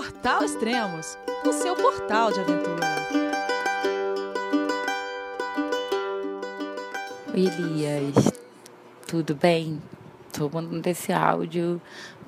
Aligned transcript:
Portal 0.00 0.42
Extremos, 0.42 1.18
o 1.44 1.52
seu 1.52 1.76
portal 1.76 2.32
de 2.32 2.40
aventura. 2.40 2.86
Oi, 7.34 7.46
Elias, 7.46 8.32
tudo 9.06 9.34
bem? 9.34 9.78
Estou 10.26 10.50
mandando 10.50 10.88
esse 10.88 11.12
áudio 11.12 11.82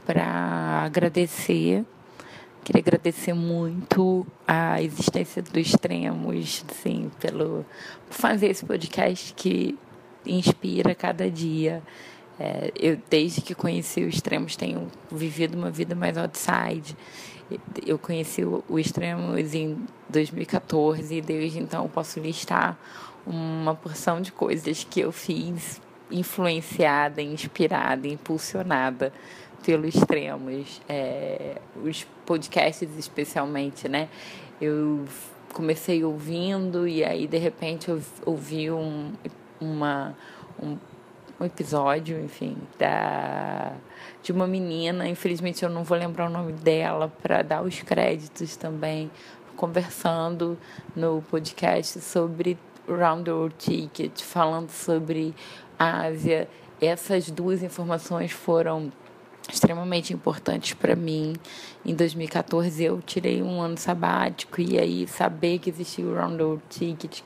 para 0.04 0.82
agradecer. 0.84 1.82
Queria 2.62 2.82
agradecer 2.82 3.32
muito 3.32 4.26
a 4.46 4.82
existência 4.82 5.40
do 5.40 5.58
Extremos, 5.58 6.66
assim, 6.70 7.10
pelo 7.20 7.64
por 8.06 8.14
fazer 8.14 8.48
esse 8.48 8.66
podcast 8.66 9.32
que 9.32 9.78
inspira 10.26 10.94
cada 10.94 11.30
dia. 11.30 11.82
É, 12.38 12.70
eu, 12.78 12.98
desde 13.08 13.40
que 13.40 13.54
conheci 13.54 14.02
o 14.02 14.08
Extremos, 14.08 14.56
tenho 14.56 14.88
vivido 15.10 15.56
uma 15.56 15.70
vida 15.70 15.94
mais 15.94 16.18
outside. 16.18 16.94
Eu 17.86 17.98
conheci 17.98 18.44
o, 18.44 18.62
Extremos 18.78 19.54
em 19.54 19.78
2014 20.08 21.16
e 21.16 21.20
desde 21.20 21.58
então 21.58 21.88
posso 21.88 22.20
listar 22.20 22.78
uma 23.26 23.74
porção 23.74 24.20
de 24.20 24.32
coisas 24.32 24.84
que 24.84 25.00
eu 25.00 25.12
fiz 25.12 25.80
influenciada, 26.10 27.22
inspirada, 27.22 28.06
impulsionada 28.06 29.12
pelo 29.64 29.86
Extremos. 29.86 30.80
É, 30.88 31.56
os 31.82 32.06
podcasts, 32.26 32.88
especialmente, 32.98 33.88
né? 33.88 34.08
Eu 34.60 35.04
comecei 35.52 36.04
ouvindo 36.04 36.86
e 36.86 37.04
aí, 37.04 37.26
de 37.26 37.38
repente, 37.38 37.88
eu 37.88 38.00
ouvi 38.24 38.70
um, 38.70 39.12
uma, 39.60 40.16
um 40.60 40.76
um 41.40 41.44
episódio, 41.44 42.18
enfim, 42.20 42.56
da 42.78 43.72
de 44.22 44.30
uma 44.30 44.46
menina, 44.46 45.08
infelizmente 45.08 45.64
eu 45.64 45.68
não 45.68 45.82
vou 45.82 45.98
lembrar 45.98 46.26
o 46.26 46.30
nome 46.30 46.52
dela 46.52 47.12
para 47.22 47.42
dar 47.42 47.62
os 47.62 47.82
créditos 47.82 48.56
também, 48.56 49.10
conversando 49.56 50.56
no 50.94 51.22
podcast 51.22 52.00
sobre 52.00 52.56
Round 52.88 53.24
the 53.24 53.32
World 53.32 53.54
Ticket, 53.58 54.20
falando 54.22 54.70
sobre 54.70 55.34
a 55.78 56.06
Ásia. 56.06 56.48
Essas 56.80 57.30
duas 57.30 57.62
informações 57.62 58.32
foram 58.32 58.92
extremamente 59.50 60.12
importantes 60.12 60.74
para 60.74 60.94
mim. 60.94 61.34
Em 61.84 61.94
2014 61.94 62.82
eu 62.82 63.00
tirei 63.00 63.42
um 63.42 63.60
ano 63.60 63.76
sabático 63.76 64.60
e 64.60 64.78
aí 64.78 65.06
saber 65.06 65.58
que 65.58 65.70
existia 65.70 66.04
o 66.04 66.14
Round 66.14 66.36
the 66.36 66.42
World 66.44 66.62
Ticket, 66.68 67.20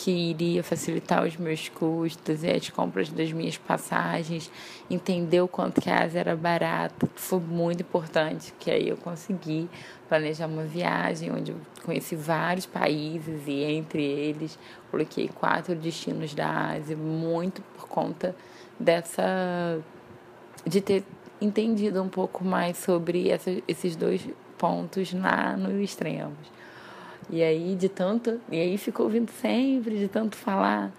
que 0.00 0.12
iria 0.12 0.62
facilitar 0.62 1.24
os 1.24 1.36
meus 1.36 1.68
custos 1.68 2.44
e 2.44 2.50
as 2.50 2.70
compras 2.70 3.08
das 3.08 3.32
minhas 3.32 3.58
passagens, 3.58 4.48
entender 4.88 5.40
o 5.40 5.48
quanto 5.48 5.80
que 5.80 5.90
a 5.90 6.04
Ásia 6.04 6.20
era 6.20 6.36
barata, 6.36 7.08
foi 7.16 7.40
muito 7.40 7.80
importante, 7.80 8.54
que 8.60 8.70
aí 8.70 8.88
eu 8.88 8.96
consegui 8.96 9.68
planejar 10.08 10.46
uma 10.46 10.62
viagem 10.62 11.32
onde 11.32 11.50
eu 11.50 11.60
conheci 11.84 12.14
vários 12.14 12.64
países 12.64 13.42
e 13.48 13.64
entre 13.64 14.00
eles 14.00 14.56
coloquei 14.88 15.28
quatro 15.28 15.74
destinos 15.74 16.32
da 16.32 16.74
Ásia, 16.74 16.96
muito 16.96 17.60
por 17.76 17.88
conta 17.88 18.36
dessa 18.78 19.80
de 20.64 20.80
ter 20.80 21.02
entendido 21.40 22.00
um 22.00 22.08
pouco 22.08 22.44
mais 22.44 22.76
sobre 22.76 23.30
essa, 23.30 23.50
esses 23.66 23.96
dois 23.96 24.24
pontos 24.56 25.12
lá 25.12 25.56
no 25.56 25.80
extremos. 25.80 26.57
E 27.30 27.42
aí, 27.42 27.76
de 27.76 27.88
tanto. 27.88 28.40
E 28.50 28.58
aí 28.58 28.78
ficou 28.78 29.06
ouvindo 29.06 29.30
sempre, 29.30 29.98
de 29.98 30.08
tanto 30.08 30.36
falar 30.36 30.92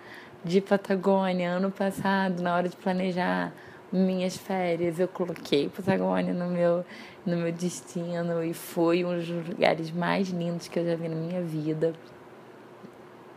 de 0.43 0.61
Patagônia. 0.61 1.51
Ano 1.51 1.71
passado, 1.71 2.41
na 2.41 2.55
hora 2.55 2.69
de 2.69 2.75
planejar 2.75 3.51
minhas 3.91 4.37
férias, 4.37 4.99
eu 4.99 5.07
coloquei 5.07 5.69
Patagônia 5.69 6.33
no 6.33 6.47
meu, 6.47 6.85
no 7.25 7.37
meu 7.37 7.51
destino 7.51 8.43
e 8.43 8.53
foi 8.53 9.03
um 9.03 9.17
dos 9.17 9.27
lugares 9.47 9.91
mais 9.91 10.29
lindos 10.29 10.67
que 10.67 10.77
eu 10.79 10.85
já 10.85 10.95
vi 10.95 11.09
na 11.09 11.15
minha 11.15 11.41
vida. 11.41 11.93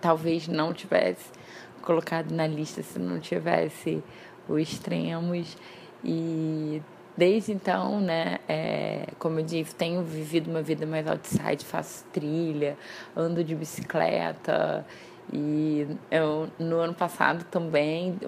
Talvez 0.01 0.49
não 0.49 0.75
tivesse 0.75 1.31
colocado 1.81 2.31
na 2.33 2.47
lista 2.47 2.83
se 2.83 2.99
não 2.99 3.19
tivesse 3.19 4.03
o 4.49 4.59
Extremos. 4.59 5.57
E 6.05 6.83
Desde 7.17 7.53
então, 7.53 8.01
né, 8.01 8.39
é, 8.49 9.09
como 9.19 9.39
eu 9.41 9.45
disse, 9.45 9.75
tenho 9.75 10.03
vivido 10.03 10.51
uma 10.51 10.63
vida 10.63 10.87
mais 10.87 11.07
outside, 11.07 11.65
faço 11.65 12.05
trilha, 12.13 12.77
ando 13.15 13.45
de 13.45 13.55
bicicleta 13.55 14.85
e 15.31 15.87
eu, 16.11 16.49
no 16.59 16.79
ano 16.79 16.95
passado 16.95 17.45
também, 17.51 18.19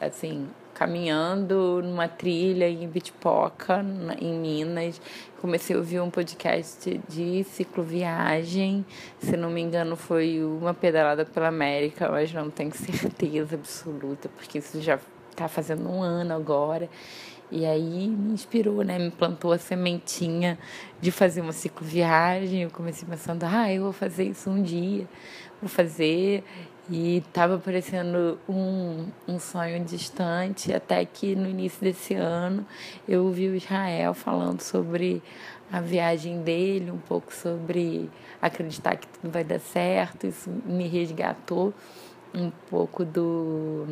assim, 0.00 0.48
caminhando 0.74 1.82
numa 1.82 2.08
trilha 2.08 2.68
em 2.68 2.88
Bitpoca, 2.88 3.84
em 4.18 4.32
Minas, 4.38 5.00
comecei 5.40 5.76
a 5.76 5.78
ouvir 5.78 6.00
um 6.00 6.08
podcast 6.08 7.00
de 7.08 7.44
cicloviagem, 7.44 8.86
se 9.18 9.36
não 9.36 9.50
me 9.50 9.60
engano 9.60 9.96
foi 9.96 10.42
uma 10.42 10.72
pedalada 10.72 11.24
pela 11.24 11.48
América, 11.48 12.08
mas 12.08 12.32
não 12.32 12.48
tenho 12.48 12.72
certeza 12.72 13.56
absoluta, 13.56 14.30
porque 14.36 14.58
isso 14.58 14.80
já 14.80 14.98
está 15.30 15.48
fazendo 15.48 15.88
um 15.88 16.02
ano 16.02 16.34
agora. 16.34 16.88
E 17.50 17.66
aí 17.66 18.08
me 18.08 18.32
inspirou, 18.32 18.82
né? 18.84 18.98
Me 18.98 19.10
plantou 19.10 19.52
a 19.52 19.58
sementinha 19.58 20.58
de 21.00 21.10
fazer 21.10 21.40
uma 21.40 21.52
cicloviagem. 21.52 22.62
Eu 22.62 22.70
comecei 22.70 23.08
pensando, 23.08 23.44
ah, 23.44 23.72
eu 23.72 23.82
vou 23.82 23.92
fazer 23.92 24.24
isso 24.24 24.48
um 24.48 24.62
dia, 24.62 25.06
vou 25.60 25.68
fazer. 25.68 26.44
E 26.88 27.18
estava 27.18 27.58
parecendo 27.58 28.38
um, 28.48 29.06
um 29.26 29.38
sonho 29.38 29.84
distante, 29.84 30.72
até 30.72 31.04
que 31.04 31.36
no 31.36 31.48
início 31.48 31.80
desse 31.80 32.14
ano 32.14 32.66
eu 33.06 33.24
ouvi 33.24 33.48
o 33.48 33.54
Israel 33.54 34.12
falando 34.12 34.60
sobre 34.60 35.22
a 35.72 35.80
viagem 35.80 36.42
dele, 36.42 36.90
um 36.90 36.98
pouco 36.98 37.32
sobre 37.32 38.10
acreditar 38.42 38.96
que 38.96 39.06
tudo 39.06 39.30
vai 39.30 39.44
dar 39.44 39.60
certo. 39.60 40.26
Isso 40.26 40.50
me 40.64 40.88
resgatou 40.88 41.72
um 42.34 42.50
pouco 42.68 43.04
do 43.04 43.86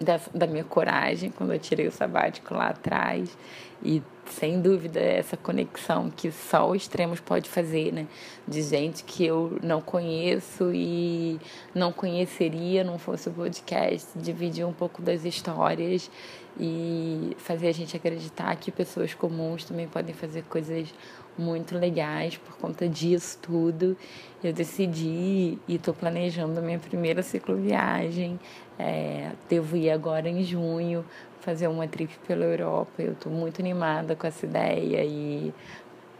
da, 0.00 0.46
minha 0.46 0.64
coragem 0.64 1.30
quando 1.30 1.52
eu 1.52 1.58
tirei 1.58 1.86
o 1.86 1.92
sabático 1.92 2.54
lá 2.54 2.68
atrás. 2.68 3.36
E 3.82 4.02
sem 4.26 4.60
dúvida 4.60 5.00
essa 5.00 5.36
conexão 5.36 6.10
que 6.10 6.32
só 6.32 6.68
o 6.68 6.74
Extremos 6.74 7.20
pode 7.20 7.48
fazer, 7.48 7.92
né? 7.92 8.06
De 8.46 8.60
gente 8.62 9.04
que 9.04 9.24
eu 9.24 9.58
não 9.62 9.80
conheço 9.80 10.72
e 10.74 11.38
não 11.74 11.92
conheceria 11.92 12.82
não 12.82 12.98
fosse 12.98 13.28
o 13.28 13.32
podcast, 13.32 14.08
dividir 14.16 14.66
um 14.66 14.72
pouco 14.72 15.00
das 15.00 15.24
histórias 15.24 16.10
e 16.58 17.36
fazer 17.38 17.68
a 17.68 17.72
gente 17.72 17.96
acreditar 17.96 18.54
que 18.56 18.72
pessoas 18.72 19.14
comuns 19.14 19.64
também 19.64 19.86
podem 19.86 20.14
fazer 20.14 20.42
coisas 20.44 20.92
muito 21.38 21.78
legais 21.78 22.36
por 22.36 22.56
conta 22.56 22.88
disso 22.88 23.38
tudo. 23.40 23.96
Eu 24.42 24.52
decidi 24.52 25.58
e 25.68 25.76
estou 25.76 25.94
planejando 25.94 26.58
a 26.58 26.62
minha 26.62 26.78
primeira 26.80 27.22
cicloviagem. 27.22 28.38
É, 28.78 29.32
devo 29.48 29.76
ir 29.76 29.90
agora 29.90 30.28
em 30.28 30.44
junho 30.44 31.04
fazer 31.40 31.66
uma 31.68 31.88
trip 31.88 32.16
pela 32.26 32.44
Europa. 32.44 33.02
Eu 33.02 33.12
estou 33.12 33.32
muito 33.32 33.60
animada 33.60 34.14
com 34.14 34.26
essa 34.26 34.46
ideia 34.46 35.04
e 35.04 35.52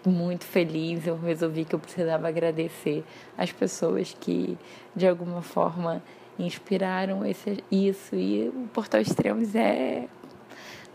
muito 0.07 0.45
feliz. 0.45 1.07
Eu 1.07 1.19
resolvi 1.19 1.65
que 1.65 1.75
eu 1.75 1.79
precisava 1.79 2.29
agradecer 2.29 3.05
as 3.37 3.53
pessoas 3.53 4.17
que, 4.19 4.59
de 4.95 5.07
alguma 5.07 5.43
forma, 5.43 6.03
inspiraram 6.39 7.25
esse, 7.25 7.63
isso. 7.71 8.15
E 8.15 8.49
o 8.49 8.69
Portal 8.73 9.01
Extremos 9.01 9.55
é. 9.55 10.07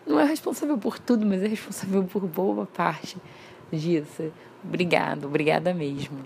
Não 0.06 0.20
é 0.20 0.26
responsável 0.26 0.78
por 0.78 1.00
tudo, 1.00 1.26
mas 1.26 1.42
é 1.42 1.48
responsável 1.48 2.04
por 2.04 2.28
boa 2.28 2.66
parte 2.66 3.18
disso. 3.72 4.32
Obrigado, 4.64 5.26
obrigada 5.26 5.74
mesmo. 5.74 6.18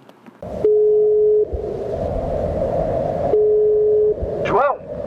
João, 4.46 4.78
é 5.06 5.07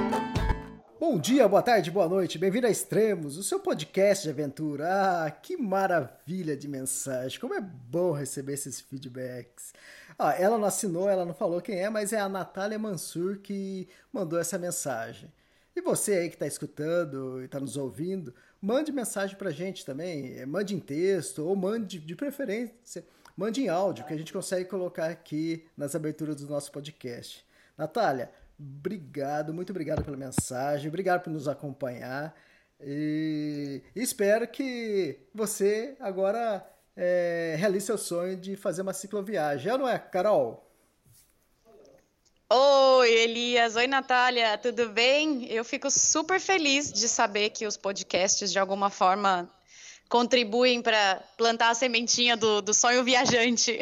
Bom 1.11 1.19
dia, 1.19 1.45
boa 1.45 1.61
tarde, 1.61 1.91
boa 1.91 2.07
noite, 2.07 2.37
bem-vindo 2.37 2.65
a 2.65 2.69
Extremos, 2.69 3.35
o 3.35 3.43
seu 3.43 3.59
podcast 3.59 4.23
de 4.23 4.29
aventura. 4.29 5.25
Ah, 5.25 5.29
que 5.29 5.57
maravilha 5.57 6.55
de 6.55 6.69
mensagem, 6.69 7.37
como 7.37 7.53
é 7.53 7.59
bom 7.59 8.13
receber 8.13 8.53
esses 8.53 8.79
feedbacks. 8.79 9.73
Ah, 10.17 10.31
ela 10.31 10.57
não 10.57 10.63
assinou, 10.63 11.09
ela 11.09 11.25
não 11.25 11.33
falou 11.33 11.59
quem 11.59 11.79
é, 11.79 11.89
mas 11.89 12.13
é 12.13 12.19
a 12.21 12.29
Natália 12.29 12.79
Mansur 12.79 13.39
que 13.39 13.89
mandou 14.09 14.39
essa 14.39 14.57
mensagem. 14.57 15.29
E 15.75 15.81
você 15.81 16.13
aí 16.13 16.29
que 16.29 16.35
está 16.35 16.47
escutando 16.47 17.41
e 17.41 17.45
está 17.45 17.59
nos 17.59 17.75
ouvindo, 17.75 18.33
mande 18.61 18.89
mensagem 18.93 19.35
pra 19.35 19.51
gente 19.51 19.85
também. 19.85 20.39
É, 20.39 20.45
mande 20.45 20.73
em 20.73 20.79
texto 20.79 21.39
ou 21.45 21.57
mande, 21.57 21.99
de 21.99 22.15
preferência, 22.15 23.03
mande 23.35 23.61
em 23.61 23.67
áudio, 23.67 24.05
que 24.05 24.13
a 24.13 24.17
gente 24.17 24.31
consegue 24.31 24.63
colocar 24.63 25.07
aqui 25.07 25.67
nas 25.75 25.93
aberturas 25.93 26.37
do 26.37 26.47
nosso 26.47 26.71
podcast. 26.71 27.45
Natália, 27.77 28.31
obrigado, 28.77 29.53
muito 29.53 29.71
obrigado 29.71 30.03
pela 30.03 30.17
mensagem, 30.17 30.87
obrigado 30.87 31.23
por 31.23 31.31
nos 31.31 31.47
acompanhar. 31.47 32.35
E 32.79 33.83
espero 33.95 34.47
que 34.47 35.19
você 35.33 35.95
agora 35.99 36.65
é, 36.95 37.55
realize 37.57 37.85
seu 37.85 37.97
sonho 37.97 38.35
de 38.35 38.55
fazer 38.55 38.81
uma 38.81 38.93
cicloviagem. 38.93 39.65
Já 39.65 39.77
não 39.77 39.87
é, 39.87 39.97
Carol? 39.99 40.67
Oi, 42.53 43.09
Elias. 43.09 43.75
Oi, 43.75 43.87
Natália. 43.87 44.57
Tudo 44.57 44.89
bem? 44.89 45.45
Eu 45.45 45.63
fico 45.63 45.89
super 45.89 46.39
feliz 46.39 46.91
de 46.91 47.07
saber 47.07 47.51
que 47.51 47.65
os 47.65 47.77
podcasts, 47.77 48.51
de 48.51 48.59
alguma 48.59 48.89
forma, 48.89 49.49
contribuem 50.11 50.81
para 50.81 51.23
plantar 51.37 51.69
a 51.69 51.73
sementinha 51.73 52.35
do, 52.35 52.61
do 52.61 52.73
sonho 52.73 53.01
viajante. 53.01 53.79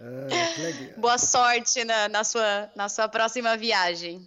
Ah, 0.00 0.96
Boa 0.96 1.18
sorte 1.18 1.84
na, 1.84 2.08
na, 2.08 2.24
sua, 2.24 2.70
na 2.74 2.88
sua 2.88 3.06
próxima 3.08 3.54
viagem. 3.54 4.26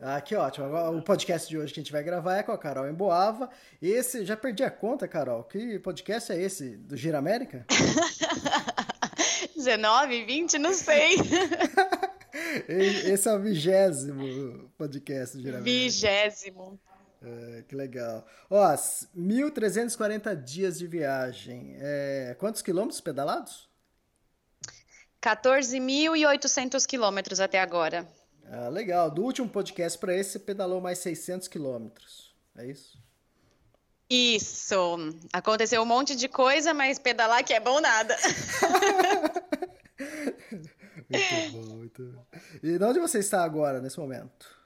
Ah, 0.00 0.18
que 0.22 0.34
ótimo. 0.34 0.66
O 0.96 1.02
podcast 1.02 1.46
de 1.46 1.58
hoje 1.58 1.72
que 1.72 1.80
a 1.80 1.82
gente 1.82 1.92
vai 1.92 2.02
gravar 2.02 2.38
é 2.38 2.42
com 2.42 2.50
a 2.50 2.56
Carol 2.58 2.88
em 2.88 2.94
Boava. 2.94 3.50
Esse, 3.80 4.24
já 4.24 4.36
perdi 4.36 4.64
a 4.64 4.70
conta, 4.70 5.06
Carol. 5.06 5.44
Que 5.44 5.78
podcast 5.80 6.32
é 6.32 6.40
esse? 6.40 6.78
Do 6.78 6.96
Gira 6.96 7.18
América? 7.18 7.66
19, 9.54 10.24
20, 10.24 10.58
não 10.58 10.72
sei. 10.72 11.16
Esse 12.68 13.28
é 13.28 13.32
o 13.32 13.40
vigésimo 13.40 14.70
podcast, 14.76 15.40
geralmente. 15.40 15.64
Vigésimo. 15.64 16.78
É, 17.22 17.64
que 17.66 17.74
legal. 17.74 18.26
Ó, 18.50 18.62
1.340 18.74 20.36
dias 20.36 20.78
de 20.78 20.86
viagem. 20.86 21.76
É, 21.80 22.36
quantos 22.38 22.62
quilômetros 22.62 23.00
pedalados? 23.00 23.68
14.800 25.22 26.86
quilômetros 26.86 27.40
até 27.40 27.60
agora. 27.60 28.06
Ah, 28.44 28.68
legal. 28.68 29.10
Do 29.10 29.22
último 29.22 29.48
podcast 29.48 29.98
para 29.98 30.14
esse, 30.14 30.32
você 30.32 30.38
pedalou 30.38 30.80
mais 30.80 30.98
600 31.00 31.48
quilômetros. 31.48 32.34
É 32.56 32.66
isso? 32.66 32.98
Isso. 34.08 34.96
Aconteceu 35.32 35.82
um 35.82 35.86
monte 35.86 36.14
de 36.14 36.28
coisa, 36.28 36.72
mas 36.72 36.98
pedalar 36.98 37.42
que 37.44 37.52
é 37.52 37.58
bom 37.58 37.80
nada. 37.80 38.16
muito 41.10 41.52
bom, 41.52 41.74
muito 41.74 42.04
bom. 42.04 42.24
E 42.62 42.78
onde 42.82 43.00
você 43.00 43.18
está 43.18 43.42
agora, 43.42 43.80
nesse 43.80 43.98
momento? 43.98 44.56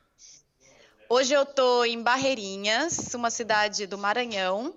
Hoje 1.13 1.35
eu 1.35 1.43
estou 1.43 1.85
em 1.85 2.01
Barreirinhas, 2.01 3.13
uma 3.15 3.31
cidade 3.31 3.85
do 3.85 3.99
Maranhão, 3.99 4.73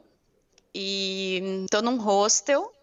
e 0.74 1.62
estou 1.64 1.80
num 1.80 1.98
hostel, 1.98 2.74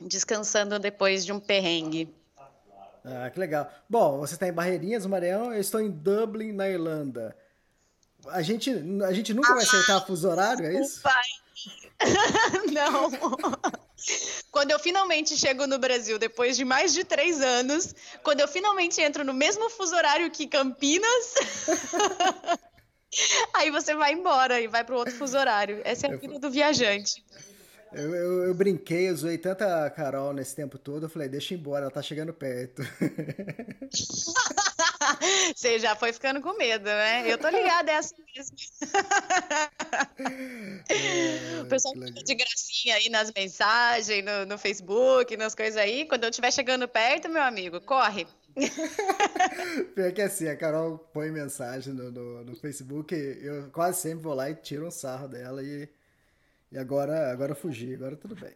descansando 0.00 0.78
depois 0.78 1.26
de 1.26 1.32
um 1.32 1.40
perrengue. 1.40 2.14
Ah, 3.04 3.28
que 3.28 3.40
legal. 3.40 3.68
Bom, 3.88 4.20
você 4.20 4.34
está 4.34 4.46
em 4.46 4.52
Barreirinhas, 4.52 5.02
no 5.02 5.10
Maranhão, 5.10 5.52
eu 5.52 5.60
estou 5.60 5.80
em 5.80 5.90
Dublin, 5.90 6.52
na 6.52 6.68
Irlanda. 6.68 7.36
A 8.28 8.40
gente, 8.40 8.70
a 9.04 9.12
gente 9.12 9.34
nunca 9.34 9.50
ah, 9.50 9.56
vai 9.56 9.64
acertar 9.64 10.06
fuso 10.06 10.28
horário, 10.28 10.64
é 10.64 10.80
isso? 10.80 11.02
Pai. 11.02 11.24
Não. 12.72 13.10
Quando 14.50 14.70
eu 14.70 14.78
finalmente 14.78 15.36
chego 15.36 15.66
no 15.66 15.78
Brasil, 15.78 16.18
depois 16.18 16.56
de 16.56 16.64
mais 16.64 16.92
de 16.92 17.04
três 17.04 17.40
anos, 17.40 17.94
quando 18.22 18.40
eu 18.40 18.48
finalmente 18.48 19.00
entro 19.00 19.24
no 19.24 19.34
mesmo 19.34 19.68
fuso 19.70 19.94
horário 19.94 20.30
que 20.30 20.46
Campinas, 20.46 21.34
aí 23.54 23.70
você 23.70 23.94
vai 23.94 24.12
embora 24.12 24.60
e 24.60 24.66
vai 24.66 24.84
para 24.84 24.96
outro 24.96 25.14
fuso 25.14 25.36
horário. 25.36 25.80
Essa 25.84 26.06
é 26.06 26.14
a 26.14 26.16
vida 26.16 26.38
do 26.38 26.50
viajante. 26.50 27.24
Eu, 27.92 28.14
eu, 28.14 28.44
eu, 28.44 28.54
brinquei, 28.54 29.08
eu 29.08 29.16
zoei 29.16 29.36
tanta 29.36 29.90
Carol 29.90 30.32
nesse 30.32 30.54
tempo 30.54 30.78
todo, 30.78 31.06
eu 31.06 31.08
falei, 31.08 31.28
deixa 31.28 31.54
embora, 31.54 31.82
ela 31.82 31.90
tá 31.90 32.00
chegando 32.00 32.32
perto. 32.32 32.82
Você 35.54 35.78
já 35.78 35.96
foi 35.96 36.12
ficando 36.12 36.40
com 36.40 36.56
medo, 36.56 36.84
né? 36.84 37.30
Eu 37.30 37.36
tô 37.36 37.48
ligada, 37.48 37.90
é 37.90 37.96
assim 37.96 38.14
mesmo. 38.36 38.56
É, 40.88 41.60
o 41.62 41.66
pessoal 41.66 41.94
fica 41.94 42.22
de 42.22 42.34
gracinha 42.34 42.94
aí 42.94 43.08
nas 43.08 43.32
mensagens, 43.34 44.24
no, 44.24 44.46
no 44.46 44.58
Facebook, 44.58 45.36
nas 45.36 45.54
coisas 45.54 45.76
aí. 45.76 46.06
Quando 46.06 46.24
eu 46.24 46.30
estiver 46.30 46.52
chegando 46.52 46.86
perto, 46.86 47.28
meu 47.28 47.42
amigo, 47.42 47.80
corre. 47.80 48.26
Pior 49.94 50.12
que 50.12 50.22
assim, 50.22 50.48
a 50.48 50.56
Carol 50.56 50.98
põe 50.98 51.30
mensagem 51.30 51.92
no, 51.92 52.10
no, 52.10 52.44
no 52.44 52.56
Facebook, 52.56 53.14
eu 53.14 53.70
quase 53.70 54.00
sempre 54.00 54.24
vou 54.24 54.34
lá 54.34 54.50
e 54.50 54.54
tiro 54.54 54.86
um 54.86 54.90
sarro 54.90 55.28
dela 55.28 55.62
e 55.62 55.88
e 56.72 56.78
agora, 56.78 57.32
agora 57.32 57.54
fugi, 57.54 57.94
agora 57.94 58.16
tudo 58.16 58.34
bem. 58.34 58.52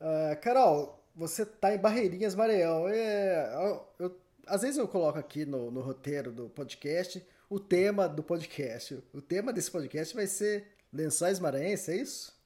Uh, 0.00 0.40
Carol, 0.40 1.02
você 1.14 1.44
tá 1.44 1.74
em 1.74 1.78
Barreirinhas, 1.78 2.34
Maranhão. 2.34 2.88
É, 2.88 3.52
eu, 3.98 4.16
às 4.46 4.62
vezes 4.62 4.76
eu 4.78 4.88
coloco 4.88 5.18
aqui 5.18 5.44
no, 5.44 5.70
no 5.70 5.80
roteiro 5.80 6.32
do 6.32 6.48
podcast 6.48 7.24
o 7.48 7.60
tema 7.60 8.08
do 8.08 8.22
podcast. 8.22 9.02
O 9.12 9.20
tema 9.20 9.52
desse 9.52 9.70
podcast 9.70 10.14
vai 10.14 10.26
ser 10.26 10.68
Lençóis 10.92 11.38
Maranhenses, 11.38 11.88
é 11.88 11.96
isso? 11.96 12.42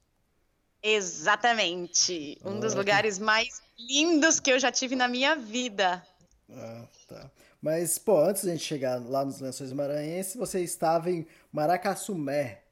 Exatamente. 0.83 2.39
Um 2.45 2.57
ah, 2.57 2.61
dos 2.61 2.75
lugares 2.75 3.19
mais 3.19 3.63
lindos 3.79 4.41
que 4.41 4.51
eu 4.51 4.59
já 4.59 4.71
tive 4.71 4.97
na 4.97 5.09
minha 5.09 5.37
vida. 5.37 6.05
Ah, 6.51 6.87
tá. 7.07 7.31
Mas, 7.61 7.99
pô, 7.99 8.21
antes 8.21 8.43
de 8.43 8.51
a 8.51 8.53
gente 8.53 8.65
chegar 8.65 9.01
lá 9.01 9.25
nos 9.25 9.41
Lençóis 9.41 9.73
Maranhenses, 9.73 10.37
você 10.37 10.61
estava 10.61 11.11
em 11.11 11.27
Maracassumé, 11.53 12.63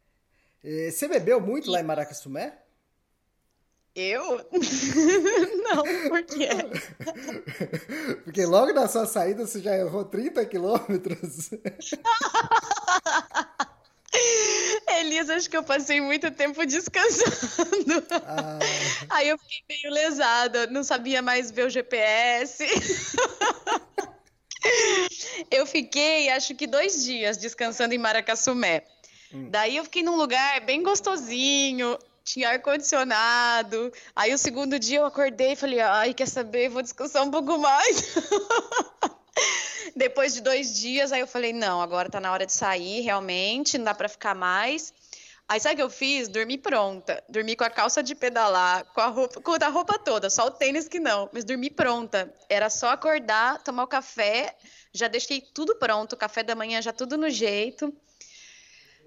você 0.91 1.07
bebeu 1.07 1.41
muito 1.41 1.71
lá 1.71 1.81
em 1.81 1.85
Maracassumé? 1.85 2.59
Eu? 3.95 4.39
Não, 5.63 5.85
por 6.09 6.23
quê? 6.25 6.49
Porque 8.25 8.45
logo 8.45 8.73
na 8.73 8.89
sua 8.89 9.07
saída 9.07 9.47
você 9.47 9.61
já 9.61 9.77
errou 9.77 10.05
30 10.05 10.45
quilômetros. 10.47 11.51
Elias, 14.99 15.31
acho 15.31 15.49
que 15.51 15.57
eu 15.57 15.63
passei 15.63 16.01
muito 16.01 16.29
tempo 16.33 16.65
descansando. 16.67 18.05
Ah. 18.27 18.59
Aí 19.11 19.29
eu 19.29 19.39
fiquei 19.39 19.63
meio 19.69 19.93
lesada, 19.93 20.67
não 20.69 20.83
sabia 20.83 21.21
mais 21.21 21.51
ver 21.51 21.67
o 21.67 21.71
GPS. 21.71 22.65
eu 25.51 25.67
fiquei, 25.67 26.31
acho 26.31 26.55
que 26.55 26.67
dois 26.67 27.05
dias 27.05 27.37
descansando 27.37 27.93
em 27.95 27.99
Maracassumé. 27.99 28.85
Hum. 29.35 29.49
Daí 29.51 29.77
eu 29.77 29.85
fiquei 29.85 30.03
num 30.03 30.17
lugar 30.17 30.61
bem 30.61 30.83
gostosinho, 30.83 31.99
tinha 32.25 32.51
ar-condicionado. 32.51 33.93
Aí 34.15 34.33
o 34.33 34.39
segundo 34.39 34.79
dia 34.79 34.99
eu 34.99 35.07
acordei 35.07 35.53
e 35.53 35.57
falei, 35.57 35.81
ai, 35.81 36.15
quer 36.15 36.29
saber, 36.29 36.69
vou 36.69 36.83
descansar 36.83 37.25
um 37.25 37.31
pouco 37.31 37.59
mais. 37.59 38.15
Depois 39.97 40.35
de 40.35 40.41
dois 40.41 40.75
dias, 40.79 41.13
aí 41.13 41.21
eu 41.21 41.27
falei, 41.27 41.53
não, 41.53 41.83
agora 41.83 42.09
tá 42.09 42.21
na 42.21 42.33
hora 42.33 42.47
de 42.47 42.53
sair, 42.53 43.01
realmente, 43.01 43.77
não 43.77 43.85
dá 43.85 43.95
para 43.95 44.09
ficar 44.09 44.35
mais. 44.35 44.93
Aí 45.47 45.61
sabe 45.61 45.75
o 45.75 45.77
que 45.77 45.83
eu 45.83 45.91
fiz? 45.91 46.27
Dormi 46.27 46.57
pronta. 46.57 47.23
Dormi 47.29 47.55
com 47.55 47.65
a 47.65 47.71
calça 47.71 48.03
de 48.03 48.15
pedalar, 48.15 48.85
com 48.95 49.01
a 49.01 49.09
roupa, 49.09 49.41
com 49.41 49.53
a 49.53 49.69
roupa 49.69 49.99
toda, 49.99 50.31
só 50.31 50.47
o 50.47 50.51
tênis 50.51 50.89
que 50.89 50.99
não, 50.99 51.29
mas 51.33 51.45
dormi 51.45 51.71
pronta. 51.71 52.33
Era 52.49 52.71
só 52.71 52.89
acordar, 52.89 53.63
tomar 53.63 53.85
o 53.85 53.89
café, 53.89 54.57
já 54.93 55.07
deixei 55.07 55.41
tudo 55.41 55.75
pronto, 55.77 56.17
café 56.17 56.43
da 56.43 56.55
manhã 56.55 56.81
já 56.81 56.93
tudo 56.93 57.19
no 57.19 57.29
jeito. 57.29 57.95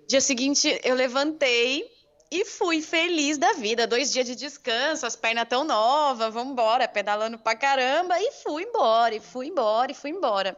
Dia 0.07 0.21
seguinte, 0.21 0.79
eu 0.85 0.95
levantei 0.95 1.85
e 2.31 2.45
fui 2.45 2.81
feliz 2.81 3.37
da 3.37 3.51
vida. 3.53 3.85
Dois 3.85 4.09
dias 4.09 4.25
de 4.25 4.35
descanso, 4.35 5.05
as 5.05 5.17
pernas 5.17 5.49
tão 5.49 5.65
novas, 5.65 6.33
vamos 6.33 6.53
embora, 6.53 6.87
pedalando 6.87 7.37
pra 7.37 7.57
caramba. 7.57 8.17
E 8.17 8.31
fui 8.31 8.63
embora, 8.63 9.15
e 9.15 9.19
fui 9.19 9.47
embora, 9.47 9.91
e 9.91 9.95
fui 9.95 10.11
embora. 10.11 10.57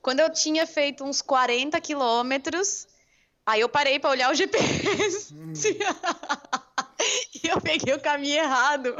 Quando 0.00 0.20
eu 0.20 0.32
tinha 0.32 0.66
feito 0.66 1.04
uns 1.04 1.20
40 1.20 1.78
quilômetros, 1.78 2.88
aí 3.44 3.60
eu 3.60 3.68
parei 3.68 3.98
para 3.98 4.10
olhar 4.10 4.30
o 4.30 4.34
GPS. 4.34 5.34
Hum. 5.34 5.52
e 7.44 7.48
eu 7.48 7.60
peguei 7.60 7.92
o 7.92 8.00
caminho 8.00 8.38
errado. 8.38 8.96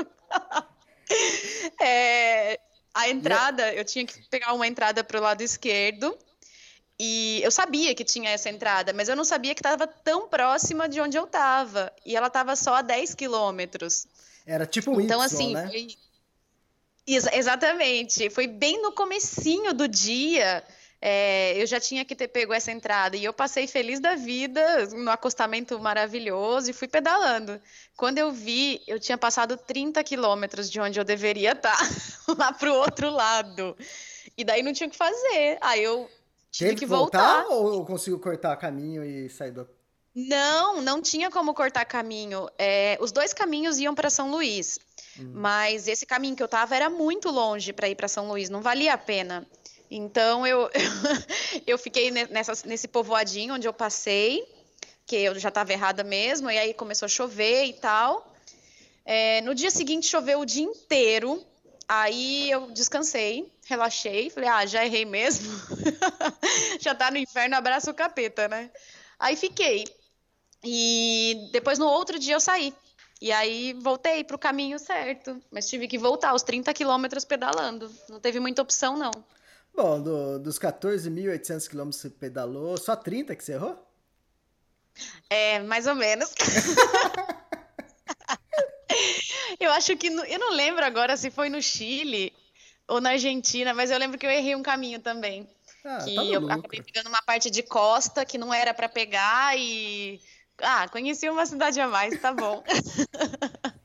é, 1.81 2.61
a 2.93 3.09
entrada, 3.09 3.73
eu 3.73 3.85
tinha 3.87 4.05
que 4.05 4.29
pegar 4.29 4.53
uma 4.53 4.67
entrada 4.67 5.03
para 5.03 5.19
o 5.19 5.23
lado 5.23 5.41
esquerdo 5.41 6.15
e 7.03 7.41
eu 7.43 7.51
sabia 7.51 7.95
que 7.95 8.05
tinha 8.05 8.29
essa 8.29 8.51
entrada, 8.51 8.93
mas 8.93 9.09
eu 9.09 9.17
não 9.17 9.25
sabia 9.25 9.55
que 9.55 9.61
estava 9.61 9.87
tão 9.87 10.29
próxima 10.29 10.87
de 10.87 11.01
onde 11.01 11.17
eu 11.17 11.25
estava. 11.25 11.91
E 12.05 12.15
ela 12.15 12.27
estava 12.27 12.55
só 12.55 12.75
a 12.75 12.83
10 12.83 13.15
quilômetros. 13.15 14.07
Era 14.45 14.67
tipo 14.67 14.91
um 14.91 15.01
Então, 15.01 15.23
y, 15.23 15.25
assim, 15.25 15.55
né? 15.55 15.67
foi... 15.67 15.97
Ex 17.07 17.27
exatamente. 17.33 18.29
Foi 18.29 18.47
bem 18.47 18.83
no 18.83 18.93
comecinho 18.93 19.73
do 19.73 19.89
dia. 19.89 20.63
É, 21.01 21.55
eu 21.57 21.67
já 21.67 21.81
tinha 21.81 22.05
que 22.05 22.15
ter 22.15 22.29
pego 22.29 22.53
essa 22.53 22.71
entrada. 22.71 23.17
E 23.17 23.25
eu 23.25 23.33
passei 23.33 23.67
feliz 23.67 23.99
da 23.99 24.15
vida, 24.15 24.85
no 24.89 25.11
acostamento 25.11 25.81
maravilhoso, 25.81 26.69
e 26.69 26.75
fui 26.75 26.87
pedalando. 26.87 27.59
Quando 27.97 28.19
eu 28.19 28.31
vi, 28.31 28.83
eu 28.87 29.01
tinha 29.01 29.17
passado 29.17 29.57
30 29.57 30.05
quilômetros 30.05 30.71
de 30.71 30.79
onde 30.79 31.01
eu 31.01 31.05
deveria 31.05 31.53
estar, 31.53 31.81
lá 32.37 32.53
para 32.53 32.71
o 32.71 32.77
outro 32.77 33.09
lado. 33.09 33.75
E 34.37 34.45
daí 34.45 34.63
não 34.63 34.75
tinha 34.75 34.87
o 34.87 34.91
que 34.91 34.99
fazer. 34.99 35.57
Aí 35.63 35.83
eu 35.83 36.07
Tive 36.51 36.75
que, 36.75 36.87
voltar, 36.87 37.43
voltar, 37.43 37.55
ou 37.55 37.75
eu 37.75 37.85
consigo 37.85 38.19
cortar 38.19 38.57
caminho 38.57 39.05
e 39.05 39.29
sair 39.31 39.53
do. 39.53 39.69
Não, 40.15 40.83
não 40.83 41.01
tinha 41.01 41.31
como 41.31 41.55
cortar 41.55 41.85
caminho. 41.85 42.49
É, 42.59 42.99
os 43.01 43.13
dois 43.13 43.33
caminhos 43.33 43.79
iam 43.79 43.95
para 43.95 44.11
São 44.11 44.31
Luís, 44.31 44.79
hum. 45.19 45.31
mas 45.35 45.87
esse 45.87 46.05
caminho 46.05 46.35
que 46.35 46.43
eu 46.43 46.49
tava 46.49 46.75
era 46.75 46.91
muito 46.91 47.31
longe 47.31 47.73
para 47.73 47.89
ir 47.89 47.95
para 47.95 48.09
São 48.09 48.29
Luís, 48.29 48.49
não 48.49 48.61
valia 48.61 48.95
a 48.95 48.99
pena. 48.99 49.47
Então 49.91 50.47
eu, 50.47 50.69
eu 51.67 51.79
fiquei 51.79 52.11
nessa, 52.11 52.53
nesse 52.67 52.89
povoadinho 52.89 53.55
onde 53.55 53.69
eu 53.69 53.73
passei, 53.73 54.45
que 55.07 55.17
eu 55.17 55.39
já 55.39 55.49
estava 55.49 55.73
errada 55.73 56.03
mesmo, 56.03 56.51
e 56.51 56.59
aí 56.59 56.75
começou 56.75 57.07
a 57.07 57.09
chover 57.09 57.65
e 57.65 57.73
tal. 57.73 58.33
É, 59.05 59.41
no 59.43 59.55
dia 59.55 59.71
seguinte 59.71 60.07
choveu 60.07 60.41
o 60.41 60.47
dia 60.47 60.65
inteiro, 60.65 61.45
aí 61.89 62.51
eu 62.51 62.71
descansei, 62.71 63.53
relaxei, 63.71 64.29
falei, 64.31 64.49
ah, 64.49 64.67
já 64.67 64.85
errei 64.85 65.05
mesmo. 65.05 65.49
já 66.81 66.95
tá 66.95 67.11
no 67.11 67.17
inferno, 67.17 67.55
abraça 67.55 67.91
o 67.91 67.95
capeta, 67.95 68.49
né? 68.49 68.71
Aí 69.19 69.37
fiquei. 69.37 69.85
E 70.63 71.49
depois 71.53 71.79
no 71.79 71.87
outro 71.87 72.19
dia 72.19 72.35
eu 72.35 72.41
saí. 72.41 72.75
E 73.21 73.31
aí 73.31 73.75
voltei 73.75 74.25
para 74.25 74.35
o 74.35 74.39
caminho 74.39 74.79
certo, 74.79 75.41
mas 75.51 75.69
tive 75.69 75.87
que 75.87 75.99
voltar 75.99 76.35
os 76.35 76.43
30 76.43 76.73
quilômetros 76.75 77.25
pedalando. 77.25 77.91
Não 78.09 78.19
teve 78.19 78.41
muita 78.41 78.63
opção, 78.63 78.97
não. 78.97 79.13
Bom, 79.75 80.03
do, 80.03 80.39
dos 80.39 80.59
14.800 80.59 81.69
quilômetros 81.69 82.03
que 82.03 82.09
você 82.09 82.11
pedalou, 82.11 82.77
só 82.77 82.97
30 82.97 83.37
que 83.37 83.45
você 83.45 83.53
errou? 83.53 83.87
É, 85.29 85.61
mais 85.61 85.87
ou 85.87 85.95
menos. 85.95 86.33
eu 89.61 89.71
acho 89.73 89.97
que. 89.97 90.11
No, 90.11 90.25
eu 90.25 90.39
não 90.39 90.53
lembro 90.53 90.85
agora 90.85 91.17
se 91.17 91.31
foi 91.31 91.49
no 91.49 91.63
Chile 91.63 92.33
ou 92.91 93.01
na 93.01 93.11
Argentina, 93.11 93.73
mas 93.73 93.91
eu 93.91 93.99
lembro 93.99 94.19
que 94.19 94.27
eu 94.27 94.31
errei 94.31 94.57
um 94.57 94.63
caminho 94.63 94.99
também. 95.01 95.49
Ah, 95.85 95.99
que 96.05 96.15
tá 96.15 96.25
eu 96.25 96.51
acabei 96.51 96.83
pegando 96.83 97.09
uma 97.09 97.23
parte 97.23 97.49
de 97.49 97.63
costa 97.63 98.25
que 98.25 98.37
não 98.37 98.53
era 98.53 98.75
para 98.75 98.89
pegar 98.89 99.57
e. 99.57 100.21
Ah, 100.59 100.89
conheci 100.89 101.31
uma 101.31 101.47
cidade 101.47 101.81
a 101.81 101.87
mais, 101.87 102.21
tá 102.21 102.33
bom. 102.33 102.63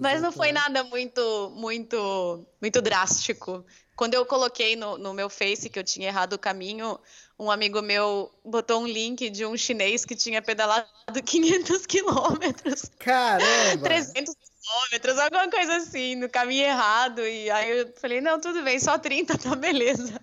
Mas 0.00 0.22
não 0.22 0.32
foi 0.32 0.52
nada 0.52 0.84
muito, 0.84 1.52
muito, 1.54 2.46
muito 2.60 2.80
drástico. 2.80 3.66
Quando 3.94 4.14
eu 4.14 4.24
coloquei 4.24 4.74
no, 4.74 4.96
no 4.96 5.12
meu 5.12 5.28
Face 5.28 5.68
que 5.68 5.78
eu 5.78 5.84
tinha 5.84 6.08
errado 6.08 6.32
o 6.34 6.38
caminho, 6.38 6.98
um 7.38 7.50
amigo 7.50 7.82
meu 7.82 8.32
botou 8.42 8.80
um 8.80 8.86
link 8.86 9.28
de 9.28 9.44
um 9.44 9.54
chinês 9.56 10.04
que 10.04 10.16
tinha 10.16 10.40
pedalado 10.40 10.86
500 11.22 11.84
quilômetros. 11.86 12.90
Caramba! 12.98 13.82
300 13.82 14.34
quilômetros, 14.62 15.18
alguma 15.18 15.50
coisa 15.50 15.76
assim, 15.76 16.16
no 16.16 16.28
caminho 16.28 16.64
errado. 16.64 17.20
E 17.26 17.50
aí 17.50 17.78
eu 17.80 17.92
falei, 17.96 18.20
não, 18.20 18.40
tudo 18.40 18.62
bem, 18.62 18.78
só 18.78 18.98
30, 18.98 19.36
tá 19.38 19.54
beleza. 19.56 20.20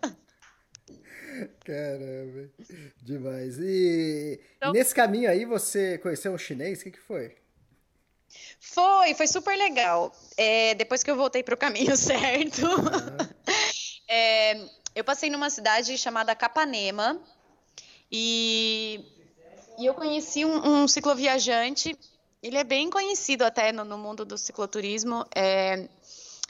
Caramba, 1.64 2.50
demais. 3.02 3.58
E, 3.60 4.40
então... 4.58 4.74
nesse 4.74 4.94
caminho 4.94 5.30
aí 5.30 5.46
você 5.46 5.98
conheceu 5.98 6.34
um 6.34 6.38
chinês? 6.38 6.82
O 6.82 6.84
que, 6.84 6.92
que 6.92 7.00
foi? 7.00 7.36
Foi, 8.60 9.14
foi 9.14 9.28
super 9.28 9.58
legal. 9.58 10.14
É, 10.38 10.76
depois 10.76 11.04
que 11.04 11.12
eu 11.12 11.16
voltei 11.16 11.44
para 11.44 11.56
o 11.56 11.58
caminho 11.58 11.96
certo, 11.98 12.66
uhum. 12.66 13.18
é, 14.08 14.66
eu 14.96 15.04
passei 15.04 15.30
numa 15.30 15.50
cidade 15.50 15.98
chamada 15.98 16.36
Capanema 16.36 17.22
e, 18.12 19.06
e 19.78 19.86
eu 19.86 19.94
conheci 19.94 20.46
um, 20.46 20.84
um, 20.84 20.88
cicloviajante. 20.88 21.98
Ele 22.42 22.58
é 22.58 22.64
bem 22.64 22.90
conhecido 22.90 23.44
até 23.44 23.72
no, 23.72 23.84
no 23.84 23.98
mundo 23.98 24.24
do 24.24 24.38
cicloturismo. 24.38 25.26
É, 25.36 25.88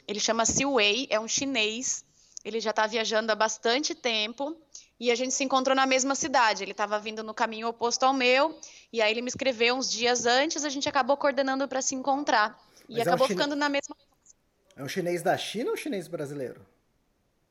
ele 0.06 0.20
chama 0.20 0.46
Siwei, 0.46 1.06
é 1.10 1.18
um 1.18 1.26
chinês. 1.26 2.04
Ele 2.44 2.60
já 2.60 2.70
está 2.70 2.86
viajando 2.86 3.32
há 3.32 3.34
bastante 3.34 3.94
tempo 3.94 4.56
e 4.98 5.10
a 5.10 5.14
gente 5.14 5.32
se 5.32 5.42
encontrou 5.42 5.74
na 5.74 5.86
mesma 5.86 6.14
cidade. 6.14 6.62
Ele 6.62 6.72
estava 6.72 6.98
vindo 6.98 7.24
no 7.24 7.32
caminho 7.32 7.68
oposto 7.68 8.04
ao 8.04 8.12
meu, 8.12 8.58
e 8.92 9.00
aí 9.00 9.10
ele 9.10 9.22
me 9.22 9.28
escreveu 9.28 9.74
uns 9.74 9.90
dias 9.90 10.26
antes, 10.26 10.64
a 10.64 10.68
gente 10.68 10.88
acabou 10.88 11.16
coordenando 11.16 11.66
para 11.66 11.80
se 11.80 11.94
encontrar. 11.94 12.58
E 12.88 12.98
Mas 12.98 13.06
acabou 13.06 13.26
é 13.26 13.30
um 13.30 13.32
ficando 13.32 13.56
na 13.56 13.68
mesma. 13.68 13.96
É 14.76 14.82
um 14.82 14.88
chinês 14.88 15.22
da 15.22 15.36
China 15.38 15.68
ou 15.68 15.74
um 15.74 15.76
chinês 15.76 16.06
brasileiro? 16.06 16.66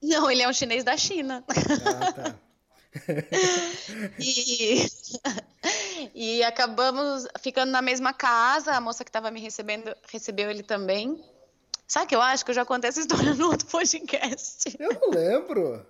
Não, 0.02 0.30
ele 0.30 0.44
é 0.44 0.48
um 0.48 0.54
chinês 0.54 0.84
da 0.84 0.96
China. 0.96 1.44
Ah, 1.50 2.12
tá. 2.14 2.36
e, 4.20 4.88
e 6.14 6.44
acabamos 6.44 7.28
ficando 7.40 7.72
na 7.72 7.82
mesma 7.82 8.14
casa. 8.14 8.74
A 8.74 8.82
moça 8.82 9.04
que 9.04 9.10
estava 9.10 9.32
me 9.32 9.40
recebendo 9.40 9.96
recebeu 10.12 10.50
ele 10.50 10.64
também. 10.64 11.24
Sabe 11.88 12.08
que 12.08 12.16
eu 12.16 12.22
acho 12.22 12.46
que 12.46 12.52
eu 12.52 12.56
já 12.56 12.66
contei 12.66 12.90
essa 12.90 13.00
história 13.00 13.34
no 13.36 13.48
outro 13.48 13.68
podcast? 13.68 14.76
Eu 14.80 14.94
não 14.94 15.10
lembro. 15.10 15.86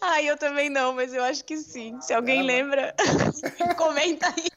Ai, 0.00 0.28
eu 0.28 0.36
também 0.36 0.68
não, 0.68 0.92
mas 0.92 1.14
eu 1.14 1.22
acho 1.22 1.44
que 1.44 1.56
sim. 1.56 2.00
Se 2.00 2.12
alguém 2.12 2.42
lembra, 2.42 2.94
comenta 3.78 4.26
aí. 4.26 4.48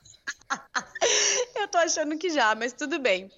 eu 1.56 1.68
tô 1.68 1.78
achando 1.78 2.18
que 2.18 2.30
já, 2.30 2.56
mas 2.56 2.74
tudo 2.74 3.00
bem. 3.00 3.32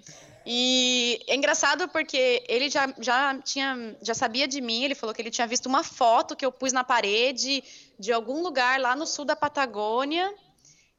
E 0.46 1.20
é 1.28 1.36
engraçado 1.36 1.88
porque 1.90 2.44
ele 2.48 2.70
já, 2.70 2.94
já 3.00 3.40
tinha, 3.40 3.98
já 4.02 4.14
sabia 4.14 4.48
de 4.48 4.62
mim, 4.62 4.84
ele 4.84 4.94
falou 4.94 5.14
que 5.14 5.22
ele 5.22 5.32
tinha 5.32 5.48
visto 5.48 5.66
uma 5.66 5.84
foto 5.84 6.36
que 6.36 6.46
eu 6.46 6.52
pus 6.52 6.72
na 6.72 6.84
parede 6.84 7.64
de 7.98 8.12
algum 8.12 8.44
lugar 8.44 8.80
lá 8.80 8.96
no 8.96 9.08
sul 9.08 9.26
da 9.26 9.36
Patagônia 9.36 10.32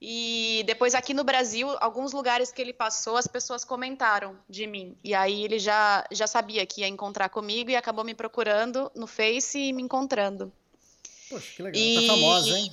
e 0.00 0.62
depois 0.66 0.94
aqui 0.94 1.14
no 1.14 1.24
Brasil, 1.24 1.68
alguns 1.80 2.12
lugares 2.12 2.52
que 2.52 2.60
ele 2.60 2.72
passou, 2.72 3.16
as 3.16 3.26
pessoas 3.26 3.64
comentaram 3.64 4.38
de 4.48 4.66
mim. 4.66 4.96
E 5.02 5.14
aí 5.14 5.44
ele 5.44 5.58
já, 5.58 6.04
já 6.10 6.26
sabia 6.26 6.66
que 6.66 6.82
ia 6.82 6.88
encontrar 6.88 7.28
comigo 7.30 7.70
e 7.70 7.76
acabou 7.76 8.04
me 8.04 8.14
procurando 8.14 8.90
no 8.94 9.06
Face 9.06 9.58
e 9.58 9.72
me 9.72 9.82
encontrando. 9.82 10.52
Poxa, 11.30 11.52
que 11.56 11.62
legal. 11.62 11.82
E... 11.82 12.06
Tá 12.06 12.14
famosa, 12.14 12.58
hein? 12.58 12.72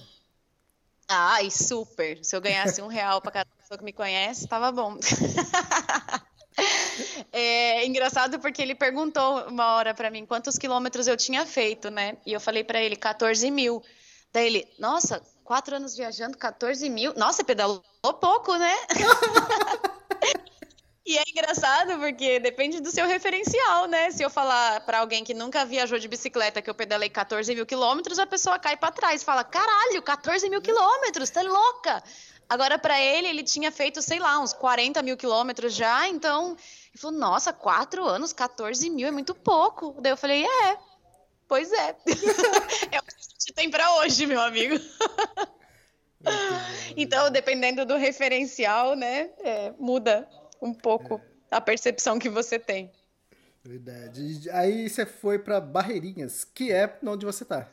Ai, 1.07 1.49
super. 1.49 2.23
Se 2.23 2.35
eu 2.35 2.41
ganhasse 2.41 2.81
um 2.81 2.87
real 2.87 3.21
para 3.21 3.31
cada 3.31 3.49
pessoa 3.57 3.77
que 3.77 3.83
me 3.83 3.93
conhece, 3.93 4.47
tava 4.47 4.71
bom. 4.71 4.97
É 7.31 7.85
engraçado 7.85 8.39
porque 8.39 8.61
ele 8.61 8.75
perguntou 8.75 9.47
uma 9.47 9.75
hora 9.75 9.93
para 9.93 10.09
mim 10.09 10.25
quantos 10.25 10.57
quilômetros 10.57 11.07
eu 11.07 11.17
tinha 11.17 11.45
feito, 11.45 11.89
né? 11.89 12.17
E 12.25 12.33
eu 12.33 12.39
falei 12.39 12.63
para 12.63 12.81
ele 12.81 12.95
14 12.95 13.49
mil. 13.51 13.81
Daí 14.31 14.47
ele, 14.47 14.67
nossa, 14.79 15.21
Quatro 15.43 15.75
anos 15.75 15.95
viajando, 15.95 16.37
14 16.37 16.89
mil. 16.89 17.13
Nossa, 17.15 17.43
pedalou 17.43 17.83
pouco, 18.21 18.55
né? 18.55 18.73
e 21.05 21.17
é 21.17 21.23
engraçado 21.27 21.99
porque 21.99 22.39
depende 22.39 22.79
do 22.79 22.89
seu 22.89 23.05
referencial, 23.05 23.85
né? 23.87 24.09
Se 24.11 24.23
eu 24.23 24.29
falar 24.29 24.79
para 24.85 24.99
alguém 24.99 25.21
que 25.21 25.33
nunca 25.33 25.65
viajou 25.65 25.99
de 25.99 26.07
bicicleta 26.07 26.61
que 26.61 26.69
eu 26.69 26.73
pedalei 26.73 27.09
14 27.09 27.53
mil 27.53 27.65
quilômetros, 27.65 28.19
a 28.19 28.25
pessoa 28.25 28.57
cai 28.57 28.77
para 28.77 28.93
trás 28.93 29.21
e 29.21 29.25
fala: 29.25 29.43
caralho, 29.43 30.01
14 30.01 30.49
mil 30.49 30.61
quilômetros, 30.61 31.29
tá 31.29 31.41
louca? 31.41 32.01
Agora, 32.47 32.79
para 32.79 32.99
ele, 32.99 33.27
ele 33.27 33.43
tinha 33.43 33.71
feito, 33.71 34.01
sei 34.01 34.19
lá, 34.19 34.39
uns 34.39 34.53
40 34.53 35.01
mil 35.01 35.17
quilômetros 35.17 35.73
já, 35.73 36.07
então. 36.07 36.55
Ele 36.93 37.01
falou: 37.01 37.17
nossa, 37.17 37.51
quatro 37.51 38.05
anos, 38.05 38.31
14 38.31 38.89
mil 38.89 39.07
é 39.07 39.11
muito 39.11 39.33
pouco. 39.33 39.95
Daí 39.99 40.11
eu 40.11 40.17
falei: 40.17 40.45
é, 40.45 40.77
pois 41.47 41.71
é. 41.71 41.95
é 42.91 42.99
o 42.99 43.03
que 43.45 43.53
tem 43.53 43.69
para 43.69 43.95
hoje, 43.97 44.25
meu 44.27 44.39
amigo. 44.39 44.75
então, 46.95 47.31
dependendo 47.31 47.85
do 47.85 47.97
referencial, 47.97 48.95
né, 48.95 49.31
é, 49.39 49.73
muda 49.77 50.29
um 50.61 50.73
pouco 50.73 51.19
é. 51.51 51.55
a 51.55 51.59
percepção 51.59 52.19
que 52.19 52.29
você 52.29 52.59
tem. 52.59 52.91
Verdade. 53.63 54.49
Aí 54.51 54.87
você 54.89 55.05
foi 55.05 55.39
para 55.39 55.59
Barreirinhas, 55.59 56.43
que 56.43 56.71
é 56.71 56.99
onde 57.03 57.25
você 57.25 57.43
tá. 57.43 57.69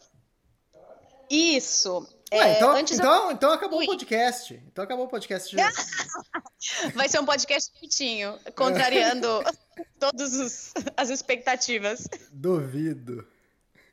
Isso. 1.28 2.08
Ué, 2.32 2.56
então, 2.56 2.76
é, 2.76 2.80
então, 2.80 3.26
eu... 3.26 3.32
então 3.32 3.52
acabou 3.52 3.78
Ui. 3.80 3.84
o 3.84 3.88
podcast. 3.88 4.54
Então 4.66 4.84
acabou 4.84 5.06
o 5.06 5.08
podcast. 5.08 5.54
Já. 5.54 5.70
Vai 6.94 7.08
ser 7.08 7.18
um 7.20 7.24
podcast 7.24 7.72
curtinho, 7.78 8.38
contrariando 8.54 9.26
todas 9.98 10.74
as 10.96 11.08
expectativas. 11.08 12.06
Duvido. 12.30 13.26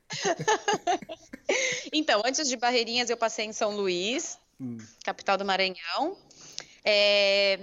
então, 1.92 2.22
antes 2.26 2.48
de 2.48 2.58
Barreirinhas, 2.58 3.10
eu 3.10 3.18
passei 3.18 3.46
em 3.46 3.54
São 3.54 3.76
Luís, 3.76 4.38
hum. 4.60 4.78
capital 5.04 5.38
do 5.38 5.46
Maranhão. 5.46 6.18
É... 6.84 7.60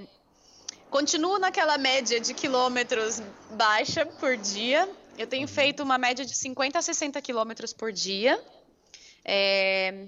Continuo 0.90 1.38
naquela 1.38 1.76
média 1.76 2.20
de 2.20 2.32
quilômetros 2.34 3.20
baixa 3.52 4.06
por 4.06 4.36
dia. 4.36 4.88
Eu 5.18 5.26
tenho 5.26 5.48
uhum. 5.48 5.54
feito 5.54 5.82
uma 5.82 5.98
média 5.98 6.24
de 6.24 6.34
50 6.34 6.78
a 6.78 6.82
60 6.82 7.20
quilômetros 7.20 7.72
por 7.72 7.92
dia. 7.92 8.42
É... 9.24 10.06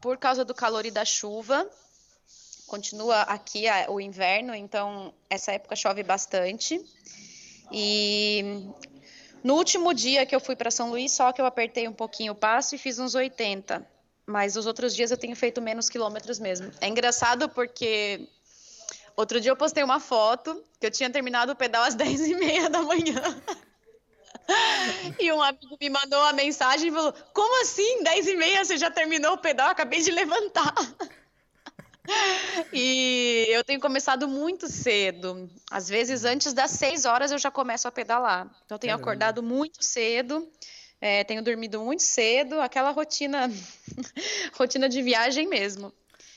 Por 0.00 0.18
causa 0.18 0.44
do 0.44 0.54
calor 0.54 0.84
e 0.84 0.90
da 0.90 1.04
chuva. 1.04 1.68
Continua 2.66 3.22
aqui 3.22 3.64
o 3.88 4.00
inverno, 4.00 4.54
então 4.54 5.12
essa 5.28 5.52
época 5.52 5.76
chove 5.76 6.02
bastante. 6.02 6.80
E 7.70 8.66
no 9.42 9.54
último 9.54 9.92
dia 9.92 10.24
que 10.24 10.34
eu 10.34 10.40
fui 10.40 10.54
para 10.54 10.70
São 10.70 10.90
Luís, 10.90 11.12
só 11.12 11.32
que 11.32 11.40
eu 11.40 11.46
apertei 11.46 11.88
um 11.88 11.92
pouquinho 11.92 12.32
o 12.32 12.36
passo 12.36 12.74
e 12.74 12.78
fiz 12.78 12.98
uns 12.98 13.14
80. 13.14 13.86
Mas 14.24 14.56
os 14.56 14.66
outros 14.66 14.94
dias 14.94 15.10
eu 15.10 15.16
tenho 15.16 15.34
feito 15.34 15.60
menos 15.60 15.88
quilômetros 15.88 16.38
mesmo. 16.38 16.70
É 16.80 16.88
engraçado 16.88 17.48
porque 17.48 18.28
outro 19.16 19.40
dia 19.40 19.50
eu 19.50 19.56
postei 19.56 19.82
uma 19.82 19.98
foto 19.98 20.62
que 20.78 20.86
eu 20.86 20.90
tinha 20.90 21.10
terminado 21.10 21.52
o 21.52 21.56
pedal 21.56 21.82
às 21.82 21.94
10 21.96 22.20
e 22.28 22.34
meia 22.34 22.70
da 22.70 22.82
manhã. 22.82 23.20
E 25.18 25.32
um 25.32 25.40
amigo 25.40 25.76
me 25.80 25.88
mandou 25.88 26.18
uma 26.20 26.32
mensagem 26.32 26.88
e 26.88 26.92
falou: 26.92 27.12
Como 27.32 27.62
assim? 27.62 28.02
10 28.02 28.26
e 28.28 28.36
meia 28.36 28.64
você 28.64 28.76
já 28.76 28.90
terminou 28.90 29.34
o 29.34 29.38
pedal? 29.38 29.70
acabei 29.70 30.00
de 30.00 30.10
levantar. 30.10 30.74
E 32.72 33.46
eu 33.50 33.62
tenho 33.64 33.80
começado 33.80 34.26
muito 34.26 34.66
cedo. 34.68 35.48
Às 35.70 35.88
vezes, 35.88 36.24
antes 36.24 36.52
das 36.52 36.70
seis 36.70 37.04
horas, 37.04 37.30
eu 37.30 37.38
já 37.38 37.50
começo 37.50 37.86
a 37.86 37.92
pedalar. 37.92 38.46
Então, 38.64 38.76
eu 38.76 38.78
tenho 38.78 38.92
Caramba. 38.92 39.02
acordado 39.02 39.42
muito 39.42 39.84
cedo, 39.84 40.48
é, 41.00 41.22
tenho 41.24 41.42
dormido 41.42 41.80
muito 41.80 42.02
cedo, 42.02 42.60
aquela 42.60 42.90
rotina, 42.90 43.50
rotina 44.56 44.88
de 44.88 45.02
viagem 45.02 45.46
mesmo. 45.46 45.92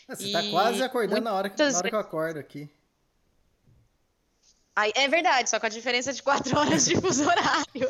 Ah, 0.08 0.16
Você 0.16 0.32
tá 0.32 0.44
E 0.44 0.52
quase 0.52 0.84
acordando 0.84 1.22
na 1.22 1.34
hora, 1.34 1.50
que, 1.50 1.62
na 1.62 1.78
hora 1.78 1.90
que 1.90 1.96
eu 1.96 2.00
acordo 2.00 2.40
aqui. 2.40 2.70
Aí, 4.76 4.92
é 4.94 5.08
verdade, 5.08 5.50
só 5.50 5.58
com 5.60 5.66
a 5.68 5.70
diferença 5.70 6.12
de 6.12 6.22
quatro 6.22 6.56
horas 6.60 6.86
de 6.86 7.00
fuso 7.00 7.24
horário. 7.26 7.90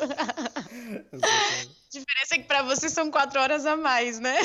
A 1.14 1.92
diferença 1.92 2.36
é 2.36 2.38
que 2.38 2.44
para 2.44 2.64
você 2.64 2.90
são 2.90 3.10
quatro 3.10 3.40
horas 3.40 3.66
a 3.66 3.76
mais, 3.76 4.20
né? 4.20 4.36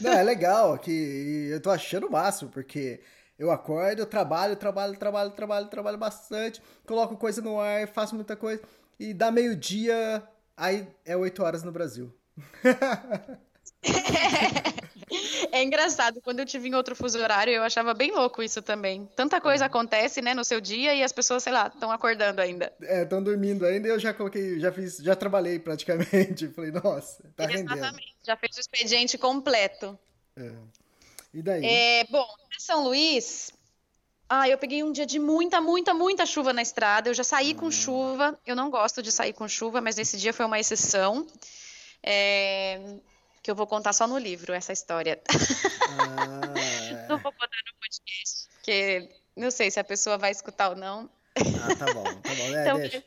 Não, 0.00 0.12
é 0.12 0.22
legal 0.22 0.78
que 0.78 1.48
eu 1.50 1.60
tô 1.60 1.70
achando 1.70 2.06
o 2.06 2.10
máximo, 2.10 2.50
porque 2.50 3.00
eu 3.38 3.50
acordo, 3.50 4.00
eu 4.00 4.06
trabalho, 4.06 4.56
trabalho, 4.56 4.96
trabalho, 4.96 5.30
trabalho, 5.30 5.68
trabalho 5.68 5.98
bastante, 5.98 6.62
coloco 6.86 7.16
coisa 7.16 7.42
no 7.42 7.60
ar, 7.60 7.86
faço 7.88 8.14
muita 8.14 8.36
coisa, 8.36 8.62
e 8.98 9.12
dá 9.12 9.30
meio-dia, 9.30 10.22
aí 10.56 10.88
é 11.04 11.16
oito 11.16 11.42
horas 11.42 11.62
no 11.62 11.72
Brasil. 11.72 12.14
É 15.52 15.62
engraçado, 15.62 16.20
quando 16.20 16.40
eu 16.40 16.46
tive 16.46 16.68
em 16.68 16.74
outro 16.74 16.94
fuso 16.94 17.18
horário, 17.18 17.52
eu 17.52 17.62
achava 17.62 17.94
bem 17.94 18.12
louco 18.12 18.42
isso 18.42 18.60
também. 18.60 19.08
Tanta 19.14 19.40
coisa 19.40 19.66
acontece, 19.66 20.20
né, 20.20 20.34
no 20.34 20.44
seu 20.44 20.60
dia 20.60 20.94
e 20.94 21.02
as 21.02 21.12
pessoas, 21.12 21.42
sei 21.42 21.52
lá, 21.52 21.68
estão 21.72 21.90
acordando 21.90 22.40
ainda. 22.40 22.72
É, 22.82 23.02
estão 23.02 23.22
dormindo 23.22 23.64
ainda 23.64 23.88
e 23.88 23.90
eu 23.90 23.98
já 23.98 24.12
coloquei, 24.12 24.58
já 24.58 24.72
fiz, 24.72 24.96
já 24.98 25.14
trabalhei 25.14 25.58
praticamente. 25.58 26.48
Falei, 26.54 26.72
nossa, 26.72 27.22
tá 27.36 27.46
rendendo. 27.46 27.72
Exatamente, 27.72 28.14
já 28.24 28.36
fez 28.36 28.56
o 28.56 28.60
expediente 28.60 29.16
completo. 29.16 29.98
E 31.32 31.42
daí? 31.42 31.64
É, 31.64 32.04
bom, 32.04 32.26
em 32.54 32.60
São 32.60 32.82
Luís, 32.84 33.52
ah, 34.28 34.48
eu 34.48 34.58
peguei 34.58 34.82
um 34.82 34.90
dia 34.90 35.06
de 35.06 35.18
muita, 35.18 35.60
muita, 35.60 35.94
muita 35.94 36.26
chuva 36.26 36.52
na 36.52 36.62
estrada. 36.62 37.08
Eu 37.08 37.14
já 37.14 37.22
saí 37.22 37.54
com 37.54 37.70
chuva. 37.70 38.38
Eu 38.44 38.56
não 38.56 38.70
gosto 38.70 39.02
de 39.02 39.12
sair 39.12 39.32
com 39.32 39.46
chuva, 39.46 39.80
mas 39.80 39.96
nesse 39.96 40.16
dia 40.16 40.32
foi 40.32 40.44
uma 40.44 40.58
exceção. 40.58 41.26
É, 42.02 42.80
que 43.46 43.50
eu 43.52 43.54
vou 43.54 43.66
contar 43.68 43.92
só 43.92 44.08
no 44.08 44.18
livro 44.18 44.52
essa 44.52 44.72
história. 44.72 45.22
Ah, 45.30 46.40
Não 47.08 47.18
vou 47.18 47.30
botar 47.30 47.46
no 47.64 47.78
podcast, 47.80 48.48
porque 48.54 49.08
não 49.36 49.52
sei 49.52 49.70
se 49.70 49.78
a 49.78 49.84
pessoa 49.84 50.18
vai 50.18 50.32
escutar 50.32 50.70
ou 50.70 50.76
não. 50.76 51.08
ah, 51.36 51.76
tá 51.76 51.94
bom, 51.94 52.02
tá 52.02 52.34
bom. 52.34 52.56
É, 52.56 52.62
Então, 52.62 52.78
deixa. 52.78 53.04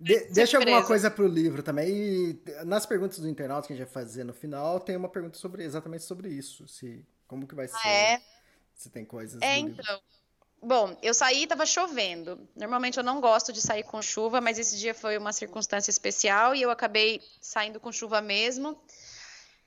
De- 0.00 0.18
ser 0.18 0.32
deixa 0.32 0.58
alguma 0.58 0.84
coisa 0.84 1.08
pro 1.08 1.28
livro 1.28 1.62
também. 1.62 1.88
E 1.88 2.40
nas 2.64 2.84
perguntas 2.84 3.18
do 3.20 3.28
internauta 3.28 3.68
que 3.68 3.74
a 3.74 3.76
gente 3.76 3.84
vai 3.86 3.92
fazer 4.02 4.24
no 4.24 4.34
final, 4.34 4.80
tem 4.80 4.96
uma 4.96 5.08
pergunta 5.08 5.38
sobre 5.38 5.62
exatamente 5.62 6.02
sobre 6.02 6.30
isso. 6.30 6.66
Se, 6.66 7.04
como 7.28 7.46
que 7.46 7.54
vai 7.54 7.68
ser? 7.68 7.76
Ah, 7.84 7.88
é? 7.88 8.22
Se 8.74 8.90
tem 8.90 9.04
coisas 9.04 9.40
É, 9.40 9.60
no 9.60 9.68
livro. 9.68 9.82
então. 9.82 10.00
Bom, 10.62 10.98
eu 11.00 11.14
saí 11.14 11.42
e 11.44 11.46
tava 11.46 11.64
chovendo. 11.66 12.48
Normalmente 12.56 12.98
eu 12.98 13.04
não 13.04 13.20
gosto 13.20 13.52
de 13.52 13.60
sair 13.60 13.84
com 13.84 14.02
chuva, 14.02 14.40
mas 14.40 14.58
esse 14.58 14.76
dia 14.78 14.94
foi 14.94 15.16
uma 15.18 15.32
circunstância 15.32 15.90
especial 15.92 16.56
e 16.56 16.62
eu 16.62 16.70
acabei 16.70 17.22
saindo 17.40 17.78
com 17.78 17.92
chuva 17.92 18.20
mesmo. 18.20 18.76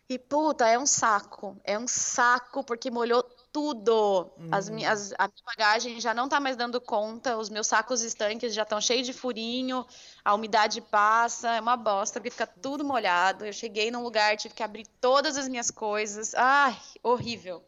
E 0.09 0.17
puta, 0.17 0.67
é 0.67 0.77
um 0.79 0.87
saco. 0.87 1.55
É 1.63 1.77
um 1.77 1.87
saco 1.87 2.63
porque 2.63 2.89
molhou 2.89 3.21
tudo. 3.53 4.29
As, 4.51 4.67
mi- 4.67 4.85
as- 4.85 5.11
a 5.19 5.27
minha 5.27 5.43
bagagem 5.45 5.99
já 6.01 6.13
não 6.15 6.27
tá 6.27 6.39
mais 6.39 6.55
dando 6.57 6.81
conta, 6.81 7.37
os 7.37 7.47
meus 7.49 7.67
sacos 7.67 8.01
estanques 8.01 8.53
já 8.53 8.63
estão 8.63 8.81
cheios 8.81 9.05
de 9.05 9.13
furinho, 9.13 9.85
a 10.25 10.33
umidade 10.33 10.81
passa, 10.81 11.55
é 11.55 11.61
uma 11.61 11.77
bosta 11.77 12.19
porque 12.19 12.31
fica 12.31 12.47
tudo 12.47 12.83
molhado. 12.83 13.45
Eu 13.45 13.53
cheguei 13.53 13.91
num 13.91 14.01
lugar, 14.01 14.35
tive 14.35 14.53
que 14.55 14.63
abrir 14.63 14.87
todas 14.99 15.37
as 15.37 15.47
minhas 15.47 15.69
coisas. 15.69 16.33
Ai, 16.33 16.75
horrível. 17.03 17.63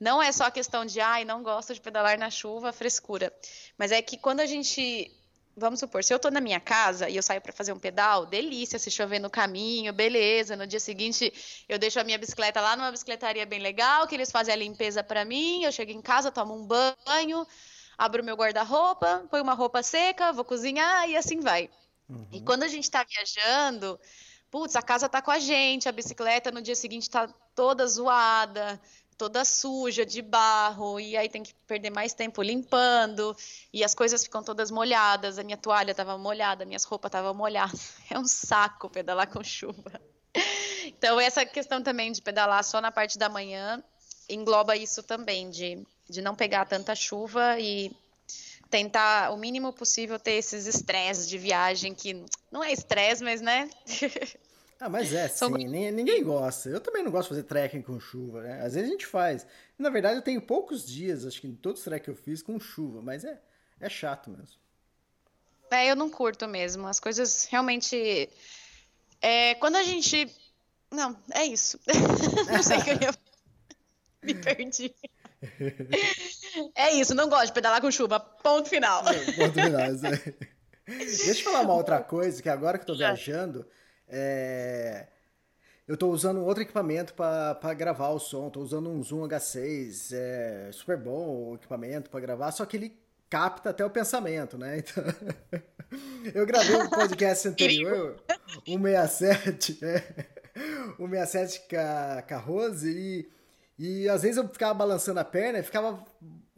Não 0.00 0.22
é 0.22 0.30
só 0.32 0.44
a 0.44 0.50
questão 0.50 0.84
de, 0.84 1.00
ai, 1.00 1.24
não 1.24 1.42
gosto 1.42 1.74
de 1.74 1.80
pedalar 1.80 2.18
na 2.18 2.30
chuva, 2.30 2.72
frescura. 2.72 3.32
Mas 3.76 3.92
é 3.92 4.02
que 4.02 4.16
quando 4.16 4.40
a 4.40 4.46
gente. 4.46 5.12
Vamos 5.58 5.80
supor, 5.80 6.04
se 6.04 6.14
eu 6.14 6.18
tô 6.18 6.30
na 6.30 6.40
minha 6.40 6.60
casa 6.60 7.08
e 7.08 7.16
eu 7.16 7.22
saio 7.22 7.40
para 7.40 7.52
fazer 7.52 7.72
um 7.72 7.78
pedal, 7.78 8.24
delícia, 8.24 8.78
se 8.78 8.90
chover 8.90 9.18
no 9.18 9.28
caminho, 9.28 9.92
beleza. 9.92 10.54
No 10.54 10.66
dia 10.66 10.78
seguinte, 10.78 11.32
eu 11.68 11.78
deixo 11.78 11.98
a 11.98 12.04
minha 12.04 12.16
bicicleta 12.16 12.60
lá 12.60 12.76
numa 12.76 12.92
bicicletaria 12.92 13.44
bem 13.44 13.60
legal, 13.60 14.06
que 14.06 14.14
eles 14.14 14.30
fazem 14.30 14.54
a 14.54 14.56
limpeza 14.56 15.02
para 15.02 15.24
mim. 15.24 15.64
Eu 15.64 15.72
chego 15.72 15.90
em 15.90 16.00
casa, 16.00 16.30
tomo 16.30 16.54
um 16.54 16.64
banho, 16.64 17.46
abro 17.96 18.22
meu 18.22 18.36
guarda-roupa, 18.36 19.26
ponho 19.28 19.42
uma 19.42 19.54
roupa 19.54 19.82
seca, 19.82 20.32
vou 20.32 20.44
cozinhar 20.44 21.08
e 21.08 21.16
assim 21.16 21.40
vai. 21.40 21.68
E 22.32 22.40
quando 22.40 22.62
a 22.62 22.68
gente 22.68 22.90
tá 22.90 23.04
viajando, 23.04 23.98
putz, 24.50 24.76
a 24.76 24.82
casa 24.82 25.08
tá 25.08 25.20
com 25.20 25.30
a 25.30 25.38
gente, 25.38 25.88
a 25.88 25.92
bicicleta 25.92 26.50
no 26.50 26.62
dia 26.62 26.74
seguinte 26.74 27.10
tá 27.10 27.28
toda 27.54 27.86
zoada, 27.86 28.80
toda 29.18 29.44
suja, 29.44 30.06
de 30.06 30.22
barro, 30.22 31.00
e 31.00 31.16
aí 31.16 31.28
tem 31.28 31.42
que 31.42 31.52
perder 31.66 31.90
mais 31.90 32.14
tempo 32.14 32.40
limpando, 32.40 33.36
e 33.72 33.82
as 33.82 33.92
coisas 33.92 34.22
ficam 34.22 34.44
todas 34.44 34.70
molhadas, 34.70 35.38
a 35.38 35.42
minha 35.42 35.56
toalha 35.56 35.92
tava 35.92 36.16
molhada, 36.16 36.64
minhas 36.64 36.84
roupas 36.84 37.08
estavam 37.08 37.34
molhadas. 37.34 37.98
É 38.10 38.18
um 38.18 38.26
saco 38.26 38.88
pedalar 38.88 39.28
com 39.28 39.44
chuva. 39.44 40.00
Então, 40.86 41.20
essa 41.20 41.44
questão 41.44 41.82
também 41.82 42.10
de 42.10 42.22
pedalar 42.22 42.64
só 42.64 42.80
na 42.80 42.90
parte 42.90 43.18
da 43.18 43.28
manhã 43.28 43.82
engloba 44.28 44.76
isso 44.76 45.02
também, 45.02 45.50
de, 45.50 45.84
de 46.08 46.22
não 46.22 46.34
pegar 46.34 46.64
tanta 46.64 46.94
chuva 46.94 47.58
e 47.58 47.90
tentar 48.70 49.30
o 49.32 49.36
mínimo 49.36 49.72
possível 49.72 50.18
ter 50.18 50.32
esses 50.32 50.66
estresses 50.66 51.28
de 51.28 51.36
viagem, 51.36 51.94
que 51.94 52.24
não 52.50 52.62
é 52.62 52.72
estresse, 52.72 53.22
mas 53.22 53.40
né? 53.40 53.68
Ah, 54.80 54.88
mas 54.88 55.12
é, 55.12 55.26
sim, 55.26 55.50
ninguém, 55.66 56.22
gosta. 56.22 56.68
Eu 56.68 56.80
também 56.80 57.02
não 57.02 57.10
gosto 57.10 57.24
de 57.24 57.28
fazer 57.30 57.42
trekking 57.42 57.82
com 57.82 57.98
chuva, 57.98 58.42
né? 58.42 58.62
Às 58.62 58.74
vezes 58.74 58.88
a 58.88 58.92
gente 58.92 59.06
faz. 59.06 59.44
Na 59.76 59.90
verdade, 59.90 60.16
eu 60.16 60.22
tenho 60.22 60.40
poucos 60.40 60.86
dias, 60.86 61.26
acho 61.26 61.40
que 61.40 61.48
em 61.48 61.54
todos 61.54 61.80
os 61.80 61.84
trek 61.84 62.04
que 62.04 62.10
eu 62.10 62.14
fiz, 62.14 62.42
com 62.42 62.60
chuva, 62.60 63.02
mas 63.02 63.24
é, 63.24 63.40
é 63.80 63.88
chato 63.88 64.30
mesmo. 64.30 64.56
É, 65.70 65.90
eu 65.90 65.96
não 65.96 66.08
curto 66.08 66.46
mesmo. 66.46 66.86
As 66.86 67.00
coisas 67.00 67.46
realmente. 67.50 68.28
É, 69.20 69.54
quando 69.56 69.76
a 69.76 69.82
gente. 69.82 70.32
Não, 70.92 71.16
é 71.32 71.44
isso. 71.44 71.78
não 72.50 72.62
sei 72.62 72.78
o 72.78 72.84
que 72.84 72.90
eu 72.90 72.94
ia. 72.94 73.14
Me 74.22 74.34
perdi. 74.34 74.94
É 76.74 76.92
isso, 76.94 77.14
não 77.14 77.28
gosto 77.28 77.46
de 77.46 77.52
pedalar 77.52 77.80
com 77.80 77.90
chuva. 77.90 78.18
Ponto 78.18 78.68
final. 78.68 79.04
Ponto 79.04 79.52
final. 79.52 79.92
Deixa 80.84 81.30
eu 81.30 81.44
falar 81.44 81.60
uma 81.60 81.74
outra 81.74 82.02
coisa, 82.02 82.42
que 82.42 82.48
agora 82.48 82.76
que 82.76 82.82
eu 82.82 82.86
tô 82.86 82.96
viajando, 82.96 83.64
é, 84.08 85.06
eu 85.86 85.96
tô 85.96 86.08
usando 86.08 86.44
outro 86.44 86.62
equipamento 86.62 87.14
para 87.14 87.74
gravar 87.74 88.10
o 88.10 88.18
som. 88.18 88.50
Tô 88.50 88.60
usando 88.60 88.90
um 88.90 89.02
Zoom 89.02 89.26
H6, 89.26 90.14
é 90.14 90.70
super 90.72 90.98
bom 90.98 91.50
o 91.50 91.54
equipamento 91.54 92.10
para 92.10 92.20
gravar, 92.20 92.52
só 92.52 92.66
que 92.66 92.76
ele 92.76 92.98
capta 93.30 93.70
até 93.70 93.84
o 93.84 93.90
pensamento, 93.90 94.58
né? 94.58 94.82
Então, 94.88 95.04
eu 96.34 96.44
gravei 96.44 96.76
um 96.76 96.90
podcast 96.90 97.48
anterior, 97.48 98.16
o 98.66 98.78
67, 98.78 99.78
é, 99.82 100.26
o 100.98 101.08
67 101.08 101.62
com 101.66 101.76
a, 101.78 102.22
com 102.22 102.34
a 102.34 102.36
Rose 102.36 102.90
e, 102.90 103.28
e 103.78 104.06
às 104.06 104.20
vezes 104.20 104.36
eu 104.36 104.46
ficava 104.46 104.74
balançando 104.74 105.18
a 105.18 105.24
perna 105.24 105.60
e 105.60 105.62
ficava 105.62 106.04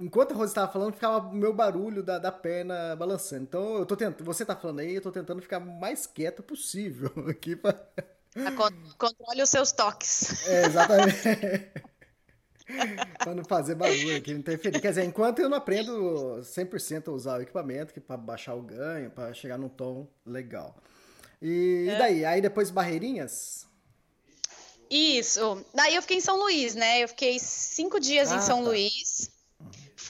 enquanto 0.01 0.33
a 0.33 0.35
Rose 0.35 0.51
estava 0.51 0.73
falando, 0.73 0.95
ficava 0.95 1.29
o 1.29 1.35
meu 1.35 1.53
barulho 1.53 2.03
da, 2.03 2.19
da 2.19 2.33
perna 2.33 2.97
balançando. 2.97 3.45
Então 3.45 3.77
eu 3.77 3.87
tô 3.87 3.97
tentando, 3.97 4.25
você 4.25 4.45
tá 4.45 4.57
falando 4.57 4.81
aí, 4.81 4.95
eu 4.95 5.03
tô 5.03 5.13
tentando 5.13 5.43
ficar 5.43 5.61
mais 5.61 6.07
quieto 6.07 6.43
possível 6.43 7.11
aqui 7.29 7.55
pra... 7.57 7.75
Controle 8.99 9.43
os 9.43 9.51
seus 9.51 9.73
toques. 9.73 10.47
É, 10.47 10.67
exatamente. 10.67 11.17
pra 13.23 13.35
não 13.35 13.45
fazer 13.45 13.75
barulho 13.75 14.17
aqui, 14.17 14.33
não 14.33 14.41
interferir. 14.41 14.81
Quer 14.81 14.91
dizer, 14.91 15.05
enquanto 15.05 15.41
eu 15.41 15.49
não 15.49 15.59
aprendo 15.59 16.41
100% 16.43 17.09
a 17.09 17.13
usar 17.13 17.39
o 17.39 17.43
equipamento, 17.43 17.93
que 17.93 18.01
para 18.01 18.17
baixar 18.17 18.55
o 18.55 18.63
ganho, 18.63 19.11
para 19.11 19.33
chegar 19.35 19.59
num 19.59 19.69
tom 19.69 20.09
legal. 20.25 20.77
E, 21.43 21.91
e 21.93 21.97
daí? 21.97 22.25
Aí 22.25 22.41
depois 22.41 22.71
barreirinhas? 22.71 23.69
Isso. 24.91 25.65
Daí 25.75 25.95
eu 25.95 26.03
fiquei 26.03 26.19
em 26.19 26.21
São 26.21 26.37
Luís, 26.39 26.75
né? 26.75 27.03
Eu 27.03 27.09
fiquei 27.09 27.39
cinco 27.39 28.01
dias 28.01 28.31
Ah, 28.31 28.37
em 28.37 28.41
São 28.41 28.63
tá. 28.63 28.71
Luís. 28.71 29.31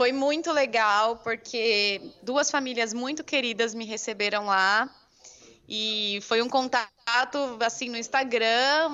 Foi 0.01 0.13
muito 0.13 0.51
legal, 0.51 1.17
porque 1.19 2.01
duas 2.23 2.51
famílias 2.51 2.95
muito 2.95 3.23
queridas 3.23 3.75
me 3.75 3.85
receberam 3.85 4.47
lá. 4.47 4.89
E 5.69 6.21
foi 6.23 6.41
um 6.41 6.49
contato, 6.49 6.89
assim, 7.63 7.91
no 7.91 7.99
Instagram. 7.99 8.89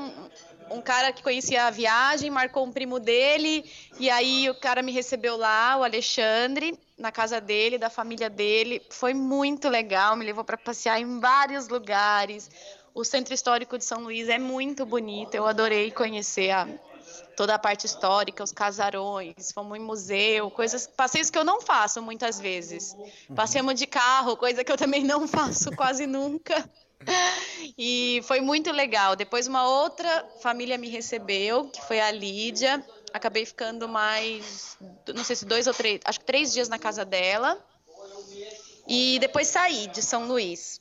um- 0.68 0.82
cara 0.82 1.12
que 1.12 1.22
conhecia 1.22 1.62
a 1.66 1.70
viagem, 1.70 2.28
marcou 2.28 2.66
um 2.66 2.72
primo 2.72 2.98
dele. 2.98 3.64
E 4.00 4.10
aí 4.10 4.50
o 4.50 4.54
cara 4.56 4.82
me 4.82 4.90
recebeu 4.90 5.36
lá, 5.36 5.76
o 5.76 5.84
Alexandre, 5.84 6.76
na 6.98 7.12
casa 7.12 7.40
dele, 7.40 7.78
da 7.78 7.88
família 7.88 8.28
dele. 8.28 8.82
Foi 8.90 9.14
muito 9.14 9.68
legal, 9.68 10.16
me 10.16 10.24
levou 10.24 10.42
para 10.42 10.56
passear 10.56 11.00
em 11.00 11.20
vários 11.20 11.68
lugares. 11.68 12.50
O 12.92 13.04
Centro 13.04 13.32
Histórico 13.32 13.78
de 13.78 13.84
São 13.84 14.00
Luís 14.00 14.28
é 14.28 14.40
muito 14.40 14.84
bonito, 14.84 15.36
eu 15.36 15.46
adorei 15.46 15.92
conhecer 15.92 16.50
a, 16.50 16.66
toda 17.36 17.54
a 17.54 17.58
parte 17.58 17.84
histórica, 17.84 18.42
os 18.42 18.50
casarões, 18.50 19.52
fomos 19.52 19.76
em 19.78 19.80
museu, 19.80 20.50
coisas, 20.50 20.86
passeios 20.86 21.28
que 21.28 21.38
eu 21.38 21.44
não 21.44 21.60
faço 21.60 22.00
muitas 22.00 22.40
vezes. 22.40 22.96
Passeamos 23.34 23.74
de 23.74 23.86
carro, 23.86 24.36
coisa 24.36 24.64
que 24.64 24.72
eu 24.72 24.76
também 24.76 25.04
não 25.04 25.28
faço 25.28 25.70
quase 25.76 26.06
nunca. 26.06 26.68
E 27.76 28.22
foi 28.24 28.40
muito 28.40 28.72
legal. 28.72 29.14
Depois 29.14 29.46
uma 29.46 29.68
outra 29.68 30.26
família 30.40 30.78
me 30.78 30.88
recebeu, 30.88 31.68
que 31.68 31.80
foi 31.82 32.00
a 32.00 32.10
Lídia. 32.10 32.84
Acabei 33.12 33.44
ficando 33.44 33.86
mais, 33.86 34.76
não 35.14 35.22
sei 35.22 35.36
se 35.36 35.44
dois 35.44 35.66
ou 35.66 35.74
três, 35.74 36.00
acho 36.04 36.18
que 36.18 36.26
três 36.26 36.52
dias 36.52 36.68
na 36.68 36.78
casa 36.78 37.04
dela. 37.04 37.62
E 38.88 39.18
depois 39.20 39.48
saí 39.48 39.88
de 39.88 40.02
São 40.02 40.26
Luís. 40.26 40.80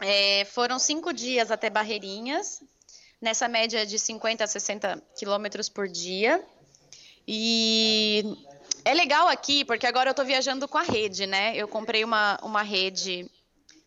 É, 0.00 0.44
foram 0.46 0.78
cinco 0.78 1.12
dias 1.12 1.50
até 1.50 1.70
Barreirinhas, 1.70 2.62
nessa 3.22 3.46
média 3.46 3.86
de 3.86 3.98
50 3.98 4.42
a 4.42 4.46
60 4.46 5.00
quilômetros 5.16 5.68
por 5.68 5.86
dia. 5.88 6.44
E 7.26 8.36
é 8.84 8.92
legal 8.92 9.28
aqui, 9.28 9.64
porque 9.64 9.86
agora 9.86 10.10
eu 10.10 10.12
estou 10.12 10.26
viajando 10.26 10.66
com 10.66 10.76
a 10.76 10.82
rede, 10.82 11.24
né? 11.24 11.56
Eu 11.56 11.68
comprei 11.68 12.04
uma, 12.04 12.38
uma 12.42 12.62
rede 12.62 13.30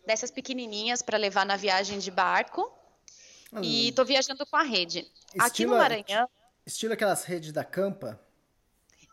dessas 0.07 0.31
pequenininhas 0.31 1.01
para 1.01 1.17
levar 1.17 1.45
na 1.45 1.57
viagem 1.57 1.99
de 1.99 2.09
barco. 2.09 2.71
Hum. 3.51 3.61
E 3.61 3.89
estou 3.89 4.05
viajando 4.05 4.45
com 4.45 4.55
a 4.55 4.63
rede. 4.63 4.99
Estilo, 5.27 5.43
aqui 5.45 5.65
no 5.65 5.77
Maranhão. 5.77 6.29
Estilo 6.65 6.93
aquelas 6.93 7.25
redes 7.25 7.51
da 7.51 7.63
Campa? 7.63 8.19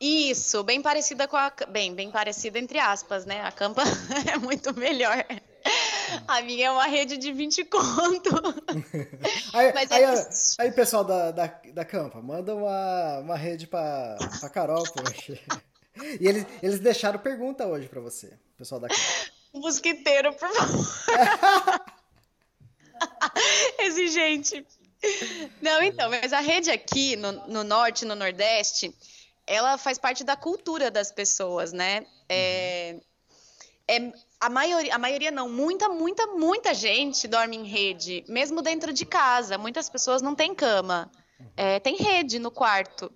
Isso, 0.00 0.62
bem 0.62 0.80
parecida 0.80 1.28
com 1.28 1.36
a. 1.36 1.52
Bem, 1.68 1.94
bem 1.94 2.10
parecida 2.10 2.58
entre 2.58 2.78
aspas, 2.78 3.26
né? 3.26 3.42
A 3.42 3.52
Campa 3.52 3.82
é 4.32 4.36
muito 4.38 4.72
melhor. 4.74 5.24
A 6.28 6.42
minha 6.42 6.66
é 6.66 6.70
uma 6.70 6.86
rede 6.86 7.16
de 7.16 7.32
20 7.32 7.64
conto. 7.64 8.30
aí, 9.52 9.72
Mas 9.72 9.92
aí, 9.92 10.02
é... 10.02 10.28
aí, 10.58 10.72
pessoal 10.72 11.04
da, 11.04 11.30
da, 11.30 11.46
da 11.72 11.84
Campa, 11.84 12.20
manda 12.20 12.54
uma, 12.54 13.18
uma 13.20 13.36
rede 13.36 13.66
pra, 13.66 14.16
pra 14.40 14.50
Carol, 14.50 14.82
poxa. 14.92 15.38
E 16.20 16.26
eles, 16.26 16.46
eles 16.62 16.80
deixaram 16.80 17.18
pergunta 17.18 17.66
hoje 17.66 17.88
pra 17.88 18.00
você, 18.00 18.38
pessoal 18.56 18.80
da 18.80 18.88
Campa. 18.88 19.02
Mosquiteiro, 19.54 20.32
por 20.32 20.48
favor. 20.48 21.84
Exigente. 23.80 24.66
Não, 25.60 25.82
então, 25.82 26.08
mas 26.08 26.32
a 26.32 26.40
rede 26.40 26.70
aqui 26.70 27.16
no, 27.16 27.32
no 27.48 27.64
norte, 27.64 28.04
no 28.04 28.14
nordeste, 28.14 28.94
ela 29.46 29.76
faz 29.76 29.98
parte 29.98 30.24
da 30.24 30.36
cultura 30.36 30.90
das 30.90 31.10
pessoas, 31.10 31.72
né? 31.72 32.06
É, 32.28 32.96
é, 33.88 34.12
a 34.42 34.48
maioria, 34.50 34.92
a 34.92 34.98
maioria 34.98 35.30
não, 35.30 35.48
muita, 35.48 35.88
muita, 35.88 36.26
muita 36.26 36.74
gente 36.74 37.28
dorme 37.28 37.56
em 37.56 37.64
rede, 37.64 38.24
mesmo 38.26 38.60
dentro 38.60 38.92
de 38.92 39.06
casa. 39.06 39.56
Muitas 39.56 39.88
pessoas 39.88 40.20
não 40.20 40.34
têm 40.34 40.52
cama, 40.52 41.08
é, 41.56 41.78
tem 41.78 41.94
rede 41.96 42.40
no 42.40 42.50
quarto. 42.50 43.08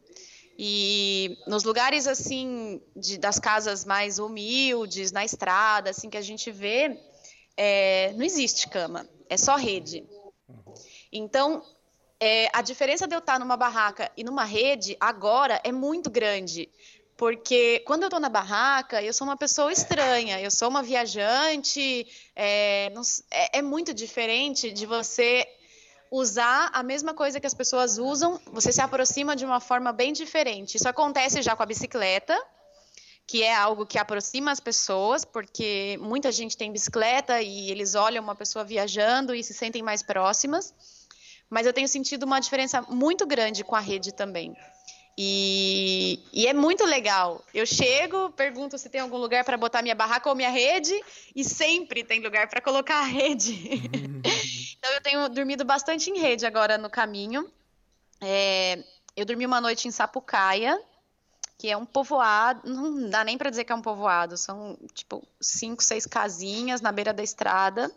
E 0.57 1.37
nos 1.49 1.65
lugares 1.65 2.07
assim 2.07 2.81
de, 2.95 3.19
das 3.19 3.41
casas 3.41 3.85
mais 3.85 4.21
humildes, 4.21 5.11
na 5.11 5.25
estrada, 5.25 5.91
assim 5.91 6.09
que 6.09 6.17
a 6.17 6.23
gente 6.23 6.53
vê, 6.53 6.97
é, 7.57 8.13
não 8.13 8.25
existe 8.25 8.69
cama, 8.69 9.05
é 9.29 9.37
só 9.37 9.57
rede. 9.57 10.07
Então 11.13 11.61
é, 12.21 12.49
a 12.53 12.63
diferença 12.63 13.07
de 13.07 13.15
eu 13.15 13.19
estar 13.19 13.41
numa 13.41 13.57
barraca 13.57 14.11
e 14.17 14.23
numa 14.23 14.45
rede 14.45 14.97
agora 15.01 15.61
é 15.65 15.73
muito 15.73 16.09
grande. 16.09 16.71
Porque 17.17 17.83
quando 17.87 18.03
eu 18.03 18.09
estou 18.09 18.21
na 18.21 18.29
barraca, 18.29 19.03
eu 19.03 19.13
sou 19.13 19.27
uma 19.27 19.37
pessoa 19.37 19.73
estranha, 19.73 20.41
eu 20.41 20.51
sou 20.51 20.69
uma 20.69 20.83
viajante. 20.83 22.07
É, 22.35 22.91
não, 22.95 23.03
é, 23.31 23.59
é 23.59 23.63
muito 23.63 23.95
diferente 23.95 24.71
de 24.71 24.85
você 24.85 25.49
usar 26.11 26.71
a 26.73 26.83
mesma 26.83 27.15
coisa 27.15 27.41
que 27.41 27.47
as 27.47 27.55
pessoas 27.55 27.99
usam, 27.99 28.41
você 28.47 28.71
se 28.71 28.81
aproxima 28.81 29.35
de 29.35 29.45
uma 29.45 29.61
forma 29.61 29.93
bem 29.93 30.13
diferente. 30.13 30.77
Isso 30.77 30.89
acontece 30.89 31.41
já 31.43 31.57
com 31.57 31.63
a 31.63 31.67
bicicleta, 31.67 32.39
que 33.27 33.43
é 33.43 33.55
algo 33.55 33.87
que 33.87 33.99
aproxima 33.99 34.53
as 34.53 34.61
pessoas, 34.61 35.25
porque 35.25 35.99
muita 36.01 36.31
gente 36.31 36.57
tem 36.57 36.71
bicicleta 36.71 37.41
e 37.41 37.71
eles 37.71 37.95
olham 37.95 38.23
uma 38.23 38.37
pessoa 38.37 38.65
viajando 38.65 39.35
e 39.35 39.43
se 39.43 39.55
sentem 39.55 39.83
mais 39.83 40.03
próximas 40.03 40.75
mas 41.49 41.67
eu 41.67 41.73
tenho 41.73 41.89
sentido 41.89 42.25
uma 42.25 42.41
diferença 42.41 42.83
muito 42.83 43.27
grande 43.27 43.63
com 43.63 43.77
a 43.77 43.81
rede 43.81 44.13
também. 44.13 44.57
E, 45.19 46.21
e, 46.31 46.47
é 46.47 46.53
muito 46.53 46.85
legal. 46.85 47.43
Eu 47.55 47.65
chego, 47.65 48.31
pergunto 48.33 48.77
se 48.77 48.91
tem 48.91 49.01
algum 49.01 49.17
lugar 49.17 49.45
para 49.45 49.57
botar 49.57 49.81
minha 49.81 49.95
barraca 49.95 50.29
ou 50.29 50.35
minha 50.35 50.51
rede, 50.51 50.93
e 51.35 51.43
sempre 51.43 52.05
tem 52.05 52.21
lugar 52.21 52.49
para 52.49 52.61
colocar 52.61 52.99
a 52.99 53.05
rede. 53.05 53.55
então 54.77 54.93
eu 54.93 55.01
tenho 55.01 55.29
dormido 55.31 55.65
bastante 55.65 56.11
em 56.11 56.19
rede 56.19 56.45
agora 56.45 56.77
no 56.77 56.91
caminho. 56.91 57.51
É, 58.21 58.85
eu 59.17 59.25
dormi 59.25 59.47
uma 59.47 59.61
noite 59.61 59.89
em 59.89 59.91
Sapucaia, 59.91 60.79
que 61.57 61.71
é 61.71 61.77
um 61.77 61.87
povoado, 61.87 62.69
não 62.69 63.09
dá 63.09 63.25
nem 63.25 63.39
para 63.39 63.49
dizer 63.49 63.65
que 63.65 63.73
é 63.73 63.75
um 63.75 63.81
povoado, 63.81 64.37
são 64.37 64.79
tipo 64.93 65.27
cinco, 65.41 65.83
seis 65.83 66.05
casinhas 66.05 66.83
na 66.83 66.93
beira 66.93 67.15
da 67.15 67.23
estrada. 67.23 67.91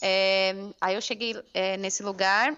É, 0.00 0.54
aí 0.80 0.94
eu 0.94 1.00
cheguei 1.00 1.34
é, 1.52 1.76
nesse 1.76 2.04
lugar. 2.04 2.56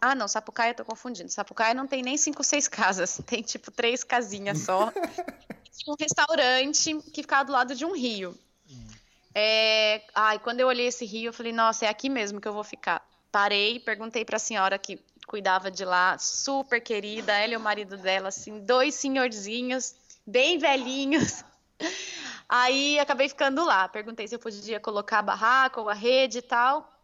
Ah, 0.00 0.14
não, 0.14 0.26
Sapucaia, 0.26 0.70
eu 0.70 0.74
tô 0.74 0.84
confundindo. 0.84 1.30
Sapucaia 1.30 1.74
não 1.74 1.86
tem 1.86 2.02
nem 2.02 2.16
cinco, 2.16 2.42
seis 2.42 2.66
casas, 2.66 3.20
tem 3.26 3.42
tipo 3.42 3.70
três 3.70 4.02
casinhas 4.02 4.60
só. 4.60 4.90
Tinha 4.90 5.92
um 5.92 5.96
restaurante 5.98 6.94
que 7.12 7.22
ficava 7.22 7.44
do 7.44 7.52
lado 7.52 7.74
de 7.74 7.84
um 7.84 7.92
rio. 7.92 8.36
É, 9.34 10.02
ai, 10.14 10.38
quando 10.38 10.60
eu 10.60 10.66
olhei 10.66 10.86
esse 10.86 11.04
rio, 11.04 11.28
eu 11.28 11.32
falei, 11.32 11.52
nossa, 11.52 11.86
é 11.86 11.88
aqui 11.88 12.08
mesmo 12.08 12.40
que 12.40 12.48
eu 12.48 12.52
vou 12.52 12.64
ficar. 12.64 13.06
Parei, 13.30 13.78
perguntei 13.78 14.24
para 14.24 14.36
a 14.36 14.40
senhora 14.40 14.76
que 14.78 14.98
cuidava 15.26 15.70
de 15.70 15.84
lá, 15.84 16.18
super 16.18 16.80
querida, 16.80 17.32
ela 17.32 17.52
e 17.52 17.56
o 17.56 17.60
marido 17.60 17.96
dela, 17.96 18.28
assim, 18.28 18.58
dois 18.64 18.96
senhorzinhos, 18.96 19.94
bem 20.26 20.58
velhinhos. 20.58 21.44
Aí 22.48 22.98
acabei 22.98 23.28
ficando 23.28 23.64
lá. 23.64 23.88
Perguntei 23.88 24.26
se 24.26 24.34
eu 24.34 24.38
podia 24.40 24.80
colocar 24.80 25.20
a 25.20 25.22
barraca 25.22 25.80
ou 25.80 25.88
a 25.88 25.94
rede 25.94 26.38
e 26.38 26.42
tal. 26.42 26.99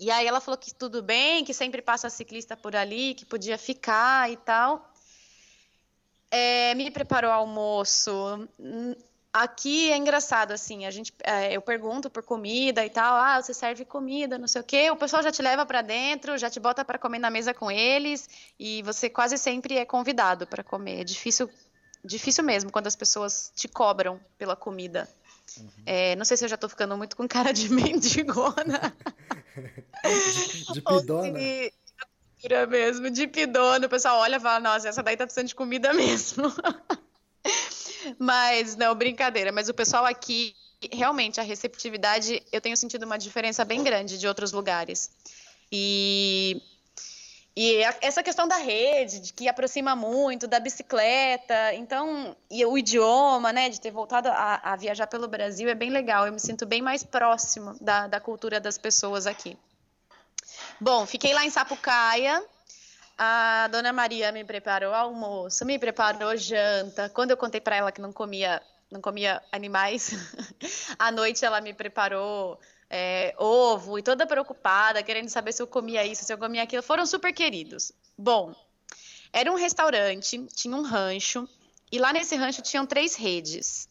E 0.00 0.10
aí 0.10 0.26
ela 0.26 0.40
falou 0.40 0.56
que 0.56 0.72
tudo 0.72 1.02
bem, 1.02 1.44
que 1.44 1.52
sempre 1.52 1.82
passa 1.82 2.08
ciclista 2.08 2.56
por 2.56 2.74
ali, 2.74 3.12
que 3.12 3.26
podia 3.26 3.58
ficar 3.58 4.30
e 4.30 4.36
tal. 4.38 4.90
É, 6.30 6.74
me 6.74 6.90
preparou 6.90 7.30
almoço. 7.30 8.48
Aqui 9.30 9.92
é 9.92 9.98
engraçado, 9.98 10.52
assim, 10.52 10.86
a 10.86 10.90
gente, 10.90 11.12
é, 11.22 11.54
eu 11.54 11.60
pergunto 11.60 12.08
por 12.08 12.22
comida 12.22 12.82
e 12.82 12.88
tal, 12.88 13.14
ah, 13.14 13.42
você 13.42 13.52
serve 13.52 13.84
comida, 13.84 14.38
não 14.38 14.48
sei 14.48 14.62
o 14.62 14.64
quê, 14.64 14.90
o 14.90 14.96
pessoal 14.96 15.22
já 15.22 15.30
te 15.30 15.42
leva 15.42 15.66
para 15.66 15.82
dentro, 15.82 16.38
já 16.38 16.48
te 16.48 16.58
bota 16.58 16.82
para 16.82 16.98
comer 16.98 17.18
na 17.18 17.30
mesa 17.30 17.52
com 17.52 17.70
eles, 17.70 18.28
e 18.58 18.82
você 18.82 19.10
quase 19.10 19.36
sempre 19.36 19.76
é 19.76 19.84
convidado 19.84 20.46
para 20.46 20.64
comer. 20.64 21.02
É 21.02 21.04
difícil 21.04 21.48
difícil 22.02 22.42
mesmo 22.42 22.72
quando 22.72 22.86
as 22.86 22.96
pessoas 22.96 23.52
te 23.54 23.68
cobram 23.68 24.18
pela 24.38 24.56
comida. 24.56 25.06
Uhum. 25.58 25.68
É, 25.86 26.16
não 26.16 26.24
sei 26.24 26.36
se 26.36 26.44
eu 26.44 26.48
já 26.48 26.56
tô 26.56 26.68
ficando 26.68 26.96
muito 26.96 27.16
com 27.16 27.26
cara 27.26 27.52
de 27.52 27.68
mendigona. 27.72 28.94
de, 30.04 30.72
de 30.72 30.82
pidona. 30.82 31.38
Se, 31.38 31.72
mesmo, 32.68 33.10
de 33.10 33.26
pidona. 33.26 33.86
O 33.86 33.90
pessoal 33.90 34.18
olha 34.18 34.36
e 34.36 34.40
fala, 34.40 34.60
nossa, 34.60 34.88
essa 34.88 35.02
daí 35.02 35.16
tá 35.16 35.24
precisando 35.24 35.48
de 35.48 35.54
comida 35.54 35.92
mesmo. 35.94 36.52
Mas, 38.18 38.76
não, 38.76 38.94
brincadeira. 38.94 39.52
Mas 39.52 39.68
o 39.68 39.74
pessoal 39.74 40.04
aqui, 40.06 40.54
realmente, 40.92 41.40
a 41.40 41.42
receptividade, 41.42 42.42
eu 42.52 42.60
tenho 42.60 42.76
sentido 42.76 43.04
uma 43.04 43.18
diferença 43.18 43.64
bem 43.64 43.82
grande 43.82 44.18
de 44.18 44.26
outros 44.26 44.52
lugares. 44.52 45.10
E 45.70 46.62
e 47.56 47.82
essa 48.00 48.22
questão 48.22 48.46
da 48.46 48.56
rede, 48.56 49.20
de 49.20 49.32
que 49.32 49.48
aproxima 49.48 49.96
muito, 49.96 50.46
da 50.46 50.60
bicicleta, 50.60 51.74
então, 51.74 52.36
e 52.48 52.64
o 52.64 52.78
idioma, 52.78 53.52
né, 53.52 53.68
de 53.68 53.80
ter 53.80 53.90
voltado 53.90 54.28
a, 54.28 54.60
a 54.62 54.76
viajar 54.76 55.06
pelo 55.08 55.26
Brasil 55.26 55.68
é 55.68 55.74
bem 55.74 55.90
legal. 55.90 56.26
Eu 56.26 56.32
me 56.32 56.40
sinto 56.40 56.64
bem 56.64 56.80
mais 56.80 57.02
próximo 57.02 57.76
da, 57.80 58.06
da 58.06 58.20
cultura 58.20 58.60
das 58.60 58.78
pessoas 58.78 59.26
aqui. 59.26 59.58
Bom, 60.80 61.04
fiquei 61.06 61.34
lá 61.34 61.44
em 61.44 61.50
Sapucaia. 61.50 62.42
A 63.18 63.68
dona 63.68 63.92
Maria 63.92 64.32
me 64.32 64.44
preparou 64.44 64.94
almoço, 64.94 65.64
me 65.66 65.78
preparou 65.78 66.36
janta. 66.36 67.10
Quando 67.10 67.32
eu 67.32 67.36
contei 67.36 67.60
para 67.60 67.76
ela 67.76 67.92
que 67.92 68.00
não 68.00 68.12
comia, 68.12 68.62
não 68.90 69.00
comia 69.00 69.42
animais, 69.52 70.12
à 70.98 71.10
noite 71.10 71.44
ela 71.44 71.60
me 71.60 71.74
preparou 71.74 72.58
é, 72.90 73.32
ovo 73.38 73.98
e 73.98 74.02
toda 74.02 74.26
preocupada, 74.26 75.02
querendo 75.02 75.28
saber 75.28 75.52
se 75.52 75.62
eu 75.62 75.66
comia 75.66 76.04
isso, 76.04 76.24
se 76.24 76.32
eu 76.32 76.38
comia 76.38 76.64
aquilo. 76.64 76.82
Foram 76.82 77.06
super 77.06 77.32
queridos. 77.32 77.92
Bom, 78.18 78.52
era 79.32 79.50
um 79.50 79.54
restaurante, 79.54 80.44
tinha 80.54 80.76
um 80.76 80.82
rancho, 80.82 81.48
e 81.92 81.98
lá 81.98 82.12
nesse 82.12 82.34
rancho 82.34 82.62
tinham 82.62 82.84
três 82.84 83.14
redes. 83.14 83.88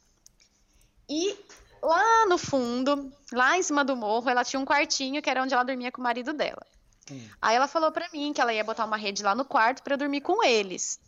E 1.10 1.36
lá 1.82 2.26
no 2.28 2.38
fundo, 2.38 3.12
lá 3.32 3.58
em 3.58 3.64
cima 3.64 3.84
do 3.84 3.96
morro, 3.96 4.30
ela 4.30 4.44
tinha 4.44 4.60
um 4.60 4.66
quartinho 4.66 5.22
que 5.22 5.30
era 5.30 5.42
onde 5.42 5.54
ela 5.54 5.64
dormia 5.64 5.92
com 5.92 6.02
o 6.02 6.04
marido 6.04 6.34
dela. 6.34 6.66
Hum. 7.10 7.28
Aí 7.42 7.56
ela 7.56 7.68
falou 7.68 7.92
para 7.92 8.10
mim 8.12 8.34
que 8.34 8.42
ela 8.42 8.54
ia 8.54 8.64
botar 8.64 8.86
uma 8.86 8.98
rede 8.98 9.24
lá 9.24 9.34
no 9.34 9.46
quarto 9.46 9.82
para 9.82 9.94
eu 9.94 9.98
dormir 9.98 10.22
com 10.22 10.44
eles. 10.44 11.00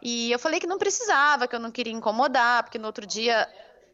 E 0.00 0.30
eu 0.30 0.38
falei 0.38 0.60
que 0.60 0.66
não 0.66 0.78
precisava, 0.78 1.48
que 1.48 1.54
eu 1.54 1.60
não 1.60 1.72
queria 1.72 1.92
incomodar, 1.92 2.62
porque 2.62 2.78
no 2.78 2.86
outro 2.86 3.04
dia 3.04 3.48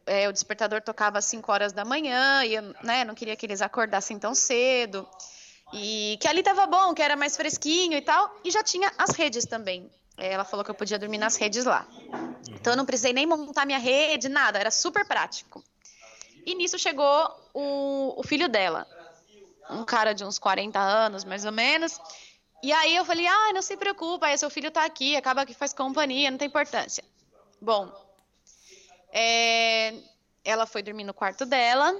é, 0.05 0.29
o 0.29 0.33
despertador 0.33 0.81
tocava 0.81 1.17
às 1.17 1.25
5 1.25 1.51
horas 1.51 1.73
da 1.73 1.83
manhã 1.83 2.43
e 2.45 2.55
eu 2.55 2.61
né, 2.83 3.03
não 3.03 3.15
queria 3.15 3.35
que 3.35 3.45
eles 3.45 3.61
acordassem 3.61 4.19
tão 4.19 4.35
cedo. 4.35 5.07
E 5.73 6.17
que 6.21 6.27
ali 6.27 6.43
tava 6.43 6.65
bom, 6.67 6.93
que 6.93 7.01
era 7.01 7.15
mais 7.15 7.35
fresquinho 7.35 7.97
e 7.97 8.01
tal. 8.01 8.33
E 8.43 8.51
já 8.51 8.63
tinha 8.63 8.91
as 8.97 9.11
redes 9.15 9.45
também. 9.45 9.89
É, 10.17 10.31
ela 10.31 10.45
falou 10.45 10.63
que 10.63 10.71
eu 10.71 10.75
podia 10.75 10.99
dormir 10.99 11.17
nas 11.17 11.35
redes 11.35 11.65
lá. 11.65 11.87
Então 12.49 12.73
eu 12.73 12.77
não 12.77 12.85
precisei 12.85 13.13
nem 13.13 13.25
montar 13.25 13.65
minha 13.65 13.79
rede, 13.79 14.29
nada, 14.29 14.59
era 14.59 14.71
super 14.71 15.05
prático. 15.05 15.63
E 16.45 16.53
nisso 16.55 16.77
chegou 16.77 17.29
o, 17.53 18.19
o 18.19 18.23
filho 18.23 18.47
dela, 18.47 18.87
um 19.69 19.83
cara 19.83 20.13
de 20.13 20.23
uns 20.23 20.37
40 20.37 20.79
anos, 20.79 21.25
mais 21.25 21.43
ou 21.43 21.51
menos. 21.51 21.99
E 22.63 22.71
aí 22.71 22.95
eu 22.95 23.03
falei, 23.03 23.27
ah, 23.27 23.53
não 23.53 23.61
se 23.61 23.75
preocupa, 23.75 24.35
seu 24.37 24.49
filho 24.49 24.71
tá 24.71 24.85
aqui, 24.85 25.15
acaba 25.15 25.45
que 25.45 25.53
faz 25.53 25.73
companhia, 25.73 26.31
não 26.31 26.37
tem 26.37 26.47
importância. 26.47 27.03
Bom, 27.59 27.91
é, 29.17 29.93
ela 30.43 30.65
foi 30.65 30.83
dormir 30.83 31.05
no 31.05 31.13
quarto 31.13 31.45
dela, 31.45 31.97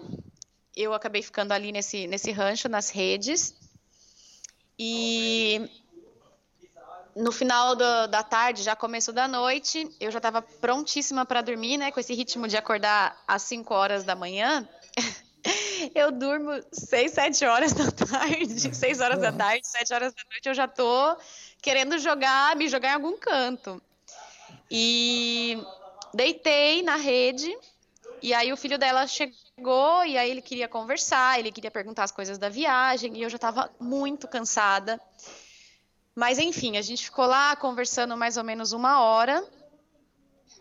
eu 0.76 0.94
acabei 0.94 1.22
ficando 1.22 1.54
ali 1.54 1.72
nesse, 1.72 2.08
nesse 2.08 2.30
rancho, 2.32 2.68
nas 2.68 2.90
redes, 2.90 3.56
e 4.78 5.70
no 7.16 7.32
final 7.32 7.74
do, 7.74 8.08
da 8.08 8.22
tarde, 8.22 8.62
já 8.62 8.76
começo 8.76 9.14
da 9.14 9.30
noite, 9.30 9.90
eu 10.02 10.12
já 10.12 10.18
estava 10.18 10.42
prontíssima 10.42 11.26
para 11.26 11.42
dormir, 11.42 11.78
né? 11.78 11.90
Com 11.90 12.02
esse 12.02 12.14
ritmo 12.14 12.50
de 12.50 12.58
acordar 12.58 13.18
às 13.26 13.44
5 13.44 13.74
horas 13.74 14.04
da 14.04 14.14
manhã. 14.14 14.68
eu 15.96 16.12
durmo 16.12 16.52
6, 16.74 17.14
7 17.14 17.46
horas 17.46 17.72
da 17.72 17.90
tarde, 17.90 18.76
6 18.76 19.00
horas 19.00 19.22
da 19.22 19.32
tarde, 19.32 19.66
7 19.66 19.94
horas 19.94 20.14
da 20.14 20.22
noite, 20.30 20.50
eu 20.50 20.54
já 20.54 20.68
tô 20.68 21.16
querendo 21.62 21.98
jogar, 21.98 22.54
me 22.58 22.68
jogar 22.68 22.90
em 22.90 22.96
algum 22.96 23.18
canto. 23.18 23.82
E 24.70 25.64
deitei 26.16 26.82
na 26.82 26.96
rede, 26.96 27.56
e 28.22 28.34
aí 28.34 28.52
o 28.52 28.58
filho 28.58 28.78
dela 28.78 29.06
chegou, 29.06 30.06
e 30.06 30.18
aí 30.18 30.32
ele 30.32 30.42
queria 30.42 30.68
conversar, 30.68 31.38
ele 31.38 31.52
queria 31.52 31.70
perguntar 31.70 32.04
as 32.04 32.12
coisas 32.12 32.38
da 32.38 32.50
viagem, 32.50 33.18
e 33.18 33.22
eu 33.22 33.30
já 33.30 33.36
estava 33.36 33.70
muito 33.80 34.28
cansada. 34.28 35.00
Mas 36.16 36.40
enfim, 36.40 36.78
a 36.78 36.82
gente 36.82 37.04
ficou 37.04 37.26
lá 37.26 37.56
conversando 37.58 38.16
mais 38.16 38.38
ou 38.38 38.44
menos 38.44 38.72
uma 38.72 39.02
hora. 39.02 39.46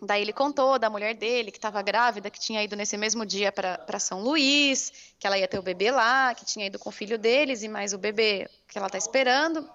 Daí 0.02 0.20
ele 0.20 0.32
contou 0.32 0.78
da 0.78 0.90
mulher 0.90 1.14
dele, 1.14 1.52
que 1.52 1.58
estava 1.58 1.80
grávida, 1.80 2.28
que 2.28 2.40
tinha 2.40 2.62
ido 2.62 2.74
nesse 2.74 2.96
mesmo 2.96 3.24
dia 3.24 3.52
para 3.52 3.98
São 4.00 4.20
Luís, 4.20 4.92
que 5.18 5.26
ela 5.26 5.38
ia 5.38 5.46
ter 5.46 5.58
o 5.58 5.62
bebê 5.62 5.92
lá, 5.92 6.34
que 6.34 6.44
tinha 6.44 6.66
ido 6.66 6.78
com 6.78 6.88
o 6.88 6.92
filho 6.92 7.16
deles 7.16 7.62
e 7.62 7.68
mais 7.68 7.92
o 7.92 7.98
bebê 7.98 8.50
que 8.68 8.76
ela 8.76 8.88
está 8.88 8.98
esperando. 8.98 9.70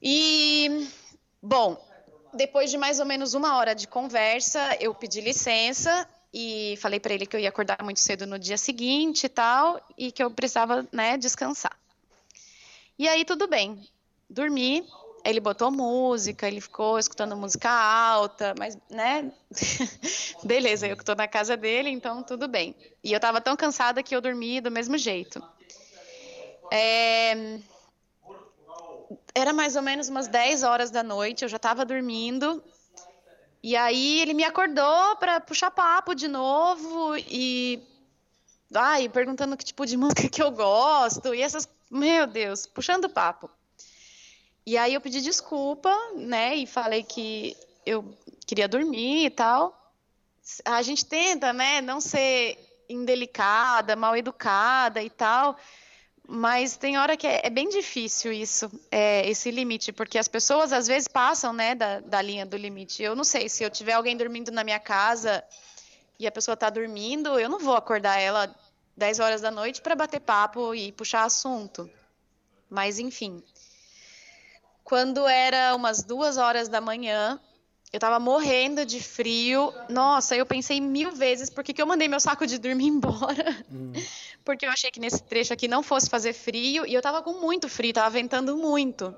E, 0.00 0.88
bom, 1.42 1.76
depois 2.32 2.70
de 2.70 2.78
mais 2.78 3.00
ou 3.00 3.06
menos 3.06 3.34
uma 3.34 3.56
hora 3.56 3.74
de 3.74 3.86
conversa, 3.86 4.76
eu 4.80 4.94
pedi 4.94 5.20
licença 5.20 6.08
e 6.32 6.76
falei 6.80 6.98
para 6.98 7.12
ele 7.12 7.26
que 7.26 7.36
eu 7.36 7.40
ia 7.40 7.48
acordar 7.48 7.82
muito 7.82 8.00
cedo 8.00 8.26
no 8.26 8.38
dia 8.38 8.56
seguinte 8.56 9.24
e 9.24 9.28
tal, 9.28 9.80
e 9.98 10.10
que 10.10 10.22
eu 10.22 10.30
precisava, 10.30 10.86
né, 10.90 11.16
descansar. 11.16 11.76
E 12.98 13.08
aí 13.08 13.24
tudo 13.24 13.46
bem 13.46 13.86
dormir. 14.32 14.84
Ele 15.24 15.38
botou 15.38 15.70
música, 15.70 16.48
ele 16.48 16.60
ficou 16.60 16.98
escutando 16.98 17.36
música 17.36 17.70
alta, 17.70 18.54
mas, 18.58 18.76
né? 18.90 19.30
Beleza, 20.42 20.88
eu 20.88 20.96
que 20.96 21.04
tô 21.04 21.14
na 21.14 21.28
casa 21.28 21.56
dele, 21.56 21.90
então 21.90 22.24
tudo 22.24 22.48
bem. 22.48 22.74
E 23.04 23.12
eu 23.12 23.20
tava 23.20 23.40
tão 23.40 23.54
cansada 23.54 24.02
que 24.02 24.16
eu 24.16 24.20
dormi 24.20 24.60
do 24.60 24.70
mesmo 24.70 24.98
jeito. 24.98 25.40
É... 26.72 27.60
Era 29.34 29.52
mais 29.52 29.76
ou 29.76 29.82
menos 29.82 30.08
umas 30.08 30.28
10 30.28 30.62
horas 30.62 30.90
da 30.90 31.02
noite, 31.02 31.42
eu 31.42 31.48
já 31.48 31.58
tava 31.58 31.84
dormindo. 31.84 32.62
E 33.62 33.76
aí 33.76 34.20
ele 34.20 34.34
me 34.34 34.44
acordou 34.44 35.16
para 35.16 35.40
puxar 35.40 35.70
papo 35.70 36.14
de 36.14 36.26
novo 36.28 37.16
e 37.16 37.80
ai, 38.74 39.08
perguntando 39.08 39.56
que 39.56 39.64
tipo 39.64 39.86
de 39.86 39.96
música 39.98 40.28
que 40.28 40.42
eu 40.42 40.50
gosto 40.50 41.34
e 41.34 41.40
essas, 41.40 41.68
meu 41.90 42.26
Deus, 42.26 42.66
puxando 42.66 43.08
papo. 43.08 43.48
E 44.66 44.76
aí 44.76 44.94
eu 44.94 45.00
pedi 45.00 45.20
desculpa, 45.20 45.92
né? 46.16 46.56
E 46.56 46.66
falei 46.66 47.02
que 47.02 47.56
eu 47.84 48.16
queria 48.46 48.68
dormir 48.68 49.26
e 49.26 49.30
tal. 49.30 49.78
A 50.64 50.82
gente 50.82 51.04
tenta, 51.04 51.52
né, 51.52 51.80
não 51.80 52.00
ser 52.00 52.58
indelicada, 52.88 53.96
mal 53.96 54.16
educada 54.16 55.02
e 55.02 55.10
tal. 55.10 55.56
Mas 56.28 56.76
tem 56.76 56.96
hora 56.98 57.16
que 57.16 57.26
é, 57.26 57.40
é 57.44 57.50
bem 57.50 57.68
difícil 57.68 58.32
isso, 58.32 58.70
é, 58.90 59.28
esse 59.28 59.50
limite, 59.50 59.92
porque 59.92 60.18
as 60.18 60.28
pessoas 60.28 60.72
às 60.72 60.86
vezes 60.86 61.08
passam, 61.08 61.52
né, 61.52 61.74
da, 61.74 62.00
da 62.00 62.22
linha 62.22 62.46
do 62.46 62.56
limite. 62.56 63.02
Eu 63.02 63.16
não 63.16 63.24
sei, 63.24 63.48
se 63.48 63.64
eu 63.64 63.70
tiver 63.70 63.92
alguém 63.92 64.16
dormindo 64.16 64.50
na 64.50 64.62
minha 64.62 64.78
casa 64.78 65.42
e 66.18 66.26
a 66.26 66.32
pessoa 66.32 66.54
está 66.54 66.70
dormindo, 66.70 67.38
eu 67.38 67.48
não 67.48 67.58
vou 67.58 67.74
acordar 67.74 68.18
ela 68.18 68.54
10 68.96 69.18
horas 69.18 69.40
da 69.40 69.50
noite 69.50 69.82
para 69.82 69.96
bater 69.96 70.20
papo 70.20 70.74
e 70.74 70.92
puxar 70.92 71.24
assunto. 71.24 71.90
Mas 72.70 72.98
enfim, 72.98 73.42
quando 74.84 75.26
era 75.26 75.74
umas 75.74 76.02
duas 76.02 76.36
horas 76.36 76.68
da 76.68 76.80
manhã, 76.80 77.40
eu 77.92 78.00
tava 78.00 78.18
morrendo 78.18 78.86
de 78.86 79.02
frio. 79.02 79.72
Nossa, 79.88 80.34
eu 80.34 80.46
pensei 80.46 80.80
mil 80.80 81.12
vezes 81.12 81.50
por 81.50 81.62
que, 81.62 81.74
que 81.74 81.82
eu 81.82 81.86
mandei 81.86 82.08
meu 82.08 82.20
saco 82.20 82.46
de 82.46 82.58
dormir 82.58 82.86
embora. 82.88 83.64
Hum. 83.70 83.92
Porque 84.44 84.66
eu 84.66 84.70
achei 84.70 84.90
que 84.90 85.00
nesse 85.00 85.22
trecho 85.22 85.52
aqui 85.52 85.68
não 85.68 85.82
fosse 85.82 86.10
fazer 86.10 86.32
frio 86.32 86.86
e 86.86 86.94
eu 86.94 87.02
tava 87.02 87.22
com 87.22 87.34
muito 87.34 87.68
frio, 87.68 87.92
tava 87.92 88.10
ventando 88.10 88.56
muito. 88.56 89.14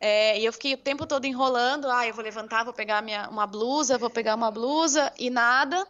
É, 0.00 0.38
e 0.38 0.44
eu 0.44 0.52
fiquei 0.52 0.74
o 0.74 0.78
tempo 0.78 1.06
todo 1.06 1.26
enrolando. 1.26 1.88
Ah, 1.90 2.06
eu 2.06 2.14
vou 2.14 2.24
levantar, 2.24 2.64
vou 2.64 2.72
pegar 2.72 3.02
minha, 3.02 3.28
uma 3.28 3.46
blusa, 3.46 3.98
vou 3.98 4.10
pegar 4.10 4.34
uma 4.34 4.50
blusa 4.50 5.12
e 5.18 5.28
nada. 5.28 5.86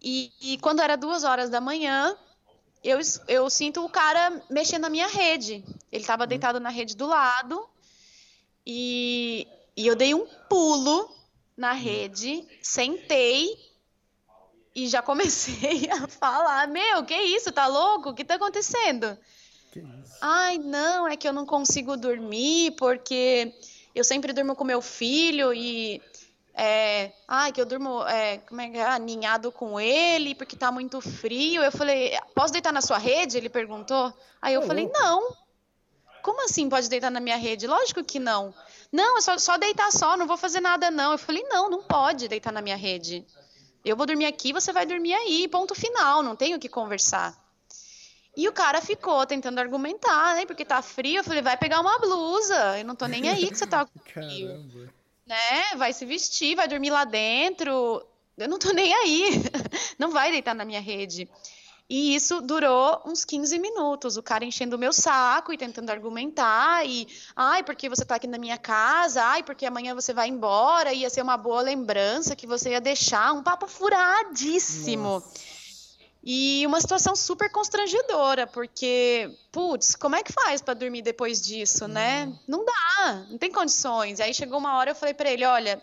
E, 0.00 0.32
e 0.40 0.58
quando 0.58 0.80
era 0.80 0.96
duas 0.96 1.24
horas 1.24 1.50
da 1.50 1.60
manhã, 1.60 2.16
eu, 2.82 2.98
eu 3.28 3.50
sinto 3.50 3.84
o 3.84 3.88
cara 3.88 4.42
mexendo 4.48 4.82
na 4.82 4.90
minha 4.90 5.08
rede. 5.08 5.64
Ele 5.90 6.02
estava 6.02 6.26
deitado 6.26 6.58
na 6.58 6.70
rede 6.70 6.96
do 6.96 7.06
lado 7.06 7.68
e, 8.66 9.46
e 9.76 9.86
eu 9.86 9.94
dei 9.94 10.14
um 10.14 10.26
pulo 10.48 11.10
na 11.56 11.72
rede, 11.72 12.46
sentei 12.62 13.71
e 14.74 14.88
já 14.88 15.02
comecei 15.02 15.88
a 15.92 16.06
falar: 16.08 16.68
Meu, 16.68 17.04
que 17.04 17.14
isso? 17.14 17.52
Tá 17.52 17.66
louco? 17.66 18.10
O 18.10 18.14
que 18.14 18.24
tá 18.24 18.34
acontecendo? 18.34 19.16
Ai, 20.20 20.58
não, 20.58 21.08
é 21.08 21.16
que 21.16 21.26
eu 21.26 21.32
não 21.32 21.46
consigo 21.46 21.96
dormir 21.96 22.72
porque 22.72 23.52
eu 23.94 24.04
sempre 24.04 24.32
durmo 24.32 24.54
com 24.54 24.64
meu 24.64 24.82
filho 24.82 25.52
e 25.52 26.00
é, 26.54 27.12
ah, 27.26 27.50
que 27.50 27.60
eu 27.60 27.64
durmo 27.64 28.06
é, 28.06 28.38
como 28.38 28.60
é, 28.60 28.70
é, 28.76 28.82
aninhado 28.84 29.50
com 29.50 29.80
ele 29.80 30.34
porque 30.34 30.56
tá 30.56 30.70
muito 30.70 31.00
frio. 31.00 31.62
Eu 31.62 31.72
falei, 31.72 32.12
posso 32.34 32.52
deitar 32.52 32.72
na 32.72 32.80
sua 32.80 32.98
rede? 32.98 33.38
Ele 33.38 33.48
perguntou. 33.48 34.12
Aí 34.40 34.54
eu 34.54 34.62
falei, 34.62 34.90
não. 34.92 35.34
Como 36.22 36.44
assim 36.44 36.68
pode 36.68 36.88
deitar 36.88 37.10
na 37.10 37.18
minha 37.18 37.36
rede? 37.36 37.66
Lógico 37.66 38.04
que 38.04 38.20
não. 38.20 38.54
Não, 38.92 39.18
é 39.18 39.20
só, 39.20 39.36
só 39.38 39.56
deitar 39.56 39.90
só, 39.90 40.16
não 40.16 40.26
vou 40.26 40.36
fazer 40.36 40.60
nada 40.60 40.90
não. 40.90 41.12
Eu 41.12 41.18
falei, 41.18 41.42
não, 41.48 41.68
não 41.68 41.82
pode 41.82 42.28
deitar 42.28 42.52
na 42.52 42.62
minha 42.62 42.76
rede. 42.76 43.26
Eu 43.84 43.96
vou 43.96 44.06
dormir 44.06 44.26
aqui, 44.26 44.52
você 44.52 44.72
vai 44.72 44.86
dormir 44.86 45.14
aí, 45.14 45.48
ponto 45.48 45.74
final, 45.74 46.22
não 46.22 46.36
tenho 46.36 46.58
que 46.58 46.68
conversar. 46.68 47.36
E 48.36 48.48
o 48.48 48.52
cara 48.52 48.80
ficou 48.80 49.26
tentando 49.26 49.58
argumentar, 49.58 50.36
né? 50.36 50.46
Porque 50.46 50.64
tá 50.64 50.80
frio. 50.80 51.18
Eu 51.18 51.24
falei, 51.24 51.42
vai 51.42 51.56
pegar 51.56 51.80
uma 51.80 51.98
blusa. 51.98 52.78
Eu 52.78 52.84
não 52.84 52.96
tô 52.96 53.06
nem 53.06 53.28
aí 53.28 53.50
que 53.50 53.58
você 53.58 53.66
tá 53.66 53.84
com 53.84 53.98
frio. 53.98 54.48
Caramba 54.48 55.02
né? 55.26 55.76
Vai 55.76 55.92
se 55.92 56.04
vestir, 56.04 56.54
vai 56.54 56.68
dormir 56.68 56.90
lá 56.90 57.04
dentro. 57.04 58.06
Eu 58.36 58.48
não 58.48 58.58
tô 58.58 58.72
nem 58.72 58.92
aí. 58.94 59.42
Não 59.98 60.10
vai 60.10 60.32
deitar 60.32 60.54
na 60.54 60.64
minha 60.64 60.80
rede. 60.80 61.28
E 61.88 62.14
isso 62.14 62.40
durou 62.40 63.02
uns 63.04 63.24
15 63.24 63.58
minutos, 63.58 64.16
o 64.16 64.22
cara 64.22 64.44
enchendo 64.44 64.76
o 64.76 64.78
meu 64.78 64.92
saco 64.92 65.52
e 65.52 65.58
tentando 65.58 65.90
argumentar, 65.90 66.86
e 66.86 67.06
ai, 67.36 67.62
porque 67.62 67.88
você 67.88 68.04
tá 68.04 68.14
aqui 68.14 68.26
na 68.26 68.38
minha 68.38 68.56
casa, 68.56 69.22
ai, 69.22 69.42
porque 69.42 69.66
amanhã 69.66 69.94
você 69.94 70.14
vai 70.14 70.28
embora, 70.28 70.92
ia 70.92 71.10
ser 71.10 71.22
uma 71.22 71.36
boa 71.36 71.60
lembrança 71.60 72.34
que 72.36 72.46
você 72.46 72.70
ia 72.70 72.80
deixar, 72.80 73.32
um 73.32 73.42
papo 73.42 73.66
furadíssimo. 73.66 75.20
Nossa. 75.20 75.52
E 76.24 76.64
uma 76.66 76.80
situação 76.80 77.16
super 77.16 77.50
constrangedora, 77.50 78.46
porque, 78.46 79.28
putz, 79.50 79.96
como 79.96 80.14
é 80.14 80.22
que 80.22 80.32
faz 80.32 80.62
para 80.62 80.74
dormir 80.74 81.02
depois 81.02 81.42
disso, 81.42 81.88
né? 81.88 82.26
Hum. 82.26 82.38
Não 82.46 82.64
dá, 82.64 83.26
não 83.28 83.36
tem 83.36 83.50
condições. 83.50 84.20
Aí 84.20 84.32
chegou 84.32 84.58
uma 84.58 84.76
hora 84.76 84.92
eu 84.92 84.94
falei 84.94 85.14
para 85.14 85.28
ele, 85.28 85.44
olha, 85.44 85.82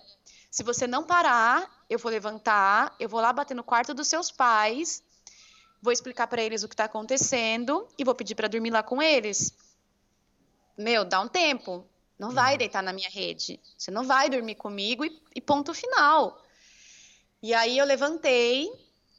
se 0.50 0.64
você 0.64 0.88
não 0.88 1.04
parar, 1.04 1.70
eu 1.90 2.00
vou 2.00 2.10
levantar, 2.10 2.96
eu 2.98 3.10
vou 3.10 3.20
lá 3.20 3.34
bater 3.34 3.54
no 3.54 3.66
quarto 3.66 3.94
dos 3.94 4.08
seus 4.08 4.32
pais, 4.32 5.04
vou 5.82 5.92
explicar 5.94 6.28
para 6.28 6.42
eles 6.42 6.64
o 6.64 6.68
que 6.68 6.74
está 6.74 6.86
acontecendo 6.86 7.88
e 7.98 8.04
vou 8.04 8.16
pedir 8.16 8.36
para 8.36 8.48
dormir 8.48 8.72
lá 8.72 8.84
com 8.84 9.02
eles. 9.02 9.54
Meu, 10.78 11.04
dá 11.04 11.20
um 11.22 11.28
tempo. 11.28 11.86
Não 12.18 12.32
vai 12.32 12.54
uhum. 12.54 12.58
deitar 12.58 12.84
na 12.84 12.92
minha 12.92 13.10
rede. 13.10 13.60
Você 13.78 13.92
não 13.92 14.06
vai 14.06 14.30
dormir 14.30 14.56
comigo 14.56 15.06
e, 15.06 15.22
e 15.36 15.40
ponto 15.40 15.74
final. 15.74 16.44
E 17.42 17.54
aí 17.54 17.78
eu 17.78 17.86
levantei, 17.86 18.70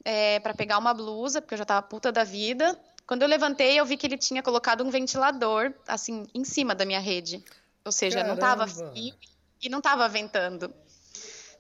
é, 0.05 0.38
para 0.40 0.55
pegar 0.55 0.79
uma 0.79 0.92
blusa, 0.92 1.40
porque 1.40 1.55
eu 1.55 1.59
já 1.59 1.62
estava 1.62 1.83
puta 1.83 2.12
da 2.12 2.25
vida. 2.25 2.79
Quando 3.07 3.23
eu 3.23 3.29
levantei, 3.29 3.81
eu 3.81 3.87
vi 3.87 3.96
que 3.96 4.07
ele 4.07 4.18
tinha 4.18 4.42
colocado 4.42 4.85
um 4.85 4.90
ventilador, 4.90 5.73
assim, 5.88 6.27
em 6.35 6.44
cima 6.44 6.75
da 6.75 6.85
minha 6.85 7.01
rede. 7.01 7.42
Ou 7.85 7.90
seja, 7.90 8.16
Caramba. 8.16 8.29
não 8.29 8.35
estava 8.35 8.66
frio 8.66 9.14
e 9.61 9.68
não 9.68 9.79
estava 9.79 10.09
ventando. 10.09 10.73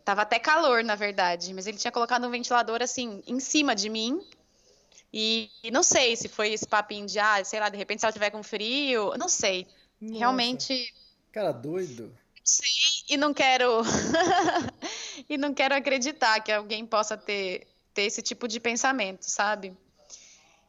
Tava 0.04 0.22
até 0.22 0.38
calor, 0.38 0.84
na 0.84 0.94
verdade, 0.94 1.52
mas 1.52 1.66
ele 1.66 1.76
tinha 1.76 1.92
colocado 1.92 2.26
um 2.26 2.30
ventilador, 2.30 2.82
assim, 2.82 3.22
em 3.26 3.40
cima 3.40 3.74
de 3.74 3.88
mim. 3.88 4.20
E, 5.12 5.50
e 5.62 5.70
não 5.70 5.82
sei 5.82 6.14
se 6.16 6.28
foi 6.28 6.52
esse 6.52 6.66
papinho 6.66 7.06
de, 7.06 7.18
ah, 7.18 7.44
sei 7.44 7.58
lá, 7.58 7.68
de 7.68 7.76
repente 7.76 8.00
se 8.00 8.06
ela 8.06 8.12
tiver 8.12 8.30
com 8.30 8.42
frio, 8.42 9.12
não 9.18 9.28
sei. 9.28 9.66
Nossa. 10.00 10.18
Realmente. 10.18 10.94
Cara, 11.32 11.52
doido. 11.52 12.16
Sei, 12.44 12.66
e 13.08 13.16
não 13.16 13.34
quero. 13.34 13.82
e 15.28 15.36
não 15.36 15.52
quero 15.52 15.74
acreditar 15.74 16.40
que 16.40 16.52
alguém 16.52 16.86
possa 16.86 17.16
ter 17.16 17.66
ter 17.92 18.02
esse 18.02 18.22
tipo 18.22 18.46
de 18.48 18.60
pensamento, 18.60 19.24
sabe? 19.24 19.76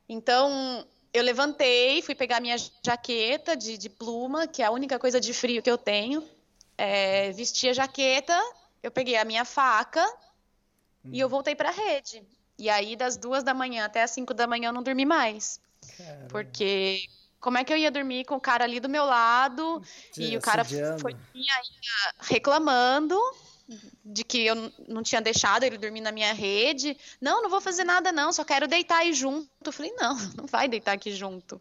Então, 0.08 0.86
eu 1.14 1.24
levantei, 1.24 2.02
fui 2.02 2.16
pegar 2.16 2.42
minha 2.42 2.56
jaqueta 2.84 3.56
de, 3.56 3.78
de 3.78 3.90
pluma, 3.90 4.48
que 4.48 4.62
é 4.62 4.66
a 4.66 4.72
única 4.72 5.00
coisa 5.00 5.20
de 5.20 5.34
frio 5.34 5.62
que 5.62 5.70
eu 5.72 5.78
tenho. 5.78 6.28
É, 6.78 7.32
vesti 7.32 7.70
a 7.70 7.74
jaqueta, 7.74 8.38
eu 8.82 8.92
peguei 8.92 9.16
a 9.16 9.26
minha 9.26 9.46
faca 9.46 10.06
hum. 11.06 11.12
e 11.14 11.20
eu 11.20 11.30
voltei 11.30 11.56
para 11.56 11.70
a 11.70 11.74
rede. 11.74 12.24
E 12.62 12.70
aí, 12.70 12.96
das 12.96 13.18
duas 13.18 13.44
da 13.44 13.56
manhã 13.56 13.86
até 13.86 14.04
as 14.04 14.12
cinco 14.12 14.36
da 14.36 14.46
manhã, 14.46 14.70
eu 14.70 14.74
não 14.74 14.84
dormi 14.84 15.04
mais. 15.04 15.60
Caramba. 15.98 16.28
Porque 16.30 17.10
como 17.40 17.58
é 17.58 17.64
que 17.64 17.74
eu 17.74 17.78
ia 17.78 17.90
dormir 17.90 18.24
com 18.24 18.36
o 18.36 18.40
cara 18.40 18.64
ali 18.66 18.80
do 18.80 18.88
meu 18.88 19.04
lado 19.04 19.82
e 20.16 20.38
o 20.38 20.40
cara 20.40 20.64
foi 20.64 21.18
reclamando 22.20 23.20
de 24.06 24.24
que 24.24 24.46
eu 24.46 24.72
não 24.88 25.02
tinha 25.02 25.20
deixado 25.20 25.64
ele 25.64 25.76
dormir 25.76 26.02
na 26.02 26.12
minha 26.12 26.34
rede. 26.34 26.96
Não, 27.20 27.42
não 27.42 27.50
vou 27.50 27.60
fazer 27.60 27.84
nada 27.84 28.12
não, 28.12 28.32
só 28.32 28.44
quero 28.44 28.68
deitar 28.68 28.98
aí 29.00 29.12
junto. 29.12 29.50
Eu 29.66 29.72
falei, 29.72 29.92
não, 29.94 30.16
não 30.38 30.46
vai 30.46 30.68
deitar 30.68 30.92
aqui 30.92 31.12
junto. 31.12 31.60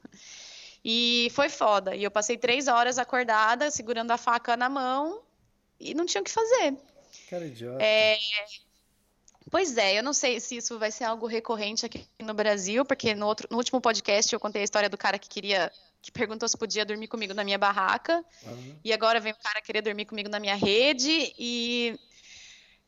E 0.84 1.32
foi 1.32 1.48
foda. 1.48 1.96
E 1.96 2.04
eu 2.04 2.10
passei 2.10 2.36
três 2.36 2.68
horas 2.68 2.98
acordada, 2.98 3.70
segurando 3.70 4.10
a 4.10 4.18
faca 4.18 4.54
na 4.54 4.68
mão 4.68 5.22
e 5.78 5.94
não 5.94 6.04
tinha 6.04 6.20
o 6.20 6.24
que 6.24 6.30
fazer. 6.30 6.76
Cara 7.30 7.46
idiota. 7.46 7.82
É... 7.82 8.18
Pois 9.50 9.76
é, 9.76 9.98
eu 9.98 10.02
não 10.02 10.12
sei 10.12 10.38
se 10.38 10.56
isso 10.56 10.78
vai 10.78 10.92
ser 10.92 11.04
algo 11.04 11.26
recorrente 11.26 11.84
aqui 11.84 12.06
no 12.20 12.32
Brasil, 12.32 12.84
porque 12.84 13.14
no, 13.14 13.26
outro, 13.26 13.48
no 13.50 13.56
último 13.56 13.80
podcast 13.80 14.32
eu 14.32 14.38
contei 14.38 14.62
a 14.62 14.64
história 14.64 14.88
do 14.88 14.96
cara 14.96 15.18
que 15.18 15.28
queria 15.28 15.72
que 16.02 16.10
perguntou 16.10 16.48
se 16.48 16.56
podia 16.56 16.84
dormir 16.84 17.08
comigo 17.08 17.34
na 17.34 17.44
minha 17.44 17.58
barraca. 17.58 18.24
Uhum. 18.44 18.76
E 18.84 18.92
agora 18.92 19.20
vem 19.20 19.32
o 19.32 19.36
cara 19.36 19.60
querer 19.60 19.82
dormir 19.82 20.06
comigo 20.06 20.28
na 20.28 20.40
minha 20.40 20.54
rede. 20.54 21.34
E 21.38 21.98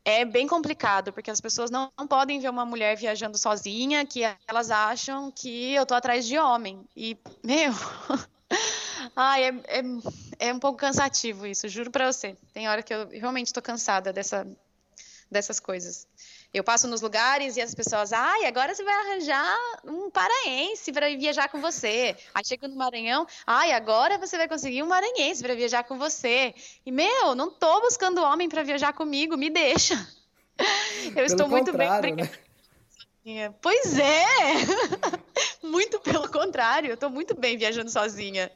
é 0.05 0.25
bem 0.25 0.47
complicado, 0.47 1.13
porque 1.13 1.31
as 1.31 1.41
pessoas 1.41 1.71
não, 1.71 1.93
não, 1.99 2.07
podem 2.07 2.41
ver 2.41 2.49
uma 2.49 2.65
mulher 2.65 2.97
viajando 2.97 3.37
sozinha, 3.37 4.07
que 4.07 4.23
elas 4.49 4.71
acham 4.71 5.31
que 5.31 5.75
eu 5.75 5.85
tô 5.85 5.95
atrás 5.95 6.27
de 6.27 6.39
homem. 6.39 6.85
E, 6.97 7.17
meu. 7.43 7.73
Ai, 9.17 9.45
é, 9.45 9.49
é, 9.49 9.83
é 10.39 10.55
um 10.55 10.59
pouco 10.59 10.79
cansativo 10.79 11.47
isso, 11.47 11.69
juro 11.69 11.91
pra 11.91 12.11
você. 12.11 12.37
Tem 12.53 12.69
hora 12.69 12.83
que 12.83 12.95
eu 12.95 13.09
realmente 13.09 13.53
tô 13.53 13.61
cansada 13.61 14.13
dessa, 14.13 14.47
dessas 15.31 15.61
coisas. 15.61 16.07
Eu 16.53 16.63
passo 16.63 16.87
nos 16.87 17.01
lugares 17.01 17.57
e 17.57 17.63
as 17.63 17.75
pessoas, 17.75 18.13
ai, 18.13 18.45
agora 18.45 18.75
você 18.75 18.85
vai 18.85 18.95
arranjar 18.95 19.59
um 19.85 20.11
paraense 20.11 20.93
para 20.93 21.09
viajar 21.17 21.49
com 21.49 21.61
você. 21.63 22.15
Aí 22.35 22.45
chega 22.45 22.69
no 22.69 22.77
Maranhão, 22.77 23.27
ai, 23.47 23.73
agora 23.73 24.19
você 24.19 24.37
vai 24.37 24.47
conseguir 24.47 24.83
um 24.83 24.87
maranhense 24.87 25.43
para 25.43 25.55
viajar 25.55 25.85
com 25.85 25.97
você. 25.99 26.55
E 26.85 26.93
meu, 26.93 27.35
não 27.35 27.51
tô 27.51 27.81
buscando 27.81 28.23
homem 28.23 28.51
para 28.51 28.63
viajar 28.63 28.93
comigo, 28.93 29.35
me 29.37 29.49
deixa. 29.49 29.95
Eu 31.07 31.15
pelo 31.15 31.27
estou 31.27 31.49
muito 31.49 31.73
bem. 31.73 31.89
Né? 33.25 33.55
Pois 33.63 33.99
é! 33.99 34.23
muito 35.63 35.99
pelo 36.01 36.29
contrário, 36.29 36.89
eu 36.91 36.95
estou 36.95 37.09
muito 37.09 37.35
bem 37.35 37.57
viajando 37.57 37.91
sozinha. 37.91 38.51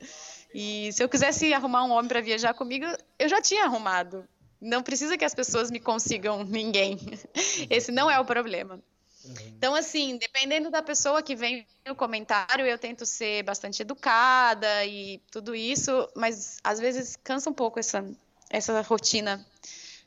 E 0.54 0.92
se 0.92 1.02
eu 1.02 1.08
quisesse 1.08 1.52
arrumar 1.54 1.84
um 1.84 1.92
homem 1.92 2.08
para 2.08 2.20
viajar 2.20 2.52
comigo, 2.52 2.84
eu 3.18 3.28
já 3.28 3.40
tinha 3.40 3.64
arrumado. 3.64 4.26
Não 4.60 4.82
precisa 4.82 5.16
que 5.18 5.24
as 5.24 5.34
pessoas 5.34 5.70
me 5.70 5.80
consigam 5.80 6.44
ninguém. 6.44 6.94
Uhum. 6.94 7.66
Esse 7.70 7.92
não 7.92 8.10
é 8.10 8.18
o 8.18 8.24
problema. 8.24 8.80
Uhum. 9.24 9.34
Então, 9.48 9.74
assim, 9.74 10.16
dependendo 10.18 10.70
da 10.70 10.82
pessoa 10.82 11.22
que 11.22 11.34
vem 11.34 11.66
no 11.86 11.94
comentário, 11.94 12.64
eu 12.64 12.78
tento 12.78 13.04
ser 13.04 13.42
bastante 13.42 13.82
educada 13.82 14.84
e 14.84 15.20
tudo 15.30 15.54
isso, 15.54 16.08
mas 16.14 16.58
às 16.62 16.78
vezes 16.78 17.16
cansa 17.22 17.50
um 17.50 17.54
pouco 17.54 17.78
essa, 17.78 18.04
essa 18.48 18.80
rotina 18.82 19.44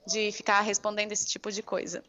de 0.08 0.32
ficar 0.32 0.62
respondendo 0.62 1.12
esse 1.12 1.28
tipo 1.28 1.52
de 1.52 1.62
coisa. 1.62 2.04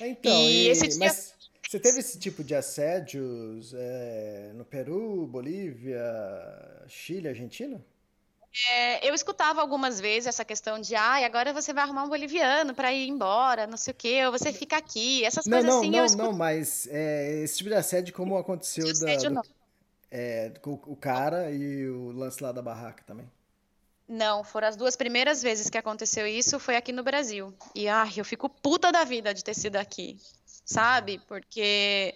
Então, 0.00 0.32
e, 0.32 0.70
e 0.70 0.74
dia... 0.74 0.98
mas 0.98 1.34
você 1.68 1.78
teve 1.78 2.00
esse 2.00 2.18
tipo 2.18 2.44
de 2.44 2.54
assédios 2.54 3.72
é, 3.74 4.50
no 4.54 4.64
Peru, 4.64 5.26
Bolívia, 5.26 6.02
Chile, 6.86 7.28
Argentina? 7.28 7.82
É, 8.68 9.08
eu 9.08 9.14
escutava 9.14 9.62
algumas 9.62 9.98
vezes 9.98 10.26
essa 10.26 10.44
questão 10.44 10.78
de, 10.78 10.94
ah, 10.94 11.24
agora 11.24 11.54
você 11.54 11.72
vai 11.72 11.84
arrumar 11.84 12.04
um 12.04 12.08
boliviano 12.08 12.74
para 12.74 12.92
ir 12.92 13.08
embora, 13.08 13.66
não 13.66 13.78
sei 13.78 13.92
o 13.92 13.96
quê, 13.96 14.26
ou 14.26 14.32
você 14.32 14.52
fica 14.52 14.76
aqui, 14.76 15.24
essas 15.24 15.46
não, 15.46 15.58
coisas 15.58 15.70
não, 15.70 15.78
assim. 15.78 15.90
Não, 15.90 16.06
não, 16.06 16.32
não, 16.32 16.38
mas 16.38 16.86
é, 16.90 17.42
esse 17.42 17.58
tipo 17.58 17.70
de 17.70 17.76
assédio, 17.76 18.12
como 18.12 18.36
aconteceu 18.36 18.84
da, 18.84 19.16
do, 19.16 19.42
é, 20.10 20.52
com 20.60 20.78
o 20.86 20.94
cara 20.94 21.50
e 21.50 21.88
o 21.88 22.10
lance 22.12 22.42
lá 22.42 22.52
da 22.52 22.60
barraca 22.60 23.02
também. 23.06 23.26
Não, 24.06 24.44
foram 24.44 24.68
as 24.68 24.76
duas 24.76 24.94
primeiras 24.96 25.42
vezes 25.42 25.70
que 25.70 25.78
aconteceu 25.78 26.26
isso, 26.26 26.58
foi 26.58 26.76
aqui 26.76 26.92
no 26.92 27.02
Brasil. 27.02 27.54
E, 27.74 27.88
ai, 27.88 28.12
eu 28.18 28.24
fico 28.24 28.50
puta 28.50 28.92
da 28.92 29.04
vida 29.04 29.32
de 29.32 29.42
ter 29.42 29.54
sido 29.54 29.76
aqui, 29.76 30.18
sabe? 30.66 31.18
Porque 31.26 32.14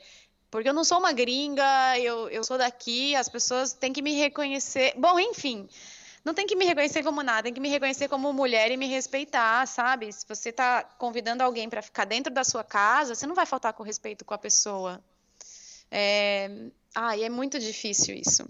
porque 0.51 0.69
eu 0.69 0.75
não 0.75 0.85
sou 0.85 0.99
uma 0.99 1.13
gringa, 1.13 1.99
eu, 1.99 2.29
eu 2.29 2.45
sou 2.45 2.57
daqui, 2.57 3.15
as 3.15 3.29
pessoas 3.29 3.73
têm 3.73 3.93
que 3.93 4.01
me 4.01 4.13
reconhecer. 4.13 4.95
Bom, 4.97 5.19
enfim, 5.19 5.69
não 6.27 6.35
tem 6.35 6.45
que 6.45 6.57
me 6.57 6.65
reconhecer 6.65 7.05
como 7.05 7.23
nada, 7.23 7.45
tem 7.45 7.55
que 7.55 7.61
me 7.61 7.69
reconhecer 7.69 8.09
como 8.09 8.33
mulher 8.33 8.73
e 8.73 8.77
me 8.77 8.89
respeitar, 8.89 9.65
sabe? 9.65 10.13
Se 10.13 10.27
você 10.27 10.49
está 10.49 10.83
convidando 10.83 11.45
alguém 11.45 11.71
para 11.71 11.81
ficar 11.81 12.05
dentro 12.05 12.35
da 12.35 12.43
sua 12.43 12.65
casa, 12.65 13.15
você 13.15 13.29
não 13.29 13.35
vai 13.37 13.47
faltar 13.47 13.73
com 13.73 13.85
respeito 13.85 14.25
com 14.25 14.35
a 14.35 14.39
pessoa. 14.39 15.01
É... 15.89 16.51
Ah, 16.93 17.17
e 17.17 17.23
é 17.23 17.29
muito 17.29 17.61
difícil 17.61 18.17
isso. 18.17 18.45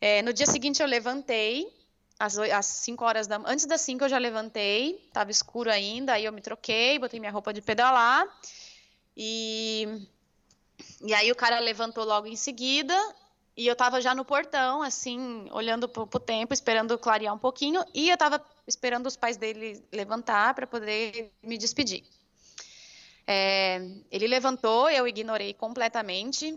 É, 0.00 0.22
no 0.22 0.32
dia 0.32 0.46
seguinte 0.46 0.80
eu 0.80 0.86
levantei, 0.86 1.66
às, 2.16 2.38
às 2.38 2.66
5 2.66 3.04
horas 3.04 3.26
da 3.26 3.42
antes 3.46 3.66
das 3.66 3.80
5 3.80 4.04
eu 4.04 4.08
já 4.08 4.18
levantei, 4.18 5.04
estava 5.08 5.32
escuro 5.32 5.72
ainda, 5.72 6.12
aí 6.12 6.24
eu 6.24 6.32
me 6.32 6.40
troquei, 6.40 7.00
botei 7.00 7.18
minha 7.18 7.32
roupa 7.32 7.52
de 7.52 7.60
pedalar 7.60 8.24
e 9.16 10.06
e 11.00 11.12
aí 11.14 11.32
o 11.32 11.34
cara 11.34 11.58
levantou 11.58 12.04
logo 12.04 12.28
em 12.28 12.36
seguida 12.36 12.96
e 13.56 13.66
eu 13.66 13.72
estava 13.72 14.00
já 14.00 14.14
no 14.14 14.24
portão, 14.24 14.82
assim, 14.82 15.48
olhando 15.50 15.88
pro, 15.88 16.06
pro 16.06 16.20
tempo, 16.20 16.54
esperando 16.54 16.98
clarear 16.98 17.34
um 17.34 17.38
pouquinho, 17.38 17.84
e 17.94 18.08
eu 18.08 18.14
estava 18.14 18.44
esperando 18.66 19.06
os 19.06 19.16
pais 19.16 19.36
dele 19.36 19.84
levantar 19.92 20.54
para 20.54 20.66
poder 20.66 21.32
me 21.42 21.58
despedir. 21.58 22.04
É, 23.26 23.80
ele 24.10 24.26
levantou, 24.26 24.88
eu 24.90 25.06
ignorei 25.06 25.52
completamente, 25.52 26.56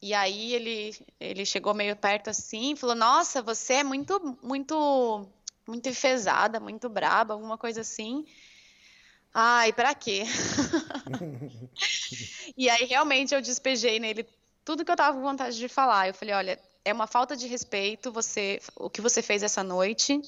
e 0.00 0.14
aí 0.14 0.54
ele, 0.54 0.96
ele 1.18 1.44
chegou 1.44 1.74
meio 1.74 1.96
perto 1.96 2.30
assim 2.30 2.76
falou: 2.76 2.94
Nossa, 2.94 3.42
você 3.42 3.74
é 3.74 3.84
muito, 3.84 4.38
muito, 4.42 5.26
muito 5.66 5.88
enfesada, 5.88 6.60
muito 6.60 6.88
braba, 6.88 7.34
alguma 7.34 7.58
coisa 7.58 7.80
assim. 7.80 8.24
Ai, 9.32 9.72
para 9.72 9.94
quê? 9.94 10.24
e 12.56 12.70
aí 12.70 12.84
realmente 12.84 13.34
eu 13.34 13.40
despejei 13.40 13.98
nele 13.98 14.26
tudo 14.66 14.84
que 14.84 14.90
eu 14.90 14.96
tava 14.96 15.16
com 15.16 15.22
vontade 15.22 15.56
de 15.56 15.68
falar. 15.68 16.08
Eu 16.08 16.14
falei, 16.14 16.34
olha, 16.34 16.60
é 16.84 16.92
uma 16.92 17.06
falta 17.06 17.36
de 17.36 17.46
respeito 17.46 18.10
você, 18.10 18.60
o 18.74 18.90
que 18.90 19.00
você 19.00 19.22
fez 19.22 19.44
essa 19.44 19.62
noite. 19.62 20.20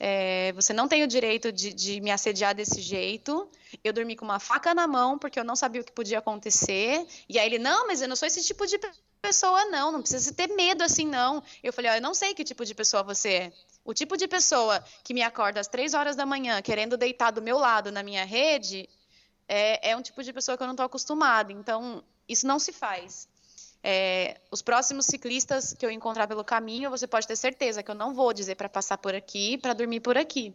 É, 0.00 0.52
você 0.52 0.72
não 0.72 0.88
tem 0.88 1.04
o 1.04 1.06
direito 1.06 1.52
de, 1.52 1.72
de, 1.72 2.00
me 2.00 2.10
assediar 2.10 2.56
desse 2.56 2.80
jeito. 2.80 3.48
Eu 3.84 3.92
dormi 3.92 4.16
com 4.16 4.24
uma 4.24 4.40
faca 4.40 4.74
na 4.74 4.88
mão 4.88 5.16
porque 5.16 5.38
eu 5.38 5.44
não 5.44 5.54
sabia 5.54 5.80
o 5.80 5.84
que 5.84 5.92
podia 5.92 6.18
acontecer. 6.18 7.06
E 7.28 7.38
aí 7.38 7.46
ele, 7.46 7.58
não, 7.58 7.86
mas 7.86 8.02
eu 8.02 8.08
não 8.08 8.16
sou 8.16 8.26
esse 8.26 8.42
tipo 8.44 8.66
de 8.66 8.80
pessoa, 9.22 9.64
não. 9.66 9.92
Não 9.92 10.00
precisa 10.00 10.34
ter 10.34 10.48
medo 10.48 10.82
assim, 10.82 11.06
não. 11.06 11.40
Eu 11.62 11.72
falei, 11.72 11.92
ó, 11.92 11.94
eu 11.94 12.02
não 12.02 12.14
sei 12.14 12.34
que 12.34 12.42
tipo 12.42 12.64
de 12.64 12.74
pessoa 12.74 13.04
você 13.04 13.28
é. 13.28 13.52
O 13.84 13.94
tipo 13.94 14.16
de 14.16 14.26
pessoa 14.26 14.84
que 15.04 15.14
me 15.14 15.22
acorda 15.22 15.60
às 15.60 15.68
três 15.68 15.94
horas 15.94 16.16
da 16.16 16.26
manhã 16.26 16.60
querendo 16.62 16.96
deitar 16.96 17.30
do 17.30 17.40
meu 17.40 17.58
lado 17.58 17.92
na 17.92 18.02
minha 18.02 18.24
rede 18.24 18.88
é, 19.46 19.90
é 19.90 19.96
um 19.96 20.02
tipo 20.02 20.20
de 20.24 20.32
pessoa 20.32 20.56
que 20.56 20.64
eu 20.64 20.66
não 20.66 20.74
estou 20.74 20.86
acostumada. 20.86 21.52
Então, 21.52 22.02
isso 22.28 22.44
não 22.44 22.58
se 22.58 22.72
faz. 22.72 23.28
É, 23.90 24.36
os 24.50 24.60
próximos 24.60 25.06
ciclistas 25.06 25.72
que 25.72 25.86
eu 25.86 25.90
encontrar 25.90 26.28
pelo 26.28 26.44
caminho, 26.44 26.90
você 26.90 27.06
pode 27.06 27.26
ter 27.26 27.36
certeza 27.36 27.82
que 27.82 27.90
eu 27.90 27.94
não 27.94 28.12
vou 28.12 28.34
dizer 28.34 28.54
para 28.54 28.68
passar 28.68 28.98
por 28.98 29.14
aqui, 29.14 29.56
para 29.56 29.72
dormir 29.72 30.00
por 30.00 30.18
aqui, 30.18 30.54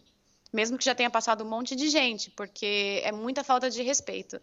mesmo 0.53 0.77
que 0.77 0.85
já 0.85 0.93
tenha 0.93 1.09
passado 1.09 1.43
um 1.43 1.49
monte 1.49 1.75
de 1.75 1.89
gente, 1.89 2.29
porque 2.29 3.01
é 3.03 3.11
muita 3.11 3.43
falta 3.43 3.71
de 3.71 3.81
respeito. 3.81 4.39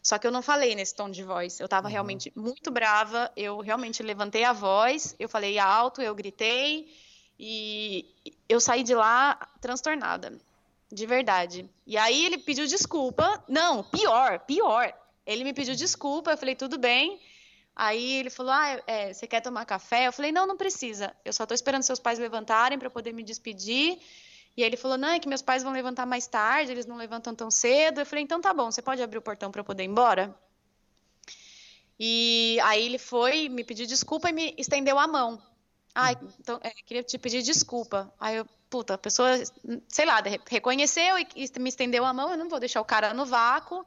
Só 0.00 0.18
que 0.18 0.26
eu 0.26 0.30
não 0.30 0.40
falei 0.40 0.76
nesse 0.76 0.94
tom 0.94 1.10
de 1.10 1.24
voz. 1.24 1.58
Eu 1.58 1.64
estava 1.64 1.88
uhum. 1.88 1.92
realmente 1.92 2.32
muito 2.36 2.70
brava. 2.70 3.28
Eu 3.36 3.58
realmente 3.58 4.04
levantei 4.04 4.44
a 4.44 4.52
voz, 4.52 5.16
eu 5.18 5.28
falei 5.28 5.58
alto, 5.58 6.00
eu 6.00 6.14
gritei 6.14 6.94
e 7.36 8.08
eu 8.48 8.60
saí 8.60 8.84
de 8.84 8.94
lá 8.94 9.34
transtornada, 9.60 10.32
de 10.92 11.06
verdade. 11.06 11.68
E 11.84 11.98
aí 11.98 12.24
ele 12.24 12.38
pediu 12.38 12.68
desculpa. 12.68 13.42
Não, 13.48 13.82
pior, 13.82 14.38
pior. 14.46 14.94
Ele 15.26 15.42
me 15.42 15.52
pediu 15.52 15.74
desculpa. 15.74 16.30
Eu 16.30 16.38
falei 16.38 16.54
tudo 16.54 16.78
bem. 16.78 17.20
Aí 17.74 18.12
ele 18.14 18.30
falou: 18.30 18.52
Ah, 18.52 18.82
é, 18.86 19.12
você 19.12 19.26
quer 19.26 19.40
tomar 19.40 19.64
café? 19.64 20.06
Eu 20.06 20.12
falei: 20.12 20.30
Não, 20.30 20.46
não 20.46 20.56
precisa. 20.56 21.14
Eu 21.24 21.32
só 21.32 21.44
estou 21.44 21.54
esperando 21.54 21.82
seus 21.82 21.98
pais 21.98 22.18
levantarem 22.18 22.78
para 22.78 22.90
poder 22.90 23.12
me 23.12 23.22
despedir. 23.22 23.98
E 24.56 24.62
aí 24.62 24.68
ele 24.68 24.76
falou: 24.76 24.98
Não, 24.98 25.08
é 25.08 25.18
que 25.18 25.28
meus 25.28 25.42
pais 25.42 25.62
vão 25.62 25.72
levantar 25.72 26.06
mais 26.06 26.26
tarde, 26.26 26.72
eles 26.72 26.86
não 26.86 26.96
levantam 26.96 27.34
tão 27.34 27.50
cedo. 27.50 28.00
Eu 28.00 28.06
falei: 28.06 28.24
Então 28.24 28.40
tá 28.40 28.52
bom, 28.52 28.70
você 28.70 28.82
pode 28.82 29.02
abrir 29.02 29.18
o 29.18 29.22
portão 29.22 29.50
para 29.50 29.60
eu 29.60 29.64
poder 29.64 29.84
ir 29.84 29.86
embora? 29.86 30.34
E 31.98 32.58
aí 32.62 32.84
ele 32.84 32.98
foi, 32.98 33.48
me 33.48 33.64
pediu 33.64 33.86
desculpa 33.86 34.28
e 34.28 34.32
me 34.32 34.54
estendeu 34.58 34.98
a 34.98 35.06
mão. 35.06 35.40
Ai, 35.94 36.16
então, 36.40 36.58
é, 36.62 36.70
queria 36.86 37.02
te 37.02 37.18
pedir 37.18 37.42
desculpa. 37.42 38.12
Aí 38.18 38.36
eu, 38.36 38.46
puta, 38.68 38.94
a 38.94 38.98
pessoa, 38.98 39.30
sei 39.88 40.06
lá, 40.06 40.22
reconheceu 40.48 41.18
e 41.18 41.60
me 41.60 41.68
estendeu 41.68 42.04
a 42.04 42.12
mão, 42.12 42.30
eu 42.30 42.38
não 42.38 42.48
vou 42.48 42.58
deixar 42.58 42.80
o 42.80 42.84
cara 42.84 43.12
no 43.12 43.26
vácuo 43.26 43.86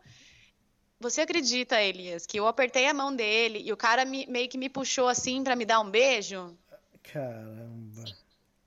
você 1.09 1.21
acredita, 1.21 1.81
Elias, 1.81 2.25
que 2.25 2.37
eu 2.39 2.47
apertei 2.47 2.87
a 2.87 2.93
mão 2.93 3.15
dele 3.15 3.61
e 3.63 3.71
o 3.71 3.77
cara 3.77 4.05
me- 4.05 4.25
meio 4.27 4.49
que 4.49 4.57
me 4.57 4.69
puxou 4.69 5.07
assim 5.07 5.43
pra 5.43 5.55
me 5.55 5.65
dar 5.65 5.79
um 5.79 5.89
beijo? 5.89 6.55
Caramba. 7.03 8.03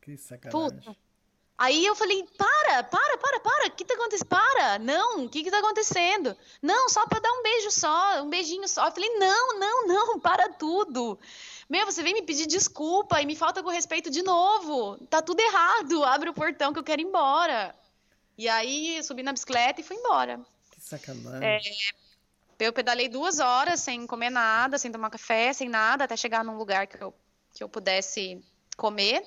Que 0.01 0.17
sacanagem. 0.17 0.81
Puta. 0.81 0.97
Aí 1.57 1.85
eu 1.85 1.97
falei, 1.97 2.25
para, 2.37 2.85
para, 2.85 3.19
para, 3.19 3.41
para, 3.41 3.67
o 3.67 3.71
que 3.73 3.85
tá 3.85 3.95
acontecendo? 3.95 4.29
Para, 4.29 4.79
não, 4.79 5.25
o 5.25 5.29
que 5.29 5.43
que 5.43 5.51
tá 5.51 5.59
acontecendo? 5.59 6.37
Não, 6.63 6.89
só 6.89 7.05
pra 7.07 7.19
dar 7.19 7.33
um 7.33 7.43
beijo 7.43 7.73
só, 7.73 8.23
um 8.23 8.31
beijinho 8.31 8.69
só. 8.69 8.87
Eu 8.87 8.93
falei, 8.93 9.11
não, 9.19 9.59
não, 9.59 9.87
não, 9.89 10.19
para 10.21 10.49
tudo. 10.51 11.19
Meu, 11.69 11.85
você 11.85 12.01
vem 12.01 12.15
me 12.15 12.23
pedir 12.23 12.47
desculpa 12.47 13.21
e 13.21 13.27
me 13.27 13.35
falta 13.35 13.61
com 13.61 13.71
respeito 13.71 14.09
de 14.09 14.23
novo. 14.23 14.97
Tá 15.11 15.21
tudo 15.21 15.41
errado, 15.41 16.05
abre 16.05 16.31
o 16.31 16.35
portão 16.35 16.73
que 16.73 16.79
eu 16.79 16.85
quero 16.85 17.03
ir 17.03 17.07
embora. 17.07 17.75
E 18.39 18.49
aí 18.49 18.99
eu 18.99 19.03
subi 19.03 19.25
na 19.25 19.33
bicicleta 19.33 19.81
e 19.81 19.85
fui 19.85 19.97
embora. 19.97 20.41
Que 20.71 20.81
sacanagem. 20.81 21.45
É. 21.45 21.59
Eu 22.59 22.73
pedalei 22.73 23.09
duas 23.09 23.39
horas 23.39 23.81
sem 23.81 24.07
comer 24.07 24.31
nada, 24.31 24.79
sem 24.79 24.91
tomar 24.91 25.11
café, 25.11 25.53
sem 25.53 25.69
nada, 25.69 26.05
até 26.05 26.17
chegar 26.17 26.45
num 26.45 26.57
lugar 26.57 26.87
que 26.87 27.03
eu, 27.03 27.15
que 27.55 27.63
eu 27.63 27.69
pudesse 27.69 28.43
comer. 28.77 29.25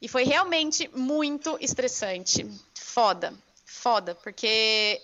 E 0.00 0.08
foi 0.08 0.24
realmente 0.24 0.88
muito 0.94 1.58
estressante. 1.60 2.46
Foda, 2.74 3.34
foda, 3.66 4.14
porque 4.14 5.00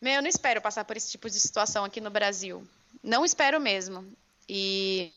meu, 0.00 0.14
eu 0.14 0.22
não 0.22 0.28
espero 0.28 0.60
passar 0.60 0.84
por 0.84 0.96
esse 0.96 1.10
tipo 1.10 1.28
de 1.28 1.40
situação 1.40 1.84
aqui 1.84 2.00
no 2.00 2.10
Brasil. 2.10 2.66
Não 3.02 3.24
espero 3.24 3.58
mesmo. 3.58 4.06
E 4.48 5.12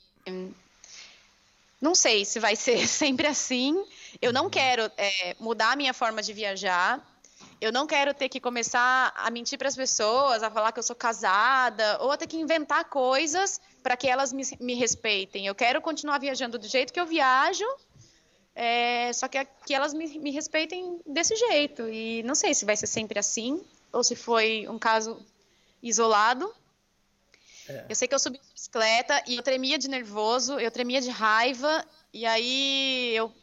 não 1.81 1.93
sei 1.93 2.23
se 2.25 2.39
vai 2.39 2.55
ser 2.55 2.85
sempre 2.87 3.27
assim. 3.27 3.83
Eu 4.21 4.31
não 4.31 4.49
quero 4.49 4.89
é, 4.97 5.35
mudar 5.39 5.73
a 5.73 5.75
minha 5.75 5.93
forma 5.93 6.21
de 6.21 6.33
viajar. 6.33 7.05
Eu 7.61 7.73
não 7.73 7.85
quero 7.85 8.13
ter 8.13 8.29
que 8.29 8.39
começar 8.39 9.13
a 9.15 9.29
mentir 9.29 9.57
para 9.57 9.67
as 9.67 9.75
pessoas, 9.75 10.41
a 10.41 10.49
falar 10.49 10.71
que 10.71 10.79
eu 10.79 10.83
sou 10.83 10.95
casada, 10.95 11.97
ou 12.01 12.09
a 12.11 12.17
ter 12.17 12.25
que 12.25 12.37
inventar 12.37 12.85
coisas 12.85 13.59
para 13.83 13.97
que 13.97 14.07
elas 14.07 14.31
me, 14.31 14.43
me 14.61 14.75
respeitem. 14.75 15.45
Eu 15.45 15.53
quero 15.53 15.81
continuar 15.81 16.19
viajando 16.19 16.57
do 16.57 16.67
jeito 16.67 16.93
que 16.93 16.99
eu 16.99 17.05
viajo, 17.05 17.65
é, 18.55 19.11
só 19.11 19.27
que, 19.27 19.45
que 19.65 19.73
elas 19.73 19.93
me, 19.93 20.07
me 20.19 20.31
respeitem 20.31 21.01
desse 21.05 21.35
jeito. 21.35 21.87
E 21.89 22.23
não 22.23 22.33
sei 22.35 22.53
se 22.53 22.63
vai 22.63 22.77
ser 22.77 22.87
sempre 22.87 23.19
assim, 23.19 23.61
ou 23.91 24.03
se 24.03 24.15
foi 24.15 24.65
um 24.69 24.79
caso 24.79 25.19
isolado. 25.83 26.53
É. 27.67 27.85
Eu 27.89 27.95
sei 27.95 28.07
que 28.07 28.15
eu 28.15 28.19
subi 28.19 28.37
de 28.37 28.53
bicicleta 28.53 29.21
e 29.27 29.35
eu 29.35 29.43
tremia 29.43 29.77
de 29.77 29.89
nervoso, 29.89 30.59
eu 30.59 30.71
tremia 30.71 31.01
de 31.01 31.09
raiva, 31.09 31.85
e 32.13 32.25
aí 32.25 33.13
eu 33.15 33.33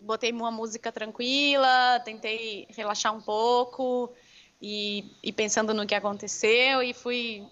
botei 0.00 0.32
uma 0.32 0.50
música 0.50 0.90
tranquila, 0.92 2.00
tentei 2.04 2.66
relaxar 2.70 3.14
um 3.14 3.20
pouco 3.20 4.12
e, 4.60 5.12
e 5.22 5.32
pensando 5.32 5.74
no 5.74 5.86
que 5.86 5.94
aconteceu 5.94 6.82
e 6.82 6.92
fui. 6.92 7.46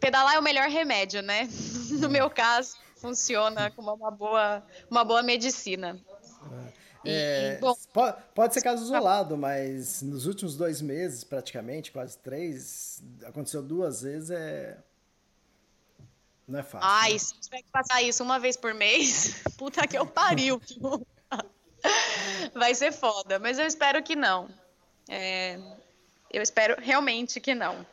Pedalar 0.00 0.34
é 0.34 0.38
o 0.38 0.42
melhor 0.42 0.68
remédio, 0.68 1.22
né? 1.22 1.48
No 2.00 2.10
meu 2.10 2.28
caso, 2.28 2.76
funciona 2.96 3.70
como 3.70 3.94
uma 3.94 4.10
boa, 4.10 4.62
uma 4.90 5.04
boa 5.04 5.22
medicina. 5.22 5.98
E, 7.04 7.10
É, 7.10 7.58
bom, 7.60 7.74
po- 7.92 8.12
pode, 8.34 8.54
ser 8.54 8.62
caso 8.62 8.82
isolado, 8.82 9.36
mas 9.36 10.02
nos 10.02 10.26
últimos 10.26 10.56
dois 10.56 10.80
meses, 10.80 11.22
praticamente, 11.22 11.92
quase 11.92 12.18
três, 12.18 13.02
aconteceu 13.24 13.62
duas 13.62 14.02
vezes, 14.02 14.30
é. 14.30 14.78
Não 16.46 16.58
é 16.58 16.62
fácil. 16.62 16.88
ai, 16.88 17.12
né? 17.12 17.18
se 17.18 17.40
tiver 17.40 17.62
que 17.62 17.70
passar 17.70 18.02
isso 18.02 18.22
uma 18.22 18.38
vez 18.38 18.56
por 18.56 18.74
mês, 18.74 19.42
puta 19.56 19.86
que 19.86 19.96
eu 19.96 20.06
pariu. 20.06 20.60
Vai 22.54 22.74
ser 22.74 22.92
foda, 22.92 23.38
mas 23.38 23.58
eu 23.58 23.66
espero 23.66 24.02
que 24.02 24.16
não. 24.16 24.48
É, 25.08 25.58
eu 26.30 26.42
espero 26.42 26.76
realmente 26.80 27.40
que 27.40 27.54
não. 27.54 27.86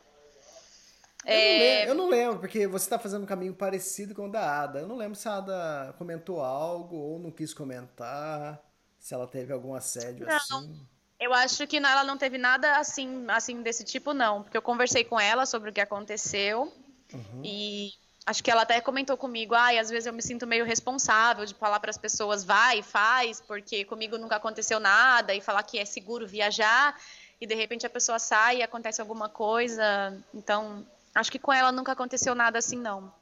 Eu, 1.26 1.42
não 1.42 1.52
É, 1.52 1.58
lembro, 1.58 1.88
eu 1.90 1.94
não 1.94 2.08
lembro, 2.08 2.38
porque 2.40 2.66
você 2.66 2.86
está 2.86 2.98
fazendo 2.98 3.22
um 3.22 3.26
caminho 3.26 3.54
parecido 3.54 4.14
com 4.14 4.26
o 4.26 4.30
da 4.30 4.62
Ada. 4.62 4.80
Eu 4.80 4.88
não 4.88 4.96
lembro 4.96 5.14
se 5.16 5.28
a 5.28 5.36
Ada 5.36 5.94
comentou 5.98 6.40
algo 6.40 6.96
ou 6.96 7.18
não 7.18 7.30
quis 7.30 7.54
comentar, 7.54 8.60
se 8.98 9.14
ela 9.14 9.26
teve 9.26 9.52
algum 9.52 9.74
assédio 9.74 10.26
Não. 10.26 10.36
assim. 10.36 10.86
Eu 11.20 11.32
acho 11.32 11.66
que 11.68 11.76
ela 11.76 12.02
não 12.02 12.18
teve 12.18 12.36
nada 12.36 12.78
assim, 12.78 13.24
assim 13.28 13.62
desse 13.62 13.84
tipo, 13.84 14.12
não. 14.12 14.42
Porque 14.42 14.56
eu 14.56 14.62
conversei 14.62 15.04
com 15.04 15.20
ela 15.20 15.46
sobre 15.46 15.70
o 15.70 15.72
que 15.72 15.80
aconteceu. 15.80 16.72
E 17.44 17.92
acho 18.24 18.42
que 18.42 18.50
ela 18.50 18.62
até 18.62 18.80
comentou 18.80 19.16
comigo, 19.16 19.54
ai, 19.54 19.78
às 19.78 19.90
vezes 19.90 20.06
eu 20.06 20.12
me 20.12 20.22
sinto 20.22 20.46
meio 20.46 20.64
responsável 20.64 21.44
de 21.44 21.54
falar 21.54 21.80
para 21.80 21.90
as 21.90 21.98
pessoas, 21.98 22.44
vai, 22.44 22.82
faz, 22.82 23.40
porque 23.40 23.84
comigo 23.84 24.16
nunca 24.18 24.36
aconteceu 24.36 24.78
nada, 24.78 25.34
e 25.34 25.40
falar 25.40 25.62
que 25.62 25.78
é 25.78 25.84
seguro 25.84 26.26
viajar, 26.26 26.96
e 27.40 27.46
de 27.46 27.54
repente 27.54 27.86
a 27.86 27.90
pessoa 27.90 28.18
sai 28.18 28.58
e 28.58 28.62
acontece 28.62 29.00
alguma 29.00 29.28
coisa. 29.28 30.16
Então, 30.32 30.86
acho 31.14 31.30
que 31.32 31.38
com 31.38 31.52
ela 31.52 31.72
nunca 31.72 31.92
aconteceu 31.92 32.34
nada 32.34 32.58
assim, 32.58 32.76
não. 32.76 33.12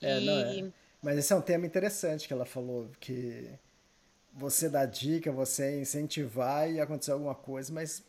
É, 0.00 0.20
não 0.20 0.38
E- 0.38 0.60
é. 0.60 0.72
Mas 1.02 1.18
esse 1.18 1.32
é 1.32 1.36
um 1.36 1.42
tema 1.42 1.66
interessante 1.66 2.26
que 2.26 2.32
ela 2.32 2.46
falou, 2.46 2.88
que 2.98 3.50
você 4.32 4.68
dá 4.68 4.86
dica, 4.86 5.30
você 5.30 5.80
incentivar 5.80 6.70
e 6.70 6.80
acontecer 6.80 7.12
alguma 7.12 7.34
coisa, 7.34 7.72
mas. 7.72 8.02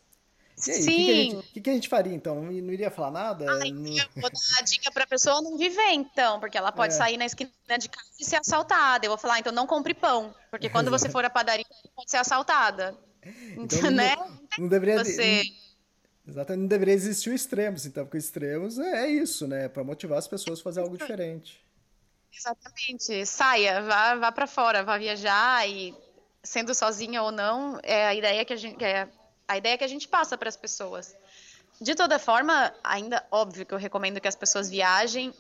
E 0.68 0.72
aí, 0.72 0.80
o 0.80 0.86
que, 0.86 0.86
que, 0.86 1.12
a 1.12 1.16
Sim. 1.16 1.38
o 1.38 1.44
que 1.44 1.62
que 1.62 1.70
a 1.70 1.74
gente 1.74 1.90
faria 1.90 2.14
então? 2.14 2.42
Não, 2.42 2.52
iria 2.52 2.90
falar 2.90 3.12
nada? 3.12 3.46
Ai, 3.62 3.72
Não- 3.72 3.92
eu 3.98 4.08
vou 4.16 4.30
dar 4.30 4.60
a 4.60 4.62
dica 4.62 4.90
pra 4.92 5.06
pessoa 5.06 5.42
não 5.42 5.58
viver, 5.58 5.92
então, 5.92 6.40
porque 6.40 6.58
ela 6.58 6.72
pode 6.72 6.94
É. 6.94 6.98
sair 6.98 7.18
na 7.18 7.26
esquina 7.26 7.52
de 7.78 7.90
casa 7.90 8.08
e 8.20 8.24
ser 8.24 8.38
assaltada. 8.38 9.06
Eu 9.06 9.10
vou 9.10 9.18
falar, 9.18 9.40
então 9.40 9.52
não 9.52 9.68
compre 9.68 9.94
pão, 9.94 10.34
porque 10.50 10.70
quando 10.70 10.90
você 10.90 11.10
for 11.10 11.26
à 11.26 11.30
padaria, 11.30 11.66
pode 11.96 12.10
ser 12.10 12.18
assaltada. 12.18 12.98
Então, 13.22 13.64
Então, 13.64 13.82
não, 13.82 13.92
né? 13.92 14.16
não 14.58 14.68
deveria. 14.70 15.04
Você. 15.04 15.44
Exatamente, 16.28 16.62
não 16.62 16.68
deveria 16.68 16.94
existir 16.94 17.30
o 17.30 17.34
extremos, 17.36 17.86
então, 17.86 18.04
porque 18.06 18.18
o 18.18 18.20
extremos 18.20 18.80
é, 18.80 19.04
é 19.06 19.08
isso, 19.10 19.48
né? 19.48 19.68
Para 19.68 19.84
motivar 19.84 20.18
as 20.18 20.28
pessoas 20.28 20.60
a 20.60 20.64
fazer 20.64 20.80
algo 20.82 20.98
diferente. 20.98 21.64
Exatamente. 22.34 23.26
Saia, 23.26 23.82
vá, 23.82 24.16
vá 24.16 24.32
para 24.32 24.48
fora, 24.48 24.84
vá 24.84 24.98
viajar 24.98 25.68
e 25.70 25.94
sendo 26.44 26.74
sozinha 26.74 27.22
ou 27.24 27.32
não, 27.32 27.80
é 27.84 28.08
a 28.08 28.14
ideia 28.16 28.44
que 28.46 28.54
a 28.54 28.58
gente 28.58 28.84
é 28.84 29.08
a 29.48 29.58
ideia 29.58 29.78
que 29.78 29.84
a 29.84 29.88
gente 29.88 30.08
passa 30.08 30.38
para 30.38 30.50
as 30.50 30.58
pessoas. 30.58 31.16
De 31.80 31.94
toda 31.94 32.18
forma, 32.18 32.74
ainda 32.84 33.26
óbvio 33.30 33.66
que 33.66 33.74
eu 33.74 33.78
recomendo 33.78 34.22
que 34.22 34.28
as 34.28 34.36
pessoas 34.36 34.70
viajem. 34.70 35.34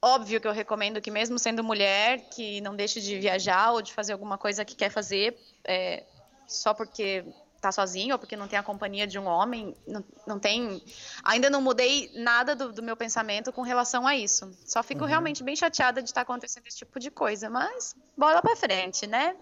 Óbvio 0.00 0.40
que 0.40 0.48
eu 0.48 0.52
recomendo 0.52 1.00
que 1.00 1.10
mesmo 1.10 1.38
sendo 1.38 1.62
mulher, 1.62 2.28
que 2.30 2.60
não 2.60 2.74
deixe 2.74 3.00
de 3.00 3.18
viajar 3.20 3.72
ou 3.72 3.82
de 3.82 3.92
fazer 3.92 4.12
alguma 4.12 4.36
coisa 4.36 4.64
que 4.64 4.74
quer 4.74 4.90
fazer 4.90 5.38
é, 5.64 6.04
só 6.46 6.74
porque 6.74 7.24
tá 7.60 7.70
sozinho 7.70 8.14
ou 8.14 8.18
porque 8.18 8.36
não 8.36 8.48
tem 8.48 8.58
a 8.58 8.62
companhia 8.62 9.06
de 9.06 9.18
um 9.18 9.26
homem. 9.26 9.76
Não, 9.86 10.04
não 10.26 10.38
tem. 10.40 10.82
Ainda 11.22 11.48
não 11.48 11.62
mudei 11.62 12.10
nada 12.14 12.56
do, 12.56 12.72
do 12.72 12.82
meu 12.82 12.96
pensamento 12.96 13.52
com 13.52 13.62
relação 13.62 14.04
a 14.04 14.16
isso. 14.16 14.52
Só 14.66 14.82
fico 14.82 15.04
realmente 15.04 15.44
bem 15.44 15.54
chateada 15.54 16.02
de 16.02 16.08
estar 16.08 16.22
acontecendo 16.22 16.66
esse 16.66 16.78
tipo 16.78 16.98
de 16.98 17.10
coisa. 17.10 17.48
Mas 17.48 17.94
bola 18.16 18.42
pra 18.42 18.56
frente, 18.56 19.06
né? 19.06 19.36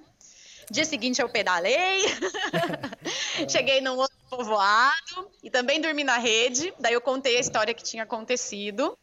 Dia 0.70 0.84
seguinte 0.84 1.20
eu 1.20 1.28
pedalei, 1.28 2.04
cheguei 3.50 3.80
num 3.80 3.96
outro 3.96 4.16
povoado 4.30 5.30
e 5.42 5.50
também 5.50 5.80
dormi 5.80 6.04
na 6.04 6.16
rede. 6.16 6.72
Daí 6.78 6.94
eu 6.94 7.00
contei 7.00 7.36
a 7.36 7.40
história 7.40 7.74
que 7.74 7.82
tinha 7.82 8.04
acontecido 8.04 8.96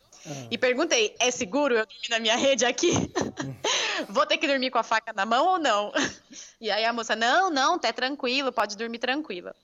e 0.49 0.57
perguntei: 0.57 1.15
é 1.20 1.30
seguro 1.30 1.76
eu 1.76 1.86
dormir 1.86 2.09
na 2.09 2.20
minha 2.20 2.36
rede 2.38 2.65
aqui? 2.65 2.91
Vou 4.09 4.26
ter 4.26 4.38
que 4.38 4.47
dormir 4.47 4.72
com 4.72 4.78
a 4.78 4.84
faca 4.84 5.11
na 5.13 5.26
mão 5.26 5.45
ou 5.45 5.59
não? 5.59 5.91
E 6.59 6.72
aí 6.72 6.86
a 6.86 6.93
moça: 6.93 7.15
não, 7.15 7.49
não, 7.49 7.78
tá 7.78 7.91
tranquilo, 7.93 8.51
pode 8.51 8.76
dormir 8.78 8.99
tranquila. 8.99 9.55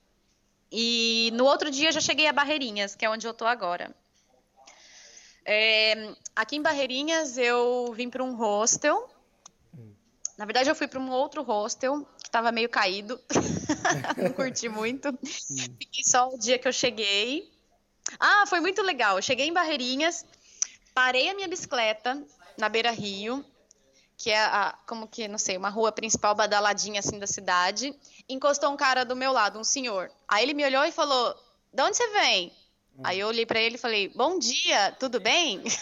E 0.72 1.32
no 1.34 1.46
outro 1.46 1.72
dia 1.72 1.90
eu 1.90 1.92
já 1.92 2.02
cheguei 2.02 2.28
a 2.28 2.34
Barreirinhas, 2.34 2.96
que 2.96 3.06
é 3.06 3.10
onde 3.10 3.26
eu 3.26 3.34
tô 3.34 3.46
agora. 3.46 3.96
É, 5.46 6.14
aqui 6.36 6.56
em 6.56 6.62
Barreirinhas 6.62 7.38
eu 7.38 7.94
vim 7.94 8.10
para 8.10 8.24
um 8.24 8.36
hostel. 8.36 9.10
Na 10.38 10.46
verdade, 10.46 10.70
eu 10.70 10.76
fui 10.76 10.88
para 10.88 11.00
um 11.00 11.12
outro 11.12 11.44
hostel 11.44 12.06
que 12.20 12.28
estava 12.28 12.52
meio 12.52 12.70
caído. 12.70 13.20
Não 14.18 14.34
curti 14.34 14.68
muito. 14.68 15.18
Fiquei 15.24 16.04
só 16.04 16.30
o 16.30 16.38
dia 16.38 16.58
que 16.58 16.68
eu 16.68 16.74
cheguei. 16.74 17.52
Ah, 18.20 18.46
foi 18.48 18.60
muito 18.60 18.82
legal. 18.82 19.18
Eu 19.18 19.22
cheguei 19.22 19.48
em 19.48 19.54
Barreirinhas, 19.54 20.26
parei 20.94 21.30
a 21.30 21.36
minha 21.36 21.48
bicicleta 21.48 22.22
na 22.58 22.68
Beira 22.68 22.92
Rio, 22.92 23.46
que 24.18 24.32
é 24.32 24.40
a, 24.40 24.78
como 24.88 25.08
que, 25.08 25.28
não 25.28 25.38
sei, 25.38 25.56
uma 25.56 25.70
rua 25.70 25.92
principal 25.92 26.34
badaladinha 26.34 27.00
assim 27.00 27.20
da 27.20 27.28
cidade. 27.28 27.96
Encostou 28.28 28.72
um 28.72 28.78
cara 28.78 29.04
do 29.06 29.16
meu 29.16 29.32
lado, 29.32 29.60
um 29.60 29.64
senhor. 29.64 30.12
Aí 30.28 30.44
ele 30.44 30.54
me 30.54 30.66
olhou 30.66 30.84
e 30.84 30.92
falou: 30.92 31.36
"De 31.72 31.84
onde 31.84 31.96
você 31.96 32.08
vem?" 32.10 32.52
Aí 33.04 33.20
eu 33.20 33.28
olhei 33.28 33.46
para 33.46 33.60
ele 33.60 33.76
e 33.76 33.80
falei: 33.80 34.10
"Bom 34.10 34.40
dia, 34.40 34.92
tudo 35.00 35.20
bem?" 35.20 35.62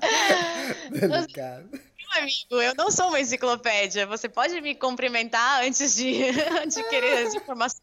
Delicado. 0.90 1.87
Amigo, 2.18 2.62
eu 2.62 2.74
não 2.74 2.90
sou 2.90 3.08
uma 3.08 3.20
enciclopédia. 3.20 4.06
Você 4.06 4.28
pode 4.28 4.60
me 4.60 4.74
cumprimentar 4.74 5.62
antes 5.64 5.94
de, 5.94 6.12
de 6.68 6.82
querer 6.88 7.26
as 7.26 7.34
informações. 7.34 7.82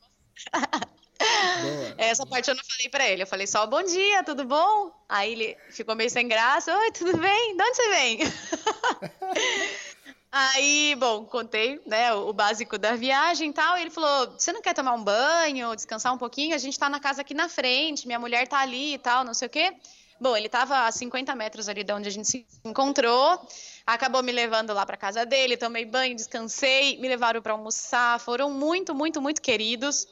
Boa. 1.61 1.95
Essa 1.97 2.25
parte 2.25 2.49
eu 2.49 2.55
não 2.55 2.63
falei 2.63 2.89
pra 2.89 3.07
ele. 3.09 3.23
Eu 3.23 3.27
falei 3.27 3.47
só 3.47 3.65
bom 3.65 3.81
dia, 3.81 4.23
tudo 4.23 4.45
bom? 4.45 4.91
Aí 5.07 5.31
ele 5.31 5.57
ficou 5.69 5.95
meio 5.95 6.09
sem 6.09 6.27
graça. 6.27 6.77
Oi, 6.77 6.91
tudo 6.91 7.17
bem? 7.17 7.55
De 7.55 7.63
onde 7.63 7.75
você 7.75 7.89
vem? 7.89 8.19
Aí, 10.37 10.95
bom, 10.99 11.23
contei, 11.23 11.81
né, 11.85 12.13
o 12.13 12.33
básico 12.33 12.77
da 12.77 12.93
viagem 12.97 13.51
e 13.51 13.53
tal. 13.53 13.77
E 13.77 13.81
ele 13.81 13.89
falou: 13.89 14.33
Você 14.33 14.51
não 14.51 14.61
quer 14.61 14.73
tomar 14.73 14.93
um 14.93 15.03
banho, 15.03 15.73
descansar 15.73 16.13
um 16.13 16.17
pouquinho? 16.17 16.53
A 16.53 16.57
gente 16.57 16.77
tá 16.77 16.89
na 16.89 16.99
casa 16.99 17.21
aqui 17.21 17.33
na 17.33 17.47
frente, 17.47 18.05
minha 18.05 18.19
mulher 18.19 18.45
tá 18.45 18.59
ali 18.59 18.95
e 18.95 18.97
tal, 18.97 19.23
não 19.23 19.33
sei 19.33 19.47
o 19.47 19.49
quê. 19.49 19.73
Bom, 20.19 20.35
ele 20.35 20.49
tava 20.49 20.85
a 20.85 20.91
50 20.91 21.33
metros 21.35 21.69
ali 21.69 21.85
de 21.85 21.93
onde 21.93 22.09
a 22.09 22.11
gente 22.11 22.27
se 22.27 22.45
encontrou. 22.65 23.39
Acabou 23.85 24.23
me 24.23 24.31
levando 24.31 24.73
lá 24.73 24.85
para 24.85 24.97
casa 24.97 25.25
dele, 25.25 25.57
tomei 25.57 25.85
banho, 25.85 26.15
descansei, 26.15 26.97
me 26.97 27.07
levaram 27.07 27.41
para 27.41 27.53
almoçar. 27.53 28.19
Foram 28.19 28.49
muito, 28.49 28.95
muito, 28.95 29.21
muito 29.21 29.41
queridos. 29.41 30.07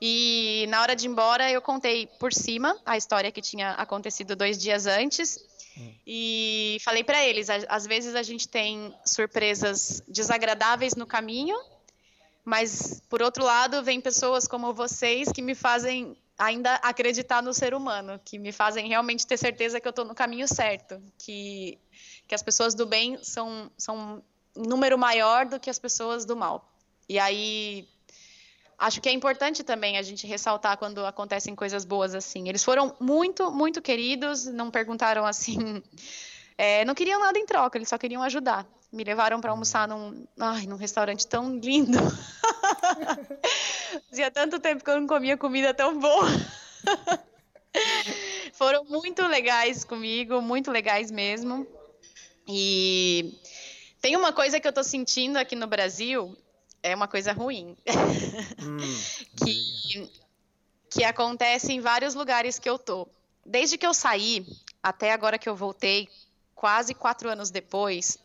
E 0.00 0.66
na 0.68 0.82
hora 0.82 0.96
de 0.96 1.06
ir 1.06 1.10
embora, 1.10 1.50
eu 1.50 1.62
contei 1.62 2.06
por 2.18 2.32
cima 2.32 2.76
a 2.84 2.96
história 2.96 3.30
que 3.30 3.40
tinha 3.40 3.70
acontecido 3.72 4.34
dois 4.34 4.58
dias 4.58 4.86
antes. 4.86 5.38
E 6.06 6.78
falei 6.84 7.02
para 7.02 7.24
eles: 7.24 7.48
às 7.50 7.86
vezes 7.86 8.14
a 8.14 8.22
gente 8.22 8.48
tem 8.48 8.94
surpresas 9.04 10.02
desagradáveis 10.08 10.94
no 10.94 11.06
caminho, 11.06 11.56
mas 12.44 13.02
por 13.08 13.22
outro 13.22 13.44
lado, 13.44 13.82
vem 13.82 14.00
pessoas 14.00 14.46
como 14.46 14.72
vocês 14.72 15.32
que 15.32 15.42
me 15.42 15.54
fazem 15.54 16.16
ainda 16.38 16.74
acreditar 16.76 17.42
no 17.42 17.54
ser 17.54 17.74
humano, 17.74 18.20
que 18.24 18.38
me 18.38 18.52
fazem 18.52 18.88
realmente 18.88 19.26
ter 19.26 19.36
certeza 19.36 19.80
que 19.80 19.86
eu 19.86 19.90
estou 19.90 20.04
no 20.04 20.14
caminho 20.14 20.46
certo, 20.48 21.00
que, 21.18 21.78
que 22.34 22.34
as 22.34 22.42
pessoas 22.42 22.74
do 22.74 22.84
bem 22.84 23.16
são, 23.22 23.70
são 23.78 24.22
um 24.56 24.62
número 24.62 24.98
maior 24.98 25.46
do 25.46 25.60
que 25.60 25.70
as 25.70 25.78
pessoas 25.78 26.24
do 26.24 26.36
mal. 26.36 26.68
E 27.08 27.16
aí 27.16 27.88
acho 28.76 29.00
que 29.00 29.08
é 29.08 29.12
importante 29.12 29.62
também 29.62 29.96
a 29.96 30.02
gente 30.02 30.26
ressaltar 30.26 30.76
quando 30.76 31.06
acontecem 31.06 31.54
coisas 31.54 31.84
boas 31.84 32.12
assim. 32.12 32.48
Eles 32.48 32.64
foram 32.64 32.96
muito, 32.98 33.52
muito 33.52 33.80
queridos, 33.80 34.46
não 34.46 34.68
perguntaram 34.68 35.24
assim, 35.24 35.80
é, 36.58 36.84
não 36.84 36.94
queriam 36.94 37.20
nada 37.20 37.38
em 37.38 37.46
troca, 37.46 37.78
eles 37.78 37.88
só 37.88 37.96
queriam 37.96 38.22
ajudar. 38.24 38.66
Me 38.92 39.04
levaram 39.04 39.40
para 39.40 39.52
almoçar 39.52 39.86
num, 39.86 40.26
ai, 40.38 40.66
num 40.66 40.76
restaurante 40.76 41.26
tão 41.26 41.56
lindo. 41.56 41.98
Fazia 44.10 44.30
tanto 44.30 44.58
tempo 44.58 44.84
que 44.84 44.90
eu 44.90 45.00
não 45.00 45.06
comia 45.06 45.36
comida 45.36 45.72
tão 45.72 45.98
boa. 45.98 46.26
foram 48.54 48.84
muito 48.84 49.26
legais 49.26 49.84
comigo, 49.84 50.40
muito 50.40 50.70
legais 50.70 51.10
mesmo. 51.10 51.66
E 52.46 53.38
tem 54.00 54.16
uma 54.16 54.32
coisa 54.32 54.60
que 54.60 54.68
eu 54.68 54.72
tô 54.72 54.82
sentindo 54.82 55.36
aqui 55.36 55.56
no 55.56 55.66
Brasil, 55.66 56.36
é 56.82 56.94
uma 56.94 57.08
coisa 57.08 57.32
ruim. 57.32 57.76
Hum, 58.62 58.76
que, 59.44 60.10
que 60.90 61.04
acontece 61.04 61.72
em 61.72 61.80
vários 61.80 62.14
lugares 62.14 62.58
que 62.58 62.68
eu 62.68 62.78
tô. 62.78 63.08
Desde 63.44 63.78
que 63.78 63.86
eu 63.86 63.94
saí, 63.94 64.46
até 64.82 65.12
agora 65.12 65.38
que 65.38 65.48
eu 65.48 65.56
voltei, 65.56 66.08
quase 66.54 66.94
quatro 66.94 67.30
anos 67.30 67.50
depois, 67.50 68.18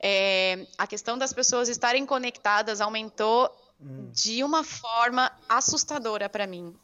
é, 0.00 0.66
a 0.76 0.86
questão 0.86 1.16
das 1.16 1.32
pessoas 1.32 1.68
estarem 1.68 2.04
conectadas 2.04 2.80
aumentou 2.80 3.50
hum. 3.80 4.10
de 4.12 4.42
uma 4.44 4.62
forma 4.62 5.30
assustadora 5.48 6.28
para 6.28 6.46
mim. 6.46 6.74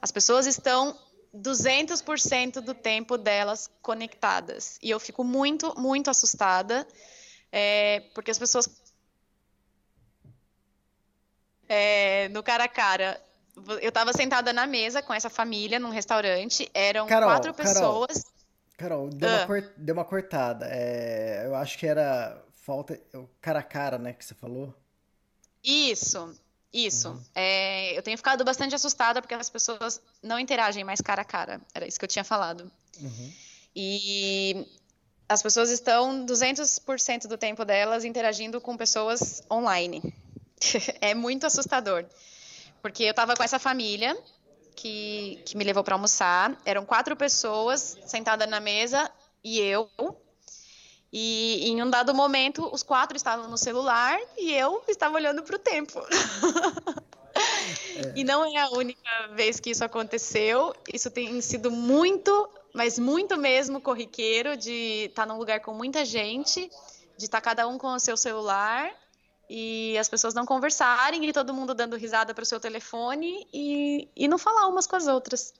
As 0.00 0.10
pessoas 0.10 0.46
estão 0.46 0.98
200% 1.34 2.60
do 2.60 2.74
tempo 2.74 3.16
delas 3.16 3.70
conectadas. 3.80 4.78
E 4.82 4.90
eu 4.90 4.98
fico 4.98 5.22
muito, 5.22 5.78
muito 5.78 6.10
assustada, 6.10 6.86
é, 7.52 8.00
porque 8.14 8.30
as 8.30 8.38
pessoas 8.38 8.68
é, 11.70 12.28
no 12.30 12.42
cara 12.42 12.64
a 12.64 12.68
cara. 12.68 13.20
Eu 13.80 13.90
estava 13.90 14.12
sentada 14.12 14.52
na 14.52 14.66
mesa 14.66 15.02
com 15.02 15.14
essa 15.14 15.30
família 15.30 15.78
num 15.78 15.90
restaurante, 15.90 16.68
eram 16.74 17.06
Carol, 17.06 17.28
quatro 17.28 17.54
pessoas. 17.54 18.24
Carol, 18.76 19.08
Carol 19.08 19.10
deu, 19.10 19.28
ah. 19.28 19.36
uma, 19.36 19.46
cor, 19.46 19.72
deu 19.76 19.94
uma 19.94 20.04
cortada. 20.04 20.66
É, 20.68 21.46
eu 21.46 21.54
acho 21.54 21.78
que 21.78 21.86
era 21.86 22.42
falta. 22.52 23.00
Cara 23.40 23.60
a 23.60 23.62
cara, 23.62 23.98
né, 23.98 24.12
que 24.12 24.24
você 24.24 24.34
falou? 24.34 24.74
Isso, 25.62 26.34
isso. 26.72 27.08
Uhum. 27.08 27.22
É, 27.34 27.96
eu 27.98 28.02
tenho 28.02 28.16
ficado 28.16 28.44
bastante 28.44 28.74
assustada 28.74 29.20
porque 29.20 29.34
as 29.34 29.50
pessoas 29.50 30.00
não 30.22 30.38
interagem 30.38 30.84
mais 30.84 31.00
cara 31.00 31.22
a 31.22 31.24
cara. 31.24 31.60
Era 31.74 31.86
isso 31.86 31.98
que 31.98 32.04
eu 32.04 32.08
tinha 32.08 32.24
falado. 32.24 32.70
Uhum. 33.00 33.32
E 33.74 34.66
as 35.28 35.42
pessoas 35.42 35.70
estão 35.70 36.24
200% 36.26 37.26
do 37.26 37.38
tempo 37.38 37.64
delas 37.64 38.04
interagindo 38.04 38.60
com 38.60 38.76
pessoas 38.76 39.42
online. 39.50 40.02
é 41.00 41.14
muito 41.14 41.46
assustador. 41.46 42.04
Porque 42.82 43.04
eu 43.04 43.10
estava 43.10 43.34
com 43.34 43.42
essa 43.42 43.58
família 43.58 44.16
que, 44.74 45.40
que 45.44 45.56
me 45.56 45.64
levou 45.64 45.84
para 45.84 45.94
almoçar. 45.94 46.60
Eram 46.64 46.84
quatro 46.84 47.14
pessoas 47.16 47.98
sentadas 48.06 48.48
na 48.48 48.60
mesa 48.60 49.10
e 49.44 49.58
eu. 49.60 49.90
E 51.12 51.68
em 51.68 51.82
um 51.82 51.90
dado 51.90 52.14
momento, 52.14 52.68
os 52.72 52.82
quatro 52.82 53.16
estavam 53.16 53.48
no 53.48 53.58
celular 53.58 54.18
e 54.38 54.52
eu 54.52 54.82
estava 54.86 55.16
olhando 55.16 55.42
para 55.42 55.56
o 55.56 55.58
tempo. 55.58 56.00
É. 57.96 58.12
E 58.16 58.24
não 58.24 58.44
é 58.44 58.56
a 58.60 58.70
única 58.70 59.28
vez 59.34 59.60
que 59.60 59.70
isso 59.70 59.84
aconteceu. 59.84 60.74
Isso 60.92 61.10
tem 61.10 61.40
sido 61.40 61.70
muito, 61.70 62.48
mas 62.74 62.98
muito 62.98 63.36
mesmo 63.36 63.80
corriqueiro 63.80 64.56
de 64.56 65.06
estar 65.06 65.26
num 65.26 65.38
lugar 65.38 65.60
com 65.60 65.72
muita 65.72 66.04
gente, 66.04 66.70
de 67.16 67.24
estar 67.24 67.40
cada 67.40 67.66
um 67.66 67.78
com 67.78 67.88
o 67.88 68.00
seu 68.00 68.16
celular 68.16 68.92
e 69.48 69.98
as 69.98 70.08
pessoas 70.08 70.32
não 70.32 70.46
conversarem 70.46 71.28
e 71.28 71.32
todo 71.32 71.52
mundo 71.52 71.74
dando 71.74 71.96
risada 71.96 72.32
para 72.32 72.42
o 72.42 72.46
seu 72.46 72.60
telefone 72.60 73.48
e, 73.52 74.08
e 74.14 74.28
não 74.28 74.38
falar 74.38 74.68
umas 74.68 74.86
com 74.86 74.96
as 74.96 75.08
outras. 75.08 75.52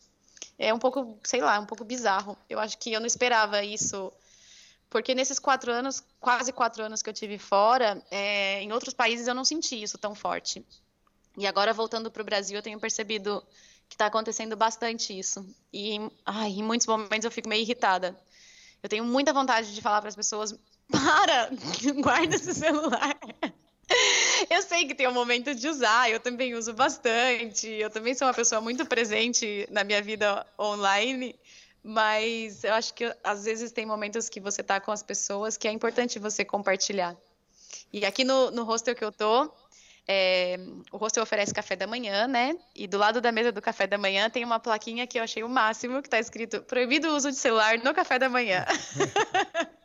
É 0.57 0.73
um 0.73 0.79
pouco, 0.79 1.19
sei 1.25 1.41
lá, 1.41 1.59
um 1.59 1.67
pouco 1.67 1.85
bizarro. 1.85 2.37
Eu 2.49 2.61
acho 2.61 2.79
que 2.79 2.93
eu 2.93 3.01
não 3.01 3.07
esperava 3.07 3.65
isso, 3.65 4.13
porque 4.91 5.15
nesses 5.15 5.39
quatro 5.39 5.71
anos, 5.71 6.03
quase 6.19 6.53
quatro 6.53 6.83
anos 6.83 7.01
que 7.01 7.09
eu 7.09 7.15
tive 7.15 7.39
fora, 7.39 8.03
é, 8.11 8.61
em 8.61 8.73
outros 8.73 8.93
países 8.93 9.29
eu 9.29 9.35
não 9.35 9.45
senti 9.45 9.81
isso 9.81 9.97
tão 9.97 10.17
forte. 10.17 10.67
E 11.39 11.47
agora 11.47 11.73
voltando 11.73 12.11
para 12.11 12.21
o 12.21 12.25
Brasil, 12.25 12.57
eu 12.57 12.63
tenho 12.63 12.81
percebido 12.81 13.43
que 13.89 13.95
está 13.95 14.07
acontecendo 14.07 14.57
bastante 14.57 15.17
isso. 15.17 15.47
E 15.73 15.99
ai, 16.27 16.51
em 16.51 16.63
muitos 16.63 16.89
momentos 16.89 17.25
eu 17.25 17.31
fico 17.31 17.49
meio 17.49 17.63
irritada. 17.63 18.19
Eu 18.83 18.89
tenho 18.89 19.05
muita 19.05 19.33
vontade 19.33 19.73
de 19.73 19.81
falar 19.81 20.01
para 20.03 20.09
as 20.09 20.17
pessoas: 20.17 20.55
para, 20.91 21.51
guarda 22.03 22.35
esse 22.35 22.53
celular. 22.53 23.17
Eu 24.49 24.63
sei 24.63 24.87
que 24.87 24.95
tem 24.95 25.09
um 25.09 25.13
momento 25.13 25.53
de 25.53 25.69
usar, 25.69 26.09
eu 26.09 26.21
também 26.21 26.55
uso 26.55 26.73
bastante, 26.73 27.67
eu 27.67 27.91
também 27.91 28.15
sou 28.15 28.29
uma 28.29 28.33
pessoa 28.33 28.61
muito 28.61 28.87
presente 28.87 29.67
na 29.69 29.83
minha 29.83 30.01
vida 30.01 30.47
online, 30.57 31.35
mas 31.83 32.65
eu 32.65 32.75
acho 32.75 32.95
que 32.95 33.15
às 33.25 33.45
vezes 33.45 33.73
tem 33.73 33.87
momentos 33.87 34.29
que 34.29 34.41
você 34.41 34.63
tá 34.63 34.81
com 34.81 34.93
as 34.93 35.03
pessoas 35.03 35.57
que 35.57 35.67
é 35.67 35.73
importante 35.73 36.19
você 36.19 36.45
compartilhar. 36.45 37.17
E 37.93 38.05
aqui 38.05 38.25
no, 38.25 38.51
no 38.51 38.65
hostel 38.65 38.95
que 38.95 39.05
eu 39.05 39.11
tô, 39.11 39.53
é, 40.07 40.59
o 40.91 40.97
hostel 40.97 41.23
oferece 41.23 41.55
café 41.55 41.77
da 41.77 41.87
manhã, 41.87 42.27
né? 42.27 42.57
E 42.75 42.87
do 42.87 42.99
lado 42.99 43.21
da 43.21 43.31
mesa 43.31 43.53
do 43.53 43.63
café 43.63 43.87
da 43.87 43.97
manhã 43.97 44.29
tem 44.29 44.45
uma 44.45 44.59
plaquinha 44.59 45.07
que 45.07 45.19
eu 45.19 45.23
achei 45.23 45.43
o 45.43 45.49
máximo, 45.49 46.03
que 46.03 46.09
tá 46.09 46.19
escrito 46.19 46.63
proibido 46.63 47.09
o 47.09 47.17
uso 47.17 47.31
de 47.31 47.37
celular 47.37 47.79
no 47.79 47.95
café 47.95 48.19
da 48.19 48.29
manhã. 48.29 48.65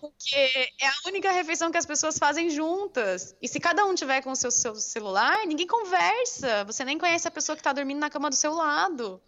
Porque 0.00 0.36
é 0.36 0.86
a 0.86 0.92
única 1.06 1.32
refeição 1.32 1.70
que 1.70 1.78
as 1.78 1.86
pessoas 1.86 2.18
fazem 2.18 2.50
juntas. 2.50 3.34
E 3.40 3.48
se 3.48 3.58
cada 3.58 3.84
um 3.86 3.94
tiver 3.94 4.20
com 4.20 4.32
o 4.32 4.36
seu, 4.36 4.50
seu 4.50 4.74
celular, 4.74 5.46
ninguém 5.46 5.66
conversa. 5.66 6.64
Você 6.64 6.84
nem 6.84 6.98
conhece 6.98 7.26
a 7.26 7.30
pessoa 7.30 7.56
que 7.56 7.60
está 7.60 7.72
dormindo 7.72 8.00
na 8.00 8.10
cama 8.10 8.28
do 8.28 8.36
seu 8.36 8.52
lado. 8.52 9.20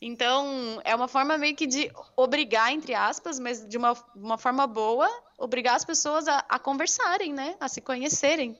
Então, 0.00 0.80
é 0.84 0.94
uma 0.94 1.08
forma 1.08 1.36
meio 1.36 1.56
que 1.56 1.66
de 1.66 1.90
obrigar, 2.16 2.72
entre 2.72 2.94
aspas, 2.94 3.38
mas 3.38 3.66
de 3.66 3.76
uma, 3.76 3.94
uma 4.14 4.38
forma 4.38 4.66
boa, 4.66 5.08
obrigar 5.36 5.74
as 5.74 5.84
pessoas 5.84 6.28
a, 6.28 6.44
a 6.48 6.58
conversarem, 6.58 7.32
né? 7.32 7.56
A 7.58 7.68
se 7.68 7.80
conhecerem. 7.80 8.56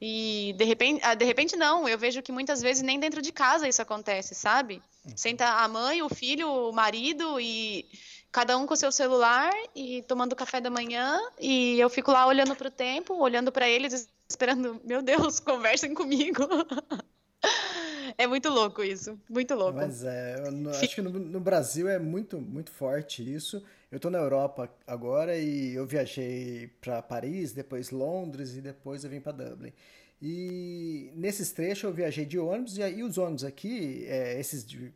E 0.00 0.54
de 0.56 0.64
repente, 0.64 1.00
ah, 1.02 1.14
de 1.14 1.24
repente 1.24 1.56
não, 1.56 1.88
eu 1.88 1.98
vejo 1.98 2.22
que 2.22 2.30
muitas 2.30 2.60
vezes 2.60 2.82
nem 2.82 3.00
dentro 3.00 3.22
de 3.22 3.32
casa 3.32 3.68
isso 3.68 3.82
acontece, 3.82 4.34
sabe? 4.34 4.82
Uhum. 5.04 5.16
Senta 5.16 5.46
a 5.46 5.66
mãe, 5.66 6.02
o 6.02 6.08
filho, 6.08 6.48
o 6.48 6.72
marido 6.72 7.40
e 7.40 7.88
cada 8.30 8.58
um 8.58 8.66
com 8.66 8.76
seu 8.76 8.92
celular 8.92 9.52
e 9.74 10.02
tomando 10.02 10.36
café 10.36 10.60
da 10.60 10.68
manhã 10.68 11.20
e 11.40 11.78
eu 11.78 11.88
fico 11.88 12.10
lá 12.10 12.26
olhando 12.26 12.54
para 12.56 12.68
o 12.68 12.70
tempo, 12.70 13.14
olhando 13.14 13.52
para 13.52 13.68
eles, 13.68 14.08
esperando, 14.28 14.80
meu 14.84 15.00
Deus, 15.00 15.38
conversem 15.40 15.94
comigo. 15.94 16.42
é 18.18 18.26
muito 18.26 18.48
louco 18.48 18.82
isso, 18.82 19.18
muito 19.28 19.54
louco. 19.54 19.78
Mas 19.78 20.04
é, 20.04 20.36
eu 20.38 20.70
acho 20.70 20.94
que 20.94 21.02
no, 21.02 21.10
no, 21.10 21.40
Brasil 21.40 21.88
é 21.88 21.98
muito, 21.98 22.40
muito 22.40 22.70
forte 22.70 23.22
isso. 23.22 23.64
Eu 23.90 23.96
estou 23.96 24.10
na 24.10 24.18
Europa 24.18 24.70
agora 24.86 25.36
e 25.36 25.74
eu 25.74 25.86
viajei 25.86 26.68
para 26.80 27.00
Paris, 27.02 27.52
depois 27.52 27.90
Londres 27.90 28.56
e 28.56 28.60
depois 28.60 29.04
eu 29.04 29.10
vim 29.10 29.20
para 29.20 29.32
Dublin. 29.32 29.72
E 30.20 31.12
nesses 31.14 31.52
trechos 31.52 31.84
eu 31.84 31.92
viajei 31.92 32.24
de 32.24 32.38
ônibus 32.38 32.78
e 32.78 32.82
aí 32.82 33.02
os 33.02 33.18
ônibus 33.18 33.44
aqui, 33.44 34.04
é, 34.06 34.38
esses 34.38 34.64
de, 34.64 34.92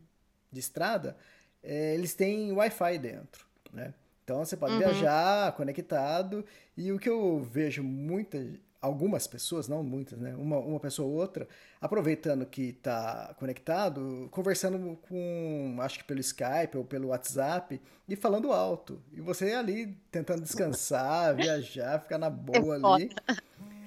de 0.51 0.61
estrada, 0.61 1.17
é, 1.63 1.95
eles 1.95 2.15
têm 2.15 2.53
Wi-Fi 2.53 2.99
dentro, 2.99 3.47
né? 3.73 3.95
Então 4.25 4.45
você 4.45 4.57
pode 4.57 4.75
uhum. 4.75 4.79
viajar 4.79 5.53
conectado 5.53 6.45
e 6.77 6.93
o 6.93 6.99
que 6.99 7.09
eu 7.09 7.41
vejo 7.41 7.83
muita 7.83 8.39
algumas 8.81 9.27
pessoas, 9.27 9.69
não 9.69 9.83
muitas, 9.83 10.19
né? 10.19 10.35
Uma, 10.37 10.59
uma 10.59 10.81
pessoa 10.81 11.09
ou 11.09 11.15
outra, 11.15 11.49
aproveitando 11.81 12.47
que 12.47 12.71
está 12.71 13.35
conectado, 13.39 14.29
conversando 14.31 14.97
com, 15.09 15.77
acho 15.81 15.99
que 15.99 16.05
pelo 16.05 16.21
Skype 16.21 16.77
ou 16.77 16.85
pelo 16.85 17.09
WhatsApp 17.09 17.81
e 18.09 18.17
falando 18.17 18.53
alto. 18.53 19.03
E 19.13 19.21
você 19.21 19.53
ali 19.53 19.99
tentando 20.11 20.43
descansar, 20.43 21.35
viajar, 21.37 22.01
ficar 22.01 22.19
na 22.19 22.31
boa 22.31 22.77
é 22.77 22.95
ali. 22.95 23.11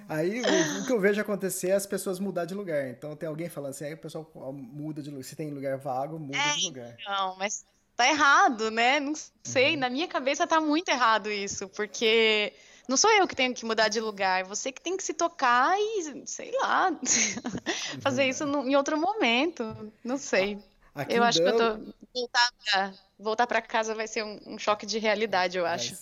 Aí 0.10 0.42
o, 0.42 0.82
o, 0.82 0.86
que 0.86 0.92
eu 0.92 1.00
vejo 1.00 1.22
acontecer 1.22 1.70
é 1.70 1.76
as 1.76 1.86
pessoas 1.86 2.20
mudar 2.20 2.44
de 2.44 2.54
lugar. 2.54 2.90
Então 2.90 3.16
tem 3.16 3.30
alguém 3.30 3.48
falando 3.48 3.72
assim, 3.72 3.86
aí 3.86 3.94
o 3.94 3.98
pessoal 3.98 4.30
muda 4.54 5.02
de 5.02 5.10
lugar. 5.10 5.24
Se 5.24 5.38
tem 5.38 5.50
lugar 5.50 5.78
vago, 5.78 6.20
muda 6.20 6.38
é, 6.38 6.56
de 6.58 6.66
lugar. 6.66 6.98
Não, 7.08 7.38
mas 7.38 7.66
tá 7.96 8.10
errado, 8.10 8.70
né? 8.70 9.00
Não 9.00 9.14
sei, 9.42 9.74
uhum. 9.74 9.80
na 9.80 9.90
minha 9.90 10.10
cabeça 10.10 10.46
tá 10.46 10.60
muito 10.60 10.90
errado 10.90 11.32
isso, 11.32 11.70
porque 11.70 12.52
não 12.92 12.98
sou 12.98 13.10
eu 13.12 13.26
que 13.26 13.36
tenho 13.36 13.54
que 13.54 13.66
mudar 13.66 13.88
de 13.88 14.02
lugar, 14.02 14.44
você 14.44 14.70
que 14.70 14.82
tem 14.82 14.98
que 14.98 15.04
se 15.04 15.14
tocar 15.14 15.80
e, 15.80 16.24
sei 16.28 16.52
lá, 16.60 16.92
fazer 18.02 18.26
isso 18.26 18.46
no, 18.46 18.68
em 18.68 18.76
outro 18.76 18.98
momento. 18.98 19.64
Não 20.04 20.18
sei. 20.18 20.60
Aqui 20.94 21.16
eu 21.16 21.24
acho 21.24 21.40
Dublin... 21.40 21.58
que 21.58 21.64
eu 21.64 21.78
tô. 21.78 21.94
Voltar 22.14 22.52
pra, 22.66 22.94
voltar 23.18 23.48
pra 23.48 23.62
casa 23.62 23.96
vai 23.96 24.06
ser 24.06 24.26
um, 24.26 24.38
um 24.46 24.60
choque 24.60 24.86
de 24.86 25.00
realidade, 25.00 25.58
eu 25.58 25.66
acho. 25.66 25.96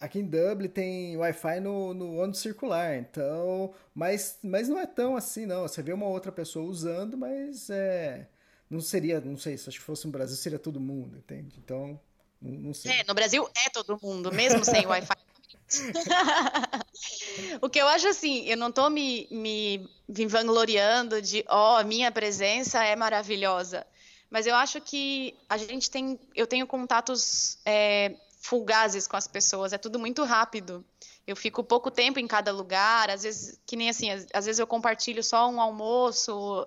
Aqui 0.00 0.20
em 0.20 0.24
Dublin 0.24 0.68
tem 0.68 1.16
Wi-Fi 1.16 1.58
no, 1.58 1.92
no 1.92 2.14
ônibus 2.18 2.38
circular, 2.38 2.96
então. 2.96 3.74
Mas, 3.92 4.38
mas 4.40 4.68
não 4.68 4.78
é 4.78 4.86
tão 4.86 5.16
assim, 5.16 5.46
não. 5.46 5.62
Você 5.62 5.82
vê 5.82 5.92
uma 5.92 6.06
outra 6.06 6.30
pessoa 6.30 6.64
usando, 6.64 7.16
mas 7.18 7.68
é. 7.70 8.28
Não 8.70 8.80
seria, 8.80 9.20
não 9.20 9.36
sei, 9.36 9.58
se 9.58 9.68
acho 9.68 9.78
que 9.78 9.84
fosse 9.84 10.06
no 10.06 10.12
Brasil, 10.12 10.36
seria 10.36 10.58
todo 10.58 10.78
mundo, 10.78 11.16
entende? 11.16 11.56
Então, 11.58 11.98
não, 12.40 12.52
não 12.52 12.74
sei. 12.74 13.00
É, 13.00 13.04
no 13.04 13.14
Brasil 13.14 13.48
é 13.66 13.70
todo 13.70 13.98
mundo, 14.00 14.32
mesmo 14.32 14.64
sem 14.64 14.86
Wi-Fi. 14.86 15.25
o 17.60 17.68
que 17.68 17.80
eu 17.80 17.88
acho 17.88 18.08
assim, 18.08 18.44
eu 18.46 18.56
não 18.56 18.70
tô 18.70 18.88
me, 18.88 19.26
me, 19.30 19.88
vangloriando 20.26 21.20
de, 21.20 21.44
ó, 21.48 21.80
oh, 21.80 21.84
minha 21.84 22.10
presença 22.10 22.84
é 22.84 22.94
maravilhosa. 22.94 23.86
Mas 24.30 24.46
eu 24.46 24.54
acho 24.54 24.80
que 24.80 25.36
a 25.48 25.56
gente 25.56 25.90
tem, 25.90 26.18
eu 26.34 26.46
tenho 26.46 26.66
contatos 26.66 27.58
é, 27.64 28.14
fulgazes 28.40 29.06
com 29.06 29.16
as 29.16 29.26
pessoas, 29.26 29.72
é 29.72 29.78
tudo 29.78 29.98
muito 29.98 30.24
rápido. 30.24 30.84
Eu 31.26 31.34
fico 31.34 31.64
pouco 31.64 31.90
tempo 31.90 32.20
em 32.20 32.26
cada 32.26 32.52
lugar, 32.52 33.10
às 33.10 33.24
vezes, 33.24 33.60
que 33.66 33.74
nem 33.76 33.88
assim, 33.88 34.10
às, 34.10 34.26
às 34.32 34.46
vezes 34.46 34.58
eu 34.58 34.66
compartilho 34.66 35.22
só 35.22 35.48
um 35.48 35.60
almoço, 35.60 36.66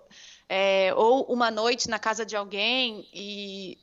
é, 0.50 0.94
ou 0.96 1.24
uma 1.32 1.50
noite 1.50 1.90
na 1.90 1.98
casa 1.98 2.26
de 2.26 2.36
alguém, 2.36 3.08
e 3.14 3.78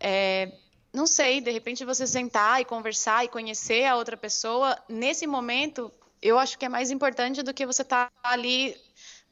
é, 0.00 0.52
não 0.92 1.06
sei, 1.06 1.40
de 1.40 1.50
repente 1.50 1.84
você 1.84 2.06
sentar 2.06 2.60
e 2.60 2.64
conversar 2.64 3.24
e 3.24 3.28
conhecer 3.28 3.84
a 3.84 3.96
outra 3.96 4.16
pessoa, 4.16 4.76
nesse 4.88 5.26
momento, 5.26 5.92
eu 6.20 6.38
acho 6.38 6.58
que 6.58 6.64
é 6.64 6.68
mais 6.68 6.90
importante 6.90 7.42
do 7.42 7.54
que 7.54 7.66
você 7.66 7.82
estar 7.82 8.10
tá 8.22 8.30
ali, 8.30 8.76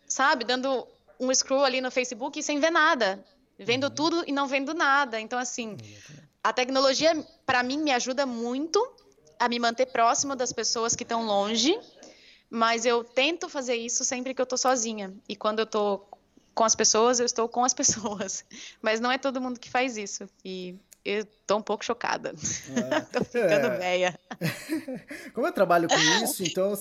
sabe, 0.06 0.44
dando 0.44 0.86
um 1.18 1.32
scroll 1.34 1.64
ali 1.64 1.80
no 1.80 1.90
Facebook 1.90 2.42
sem 2.42 2.60
ver 2.60 2.70
nada, 2.70 3.24
vendo 3.58 3.84
uhum. 3.84 3.90
tudo 3.90 4.24
e 4.26 4.32
não 4.32 4.46
vendo 4.46 4.74
nada. 4.74 5.20
Então, 5.20 5.38
assim, 5.38 5.76
a 6.42 6.52
tecnologia, 6.52 7.12
para 7.44 7.62
mim, 7.62 7.78
me 7.78 7.90
ajuda 7.90 8.26
muito 8.26 8.78
a 9.38 9.48
me 9.48 9.58
manter 9.58 9.86
próximo 9.86 10.36
das 10.36 10.52
pessoas 10.52 10.94
que 10.94 11.02
estão 11.02 11.24
longe, 11.26 11.78
mas 12.48 12.86
eu 12.86 13.02
tento 13.02 13.48
fazer 13.48 13.74
isso 13.74 14.04
sempre 14.04 14.34
que 14.34 14.40
eu 14.40 14.44
estou 14.44 14.58
sozinha. 14.58 15.12
E 15.28 15.34
quando 15.34 15.60
eu 15.60 15.64
estou 15.64 16.08
com 16.54 16.64
as 16.64 16.74
pessoas, 16.74 17.18
eu 17.18 17.26
estou 17.26 17.48
com 17.48 17.64
as 17.64 17.72
pessoas. 17.74 18.44
Mas 18.80 19.00
não 19.00 19.10
é 19.10 19.18
todo 19.18 19.40
mundo 19.40 19.58
que 19.58 19.70
faz 19.70 19.96
isso. 19.96 20.28
E 20.44 20.76
eu 21.06 21.24
tô 21.46 21.58
um 21.58 21.62
pouco 21.62 21.84
chocada. 21.84 22.30
É. 22.30 23.00
tô 23.12 23.24
ficando 23.24 23.66
é. 23.66 23.78
velha. 23.78 24.20
Como 25.32 25.46
eu 25.46 25.52
trabalho 25.52 25.88
com 25.88 25.94
isso, 26.22 26.42
então 26.42 26.72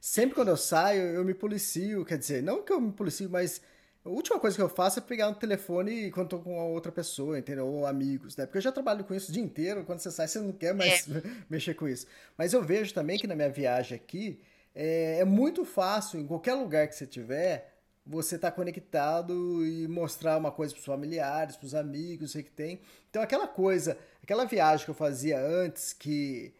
sempre 0.00 0.34
quando 0.34 0.48
eu 0.48 0.56
saio, 0.56 1.02
eu 1.02 1.24
me 1.24 1.34
policio. 1.34 2.04
Quer 2.04 2.18
dizer, 2.18 2.42
não 2.42 2.62
que 2.62 2.72
eu 2.72 2.80
me 2.80 2.92
policio, 2.92 3.28
mas 3.30 3.60
a 4.04 4.08
última 4.08 4.38
coisa 4.38 4.56
que 4.56 4.62
eu 4.62 4.68
faço 4.68 4.98
é 4.98 5.02
pegar 5.02 5.28
no 5.28 5.34
telefone 5.34 6.10
quando 6.10 6.28
tô 6.28 6.38
com 6.38 6.58
outra 6.72 6.92
pessoa, 6.92 7.38
entendeu? 7.38 7.66
Ou 7.66 7.86
amigos, 7.86 8.36
né? 8.36 8.46
Porque 8.46 8.58
eu 8.58 8.62
já 8.62 8.72
trabalho 8.72 9.04
com 9.04 9.14
isso 9.14 9.30
o 9.30 9.32
dia 9.32 9.42
inteiro. 9.42 9.84
Quando 9.84 9.98
você 9.98 10.10
sai, 10.10 10.28
você 10.28 10.38
não 10.38 10.52
quer 10.52 10.74
mais 10.74 11.08
é. 11.08 11.22
mexer 11.48 11.74
com 11.74 11.88
isso. 11.88 12.06
Mas 12.36 12.52
eu 12.52 12.62
vejo 12.62 12.92
também 12.92 13.18
que 13.18 13.26
na 13.26 13.34
minha 13.34 13.50
viagem 13.50 13.96
aqui 13.96 14.40
é, 14.74 15.18
é 15.20 15.24
muito 15.24 15.64
fácil, 15.64 16.20
em 16.20 16.26
qualquer 16.26 16.54
lugar 16.54 16.86
que 16.88 16.94
você 16.94 17.06
tiver, 17.06 17.69
você 18.10 18.34
estar 18.34 18.50
tá 18.50 18.56
conectado 18.56 19.64
e 19.64 19.86
mostrar 19.86 20.36
uma 20.36 20.50
coisa 20.50 20.74
para 20.74 20.80
os 20.80 20.84
familiares, 20.84 21.56
para 21.56 21.66
os 21.66 21.74
amigos, 21.74 22.32
sei 22.32 22.42
que 22.42 22.50
tem. 22.50 22.80
Então 23.08 23.22
aquela 23.22 23.46
coisa, 23.46 23.96
aquela 24.22 24.44
viagem 24.44 24.84
que 24.84 24.90
eu 24.90 24.94
fazia 24.94 25.40
antes 25.40 25.92
que 25.92 26.52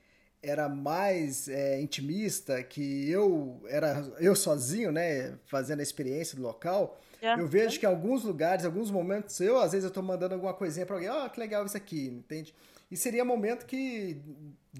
era 0.42 0.68
mais 0.68 1.48
é, 1.48 1.80
intimista, 1.80 2.62
que 2.62 3.10
eu 3.10 3.60
era 3.68 4.00
eu 4.20 4.34
sozinho, 4.34 4.90
né, 4.92 5.34
fazendo 5.46 5.80
a 5.80 5.82
experiência 5.82 6.36
do 6.36 6.42
local. 6.42 6.98
É. 7.20 7.34
Eu 7.34 7.46
vejo 7.46 7.78
que 7.78 7.84
em 7.84 7.88
alguns 7.88 8.22
lugares, 8.22 8.64
em 8.64 8.68
alguns 8.68 8.90
momentos, 8.90 9.38
eu 9.40 9.58
às 9.58 9.72
vezes 9.72 9.84
eu 9.84 9.88
estou 9.88 10.02
mandando 10.02 10.34
alguma 10.34 10.54
coisinha 10.54 10.86
para 10.86 10.96
alguém, 10.96 11.10
ó, 11.10 11.26
oh, 11.26 11.30
que 11.30 11.40
legal 11.40 11.66
isso 11.66 11.76
aqui, 11.76 12.06
entende? 12.06 12.54
E 12.90 12.96
seria 12.96 13.24
momento 13.24 13.66
que, 13.66 14.20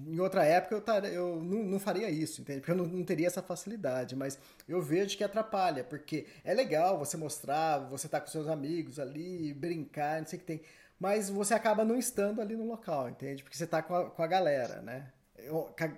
em 0.05 0.19
outra 0.19 0.43
época, 0.43 0.75
eu, 0.75 0.81
tar, 0.81 1.05
eu 1.05 1.41
não, 1.41 1.63
não, 1.63 1.79
faria 1.79 2.09
isso, 2.09 2.41
entende? 2.41 2.59
Porque 2.59 2.71
eu 2.71 2.75
não, 2.75 2.85
não, 2.85 3.05
teria 3.05 3.27
essa 3.27 3.41
facilidade. 3.41 4.15
Mas 4.17 4.37
eu 4.67 4.81
vejo 4.81 5.17
que 5.17 5.23
atrapalha, 5.23 5.83
porque 5.83 6.27
é 6.43 6.53
legal 6.53 6.99
você 6.99 7.15
mostrar, 7.15 7.77
você 7.77 8.09
tá 8.09 8.19
com 8.19 8.27
seus 8.27 8.47
amigos 8.47 8.99
ali, 8.99 9.53
brincar, 9.53 10.19
não 10.19 10.27
sei 10.27 10.37
o 10.37 10.39
que 10.41 10.45
tem. 10.45 10.61
Mas 10.99 11.29
você 11.29 11.53
acaba 11.53 11.85
não 11.85 11.97
estando 11.97 12.41
ali 12.41 12.55
no 12.55 12.67
local, 12.67 13.09
entende? 13.09 13.43
Porque 13.43 13.57
você 13.57 13.65
tá 13.65 13.81
com 13.81 13.95
a, 13.95 14.09
com 14.09 14.21
a 14.21 14.27
galera, 14.27 14.81
né? 14.81 15.11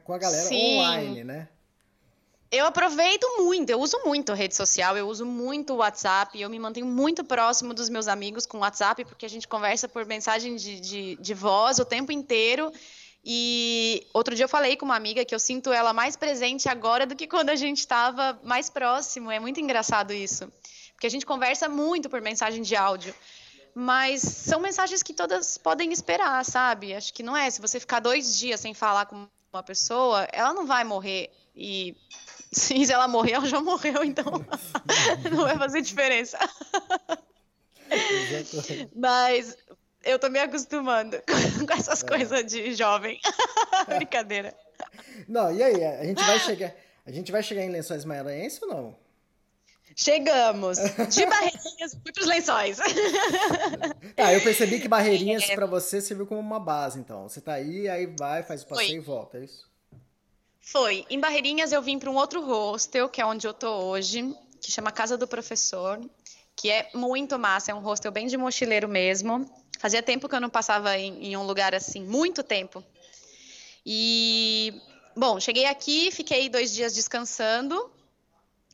Com 0.04 0.14
a 0.14 0.18
galera 0.18 0.46
Sim. 0.46 0.78
online, 0.78 1.24
né? 1.24 1.50
Eu 2.56 2.68
aproveito 2.68 3.26
muito, 3.40 3.72
eu 3.72 3.82
uso 3.82 4.00
muito 4.06 4.32
rede 4.32 4.56
social, 4.56 4.96
eu 4.96 5.08
uso 5.08 5.26
muito 5.26 5.74
o 5.74 5.78
WhatsApp, 5.78 6.40
eu 6.40 6.48
me 6.48 6.60
mantenho 6.60 6.86
muito 6.86 7.24
próximo 7.24 7.74
dos 7.74 7.90
meus 7.90 8.08
amigos 8.08 8.46
com 8.46 8.58
o 8.58 8.60
WhatsApp, 8.60 9.04
porque 9.06 9.26
a 9.26 9.30
gente 9.30 9.48
conversa 9.48 9.90
por 9.90 10.06
mensagem 10.06 10.56
de, 10.56 10.80
de, 10.80 11.16
de 11.16 11.34
voz 11.34 11.80
o 11.80 11.86
tempo 11.86 12.12
inteiro. 12.12 12.72
E 13.26 14.06
outro 14.14 14.36
dia 14.36 14.46
eu 14.46 14.50
falei 14.50 14.78
com 14.78 14.86
uma 14.86 14.96
amiga 14.96 15.26
que 15.26 15.34
eu 15.34 15.40
sinto 15.40 15.74
ela 15.74 15.94
mais 15.94 16.16
presente 16.16 16.70
agora 16.70 17.08
do 17.08 17.16
que 17.16 17.26
quando 17.26 17.50
a 17.50 17.56
gente 17.56 17.80
estava 17.80 18.40
mais 18.44 18.70
próximo. 18.70 19.32
É 19.32 19.40
muito 19.40 19.60
engraçado 19.60 20.14
isso. 20.14 20.48
Porque 20.92 21.08
a 21.08 21.10
gente 21.10 21.26
conversa 21.26 21.68
muito 21.68 22.08
por 22.08 22.22
mensagem 22.22 22.62
de 22.62 22.76
áudio. 22.76 23.16
Mas 23.74 24.22
são 24.22 24.60
mensagens 24.60 25.02
que 25.02 25.12
todas 25.12 25.58
podem 25.58 25.92
esperar, 25.92 26.46
sabe? 26.46 26.94
Acho 26.94 27.12
que 27.16 27.24
não 27.24 27.36
é. 27.36 27.50
Se 27.50 27.60
você 27.60 27.80
ficar 27.80 28.00
dois 28.00 28.38
dias 28.38 28.60
sem 28.60 28.76
falar 28.76 29.08
com 29.08 29.28
uma 29.52 29.64
pessoa, 29.64 30.28
ela 30.32 30.54
não 30.54 30.68
vai 30.68 30.84
morrer. 30.84 31.32
E 31.56 31.96
Sim, 32.54 32.86
se 32.86 32.94
ela 32.94 33.08
morrer, 33.08 33.34
ela 33.34 33.46
já 33.46 33.60
morreu, 33.60 34.04
então 34.04 34.26
não 35.32 35.44
vai 35.44 35.58
fazer 35.58 35.82
diferença. 35.82 36.38
Mas 38.96 39.58
eu 40.04 40.20
tô 40.20 40.30
me 40.30 40.40
acostumando 40.40 41.18
com 41.68 41.74
essas 41.74 42.04
é. 42.04 42.08
coisas 42.08 42.46
de 42.46 42.74
jovem. 42.74 43.20
Brincadeira. 43.88 44.54
Não, 45.28 45.54
e 45.54 45.64
aí, 45.64 45.84
a 45.84 46.04
gente 46.04 46.24
vai 46.24 46.40
chegar, 46.40 46.76
a 47.06 47.12
gente 47.12 47.32
vai 47.32 47.44
chegar 47.44 47.64
em 47.64 47.70
Lençóis 47.70 48.06
Maranhenses 48.06 48.62
ou 48.62 48.68
não? 48.68 49.04
Chegamos. 49.96 50.80
De 50.80 51.26
Barreirinhas, 51.26 51.94
fui 52.02 52.12
pros 52.12 52.26
lençóis. 52.26 52.80
Tá, 54.16 54.34
eu 54.34 54.42
percebi 54.42 54.80
que 54.80 54.88
Barreirinhas 54.88 55.48
é... 55.48 55.54
para 55.54 55.68
você 55.68 56.02
serviu 56.02 56.26
como 56.26 56.40
uma 56.40 56.60
base, 56.60 57.00
então. 57.00 57.30
Você 57.30 57.40
tá 57.40 57.54
aí, 57.54 57.88
aí 57.88 58.08
vai, 58.08 58.42
faz 58.42 58.64
o 58.64 58.68
passeio 58.68 58.98
e 58.98 59.00
volta, 59.00 59.38
é 59.38 59.44
isso? 59.44 59.72
Foi. 60.66 61.06
Em 61.10 61.20
Barreirinhas 61.20 61.74
eu 61.74 61.82
vim 61.82 62.00
para 62.00 62.10
um 62.10 62.16
outro 62.16 62.42
hostel, 62.42 63.10
que 63.10 63.20
é 63.20 63.26
onde 63.26 63.46
eu 63.46 63.54
tô 63.54 63.70
hoje, 63.70 64.34
que 64.62 64.72
chama 64.72 64.94
Casa 64.94 65.18
do 65.18 65.28
Professor, 65.28 66.00
que 66.56 66.72
é 66.72 66.90
muito 66.94 67.38
massa, 67.38 67.72
é 67.72 67.76
um 67.76 67.82
hostel 67.82 68.14
bem 68.14 68.28
de 68.28 68.38
mochileiro 68.38 68.88
mesmo. 68.88 69.46
Fazia 69.78 70.02
tempo 70.02 70.30
que 70.30 70.34
eu 70.34 70.40
não 70.40 70.50
passava 70.50 70.98
em, 70.98 71.32
em 71.32 71.38
um 71.38 71.44
lugar 71.44 71.76
assim, 71.76 72.06
muito 72.06 72.42
tempo. 72.42 72.82
E, 73.86 74.82
bom, 75.14 75.38
cheguei 75.38 75.66
aqui, 75.66 76.10
fiquei 76.12 76.48
dois 76.48 76.74
dias 76.74 76.96
descansando 76.96 77.92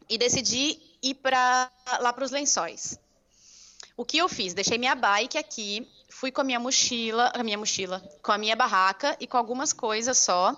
e 0.07 0.15
decidi 0.15 0.79
ir 1.01 1.15
para 1.15 1.71
lá 2.01 2.13
para 2.13 2.23
os 2.23 2.29
lençóis. 2.29 2.99
O 3.97 4.05
que 4.05 4.19
eu 4.19 4.29
fiz? 4.29 4.53
Deixei 4.53 4.77
minha 4.77 4.93
bike 4.93 5.39
aqui, 5.39 5.89
fui 6.07 6.31
com 6.31 6.41
a 6.41 6.43
minha 6.43 6.59
mochila, 6.59 7.31
a 7.33 7.43
minha 7.43 7.57
mochila, 7.57 7.99
com 8.21 8.31
a 8.31 8.37
minha 8.37 8.55
barraca 8.55 9.17
e 9.19 9.25
com 9.25 9.37
algumas 9.37 9.73
coisas 9.73 10.19
só 10.19 10.55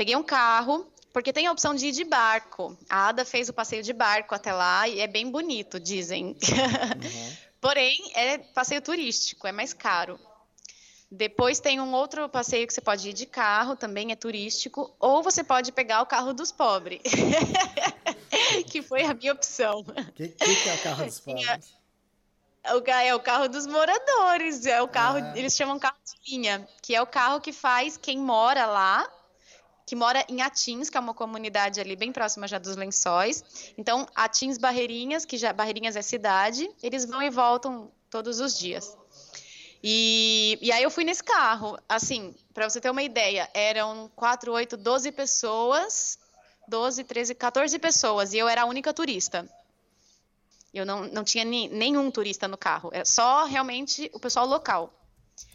Peguei 0.00 0.16
um 0.16 0.22
carro, 0.22 0.90
porque 1.12 1.30
tem 1.30 1.46
a 1.46 1.52
opção 1.52 1.74
de 1.74 1.88
ir 1.88 1.92
de 1.92 2.04
barco. 2.04 2.74
A 2.88 3.08
Ada 3.08 3.22
fez 3.22 3.50
o 3.50 3.52
passeio 3.52 3.82
de 3.82 3.92
barco 3.92 4.34
até 4.34 4.50
lá 4.50 4.88
e 4.88 4.98
é 4.98 5.06
bem 5.06 5.30
bonito, 5.30 5.78
dizem. 5.78 6.28
Uhum. 6.28 7.36
Porém, 7.60 8.10
é 8.14 8.38
passeio 8.38 8.80
turístico, 8.80 9.46
é 9.46 9.52
mais 9.52 9.74
caro. 9.74 10.18
Depois 11.10 11.60
tem 11.60 11.82
um 11.82 11.92
outro 11.92 12.26
passeio 12.30 12.66
que 12.66 12.72
você 12.72 12.80
pode 12.80 13.10
ir 13.10 13.12
de 13.12 13.26
carro, 13.26 13.76
também 13.76 14.10
é 14.10 14.16
turístico, 14.16 14.90
ou 14.98 15.22
você 15.22 15.44
pode 15.44 15.70
pegar 15.70 16.00
o 16.00 16.06
carro 16.06 16.32
dos 16.32 16.50
pobres, 16.50 17.02
que 18.72 18.80
foi 18.80 19.02
a 19.02 19.12
minha 19.12 19.34
opção. 19.34 19.80
O 19.80 20.12
que, 20.12 20.28
que, 20.28 20.68
é 20.70 20.74
o 20.76 20.78
carro 20.78 21.04
dos 21.04 21.20
pobres? 21.20 21.74
É 22.64 23.14
o 23.14 23.20
carro 23.20 23.48
dos 23.48 23.66
moradores, 23.66 24.64
é 24.64 24.80
o 24.80 24.88
carro, 24.88 25.18
ah. 25.18 25.36
eles 25.36 25.54
chamam 25.54 25.78
carro 25.78 25.98
de 26.02 26.32
linha, 26.32 26.66
que 26.80 26.94
é 26.94 27.02
o 27.02 27.06
carro 27.06 27.38
que 27.38 27.52
faz 27.52 27.98
quem 27.98 28.16
mora 28.16 28.64
lá 28.64 29.06
que 29.90 29.96
mora 29.96 30.24
em 30.28 30.40
Atins, 30.40 30.88
que 30.88 30.96
é 30.96 31.00
uma 31.00 31.12
comunidade 31.12 31.80
ali 31.80 31.96
bem 31.96 32.12
próxima 32.12 32.46
já 32.46 32.58
dos 32.60 32.76
Lençóis. 32.76 33.72
Então, 33.76 34.06
Atins 34.14 34.56
Barreirinhas, 34.56 35.24
que 35.24 35.36
já 35.36 35.52
Barreirinhas 35.52 35.96
é 35.96 36.00
cidade, 36.00 36.70
eles 36.80 37.04
vão 37.04 37.20
e 37.20 37.28
voltam 37.28 37.90
todos 38.08 38.38
os 38.38 38.56
dias. 38.56 38.96
E, 39.82 40.56
e 40.62 40.70
aí 40.70 40.80
eu 40.80 40.92
fui 40.92 41.02
nesse 41.02 41.24
carro. 41.24 41.76
Assim, 41.88 42.32
para 42.54 42.70
você 42.70 42.80
ter 42.80 42.88
uma 42.88 43.02
ideia, 43.02 43.50
eram 43.52 44.08
4, 44.14 44.52
8, 44.52 44.76
12 44.76 45.10
pessoas, 45.10 46.20
12, 46.68 47.02
13, 47.02 47.34
14 47.34 47.76
pessoas, 47.80 48.32
e 48.32 48.38
eu 48.38 48.48
era 48.48 48.62
a 48.62 48.66
única 48.66 48.94
turista. 48.94 49.44
Eu 50.72 50.86
não, 50.86 51.02
não 51.08 51.24
tinha 51.24 51.42
ni, 51.42 51.68
nenhum 51.68 52.08
turista 52.12 52.46
no 52.46 52.56
carro, 52.56 52.90
é 52.92 53.04
só 53.04 53.44
realmente 53.44 54.08
o 54.14 54.20
pessoal 54.20 54.46
local. 54.46 54.99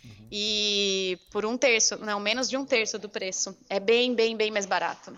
Uhum. 0.03 0.27
E 0.31 1.19
por 1.31 1.45
um 1.45 1.57
terço, 1.57 1.97
não, 1.97 2.19
menos 2.19 2.49
de 2.49 2.57
um 2.57 2.65
terço 2.65 2.97
do 2.99 3.09
preço. 3.09 3.57
É 3.69 3.79
bem, 3.79 4.13
bem, 4.13 4.35
bem 4.35 4.51
mais 4.51 4.65
barato. 4.65 5.15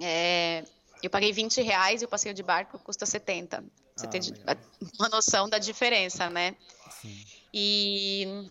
É, 0.00 0.64
eu 1.02 1.10
paguei 1.10 1.32
20 1.32 1.62
reais 1.62 2.02
e 2.02 2.04
o 2.04 2.08
passeio 2.08 2.34
de 2.34 2.42
barco 2.42 2.78
custa 2.78 3.06
70. 3.06 3.64
Você 3.96 4.06
ah, 4.06 4.08
tem 4.08 4.20
uma 4.98 5.08
noção 5.08 5.48
da 5.48 5.58
diferença, 5.58 6.30
né? 6.30 6.54
Sim. 7.00 7.24
E 7.52 8.50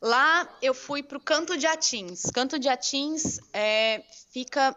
lá 0.00 0.48
eu 0.62 0.72
fui 0.72 1.02
para 1.02 1.18
o 1.18 1.20
Canto 1.20 1.56
de 1.56 1.66
Atins. 1.66 2.30
Canto 2.32 2.58
de 2.58 2.68
Atins 2.68 3.40
é, 3.52 4.04
fica 4.32 4.76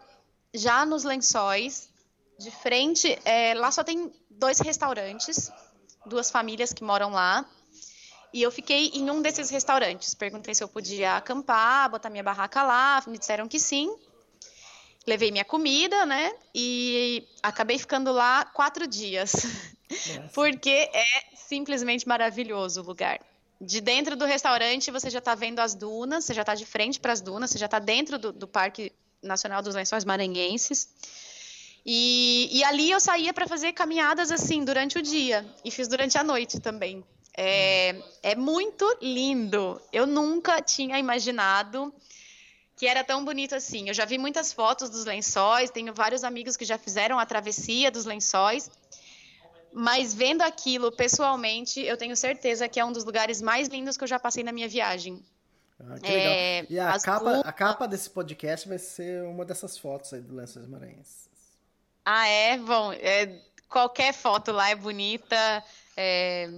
já 0.52 0.84
nos 0.84 1.04
lençóis, 1.04 1.88
de 2.38 2.50
frente. 2.50 3.18
É, 3.24 3.54
lá 3.54 3.70
só 3.70 3.84
tem 3.84 4.12
dois 4.30 4.58
restaurantes, 4.58 5.50
duas 6.06 6.30
famílias 6.30 6.72
que 6.72 6.82
moram 6.82 7.10
lá. 7.10 7.48
E 8.32 8.42
eu 8.42 8.50
fiquei 8.50 8.88
em 8.94 9.10
um 9.10 9.20
desses 9.20 9.50
restaurantes. 9.50 10.14
Perguntei 10.14 10.54
se 10.54 10.64
eu 10.64 10.68
podia 10.68 11.16
acampar, 11.16 11.90
botar 11.90 12.08
minha 12.08 12.22
barraca 12.22 12.62
lá. 12.62 13.02
Me 13.06 13.18
disseram 13.18 13.46
que 13.46 13.58
sim. 13.58 13.94
Levei 15.06 15.30
minha 15.30 15.44
comida, 15.44 16.06
né? 16.06 16.32
E 16.54 17.26
acabei 17.42 17.78
ficando 17.78 18.12
lá 18.12 18.44
quatro 18.44 18.86
dias. 18.86 19.34
Porque 20.32 20.70
é 20.70 21.04
simplesmente 21.34 22.08
maravilhoso 22.08 22.80
o 22.80 22.84
lugar 22.84 23.20
de 23.62 23.80
dentro 23.80 24.16
do 24.16 24.24
restaurante 24.24 24.90
você 24.90 25.08
já 25.08 25.20
está 25.20 25.36
vendo 25.36 25.60
as 25.60 25.74
dunas, 25.74 26.24
você 26.24 26.34
já 26.34 26.42
está 26.42 26.54
de 26.54 26.66
frente 26.66 26.98
para 26.98 27.12
as 27.12 27.20
dunas, 27.20 27.50
você 27.50 27.58
já 27.58 27.66
está 27.66 27.78
dentro 27.78 28.18
do, 28.18 28.32
do, 28.32 28.48
Parque 28.48 28.92
Nacional 29.22 29.62
dos 29.62 29.74
Lençóis 29.74 30.04
Maranhenses. 30.04 30.88
E, 31.86 32.48
e 32.50 32.64
ali 32.64 32.90
eu 32.90 32.98
saía 32.98 33.32
para 33.32 33.46
fazer 33.46 33.72
caminhadas 33.72 34.32
assim 34.32 34.64
durante 34.64 34.98
o 34.98 35.02
dia 35.02 35.46
e 35.64 35.70
fiz 35.70 35.86
durante 35.86 36.18
a 36.18 36.24
noite 36.24 36.60
também. 36.60 37.04
É, 37.36 37.96
é 38.22 38.34
muito 38.34 38.84
lindo. 39.00 39.80
Eu 39.92 40.06
nunca 40.06 40.60
tinha 40.60 40.98
imaginado 40.98 41.92
que 42.76 42.86
era 42.86 43.02
tão 43.02 43.24
bonito 43.24 43.54
assim. 43.54 43.88
Eu 43.88 43.94
já 43.94 44.04
vi 44.04 44.18
muitas 44.18 44.52
fotos 44.52 44.90
dos 44.90 45.04
lençóis, 45.04 45.70
tenho 45.70 45.94
vários 45.94 46.24
amigos 46.24 46.56
que 46.56 46.64
já 46.64 46.76
fizeram 46.76 47.18
a 47.18 47.26
travessia 47.26 47.90
dos 47.90 48.04
lençóis 48.04 48.70
mas 49.72 50.12
vendo 50.12 50.42
aquilo 50.42 50.92
pessoalmente, 50.92 51.80
eu 51.80 51.96
tenho 51.96 52.14
certeza 52.14 52.68
que 52.68 52.78
é 52.78 52.84
um 52.84 52.92
dos 52.92 53.04
lugares 53.04 53.40
mais 53.40 53.68
lindos 53.68 53.96
que 53.96 54.04
eu 54.04 54.08
já 54.08 54.18
passei 54.18 54.44
na 54.44 54.52
minha 54.52 54.68
viagem. 54.68 55.24
Ah, 55.80 55.98
que 55.98 56.12
legal. 56.12 56.32
É, 56.32 56.66
e 56.68 56.78
a 56.78 56.98
capa, 57.00 57.40
a 57.40 57.52
capa 57.52 57.88
desse 57.88 58.10
podcast 58.10 58.68
vai 58.68 58.78
ser 58.78 59.24
uma 59.24 59.44
dessas 59.44 59.78
fotos 59.78 60.12
aí 60.12 60.20
do 60.20 60.34
Lençóis 60.34 60.66
Maranhenses. 60.66 61.28
Ah, 62.04 62.28
é? 62.28 62.58
Bom, 62.58 62.92
é, 62.92 63.40
qualquer 63.68 64.12
foto 64.12 64.52
lá 64.52 64.68
é 64.68 64.74
bonita. 64.74 65.64
É, 65.96 66.50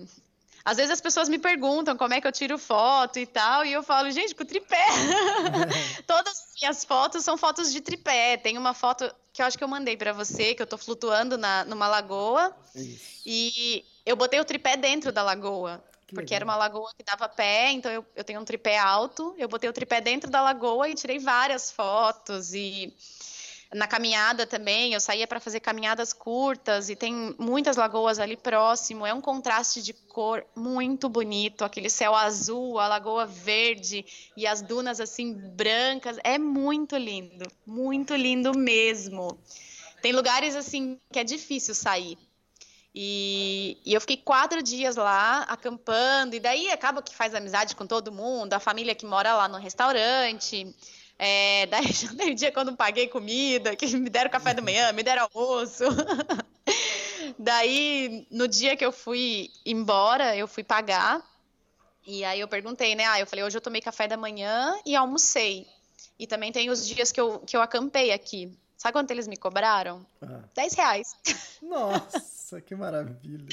às 0.65 0.79
vezes 0.79 0.93
as 0.93 1.01
pessoas 1.01 1.29
me 1.29 1.39
perguntam 1.39 1.95
como 1.97 2.15
é 2.15 2.21
que 2.21 2.27
eu 2.27 2.33
tiro 2.33 2.57
foto 2.57 3.19
e 3.19 3.27
tal, 3.27 3.67
e 3.67 3.73
eu 3.73 3.83
falo, 3.83 4.11
gente, 4.11 4.35
com 4.35 4.47
tripé. 4.47 4.87
Todas 6.07 6.33
as 6.33 6.55
minhas 6.59 6.85
fotos 6.85 7.23
são 7.23 7.37
fotos 7.37 7.71
de 7.71 7.83
tripé. 7.83 8.39
Tem 8.39 8.57
uma 8.57 8.73
foto 8.73 9.15
que 9.31 9.43
eu 9.43 9.47
acho 9.47 9.59
que 9.59 9.65
eu 9.65 9.69
mandei 9.69 9.95
para 9.95 10.13
você, 10.15 10.55
que 10.55 10.63
eu 10.63 10.67
tô 10.67 10.79
flutuando 10.79 11.37
na, 11.37 11.67
numa 11.67 11.87
lagoa. 11.87 12.57
Isso. 12.75 13.21
E 13.27 13.85
eu 14.07 14.17
botei 14.17 14.41
o 14.41 14.45
tripé 14.45 14.75
dentro 14.77 15.13
da 15.13 15.23
lagoa. 15.23 15.85
Que 16.07 16.15
porque 16.15 16.33
legal. 16.33 16.37
era 16.37 16.45
uma 16.45 16.57
lagoa 16.57 16.91
que 16.97 17.05
dava 17.05 17.29
pé, 17.29 17.73
então 17.73 17.91
eu, 17.93 18.05
eu 18.17 18.25
tenho 18.25 18.41
um 18.41 18.45
tripé 18.45 18.79
alto. 18.79 19.35
Eu 19.37 19.49
botei 19.49 19.69
o 19.69 19.73
tripé 19.73 20.01
dentro 20.01 20.31
da 20.31 20.41
lagoa 20.41 20.89
e 20.89 20.95
tirei 20.95 21.19
várias 21.19 21.71
fotos. 21.71 22.55
E 22.55 22.95
na 23.75 23.89
caminhada 23.89 24.47
também, 24.47 24.95
eu 24.95 25.01
saía 25.01 25.27
para 25.27 25.41
fazer 25.41 25.59
caminhadas 25.59 26.13
curtas 26.13 26.89
e 26.89 26.95
tem 26.95 27.35
muitas 27.37 27.77
lagoas 27.77 28.21
ali 28.21 28.37
próximo. 28.37 29.05
É 29.05 29.13
um 29.13 29.21
contraste 29.21 29.83
de 29.83 29.93
cor 29.93 30.47
muito 30.55 31.09
bonito, 31.09 31.65
aquele 31.65 31.91
céu 31.91 32.15
azul, 32.15 32.79
a 32.79 32.87
lagoa 32.87 33.27
verde 33.27 34.07
e 34.37 34.47
as 34.47 34.63
dunas 34.63 35.01
assim 35.01 35.35
brancas. 35.35 36.19
É 36.23 36.39
muito 36.39 36.97
lindo, 36.97 37.51
muito 37.67 38.15
lindo 38.15 38.57
mesmo. 38.57 39.37
Tem 40.01 40.13
lugares 40.13 40.55
assim 40.55 40.97
que 41.11 41.19
é 41.19 41.25
difícil 41.25 41.75
sair. 41.75 42.17
E, 42.95 43.77
e, 43.85 43.93
eu 43.93 44.01
fiquei 44.01 44.17
quatro 44.17 44.63
dias 44.63 44.95
lá 44.95 45.41
acampando, 45.49 46.37
e 46.37 46.39
daí 46.39 46.71
acaba 46.71 47.03
que 47.03 47.13
faz 47.13 47.35
amizade 47.35 47.75
com 47.75 47.85
todo 47.89 48.13
mundo, 48.13 48.53
a 48.53 48.61
família 48.61 48.95
que 48.95 49.05
mora 49.05 49.35
lá 49.35 49.49
no 49.49 49.59
restaurante. 49.59 50.73
É, 51.19 51.67
daí 51.71 51.93
já 51.93 52.15
tem 52.15 52.35
dia 52.35 52.53
quando 52.53 52.77
paguei 52.77 53.09
comida, 53.09 53.77
que 53.77 53.87
me 53.97 54.11
deram 54.11 54.31
café 54.31 54.55
da 54.55 54.63
manhã, 54.63 54.93
me 54.93 55.03
deram 55.03 55.29
almoço. 55.33 55.85
daí, 57.39 58.27
no 58.31 58.49
dia 58.49 58.77
que 58.77 58.85
eu 58.85 58.93
fui 58.93 59.51
embora, 59.65 60.37
eu 60.37 60.49
fui 60.49 60.65
pagar. 60.65 61.23
E 62.07 62.25
aí 62.25 62.41
eu 62.41 62.49
perguntei, 62.49 62.95
né? 62.95 63.07
Ah, 63.07 63.21
eu 63.21 63.27
falei, 63.27 63.45
hoje 63.45 63.57
eu 63.57 63.63
tomei 63.63 63.81
café 63.81 64.07
da 64.07 64.17
manhã 64.17 64.79
e 64.85 64.95
almocei. 64.95 65.67
E 66.19 66.27
também 66.27 66.53
tem 66.53 66.71
os 66.71 66.87
dias 66.87 67.11
que 67.11 67.21
eu, 67.21 67.41
que 67.41 67.57
eu 67.57 67.63
acampei 67.63 68.13
aqui. 68.13 68.57
Sabe 68.77 68.93
quanto 68.93 69.11
eles 69.11 69.27
me 69.27 69.37
cobraram? 69.37 70.05
Ah. 70.21 70.43
10 70.55 70.75
reais. 70.75 71.17
Nossa, 71.63 72.61
que 72.61 72.75
maravilha. 72.75 73.47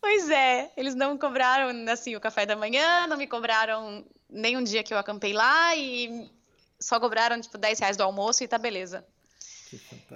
Pois 0.00 0.28
é, 0.28 0.70
eles 0.76 0.94
não 0.94 1.16
cobraram 1.16 1.90
assim 1.90 2.14
o 2.14 2.20
café 2.20 2.44
da 2.44 2.54
manhã, 2.54 3.06
não 3.06 3.16
me 3.16 3.26
cobraram 3.26 4.04
nem 4.28 4.54
um 4.56 4.62
dia 4.62 4.82
que 4.82 4.92
eu 4.92 4.98
acampei 4.98 5.32
lá 5.32 5.74
e 5.74 6.30
só 6.84 7.00
cobraram, 7.00 7.40
tipo, 7.40 7.56
10 7.56 7.78
reais 7.78 7.96
do 7.96 8.02
almoço 8.02 8.44
e 8.44 8.48
tá 8.48 8.58
beleza. 8.58 9.04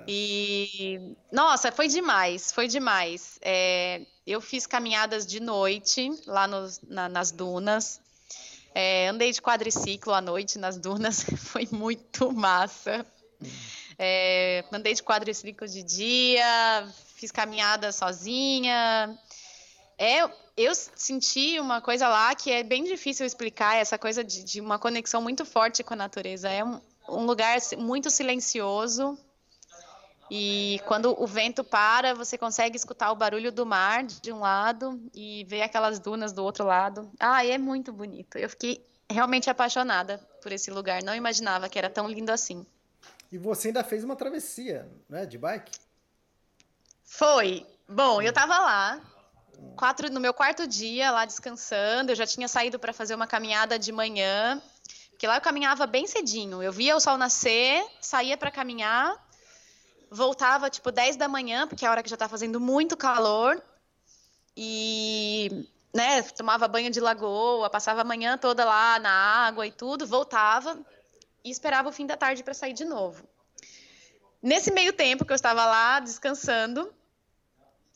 E, 0.06 1.16
nossa, 1.32 1.72
foi 1.72 1.88
demais, 1.88 2.52
foi 2.52 2.68
demais. 2.68 3.38
É, 3.42 4.02
eu 4.26 4.40
fiz 4.40 4.66
caminhadas 4.66 5.26
de 5.26 5.40
noite 5.40 6.10
lá 6.26 6.46
na, 6.46 7.08
nas 7.08 7.30
dunas. 7.30 8.00
É, 8.74 9.08
andei 9.08 9.32
de 9.32 9.40
quadriciclo 9.40 10.12
à 10.12 10.20
noite 10.20 10.58
nas 10.58 10.78
dunas, 10.78 11.24
foi 11.36 11.66
muito 11.72 12.32
massa. 12.32 13.04
É, 13.98 14.64
andei 14.70 14.94
de 14.94 15.02
quadriciclo 15.02 15.66
de 15.66 15.82
dia, 15.82 16.88
fiz 17.16 17.32
caminhada 17.32 17.90
sozinha. 17.90 19.18
É, 19.98 20.30
eu 20.56 20.74
senti 20.74 21.58
uma 21.58 21.80
coisa 21.80 22.08
lá 22.08 22.34
que 22.34 22.50
é 22.50 22.62
bem 22.62 22.84
difícil 22.84 23.26
explicar, 23.26 23.76
essa 23.76 23.98
coisa 23.98 24.22
de, 24.22 24.44
de 24.44 24.60
uma 24.60 24.78
conexão 24.78 25.20
muito 25.20 25.44
forte 25.44 25.82
com 25.82 25.94
a 25.94 25.96
natureza. 25.96 26.48
É 26.48 26.64
um, 26.64 26.80
um 27.08 27.26
lugar 27.26 27.58
muito 27.76 28.08
silencioso, 28.08 29.18
e 30.30 30.80
quando 30.86 31.20
o 31.20 31.26
vento 31.26 31.64
para, 31.64 32.14
você 32.14 32.36
consegue 32.36 32.76
escutar 32.76 33.10
o 33.10 33.16
barulho 33.16 33.50
do 33.50 33.64
mar 33.64 34.04
de 34.04 34.30
um 34.30 34.40
lado 34.40 35.00
e 35.14 35.44
ver 35.44 35.62
aquelas 35.62 35.98
dunas 35.98 36.32
do 36.32 36.44
outro 36.44 36.64
lado. 36.64 37.10
Ah, 37.18 37.44
é 37.44 37.56
muito 37.56 37.92
bonito. 37.92 38.36
Eu 38.36 38.50
fiquei 38.50 38.84
realmente 39.10 39.48
apaixonada 39.48 40.18
por 40.42 40.52
esse 40.52 40.70
lugar. 40.70 41.02
Não 41.02 41.14
imaginava 41.14 41.68
que 41.68 41.78
era 41.78 41.88
tão 41.88 42.06
lindo 42.06 42.30
assim. 42.30 42.66
E 43.32 43.38
você 43.38 43.68
ainda 43.68 43.82
fez 43.82 44.04
uma 44.04 44.16
travessia, 44.16 44.86
né, 45.08 45.24
de 45.24 45.38
bike? 45.38 45.78
Foi. 47.04 47.66
Bom, 47.88 48.20
eu 48.20 48.32
tava 48.32 48.58
lá 48.58 49.00
quatro, 49.76 50.10
no 50.10 50.20
meu 50.20 50.34
quarto 50.34 50.66
dia 50.66 51.10
lá 51.10 51.24
descansando, 51.24 52.12
eu 52.12 52.16
já 52.16 52.26
tinha 52.26 52.48
saído 52.48 52.78
para 52.78 52.92
fazer 52.92 53.14
uma 53.14 53.26
caminhada 53.26 53.78
de 53.78 53.92
manhã, 53.92 54.60
porque 55.10 55.26
lá 55.26 55.36
eu 55.36 55.40
caminhava 55.40 55.86
bem 55.86 56.06
cedinho. 56.06 56.62
Eu 56.62 56.72
via 56.72 56.96
o 56.96 57.00
sol 57.00 57.16
nascer, 57.16 57.84
saía 58.00 58.36
para 58.36 58.50
caminhar, 58.50 59.16
voltava 60.10 60.70
tipo 60.70 60.90
10 60.90 61.16
da 61.16 61.28
manhã, 61.28 61.66
porque 61.66 61.84
é 61.84 61.88
a 61.88 61.90
hora 61.90 62.02
que 62.02 62.10
já 62.10 62.14
está 62.14 62.28
fazendo 62.28 62.60
muito 62.60 62.96
calor. 62.96 63.62
E 64.56 65.68
né, 65.94 66.22
tomava 66.22 66.68
banho 66.68 66.90
de 66.90 67.00
lagoa, 67.00 67.70
passava 67.70 68.02
a 68.02 68.04
manhã 68.04 68.36
toda 68.36 68.64
lá 68.64 68.98
na 68.98 69.10
água 69.10 69.66
e 69.66 69.72
tudo, 69.72 70.06
voltava 70.06 70.78
e 71.44 71.50
esperava 71.50 71.88
o 71.88 71.92
fim 71.92 72.06
da 72.06 72.16
tarde 72.16 72.42
para 72.42 72.54
sair 72.54 72.72
de 72.72 72.84
novo. 72.84 73.28
Nesse 74.42 74.72
meio 74.72 74.92
tempo 74.92 75.24
que 75.24 75.32
eu 75.32 75.36
estava 75.36 75.64
lá 75.64 76.00
descansando, 76.00 76.92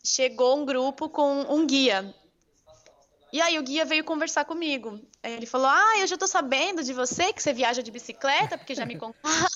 chegou 0.03 0.59
um 0.59 0.65
grupo 0.65 1.09
com 1.09 1.43
um 1.43 1.67
guia. 1.67 2.15
E 3.33 3.41
aí 3.41 3.59
o 3.59 3.63
guia 3.63 3.85
veio 3.85 4.05
conversar 4.05 4.45
comigo. 4.45 5.01
Aí 5.23 5.33
ele 5.33 5.47
falou: 5.47 5.69
Ah, 5.69 5.99
eu 5.99 6.07
já 6.07 6.19
tô 6.19 6.27
sabendo 6.27 6.83
de 6.83 6.93
você 6.93 7.33
que 7.33 7.43
você 7.43 7.53
viaja 7.53 7.83
de 7.83 7.91
bicicleta, 7.91 8.59
porque 8.59 8.75
já 8.75 8.85
me 8.85 8.97
contaram. 8.97 9.47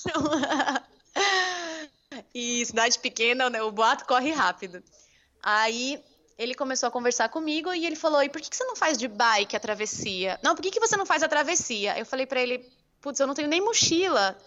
e 2.33 2.65
cidade 2.65 2.97
pequena, 2.99 3.49
né, 3.49 3.61
o 3.61 3.71
boato 3.71 4.05
corre 4.05 4.31
rápido. 4.31 4.83
Aí 5.43 6.03
ele 6.37 6.55
começou 6.55 6.87
a 6.87 6.91
conversar 6.91 7.29
comigo 7.29 7.73
e 7.73 7.85
ele 7.85 7.95
falou: 7.95 8.23
E 8.23 8.29
por 8.29 8.41
que, 8.41 8.55
você 8.55 8.63
não 8.63 8.75
faz 8.75 8.97
de 8.97 9.07
bike 9.07 9.55
a 9.55 9.59
travessia? 9.59 10.39
Não, 10.41 10.55
por 10.55 10.61
que, 10.61 10.71
que 10.71 10.79
você 10.79 10.97
não 10.97 11.05
faz 11.05 11.21
a 11.21 11.27
travessia? 11.27 11.97
Eu 11.99 12.05
falei 12.05 12.25
para 12.25 12.41
ele: 12.41 12.67
Putz, 13.01 13.19
eu 13.19 13.27
não 13.27 13.35
tenho 13.35 13.47
nem 13.47 13.61
mochila. 13.61 14.37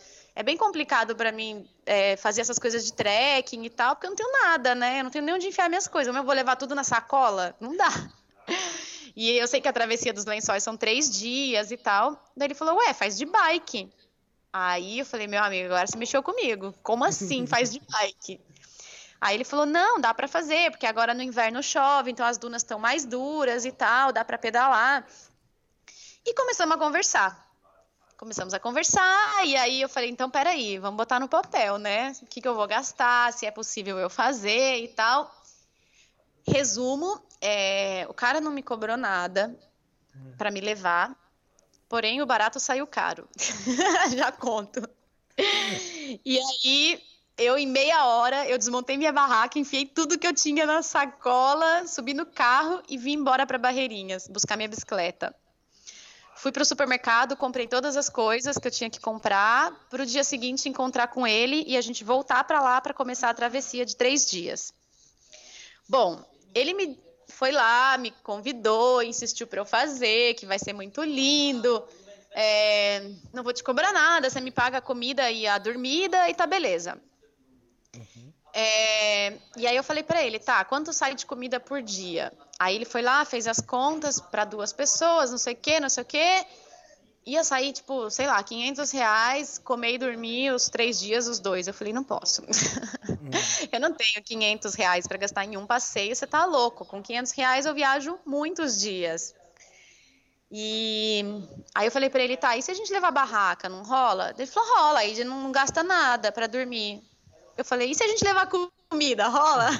É 0.40 0.42
bem 0.42 0.56
complicado 0.56 1.14
para 1.14 1.30
mim 1.30 1.68
é, 1.84 2.16
fazer 2.16 2.40
essas 2.40 2.58
coisas 2.58 2.82
de 2.82 2.94
trekking 2.94 3.62
e 3.62 3.68
tal, 3.68 3.94
porque 3.94 4.06
eu 4.06 4.10
não 4.10 4.16
tenho 4.16 4.32
nada, 4.32 4.74
né? 4.74 5.00
Eu 5.00 5.04
não 5.04 5.10
tenho 5.10 5.22
nem 5.22 5.34
onde 5.34 5.46
enfiar 5.46 5.68
minhas 5.68 5.86
coisas. 5.86 6.10
Como 6.10 6.18
eu 6.18 6.24
vou 6.24 6.34
levar 6.34 6.56
tudo 6.56 6.74
na 6.74 6.82
sacola? 6.82 7.54
Não 7.60 7.76
dá. 7.76 7.88
E 9.16 9.28
eu 9.32 9.46
sei 9.48 9.60
que 9.60 9.66
a 9.66 9.72
travessia 9.72 10.12
dos 10.12 10.24
lençóis 10.24 10.62
são 10.62 10.76
três 10.76 11.10
dias 11.10 11.72
e 11.72 11.76
tal. 11.76 12.12
Daí 12.34 12.46
ele 12.46 12.54
falou, 12.54 12.76
ué, 12.76 12.94
faz 12.94 13.18
de 13.18 13.26
bike. 13.26 13.92
Aí 14.52 15.00
eu 15.00 15.04
falei, 15.04 15.26
meu 15.26 15.42
amigo, 15.42 15.66
agora 15.66 15.84
você 15.84 15.98
mexeu 15.98 16.22
comigo. 16.22 16.72
Como 16.80 17.04
assim 17.04 17.44
faz 17.44 17.72
de 17.72 17.80
bike? 17.80 18.40
Aí 19.20 19.34
ele 19.34 19.44
falou, 19.44 19.66
não, 19.66 20.00
dá 20.00 20.14
para 20.14 20.28
fazer, 20.28 20.70
porque 20.70 20.86
agora 20.86 21.12
no 21.12 21.22
inverno 21.22 21.60
chove, 21.60 22.12
então 22.12 22.24
as 22.24 22.38
dunas 22.38 22.62
estão 22.62 22.78
mais 22.78 23.04
duras 23.04 23.64
e 23.64 23.72
tal, 23.72 24.12
dá 24.12 24.24
para 24.24 24.38
pedalar. 24.38 25.04
E 26.24 26.32
começamos 26.32 26.76
a 26.76 26.78
conversar 26.78 27.49
começamos 28.20 28.52
a 28.52 28.60
conversar, 28.60 29.46
e 29.46 29.56
aí 29.56 29.80
eu 29.80 29.88
falei, 29.88 30.10
então 30.10 30.28
peraí, 30.28 30.76
vamos 30.76 30.98
botar 30.98 31.18
no 31.18 31.26
papel, 31.26 31.78
né? 31.78 32.12
O 32.20 32.26
que, 32.26 32.42
que 32.42 32.46
eu 32.46 32.54
vou 32.54 32.68
gastar, 32.68 33.32
se 33.32 33.46
é 33.46 33.50
possível 33.50 33.98
eu 33.98 34.10
fazer 34.10 34.76
e 34.84 34.88
tal. 34.88 35.34
Resumo, 36.46 37.18
é, 37.40 38.04
o 38.10 38.12
cara 38.12 38.38
não 38.38 38.52
me 38.52 38.62
cobrou 38.62 38.98
nada 38.98 39.58
para 40.36 40.50
me 40.50 40.60
levar, 40.60 41.16
porém 41.88 42.20
o 42.20 42.26
barato 42.26 42.60
saiu 42.60 42.86
caro. 42.86 43.26
Já 44.14 44.30
conto. 44.30 44.86
E 46.22 46.38
aí, 46.38 47.02
eu 47.38 47.56
em 47.56 47.66
meia 47.66 48.04
hora, 48.04 48.46
eu 48.46 48.58
desmontei 48.58 48.98
minha 48.98 49.14
barraca, 49.14 49.58
enfiei 49.58 49.86
tudo 49.86 50.18
que 50.18 50.26
eu 50.26 50.34
tinha 50.34 50.66
na 50.66 50.82
sacola, 50.82 51.86
subi 51.86 52.12
no 52.12 52.26
carro 52.26 52.82
e 52.86 52.98
vim 52.98 53.14
embora 53.14 53.46
para 53.46 53.56
Barreirinhas, 53.56 54.28
buscar 54.28 54.58
minha 54.58 54.68
bicicleta. 54.68 55.34
Fui 56.40 56.50
para 56.50 56.62
o 56.62 56.64
supermercado, 56.64 57.36
comprei 57.36 57.66
todas 57.66 57.98
as 57.98 58.08
coisas 58.08 58.56
que 58.56 58.66
eu 58.66 58.72
tinha 58.72 58.88
que 58.88 58.98
comprar, 58.98 59.72
para 59.90 60.02
o 60.02 60.06
dia 60.06 60.24
seguinte 60.24 60.70
encontrar 60.70 61.08
com 61.08 61.26
ele 61.26 61.64
e 61.66 61.76
a 61.76 61.82
gente 61.82 62.02
voltar 62.02 62.44
para 62.44 62.62
lá 62.62 62.80
para 62.80 62.94
começar 62.94 63.28
a 63.28 63.34
travessia 63.34 63.84
de 63.84 63.94
três 63.94 64.24
dias. 64.24 64.72
Bom, 65.86 66.24
ele 66.54 66.72
me 66.72 66.98
foi 67.28 67.52
lá, 67.52 67.98
me 67.98 68.10
convidou, 68.22 69.02
insistiu 69.02 69.46
para 69.46 69.60
eu 69.60 69.66
fazer, 69.66 70.32
que 70.32 70.46
vai 70.46 70.58
ser 70.58 70.72
muito 70.72 71.02
lindo. 71.02 71.86
É, 72.30 73.10
não 73.34 73.42
vou 73.42 73.52
te 73.52 73.62
cobrar 73.62 73.92
nada, 73.92 74.30
você 74.30 74.40
me 74.40 74.50
paga 74.50 74.78
a 74.78 74.80
comida 74.80 75.30
e 75.30 75.46
a 75.46 75.58
dormida 75.58 76.26
e 76.30 76.34
tá 76.34 76.46
beleza. 76.46 76.98
Uhum. 77.94 78.32
É, 78.54 79.36
e 79.58 79.66
aí 79.66 79.76
eu 79.76 79.84
falei 79.84 80.02
para 80.02 80.22
ele, 80.22 80.38
tá, 80.38 80.64
quanto 80.64 80.90
sai 80.90 81.14
de 81.14 81.26
comida 81.26 81.60
por 81.60 81.82
dia? 81.82 82.32
Aí 82.60 82.76
ele 82.76 82.84
foi 82.84 83.00
lá, 83.00 83.24
fez 83.24 83.46
as 83.46 83.58
contas 83.58 84.20
para 84.20 84.44
duas 84.44 84.70
pessoas, 84.70 85.30
não 85.30 85.38
sei 85.38 85.54
o 85.54 85.56
que, 85.56 85.80
não 85.80 85.88
sei 85.88 86.02
o 86.02 86.06
que. 86.06 86.46
Ia 87.24 87.42
sair, 87.42 87.72
tipo, 87.72 88.10
sei 88.10 88.26
lá, 88.26 88.42
500 88.42 88.90
reais, 88.90 89.58
comer 89.58 89.94
e 89.94 89.98
dormir 89.98 90.52
os 90.52 90.68
três 90.68 91.00
dias, 91.00 91.26
os 91.26 91.38
dois. 91.40 91.66
Eu 91.66 91.72
falei, 91.72 91.90
não 91.90 92.04
posso. 92.04 92.42
Hum. 92.42 93.30
eu 93.72 93.80
não 93.80 93.94
tenho 93.94 94.22
500 94.22 94.74
reais 94.74 95.06
para 95.06 95.16
gastar 95.16 95.46
em 95.46 95.56
um 95.56 95.66
passeio, 95.66 96.14
você 96.14 96.26
tá 96.26 96.44
louco. 96.44 96.84
Com 96.84 97.02
500 97.02 97.32
reais 97.32 97.64
eu 97.64 97.72
viajo 97.72 98.18
muitos 98.26 98.78
dias. 98.78 99.34
E 100.52 101.24
aí 101.74 101.86
eu 101.86 101.92
falei 101.92 102.10
para 102.10 102.22
ele, 102.22 102.36
tá, 102.36 102.58
e 102.58 102.62
se 102.62 102.70
a 102.70 102.74
gente 102.74 102.92
levar 102.92 103.10
barraca, 103.10 103.70
não 103.70 103.82
rola? 103.84 104.34
Ele 104.36 104.46
falou, 104.46 104.68
rola, 104.76 104.98
aí 104.98 105.24
não 105.24 105.50
gasta 105.50 105.82
nada 105.82 106.30
para 106.30 106.46
dormir. 106.46 107.02
Eu 107.56 107.64
falei, 107.64 107.90
e 107.90 107.94
se 107.94 108.04
a 108.04 108.08
gente 108.08 108.22
levar 108.22 108.50
comida, 108.90 109.28
rola? 109.28 109.70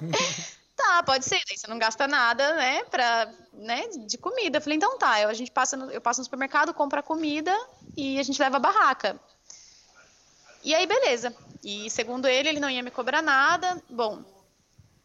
Tá, 0.80 1.02
pode 1.02 1.26
ser, 1.26 1.38
daí 1.46 1.58
você 1.58 1.66
não 1.66 1.78
gasta 1.78 2.08
nada, 2.08 2.54
né, 2.54 2.82
pra, 2.84 3.30
né, 3.52 3.86
de 4.06 4.16
comida. 4.16 4.56
Eu 4.56 4.62
falei, 4.62 4.76
então 4.76 4.96
tá, 4.98 5.20
eu, 5.20 5.28
a 5.28 5.34
gente 5.34 5.50
passa 5.50 5.76
no, 5.76 5.90
eu 5.90 6.00
passo 6.00 6.20
no 6.20 6.24
supermercado, 6.24 6.72
compra 6.72 7.02
comida 7.02 7.54
e 7.94 8.18
a 8.18 8.22
gente 8.22 8.40
leva 8.40 8.56
a 8.56 8.60
barraca. 8.60 9.20
E 10.62 10.74
aí, 10.74 10.86
beleza. 10.86 11.36
E 11.62 11.90
segundo 11.90 12.26
ele, 12.26 12.48
ele 12.48 12.60
não 12.60 12.70
ia 12.70 12.82
me 12.82 12.90
cobrar 12.90 13.20
nada. 13.20 13.82
Bom, 13.90 14.22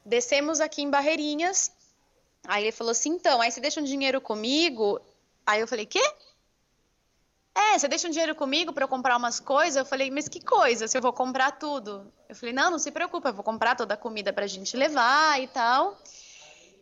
descemos 0.05 0.61
aqui 0.61 0.81
em 0.81 0.89
Barreirinhas. 0.89 1.71
Aí 2.47 2.63
ele 2.63 2.71
falou 2.71 2.91
assim, 2.91 3.09
então, 3.09 3.41
aí 3.41 3.51
você 3.51 3.59
deixa 3.59 3.81
um 3.81 3.85
dinheiro 3.85 4.21
comigo? 4.21 5.01
Aí 5.45 5.59
eu 5.59 5.67
falei, 5.67 5.85
quê? 5.85 6.03
É, 7.57 7.79
você 7.79 7.87
deixa 7.87 8.07
um 8.09 8.11
dinheiro 8.11 8.35
comigo 8.35 8.73
para 8.73 8.83
eu 8.83 8.87
comprar 8.87 9.15
umas 9.15 9.39
coisas? 9.39 9.77
Eu 9.77 9.85
falei, 9.85 10.11
mas 10.11 10.27
que 10.27 10.43
coisa? 10.43 10.89
Se 10.89 10.97
eu 10.97 11.01
vou 11.01 11.13
comprar 11.13 11.51
tudo? 11.51 12.11
Eu 12.27 12.35
falei, 12.35 12.53
não, 12.53 12.69
não 12.69 12.77
se 12.77 12.91
preocupa, 12.91 13.29
eu 13.29 13.33
vou 13.33 13.45
comprar 13.45 13.75
toda 13.75 13.93
a 13.93 13.97
comida 13.97 14.33
pra 14.33 14.45
gente 14.45 14.75
levar 14.75 15.41
e 15.41 15.47
tal. 15.47 15.97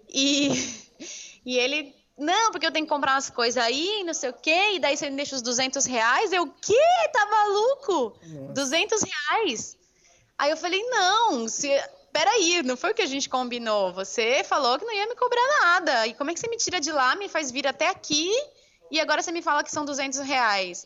E, 0.10 0.50
e 1.46 1.60
ele, 1.60 1.96
não, 2.18 2.52
porque 2.52 2.66
eu 2.66 2.72
tenho 2.72 2.88
que 2.88 2.92
comprar 2.92 3.14
umas 3.14 3.30
coisas 3.30 3.64
aí, 3.64 4.04
não 4.04 4.16
sei 4.16 4.32
o 4.32 4.34
quê, 4.34 4.72
e 4.74 4.80
daí 4.80 4.98
você 4.98 5.12
me 5.12 5.16
deixa 5.16 5.36
os 5.36 5.44
200 5.44 5.86
reais. 5.86 6.34
Eu, 6.34 6.44
o 6.44 6.52
quê? 6.52 6.82
Tá 7.14 7.24
maluco? 7.28 8.20
Nossa. 8.24 8.54
200 8.54 9.02
reais? 9.04 9.78
Aí 10.40 10.50
eu 10.50 10.58
falei, 10.58 10.82
não, 10.90 11.48
se, 11.48 11.70
peraí, 12.12 12.64
não 12.64 12.76
foi 12.76 12.92
o 12.92 12.96
que 12.96 13.04
a 13.04 13.08
gente 13.08 13.30
combinou. 13.30 13.94
Você 13.94 14.44
falou 14.44 14.80
que 14.80 14.86
não 14.86 14.94
ia 14.94 15.08
me 15.08 15.16
cobrar 15.16 15.48
nada. 15.62 16.08
E 16.08 16.16
como 16.16 16.32
é 16.32 16.34
que 16.34 16.40
você 16.40 16.50
me 16.50 16.58
tira 16.58 16.80
de 16.80 16.92
lá, 16.92 17.16
me 17.16 17.30
faz 17.30 17.52
vir 17.52 17.68
até 17.68 17.90
aqui 17.90 18.32
e 18.94 19.02
agora 19.02 19.24
você 19.24 19.32
me 19.32 19.42
fala 19.42 19.64
que 19.64 19.72
são 19.72 19.84
200 19.84 20.20
reais. 20.20 20.86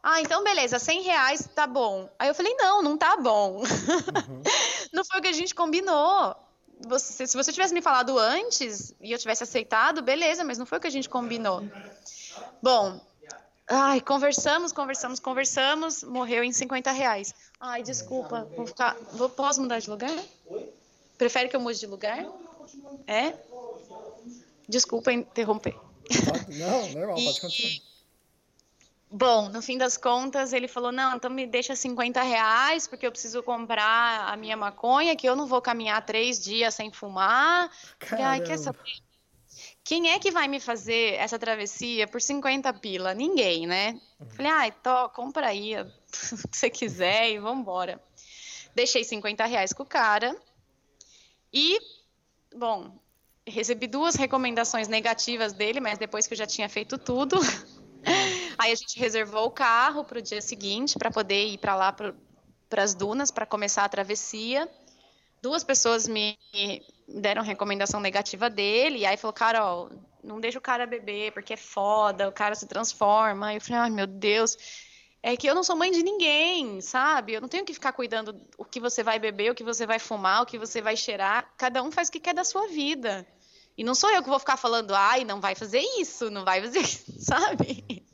Ah, 0.00 0.20
então 0.20 0.44
beleza, 0.44 0.78
100 0.78 1.02
reais 1.02 1.48
tá 1.52 1.66
bom. 1.66 2.08
Aí 2.16 2.28
eu 2.28 2.34
falei, 2.34 2.54
não, 2.54 2.80
não 2.80 2.96
tá 2.96 3.16
bom. 3.16 3.56
Uhum. 3.56 3.62
não 4.94 5.04
foi 5.04 5.18
o 5.18 5.22
que 5.22 5.28
a 5.28 5.32
gente 5.32 5.52
combinou. 5.52 6.36
Você, 6.86 7.26
se 7.26 7.36
você 7.36 7.52
tivesse 7.52 7.74
me 7.74 7.82
falado 7.82 8.16
antes 8.16 8.94
e 9.00 9.10
eu 9.10 9.18
tivesse 9.18 9.42
aceitado, 9.42 10.00
beleza, 10.00 10.44
mas 10.44 10.58
não 10.58 10.66
foi 10.66 10.78
o 10.78 10.80
que 10.80 10.86
a 10.86 10.90
gente 10.90 11.08
combinou. 11.08 11.68
Bom, 12.62 13.00
ai, 13.68 14.00
conversamos, 14.00 14.70
conversamos, 14.70 15.18
conversamos, 15.18 16.04
morreu 16.04 16.44
em 16.44 16.52
50 16.52 16.92
reais. 16.92 17.34
Ai, 17.58 17.82
desculpa, 17.82 18.46
vou 18.56 18.66
ficar. 18.66 18.96
Vou, 19.12 19.28
posso 19.28 19.60
mudar 19.60 19.80
de 19.80 19.90
lugar? 19.90 20.16
Prefere 21.18 21.48
que 21.48 21.56
eu 21.56 21.60
mude 21.60 21.80
de 21.80 21.86
lugar? 21.88 22.24
É? 23.08 23.34
Desculpa 24.68 25.12
interromper. 25.12 25.74
Não, 26.58 26.88
normal, 26.90 27.16
pode 27.16 27.40
continuar. 27.40 27.94
Bom, 29.10 29.48
no 29.48 29.62
fim 29.62 29.78
das 29.78 29.96
contas, 29.96 30.52
ele 30.52 30.66
falou: 30.66 30.90
não, 30.90 31.16
então 31.16 31.30
me 31.30 31.46
deixa 31.46 31.76
50 31.76 32.20
reais, 32.22 32.88
porque 32.88 33.06
eu 33.06 33.12
preciso 33.12 33.42
comprar 33.44 34.28
a 34.28 34.36
minha 34.36 34.56
maconha, 34.56 35.14
que 35.14 35.28
eu 35.28 35.36
não 35.36 35.46
vou 35.46 35.62
caminhar 35.62 36.04
três 36.04 36.42
dias 36.42 36.74
sem 36.74 36.90
fumar. 36.90 37.70
Ai, 38.10 38.40
quer 38.40 38.58
saber? 38.58 38.80
Quem 39.84 40.10
é 40.10 40.18
que 40.18 40.30
vai 40.30 40.48
me 40.48 40.58
fazer 40.58 41.14
essa 41.14 41.38
travessia 41.38 42.08
por 42.08 42.20
50 42.20 42.72
pila? 42.74 43.14
Ninguém, 43.14 43.66
né? 43.66 44.00
Uhum. 44.18 44.30
Falei, 44.30 44.50
ai, 44.50 44.72
tô, 44.72 45.08
compra 45.10 45.48
aí 45.48 45.76
o 45.78 45.84
que 46.48 46.56
você 46.56 46.68
quiser 46.68 47.30
e 47.30 47.38
vambora. 47.38 48.02
Deixei 48.74 49.04
50 49.04 49.44
reais 49.44 49.72
com 49.72 49.84
o 49.84 49.86
cara. 49.86 50.34
E, 51.52 51.78
bom, 52.56 52.98
recebi 53.46 53.86
duas 53.86 54.14
recomendações 54.14 54.88
negativas 54.88 55.52
dele, 55.52 55.80
mas 55.80 55.98
depois 55.98 56.26
que 56.26 56.34
eu 56.34 56.38
já 56.38 56.46
tinha 56.46 56.68
feito 56.68 56.96
tudo. 56.98 57.36
Aí 58.58 58.72
a 58.72 58.74
gente 58.74 58.98
reservou 58.98 59.46
o 59.46 59.50
carro 59.50 60.04
para 60.04 60.18
o 60.18 60.22
dia 60.22 60.40
seguinte 60.40 60.98
para 60.98 61.10
poder 61.10 61.46
ir 61.46 61.58
para 61.58 61.74
lá 61.74 61.92
para 61.92 62.82
as 62.82 62.94
dunas 62.94 63.30
para 63.30 63.46
começar 63.46 63.84
a 63.84 63.88
travessia. 63.88 64.68
Duas 65.42 65.64
pessoas 65.64 66.08
me 66.08 66.38
deram 67.06 67.42
recomendação 67.42 68.00
negativa 68.00 68.48
dele, 68.48 69.00
e 69.00 69.06
aí 69.06 69.16
falou, 69.16 69.32
Carol, 69.34 69.90
não 70.22 70.40
deixa 70.40 70.58
o 70.58 70.62
cara 70.62 70.86
beber, 70.86 71.32
porque 71.32 71.52
é 71.52 71.56
foda, 71.56 72.28
o 72.28 72.32
cara 72.32 72.54
se 72.54 72.66
transforma. 72.66 73.48
Aí 73.48 73.56
eu 73.56 73.60
falei, 73.60 73.82
ai 73.82 73.90
meu 73.90 74.06
Deus, 74.06 74.56
é 75.26 75.38
que 75.38 75.46
eu 75.46 75.54
não 75.54 75.64
sou 75.64 75.74
mãe 75.74 75.90
de 75.90 76.02
ninguém, 76.02 76.82
sabe? 76.82 77.32
Eu 77.32 77.40
não 77.40 77.48
tenho 77.48 77.64
que 77.64 77.72
ficar 77.72 77.94
cuidando 77.94 78.38
o 78.58 78.64
que 78.64 78.78
você 78.78 79.02
vai 79.02 79.18
beber, 79.18 79.50
o 79.50 79.54
que 79.54 79.64
você 79.64 79.86
vai 79.86 79.98
fumar, 79.98 80.42
o 80.42 80.46
que 80.46 80.58
você 80.58 80.82
vai 80.82 80.98
cheirar. 80.98 81.50
Cada 81.56 81.82
um 81.82 81.90
faz 81.90 82.08
o 82.08 82.12
que 82.12 82.20
quer 82.20 82.34
da 82.34 82.44
sua 82.44 82.68
vida. 82.68 83.26
E 83.74 83.82
não 83.82 83.94
sou 83.94 84.10
eu 84.10 84.22
que 84.22 84.28
vou 84.28 84.38
ficar 84.38 84.58
falando, 84.58 84.94
ai, 84.94 85.24
não 85.24 85.40
vai 85.40 85.54
fazer 85.54 85.80
isso, 85.98 86.30
não 86.30 86.44
vai 86.44 86.60
fazer 86.60 86.80
isso, 86.80 87.10
sabe? 87.24 88.04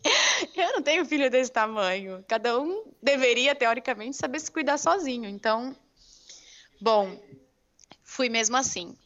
Eu 0.55 0.75
não 0.75 0.83
tenho 0.83 1.05
filho 1.05 1.29
desse 1.29 1.51
tamanho. 1.51 2.25
Cada 2.29 2.61
um 2.61 2.85
deveria, 3.03 3.57
teoricamente, 3.57 4.17
saber 4.17 4.39
se 4.39 4.49
cuidar 4.49 4.79
sozinho. 4.79 5.29
Então, 5.29 5.77
bom, 6.81 7.21
fui 8.05 8.29
mesmo 8.29 8.57
assim. 8.57 8.97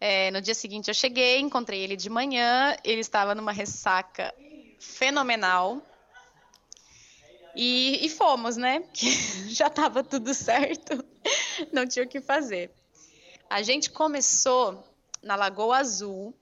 É, 0.00 0.32
no 0.32 0.40
dia 0.40 0.56
seguinte 0.56 0.88
eu 0.88 0.94
cheguei, 0.94 1.38
encontrei 1.38 1.82
ele 1.82 1.94
de 1.94 2.10
manhã, 2.10 2.76
ele 2.82 3.00
estava 3.00 3.32
numa 3.32 3.52
ressaca 3.52 4.34
fenomenal. 4.80 5.80
E, 7.54 8.04
e 8.04 8.08
fomos, 8.08 8.56
né? 8.56 8.82
Já 9.48 9.66
estava 9.66 10.02
tudo 10.02 10.32
certo, 10.32 11.04
não 11.72 11.86
tinha 11.86 12.04
o 12.04 12.08
que 12.08 12.20
fazer. 12.20 12.70
A 13.50 13.62
gente 13.62 13.90
começou 13.90 14.82
na 15.22 15.36
Lagoa 15.36 15.78
Azul. 15.78 16.34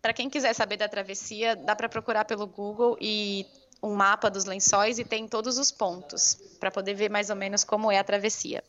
Para 0.00 0.14
quem 0.14 0.30
quiser 0.30 0.54
saber 0.54 0.76
da 0.76 0.88
travessia, 0.88 1.54
dá 1.54 1.76
para 1.76 1.88
procurar 1.88 2.24
pelo 2.24 2.46
Google 2.46 2.96
e 3.00 3.46
um 3.82 3.94
mapa 3.94 4.30
dos 4.30 4.44
lençóis 4.44 4.98
e 4.98 5.04
tem 5.04 5.28
todos 5.28 5.58
os 5.58 5.70
pontos 5.70 6.38
para 6.58 6.70
poder 6.70 6.94
ver 6.94 7.10
mais 7.10 7.30
ou 7.30 7.36
menos 7.36 7.64
como 7.64 7.90
é 7.90 7.98
a 7.98 8.04
travessia. 8.04 8.62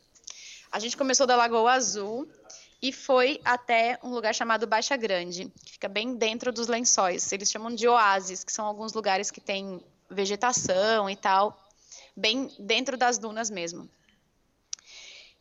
A 0.71 0.79
gente 0.79 0.97
começou 0.97 1.27
da 1.27 1.35
Lagoa 1.35 1.73
Azul 1.73 2.27
e 2.81 2.91
foi 2.91 3.39
até 3.45 3.99
um 4.03 4.09
lugar 4.09 4.33
chamado 4.33 4.65
Baixa 4.65 4.97
Grande, 4.97 5.51
que 5.63 5.73
fica 5.73 5.87
bem 5.87 6.15
dentro 6.15 6.51
dos 6.51 6.67
lençóis. 6.67 7.31
Eles 7.31 7.51
chamam 7.51 7.73
de 7.73 7.87
oásis, 7.87 8.43
que 8.43 8.51
são 8.51 8.65
alguns 8.65 8.93
lugares 8.93 9.29
que 9.29 9.39
têm 9.39 9.81
vegetação 10.11 11.09
e 11.09 11.15
tal. 11.15 11.57
bem 12.15 12.49
dentro 12.59 12.97
das 12.97 13.17
dunas 13.17 13.49
mesmo. 13.49 13.89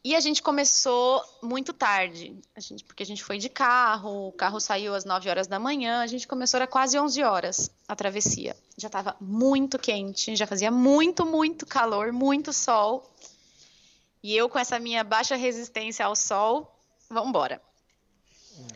E 0.03 0.17
a 0.17 0.21
gente 0.21 0.43
começou 0.43 1.23
muito 1.43 1.75
tarde, 1.75 2.35
a 2.57 2.61
gente, 2.61 2.83
porque 2.85 3.03
a 3.03 3.07
gente 3.07 3.23
foi 3.23 3.37
de 3.37 3.51
carro, 3.51 4.29
o 4.29 4.33
carro 4.33 4.59
saiu 4.59 4.95
às 4.95 5.05
9 5.05 5.29
horas 5.29 5.47
da 5.47 5.59
manhã, 5.59 6.01
a 6.01 6.07
gente 6.07 6.27
começou 6.27 6.57
era 6.57 6.67
quase 6.67 6.99
11 6.99 7.23
horas 7.23 7.71
a 7.87 7.95
travessia. 7.95 8.57
Já 8.79 8.87
estava 8.87 9.15
muito 9.21 9.79
quente, 9.79 10.35
já 10.37 10.47
fazia 10.47 10.71
muito, 10.71 11.27
muito 11.27 11.67
calor, 11.67 12.13
muito 12.13 12.51
sol. 12.51 13.15
E 14.23 14.35
eu 14.35 14.49
com 14.49 14.59
essa 14.59 14.79
minha 14.79 15.05
baixa 15.05 15.37
resistência 15.37 16.07
ao 16.07 16.17
sol, 16.17 16.75
vamos 17.11 17.29
embora. 17.29 17.61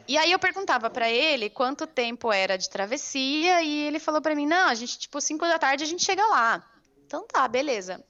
E 0.07 0.18
aí 0.18 0.32
eu 0.32 0.39
perguntava 0.39 0.91
para 0.91 1.11
ele 1.11 1.49
quanto 1.49 1.87
tempo 1.87 2.32
era 2.32 2.57
de 2.59 2.68
travessia 2.68 3.62
e 3.62 3.87
ele 3.87 3.99
falou 3.99 4.20
para 4.20 4.35
mim: 4.35 4.47
"Não, 4.47 4.68
a 4.68 4.74
gente 4.74 4.99
tipo 4.99 5.20
5 5.20 5.47
da 5.47 5.59
tarde 5.59 5.85
a 5.85 5.87
gente 5.87 6.05
chega 6.05 6.26
lá". 6.26 6.62
Então 7.07 7.26
tá, 7.26 7.47
beleza. 7.49 8.05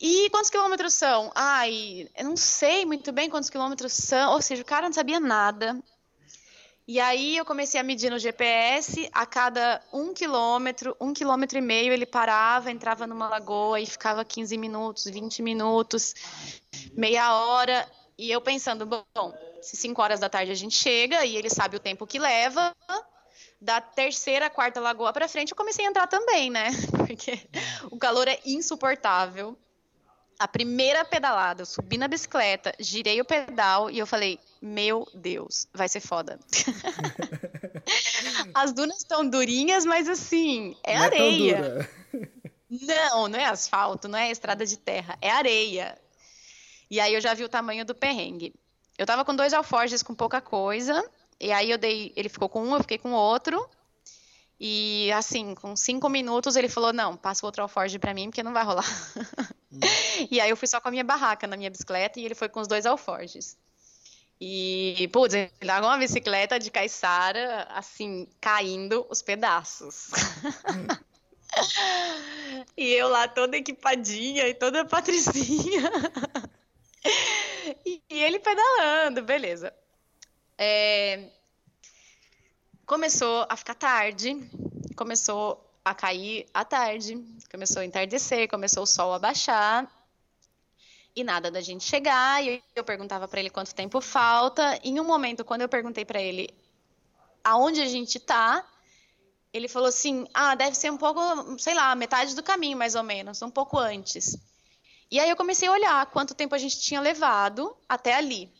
E 0.00 0.30
quantos 0.30 0.48
quilômetros 0.48 0.94
são? 0.94 1.30
Ai, 1.34 2.08
eu 2.16 2.24
não 2.24 2.36
sei 2.36 2.86
muito 2.86 3.12
bem 3.12 3.28
quantos 3.28 3.50
quilômetros 3.50 3.92
são. 3.92 4.32
Ou 4.32 4.40
seja, 4.40 4.62
o 4.62 4.64
cara 4.64 4.86
não 4.86 4.94
sabia 4.94 5.20
nada. 5.20 5.78
E 6.88 6.98
aí 6.98 7.36
eu 7.36 7.44
comecei 7.44 7.78
a 7.78 7.84
medir 7.84 8.10
no 8.10 8.18
GPS, 8.18 9.08
a 9.12 9.24
cada 9.24 9.80
um 9.92 10.12
quilômetro, 10.12 10.96
um 11.00 11.12
quilômetro 11.12 11.58
e 11.58 11.60
meio, 11.60 11.92
ele 11.92 12.04
parava, 12.04 12.70
entrava 12.70 13.06
numa 13.06 13.28
lagoa 13.28 13.80
e 13.80 13.86
ficava 13.86 14.24
15 14.24 14.58
minutos, 14.58 15.04
20 15.04 15.40
minutos, 15.40 16.14
meia 16.92 17.32
hora. 17.32 17.86
E 18.18 18.30
eu 18.30 18.40
pensando, 18.40 18.86
bom, 18.86 19.04
se 19.62 19.76
5 19.76 20.00
horas 20.00 20.20
da 20.20 20.28
tarde 20.28 20.52
a 20.52 20.54
gente 20.54 20.74
chega 20.74 21.24
e 21.24 21.36
ele 21.36 21.50
sabe 21.50 21.76
o 21.76 21.80
tempo 21.80 22.06
que 22.06 22.18
leva, 22.18 22.74
da 23.60 23.80
terceira, 23.80 24.48
quarta 24.48 24.80
lagoa 24.80 25.12
para 25.12 25.28
frente, 25.28 25.50
eu 25.50 25.56
comecei 25.56 25.84
a 25.84 25.88
entrar 25.88 26.06
também, 26.06 26.50
né? 26.50 26.70
Porque 27.06 27.46
o 27.90 27.98
calor 27.98 28.26
é 28.26 28.38
insuportável 28.44 29.56
a 30.40 30.48
primeira 30.48 31.04
pedalada, 31.04 31.60
eu 31.60 31.66
subi 31.66 31.98
na 31.98 32.08
bicicleta, 32.08 32.74
girei 32.80 33.20
o 33.20 33.24
pedal 33.26 33.90
e 33.90 33.98
eu 33.98 34.06
falei: 34.06 34.40
Meu 34.60 35.06
Deus, 35.12 35.68
vai 35.74 35.86
ser 35.86 36.00
foda. 36.00 36.40
As 38.54 38.72
dunas 38.72 38.96
estão 38.96 39.28
durinhas, 39.28 39.84
mas 39.84 40.08
assim, 40.08 40.74
é 40.82 40.94
não 40.94 41.04
areia. 41.04 41.90
É 42.14 42.28
não, 42.70 43.28
não 43.28 43.38
é 43.38 43.44
asfalto, 43.44 44.08
não 44.08 44.18
é 44.18 44.30
estrada 44.30 44.64
de 44.64 44.78
terra, 44.78 45.18
é 45.20 45.30
areia. 45.30 45.98
E 46.90 46.98
aí 46.98 47.12
eu 47.12 47.20
já 47.20 47.34
vi 47.34 47.44
o 47.44 47.48
tamanho 47.48 47.84
do 47.84 47.94
perrengue. 47.94 48.54
Eu 49.00 49.06
tava 49.06 49.24
com 49.24 49.34
dois 49.34 49.54
alforjes 49.54 50.02
com 50.02 50.14
pouca 50.14 50.42
coisa, 50.42 51.02
e 51.40 51.50
aí 51.50 51.70
eu 51.70 51.78
dei, 51.78 52.12
ele 52.14 52.28
ficou 52.28 52.50
com 52.50 52.62
um, 52.62 52.74
eu 52.74 52.80
fiquei 52.80 52.98
com 52.98 53.12
outro. 53.12 53.66
E 54.60 55.10
assim, 55.12 55.54
com 55.54 55.74
cinco 55.74 56.06
minutos 56.10 56.54
ele 56.54 56.68
falou: 56.68 56.92
Não, 56.92 57.16
passa 57.16 57.42
o 57.42 57.48
outro 57.48 57.62
alforje 57.62 57.98
para 57.98 58.12
mim, 58.12 58.28
porque 58.28 58.42
não 58.42 58.52
vai 58.52 58.62
rolar. 58.62 58.84
Hum. 59.72 59.80
E 60.30 60.38
aí 60.38 60.50
eu 60.50 60.56
fui 60.56 60.68
só 60.68 60.82
com 60.82 60.88
a 60.88 60.90
minha 60.90 61.02
barraca 61.02 61.46
na 61.46 61.56
minha 61.56 61.70
bicicleta 61.70 62.20
e 62.20 62.26
ele 62.26 62.34
foi 62.34 62.46
com 62.50 62.60
os 62.60 62.68
dois 62.68 62.84
alforjes. 62.84 63.56
E, 64.38 65.08
putz, 65.10 65.32
ele 65.32 65.50
largou 65.62 65.88
uma 65.88 65.96
bicicleta 65.96 66.58
de 66.58 66.70
caiçara, 66.70 67.68
assim, 67.70 68.28
caindo 68.38 69.06
os 69.08 69.22
pedaços. 69.22 70.10
Hum. 70.68 70.86
e 72.76 72.92
eu 72.92 73.08
lá 73.08 73.26
toda 73.28 73.56
equipadinha 73.56 74.46
e 74.46 74.52
toda 74.52 74.84
patricinha. 74.84 75.90
e, 77.84 78.02
ele 78.10 78.38
pedalando, 78.38 79.22
beleza. 79.22 79.72
É, 80.58 81.30
começou 82.86 83.46
a 83.48 83.56
ficar 83.56 83.74
tarde, 83.74 84.36
começou 84.96 85.64
a 85.84 85.94
cair 85.94 86.46
à 86.52 86.64
tarde, 86.64 87.16
começou 87.50 87.82
a 87.82 87.84
entardecer, 87.84 88.48
começou 88.48 88.82
o 88.82 88.86
sol 88.86 89.12
a 89.12 89.18
baixar. 89.18 89.90
E 91.14 91.24
nada 91.24 91.50
da 91.50 91.60
gente 91.60 91.84
chegar, 91.84 92.44
e 92.44 92.62
eu 92.74 92.84
perguntava 92.84 93.26
para 93.26 93.40
ele 93.40 93.50
quanto 93.50 93.74
tempo 93.74 94.00
falta. 94.00 94.78
Em 94.84 95.00
um 95.00 95.04
momento, 95.04 95.44
quando 95.44 95.62
eu 95.62 95.68
perguntei 95.68 96.04
para 96.04 96.20
ele 96.20 96.48
aonde 97.42 97.80
a 97.80 97.86
gente 97.86 98.20
tá, 98.20 98.64
ele 99.52 99.68
falou 99.68 99.88
assim: 99.88 100.26
"Ah, 100.32 100.54
deve 100.54 100.76
ser 100.76 100.90
um 100.92 100.96
pouco, 100.96 101.20
sei 101.58 101.74
lá, 101.74 101.94
metade 101.94 102.34
do 102.36 102.42
caminho 102.42 102.78
mais 102.78 102.94
ou 102.94 103.02
menos, 103.02 103.42
um 103.42 103.50
pouco 103.50 103.78
antes". 103.78 104.36
E 105.10 105.18
aí 105.18 105.28
eu 105.28 105.36
comecei 105.36 105.68
a 105.68 105.72
olhar 105.72 106.06
quanto 106.06 106.34
tempo 106.34 106.54
a 106.54 106.58
gente 106.58 106.80
tinha 106.80 107.00
levado 107.00 107.76
até 107.88 108.14
ali. 108.14 108.52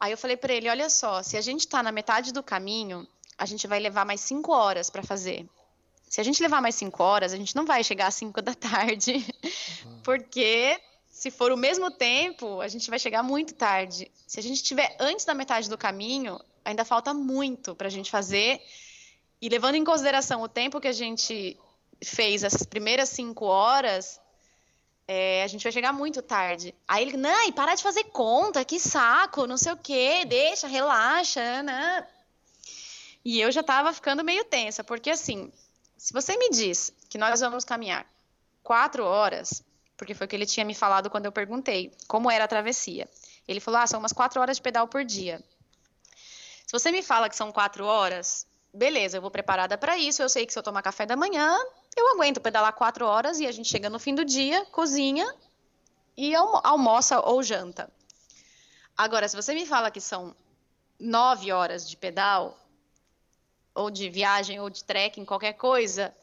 Aí 0.00 0.12
eu 0.12 0.18
falei 0.18 0.36
para 0.36 0.52
ele: 0.52 0.68
olha 0.68 0.88
só, 0.88 1.22
se 1.22 1.36
a 1.36 1.40
gente 1.40 1.60
está 1.60 1.82
na 1.82 1.92
metade 1.92 2.32
do 2.32 2.42
caminho, 2.42 3.06
a 3.36 3.46
gente 3.46 3.66
vai 3.66 3.78
levar 3.78 4.04
mais 4.06 4.20
cinco 4.20 4.52
horas 4.52 4.88
para 4.88 5.02
fazer. 5.02 5.48
Se 6.08 6.20
a 6.20 6.24
gente 6.24 6.42
levar 6.42 6.62
mais 6.62 6.74
cinco 6.74 7.02
horas, 7.02 7.32
a 7.32 7.36
gente 7.36 7.56
não 7.56 7.66
vai 7.66 7.82
chegar 7.82 8.06
às 8.06 8.14
cinco 8.14 8.40
da 8.42 8.54
tarde, 8.54 9.24
uhum. 9.84 10.00
porque 10.02 10.80
se 11.08 11.30
for 11.30 11.52
o 11.52 11.56
mesmo 11.56 11.90
tempo, 11.90 12.60
a 12.60 12.68
gente 12.68 12.88
vai 12.88 12.98
chegar 12.98 13.22
muito 13.22 13.54
tarde. 13.54 14.10
Se 14.26 14.40
a 14.40 14.42
gente 14.42 14.56
estiver 14.56 14.96
antes 14.98 15.24
da 15.24 15.34
metade 15.34 15.68
do 15.68 15.78
caminho, 15.78 16.40
ainda 16.64 16.84
falta 16.84 17.12
muito 17.12 17.74
para 17.74 17.86
a 17.86 17.90
gente 17.90 18.10
fazer. 18.10 18.60
E 19.40 19.48
levando 19.48 19.74
em 19.74 19.84
consideração 19.84 20.42
o 20.42 20.48
tempo 20.48 20.80
que 20.80 20.88
a 20.88 20.92
gente 20.92 21.58
fez 22.02 22.42
essas 22.42 22.64
primeiras 22.64 23.10
cinco 23.10 23.44
horas, 23.44 24.20
é, 25.06 25.42
a 25.42 25.46
gente 25.46 25.62
vai 25.62 25.72
chegar 25.72 25.92
muito 25.92 26.22
tarde. 26.22 26.74
Aí 26.88 27.02
ele, 27.02 27.16
não, 27.16 27.48
e 27.48 27.52
para 27.52 27.74
de 27.74 27.82
fazer 27.82 28.04
conta, 28.04 28.64
que 28.64 28.80
saco, 28.80 29.46
não 29.46 29.56
sei 29.56 29.72
o 29.72 29.76
quê, 29.76 30.24
deixa, 30.26 30.66
relaxa, 30.66 31.62
né? 31.62 32.06
E 33.24 33.40
eu 33.40 33.50
já 33.50 33.60
estava 33.60 33.92
ficando 33.92 34.24
meio 34.24 34.44
tensa, 34.44 34.84
porque 34.84 35.10
assim, 35.10 35.52
se 35.96 36.12
você 36.12 36.36
me 36.36 36.50
diz 36.50 36.92
que 37.08 37.18
nós 37.18 37.40
vamos 37.40 37.64
caminhar 37.64 38.06
quatro 38.62 39.04
horas, 39.04 39.62
porque 39.96 40.14
foi 40.14 40.26
o 40.26 40.28
que 40.28 40.36
ele 40.36 40.46
tinha 40.46 40.64
me 40.64 40.74
falado 40.74 41.08
quando 41.08 41.26
eu 41.26 41.32
perguntei 41.32 41.92
como 42.08 42.30
era 42.30 42.44
a 42.44 42.48
travessia. 42.48 43.08
Ele 43.46 43.60
falou: 43.60 43.80
ah, 43.80 43.86
são 43.86 44.00
umas 44.00 44.12
quatro 44.12 44.40
horas 44.40 44.56
de 44.56 44.62
pedal 44.62 44.88
por 44.88 45.04
dia. 45.04 45.42
Se 46.66 46.72
você 46.72 46.90
me 46.90 47.02
fala 47.02 47.28
que 47.28 47.36
são 47.36 47.52
quatro 47.52 47.84
horas, 47.84 48.46
beleza, 48.72 49.18
eu 49.18 49.22
vou 49.22 49.30
preparada 49.30 49.78
para 49.78 49.96
isso. 49.96 50.22
Eu 50.22 50.28
sei 50.28 50.46
que 50.46 50.52
se 50.52 50.58
eu 50.58 50.62
tomar 50.62 50.82
café 50.82 51.06
da 51.06 51.16
manhã, 51.16 51.56
eu 51.96 52.08
aguento 52.12 52.40
pedalar 52.40 52.72
quatro 52.72 53.06
horas 53.06 53.40
e 53.40 53.46
a 53.46 53.52
gente 53.52 53.68
chega 53.68 53.88
no 53.90 53.98
fim 53.98 54.14
do 54.14 54.24
dia, 54.24 54.64
cozinha 54.66 55.32
e 56.16 56.34
almoça 56.34 57.20
ou 57.20 57.42
janta. 57.42 57.90
Agora, 58.96 59.28
se 59.28 59.36
você 59.36 59.54
me 59.54 59.66
fala 59.66 59.90
que 59.90 60.00
são 60.00 60.34
nove 60.98 61.50
horas 61.50 61.88
de 61.88 61.96
pedal, 61.96 62.58
ou 63.74 63.90
de 63.90 64.08
viagem, 64.08 64.60
ou 64.60 64.70
de 64.70 64.84
trekking, 64.84 65.24
qualquer 65.24 65.54
coisa, 65.54 66.14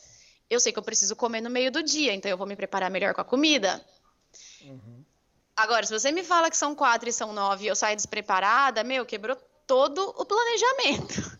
eu 0.50 0.60
sei 0.60 0.72
que 0.72 0.80
eu 0.80 0.84
preciso 0.84 1.16
comer 1.16 1.42
no 1.42 1.50
meio 1.50 1.72
do 1.72 1.84
dia, 1.84 2.14
então 2.14 2.32
eu 2.32 2.38
vou 2.38 2.48
me 2.48 2.56
preparar 2.56 2.90
melhor 2.90 3.14
com 3.14 3.22
a 3.22 3.26
comida. 3.26 3.84
Uhum. 4.62 5.04
Agora, 5.56 5.86
se 5.86 5.94
você 5.94 6.12
me 6.12 6.24
fala 6.24 6.50
que 6.50 6.58
são 6.58 6.74
quatro 6.74 7.10
e 7.10 7.14
são 7.14 7.34
nove 7.34 7.66
e 7.66 7.68
eu 7.68 7.76
saio 7.76 7.96
despreparada, 7.96 8.84
meu, 8.84 9.06
quebrou 9.06 9.36
todo 9.68 10.02
o 10.18 10.26
planejamento. 10.26 11.40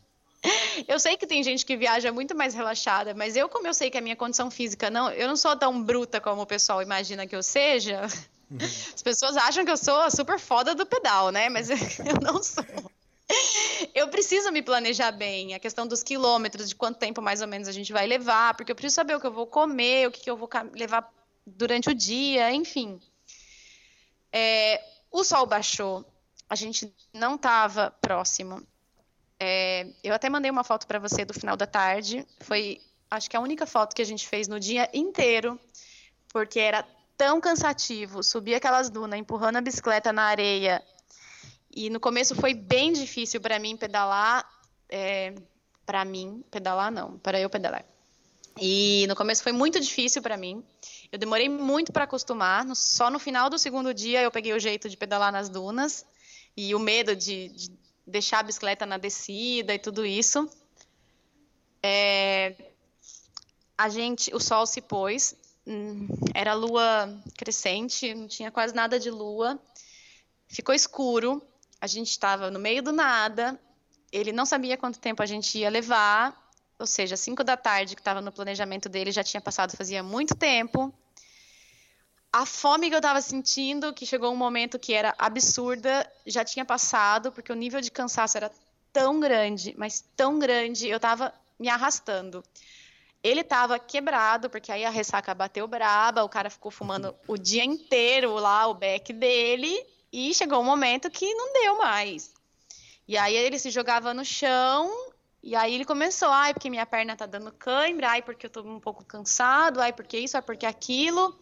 Eu 0.88 1.00
sei 1.00 1.16
que 1.16 1.28
tem 1.28 1.44
gente 1.44 1.66
que 1.66 1.78
viaja 1.78 2.12
muito 2.12 2.36
mais 2.36 2.54
relaxada, 2.54 3.14
mas 3.14 3.36
eu, 3.36 3.48
como 3.48 3.68
eu 3.68 3.74
sei 3.74 3.92
que 3.92 3.98
a 3.98 4.02
minha 4.02 4.16
condição 4.16 4.50
física 4.50 4.90
não, 4.90 5.12
eu 5.12 5.28
não 5.28 5.36
sou 5.36 5.56
tão 5.56 5.82
bruta 5.82 6.20
como 6.20 6.42
o 6.42 6.46
pessoal 6.46 6.82
imagina 6.82 7.28
que 7.28 7.36
eu 7.36 7.44
seja. 7.44 8.02
Uhum. 8.50 8.58
As 8.94 9.02
pessoas 9.02 9.38
acham 9.38 9.64
que 9.64 9.72
eu 9.72 9.78
sou 9.78 10.00
a 10.02 10.10
super 10.10 10.40
foda 10.40 10.74
do 10.74 10.86
pedal, 10.86 11.32
né? 11.32 11.48
Mas 11.50 11.70
eu 12.00 12.20
não 12.22 12.42
sou. 12.42 12.66
eu 13.94 14.08
preciso 14.10 14.52
me 14.52 14.62
planejar 14.62 15.12
bem, 15.12 15.54
a 15.54 15.60
questão 15.60 15.88
dos 15.88 16.04
quilômetros, 16.04 16.70
de 16.70 16.76
quanto 16.76 17.00
tempo 17.00 17.22
mais 17.22 17.42
ou 17.42 17.48
menos 17.48 17.68
a 17.68 17.72
gente 17.72 17.94
vai 17.94 18.08
levar, 18.08 18.56
porque 18.56 18.72
eu 18.72 18.76
preciso 18.76 18.96
saber 18.96 19.16
o 19.16 19.22
que 19.22 19.28
eu 19.28 19.32
vou 19.32 19.48
comer, 19.48 20.08
o 20.08 20.12
que, 20.12 20.30
eu 20.30 20.36
vou 20.36 20.50
levar 20.74 21.10
durante 21.46 21.90
o 21.90 21.96
dia, 21.96 22.52
enfim. 22.52 23.00
É, 24.34 24.84
o 25.12 25.24
sol 25.24 25.46
baixou, 25.46 26.06
a 26.50 26.56
gente 26.56 26.94
não 27.14 27.36
estava 27.36 27.92
próximo. 28.02 28.66
É, 29.44 29.88
eu 30.04 30.14
até 30.14 30.30
mandei 30.30 30.52
uma 30.52 30.64
foto 30.64 30.86
para 30.86 31.00
você 31.00 31.26
do 31.26 31.34
final 31.34 31.58
da 31.58 31.66
tarde, 31.66 32.28
foi 32.42 32.80
acho 33.10 33.28
que 33.28 33.36
a 33.36 33.40
única 33.40 33.66
foto 33.66 33.96
que 33.96 34.02
a 34.04 34.06
gente 34.06 34.28
fez 34.28 34.48
no 34.48 34.60
dia 34.60 34.88
inteiro, 34.94 35.60
porque 36.32 36.60
era 36.60 36.88
tão 37.18 37.42
cansativo 37.42 38.22
subir 38.22 38.54
aquelas 38.54 38.92
dunas, 38.92 39.20
empurrando 39.20 39.56
a 39.56 39.62
bicicleta 39.62 40.14
na 40.14 40.26
areia 40.26 40.80
e 41.74 41.90
no 41.90 42.00
começo 42.00 42.36
foi 42.36 42.54
bem 42.54 42.94
difícil 42.94 43.42
para 43.42 43.58
mim 43.58 43.76
pedalar. 43.76 44.48
É, 44.88 45.34
para 45.88 46.06
mim, 46.06 46.44
pedalar 46.52 46.92
não, 46.92 47.18
para 47.18 47.40
eu 47.40 47.50
pedalar. 47.50 47.84
E 48.60 49.06
no 49.08 49.16
começo 49.16 49.42
foi 49.42 49.52
muito 49.52 49.80
difícil 49.80 50.22
para 50.22 50.38
mim. 50.38 50.64
Eu 51.12 51.18
demorei 51.18 51.50
muito 51.50 51.92
para 51.92 52.04
acostumar. 52.04 52.64
Só 52.76 53.10
no 53.10 53.18
final 53.18 53.50
do 53.50 53.58
segundo 53.58 53.92
dia 53.92 54.22
eu 54.22 54.30
peguei 54.30 54.54
o 54.54 54.60
jeito 54.60 54.88
de 54.88 54.96
pedalar 54.96 55.32
nas 55.32 55.50
dunas 55.50 56.06
e 56.56 56.76
o 56.76 56.80
medo 56.80 57.16
de, 57.16 57.50
de 57.50 57.72
deixar 58.12 58.40
a 58.40 58.44
bicicleta 58.44 58.86
na 58.86 58.98
descida 58.98 59.74
e 59.74 59.80
tudo 59.80 60.06
isso. 60.06 60.48
É, 61.82 62.56
a 63.78 63.90
gente, 63.90 64.34
o 64.36 64.40
sol 64.40 64.68
se 64.68 64.82
pôs. 64.82 65.36
Hum, 65.66 66.08
era 66.34 66.54
lua 66.54 67.22
crescente, 67.38 68.14
não 68.14 68.28
tinha 68.28 68.52
quase 68.52 68.76
nada 68.76 69.00
de 69.00 69.10
lua. 69.10 69.60
Ficou 70.48 70.76
escuro 70.76 71.42
a 71.82 71.88
gente 71.88 72.12
estava 72.12 72.52
no 72.52 72.60
meio 72.60 72.84
do 72.84 72.92
nada, 72.92 73.60
ele 74.12 74.32
não 74.32 74.46
sabia 74.46 74.78
quanto 74.78 75.00
tempo 75.00 75.24
a 75.24 75.26
gente 75.26 75.58
ia 75.58 75.70
levar, 75.70 76.40
ou 76.78 76.86
seja, 76.86 77.18
5 77.18 77.44
da 77.44 77.58
tarde, 77.58 77.96
que 77.96 78.02
estava 78.02 78.22
no 78.22 78.32
planejamento 78.32 78.88
dele, 78.88 79.12
já 79.12 79.24
tinha 79.24 79.42
passado 79.42 79.76
fazia 79.76 80.04
muito 80.04 80.36
tempo. 80.36 80.94
A 82.34 82.46
fome 82.46 82.88
que 82.88 82.96
eu 82.96 83.00
estava 83.00 83.22
sentindo, 83.22 83.94
que 83.94 84.06
chegou 84.06 84.32
um 84.32 84.38
momento 84.38 84.80
que 84.80 84.94
era 84.94 85.14
absurda, 85.18 86.10
já 86.26 86.46
tinha 86.46 86.64
passado, 86.64 87.30
porque 87.30 87.52
o 87.52 87.56
nível 87.56 87.82
de 87.82 87.92
cansaço 87.92 88.38
era 88.38 88.50
tão 88.94 89.20
grande, 89.20 89.76
mas 89.78 90.06
tão 90.16 90.40
grande, 90.40 90.88
eu 90.88 90.96
estava 90.96 91.34
me 91.60 91.68
arrastando. 91.68 92.42
Ele 93.22 93.42
estava 93.42 93.78
quebrado, 93.78 94.50
porque 94.50 94.72
aí 94.72 94.86
a 94.86 94.90
ressaca 94.90 95.34
bateu 95.36 95.68
braba, 95.68 96.24
o 96.24 96.30
cara 96.30 96.50
ficou 96.50 96.72
fumando 96.72 97.14
o 97.28 97.38
dia 97.38 97.66
inteiro 97.66 98.34
lá, 98.36 98.66
o 98.66 98.74
beck 98.74 99.12
dele, 99.12 99.86
e 100.12 100.34
chegou 100.34 100.62
um 100.62 100.66
momento 100.66 101.12
que 101.12 101.34
não 101.34 101.52
deu 101.52 101.78
mais. 101.80 102.34
E 103.08 103.18
aí 103.18 103.36
ele 103.36 103.60
se 103.60 103.70
jogava 103.70 104.14
no 104.14 104.24
chão, 104.24 104.90
e 105.44 105.54
aí 105.54 105.76
ele 105.76 105.84
começou, 105.84 106.30
ai, 106.30 106.54
porque 106.54 106.70
minha 106.70 106.86
perna 106.86 107.16
tá 107.16 107.26
dando 107.26 107.52
cãibra, 107.52 108.12
ai, 108.12 108.22
porque 108.22 108.46
eu 108.46 108.50
tô 108.50 108.62
um 108.62 108.80
pouco 108.80 109.04
cansado, 109.04 109.82
ai, 109.82 109.92
porque 109.92 110.18
isso, 110.18 110.38
ai, 110.38 110.42
porque 110.42 110.66
aquilo. 110.66 111.38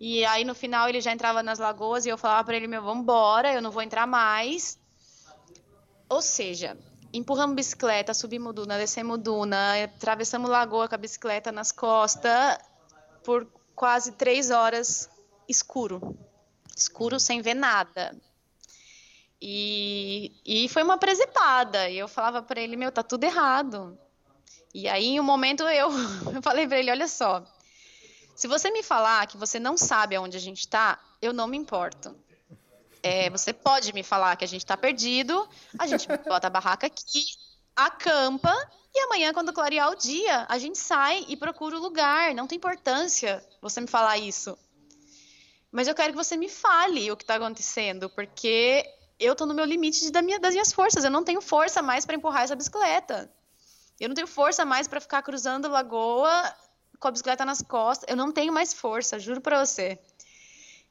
E 0.00 0.24
aí 0.24 0.44
no 0.44 0.54
final 0.54 0.88
ele 0.88 1.00
já 1.00 1.12
entrava 1.12 1.42
nas 1.42 1.58
lagoas 1.58 2.06
e 2.06 2.08
eu 2.08 2.16
falava 2.16 2.44
para 2.44 2.56
ele, 2.56 2.68
meu, 2.68 2.82
vamos 2.82 3.02
embora, 3.02 3.52
eu 3.52 3.60
não 3.60 3.70
vou 3.70 3.82
entrar 3.82 4.06
mais. 4.06 4.78
Ou 6.08 6.22
seja, 6.22 6.78
empurramos 7.12 7.56
bicicleta, 7.56 8.14
subimos 8.14 8.54
duna, 8.54 8.78
descemos 8.78 9.18
duna, 9.18 9.82
atravessamos 9.84 10.48
lagoa 10.48 10.88
com 10.88 10.94
a 10.94 10.98
bicicleta 10.98 11.50
nas 11.50 11.72
costas 11.72 12.58
por 13.24 13.46
quase 13.74 14.12
três 14.12 14.50
horas 14.50 15.10
escuro. 15.48 16.16
Escuro 16.76 17.18
sem 17.18 17.42
ver 17.42 17.54
nada. 17.54 18.16
E, 19.40 20.32
e 20.44 20.68
foi 20.68 20.82
uma 20.82 20.98
presepada. 20.98 21.88
E 21.88 21.98
eu 21.98 22.08
falava 22.08 22.42
para 22.42 22.60
ele, 22.60 22.76
meu, 22.76 22.92
tá 22.92 23.02
tudo 23.02 23.24
errado. 23.24 23.98
E 24.72 24.88
aí, 24.88 25.06
em 25.06 25.20
um 25.20 25.24
momento, 25.24 25.62
eu, 25.64 25.90
eu 26.32 26.42
falei 26.42 26.66
para 26.66 26.78
ele, 26.78 26.90
olha 26.90 27.08
só, 27.08 27.44
se 28.38 28.46
você 28.46 28.70
me 28.70 28.84
falar 28.84 29.26
que 29.26 29.36
você 29.36 29.58
não 29.58 29.76
sabe 29.76 30.14
aonde 30.14 30.36
a 30.36 30.40
gente 30.40 30.60
está, 30.60 30.96
eu 31.20 31.32
não 31.32 31.48
me 31.48 31.56
importo. 31.56 32.14
É, 33.02 33.28
você 33.30 33.52
pode 33.52 33.92
me 33.92 34.04
falar 34.04 34.36
que 34.36 34.44
a 34.44 34.46
gente 34.46 34.60
está 34.60 34.76
perdido, 34.76 35.48
a 35.76 35.88
gente 35.88 36.06
bota 36.24 36.46
a 36.46 36.50
barraca 36.50 36.86
aqui, 36.86 37.24
acampa, 37.74 38.54
e 38.94 39.00
amanhã, 39.00 39.32
quando 39.32 39.52
clarear 39.52 39.90
o 39.90 39.96
dia, 39.96 40.46
a 40.48 40.56
gente 40.56 40.78
sai 40.78 41.26
e 41.26 41.36
procura 41.36 41.76
o 41.76 41.80
lugar. 41.80 42.32
Não 42.32 42.46
tem 42.46 42.58
importância 42.58 43.44
você 43.60 43.80
me 43.80 43.88
falar 43.88 44.18
isso. 44.18 44.56
Mas 45.72 45.88
eu 45.88 45.94
quero 45.96 46.12
que 46.12 46.16
você 46.16 46.36
me 46.36 46.48
fale 46.48 47.10
o 47.10 47.16
que 47.16 47.24
está 47.24 47.34
acontecendo, 47.34 48.08
porque 48.08 48.88
eu 49.18 49.32
estou 49.32 49.48
no 49.48 49.54
meu 49.54 49.64
limite 49.64 50.12
das 50.12 50.54
minhas 50.54 50.72
forças. 50.72 51.02
Eu 51.02 51.10
não 51.10 51.24
tenho 51.24 51.40
força 51.40 51.82
mais 51.82 52.06
para 52.06 52.14
empurrar 52.14 52.44
essa 52.44 52.54
bicicleta. 52.54 53.28
Eu 53.98 54.08
não 54.08 54.14
tenho 54.14 54.28
força 54.28 54.64
mais 54.64 54.86
para 54.86 55.00
ficar 55.00 55.22
cruzando 55.22 55.68
lagoa 55.68 56.54
com 56.98 57.08
a 57.08 57.10
bicicleta 57.10 57.44
nas 57.44 57.62
costas. 57.62 58.08
Eu 58.08 58.16
não 58.16 58.32
tenho 58.32 58.52
mais 58.52 58.72
força, 58.72 59.18
juro 59.18 59.40
para 59.40 59.64
você. 59.64 59.98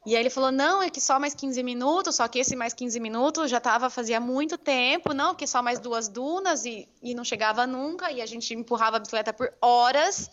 E 0.06 0.14
aí 0.14 0.22
ele 0.22 0.30
falou: 0.30 0.50
não, 0.50 0.82
é 0.82 0.90
que 0.90 1.00
só 1.00 1.18
mais 1.18 1.34
15 1.34 1.62
minutos, 1.62 2.16
só 2.16 2.26
que 2.28 2.38
esse 2.38 2.56
mais 2.56 2.72
15 2.72 2.98
minutos 3.00 3.50
já 3.50 3.58
estava 3.58 3.90
fazia 3.90 4.20
muito 4.20 4.56
tempo, 4.56 5.12
não, 5.12 5.34
que 5.34 5.46
só 5.46 5.62
mais 5.62 5.78
duas 5.78 6.08
dunas 6.08 6.64
e, 6.64 6.88
e 7.02 7.14
não 7.14 7.24
chegava 7.24 7.66
nunca, 7.66 8.10
e 8.10 8.22
a 8.22 8.26
gente 8.26 8.54
empurrava 8.54 8.96
a 8.96 9.00
bicicleta 9.00 9.32
por 9.32 9.52
horas. 9.60 10.30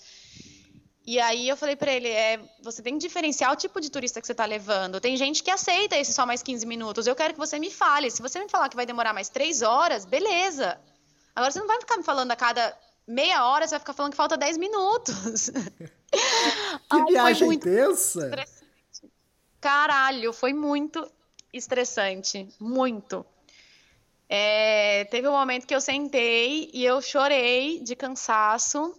E 1.07 1.19
aí 1.19 1.47
eu 1.47 1.55
falei 1.55 1.76
para 1.76 1.91
ele, 1.91 2.07
é, 2.07 2.39
você 2.63 2.82
tem 2.82 2.93
que 2.93 3.05
diferenciar 3.05 3.51
o 3.51 3.55
tipo 3.55 3.80
de 3.80 3.91
turista 3.91 4.19
que 4.19 4.26
você 4.26 4.34
está 4.34 4.45
levando. 4.45 4.99
Tem 4.99 5.15
gente 5.15 5.43
que 5.43 5.51
aceita 5.51 5.95
esse 5.95 6.11
só 6.11 6.26
mais 6.26 6.41
15 6.41 6.65
minutos. 6.65 7.05
Eu 7.05 7.15
quero 7.15 7.34
que 7.34 7.39
você 7.39 7.59
me 7.59 7.69
fale. 7.69 8.09
Se 8.09 8.23
você 8.23 8.39
me 8.39 8.49
falar 8.49 8.69
que 8.69 8.76
vai 8.76 8.88
demorar 8.88 9.13
mais 9.13 9.30
três 9.30 9.61
horas, 9.61 10.03
beleza. 10.03 10.80
Agora 11.36 11.51
você 11.51 11.59
não 11.59 11.67
vai 11.67 11.80
ficar 11.80 11.97
me 11.97 12.03
falando 12.03 12.32
a 12.32 12.36
cada 12.36 12.76
meia 13.08 13.45
hora, 13.45 13.68
você 13.68 13.72
vai 13.72 13.80
ficar 13.80 13.93
falando 13.93 14.12
que 14.12 14.18
falta 14.18 14.38
10 14.38 14.58
minutos. 14.58 15.49
que 15.49 15.91
Ai, 16.89 17.06
viagem 17.06 17.53
intensa! 17.53 18.32
Caralho, 19.60 20.32
foi 20.32 20.53
muito 20.53 21.10
estressante. 21.53 22.47
Muito. 22.60 23.26
É, 24.28 25.06
teve 25.06 25.28
um 25.28 25.32
momento 25.32 25.68
que 25.68 25.76
eu 25.76 25.82
sentei 25.82 26.70
e 26.74 26.84
eu 26.84 27.01
chorei 27.01 27.80
de 27.80 27.95
cansaço. 27.95 28.93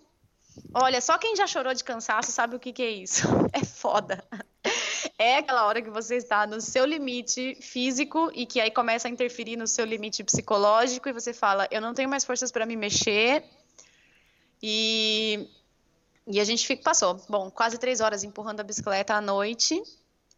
Olha, 0.73 1.01
só 1.01 1.19
quem 1.19 1.37
já 1.37 1.47
chorou 1.47 1.75
de 1.75 1.85
cansaço 1.85 2.33
sabe 2.33 2.57
o 2.57 2.59
que, 2.59 2.73
que 2.73 2.83
é 2.83 2.91
isso. 2.91 3.27
É 3.53 3.65
foda. 3.65 4.23
É 5.19 5.39
aquela 5.39 5.65
hora 5.67 5.81
que 5.81 5.89
você 5.89 6.17
está 6.17 6.47
no 6.47 6.61
seu 6.61 6.85
limite 6.85 7.57
físico 7.61 8.31
e 8.35 8.45
que 8.45 8.61
aí 8.61 8.71
começa 8.71 9.09
a 9.09 9.11
interferir 9.11 9.57
no 9.57 9.67
seu 9.67 9.85
limite 9.85 10.23
psicológico 10.23 11.09
e 11.09 11.13
você 11.13 11.33
fala: 11.33 11.67
Eu 11.71 11.81
não 11.81 11.95
tenho 11.95 12.09
mais 12.09 12.25
forças 12.25 12.53
para 12.53 12.67
me 12.67 12.77
mexer. 12.77 13.45
E, 14.69 15.49
e 16.27 16.41
a 16.41 16.45
gente 16.45 16.67
fica, 16.67 16.83
passou, 16.83 17.23
bom, 17.29 17.51
quase 17.51 17.79
três 17.79 18.01
horas 18.01 18.25
empurrando 18.25 18.61
a 18.61 18.65
bicicleta 18.65 19.15
à 19.15 19.21
noite 19.21 19.81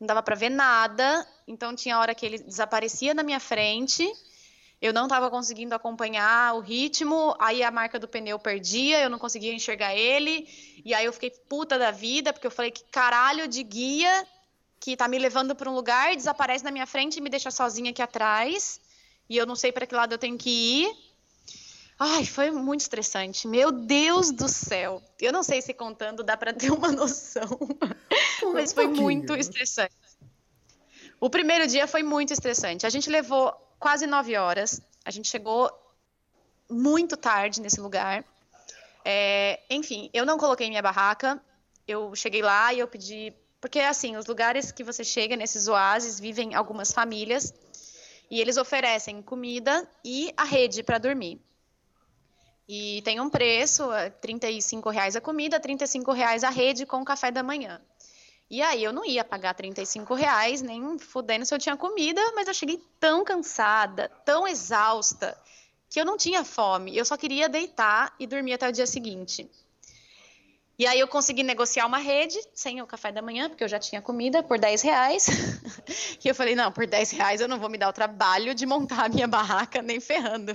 não 0.01 0.07
dava 0.07 0.23
para 0.23 0.37
ver 0.37 0.51
nada, 0.51 1.27
então 1.47 1.75
tinha 1.75 1.99
hora 1.99 2.15
que 2.15 2.25
ele 2.25 2.39
desaparecia 2.39 3.13
na 3.15 3.23
minha 3.23 3.41
frente, 3.41 4.09
eu 4.81 4.93
não 4.93 5.05
estava 5.05 5.29
conseguindo 5.29 5.75
acompanhar 5.75 6.55
o 6.55 6.61
ritmo, 6.61 7.35
aí 7.39 7.65
a 7.65 7.71
marca 7.71 7.99
do 7.99 8.07
pneu 8.07 8.39
perdia, 8.39 9.01
eu 9.01 9.11
não 9.11 9.19
conseguia 9.19 9.53
enxergar 9.53 9.97
ele, 9.97 10.49
e 10.85 10.95
aí 10.95 11.05
eu 11.05 11.13
fiquei 11.13 11.31
puta 11.31 11.77
da 11.77 11.91
vida, 11.91 12.33
porque 12.33 12.47
eu 12.47 12.51
falei 12.51 12.71
que 12.71 12.85
caralho 12.85 13.49
de 13.49 13.63
guia 13.65 14.27
que 14.79 14.97
tá 14.97 15.09
me 15.09 15.19
levando 15.19 15.57
para 15.57 15.69
um 15.69 15.75
lugar, 15.75 16.15
desaparece 16.15 16.63
na 16.63 16.71
minha 16.71 16.87
frente 16.87 17.17
e 17.17 17.21
me 17.21 17.29
deixa 17.29 17.51
sozinha 17.51 17.91
aqui 17.91 18.01
atrás, 18.01 18.81
e 19.29 19.37
eu 19.37 19.45
não 19.45 19.57
sei 19.57 19.73
para 19.73 19.85
que 19.85 19.95
lado 19.95 20.13
eu 20.13 20.19
tenho 20.19 20.39
que 20.39 20.49
ir. 20.49 21.08
Ai, 21.99 22.25
foi 22.25 22.51
muito 22.53 22.83
estressante. 22.83 23.49
Meu 23.49 23.73
Deus 23.73 24.31
do 24.31 24.49
céu. 24.49 25.03
Eu 25.21 25.33
não 25.33 25.43
sei 25.43 25.61
se 25.61 25.75
contando 25.75 26.23
dá 26.23 26.37
para 26.37 26.53
ter 26.53 26.71
uma 26.71 26.93
noção, 26.93 27.59
mas 28.53 28.73
foi 28.73 28.87
muito 28.87 29.35
estressante. 29.35 29.97
O 31.21 31.29
primeiro 31.29 31.67
dia 31.67 31.89
foi 31.89 32.05
muito 32.05 32.33
estressante. 32.33 32.87
A 32.87 32.91
gente 32.91 33.11
levou 33.11 33.53
quase 33.81 34.07
nove 34.07 34.37
horas. 34.37 34.81
A 35.05 35.11
gente 35.11 35.29
chegou 35.29 35.69
muito 36.71 37.17
tarde 37.17 37.61
nesse 37.61 37.81
lugar. 37.81 38.25
É, 39.05 39.61
enfim, 39.69 40.09
eu 40.13 40.25
não 40.25 40.39
coloquei 40.39 40.69
minha 40.69 40.83
barraca. 40.83 41.43
Eu 41.87 42.15
cheguei 42.15 42.43
lá 42.43 42.73
e 42.73 42.79
eu 42.79 42.87
pedi. 42.87 43.33
Porque, 43.61 43.81
assim, 43.81 44.17
os 44.17 44.27
lugares 44.27 44.71
que 44.71 44.85
você 44.85 45.03
chega, 45.03 45.35
nesses 45.35 45.67
oásis, 45.67 46.21
vivem 46.21 46.55
algumas 46.55 46.93
famílias. 46.93 47.53
E 48.31 48.41
eles 48.41 48.57
oferecem 48.57 49.21
comida 49.21 49.89
e 50.05 50.33
a 50.37 50.45
rede 50.45 50.85
para 50.85 50.99
dormir. 50.99 51.41
E 52.69 53.01
tem 53.03 53.19
um 53.19 53.31
preço, 53.31 53.89
35 54.21 54.91
reais 54.91 55.17
a 55.17 55.21
comida, 55.21 55.59
35 55.59 56.13
reais 56.13 56.45
a 56.45 56.51
rede 56.51 56.85
com 56.85 57.03
café 57.03 57.31
da 57.31 57.43
manhã. 57.43 57.81
E 58.51 58.61
aí 58.61 58.85
eu 58.85 58.93
não 58.93 59.05
ia 59.05 59.25
pagar 59.25 59.55
35 59.55 60.15
reais, 60.15 60.61
nem 60.61 60.99
fudendo 60.99 61.47
se 61.47 61.55
eu 61.55 61.59
tinha 61.59 61.77
comida, 61.77 62.21
mas 62.35 62.47
eu 62.47 62.55
cheguei 62.55 62.83
tão 63.01 63.25
cansada, 63.25 64.11
tão 64.25 64.47
exausta, 64.47 65.39
que 65.89 65.99
eu 65.99 66.05
não 66.05 66.19
tinha 66.19 66.45
fome. 66.45 66.95
Eu 66.95 67.05
só 67.05 67.17
queria 67.17 67.49
deitar 67.49 68.15
e 68.19 68.27
dormir 68.27 68.53
até 68.55 68.69
o 68.69 68.73
dia 68.73 68.87
seguinte. 68.87 69.51
E 70.79 70.87
aí 70.87 71.01
eu 71.01 71.09
consegui 71.09 71.43
negociar 71.43 71.87
uma 71.87 71.99
rede 71.99 72.39
sem 72.55 72.81
o 72.81 72.87
café 72.87 73.11
da 73.11 73.21
manhã, 73.21 73.49
porque 73.49 73.65
eu 73.65 73.69
já 73.69 73.79
tinha 73.79 74.01
comida, 74.01 74.43
por 74.43 74.59
10 74.59 74.83
reais. 74.83 75.27
e 76.23 76.29
eu 76.29 76.35
falei, 76.35 76.55
não, 76.55 76.71
por 76.71 76.87
10 76.87 77.11
reais 77.13 77.41
eu 77.41 77.49
não 77.49 77.59
vou 77.59 77.69
me 77.69 77.79
dar 77.79 77.89
o 77.89 77.93
trabalho 77.93 78.55
de 78.55 78.65
montar 78.65 79.07
a 79.07 79.09
minha 79.09 79.27
barraca 79.27 79.83
nem 79.83 80.01
ferrando. 80.01 80.55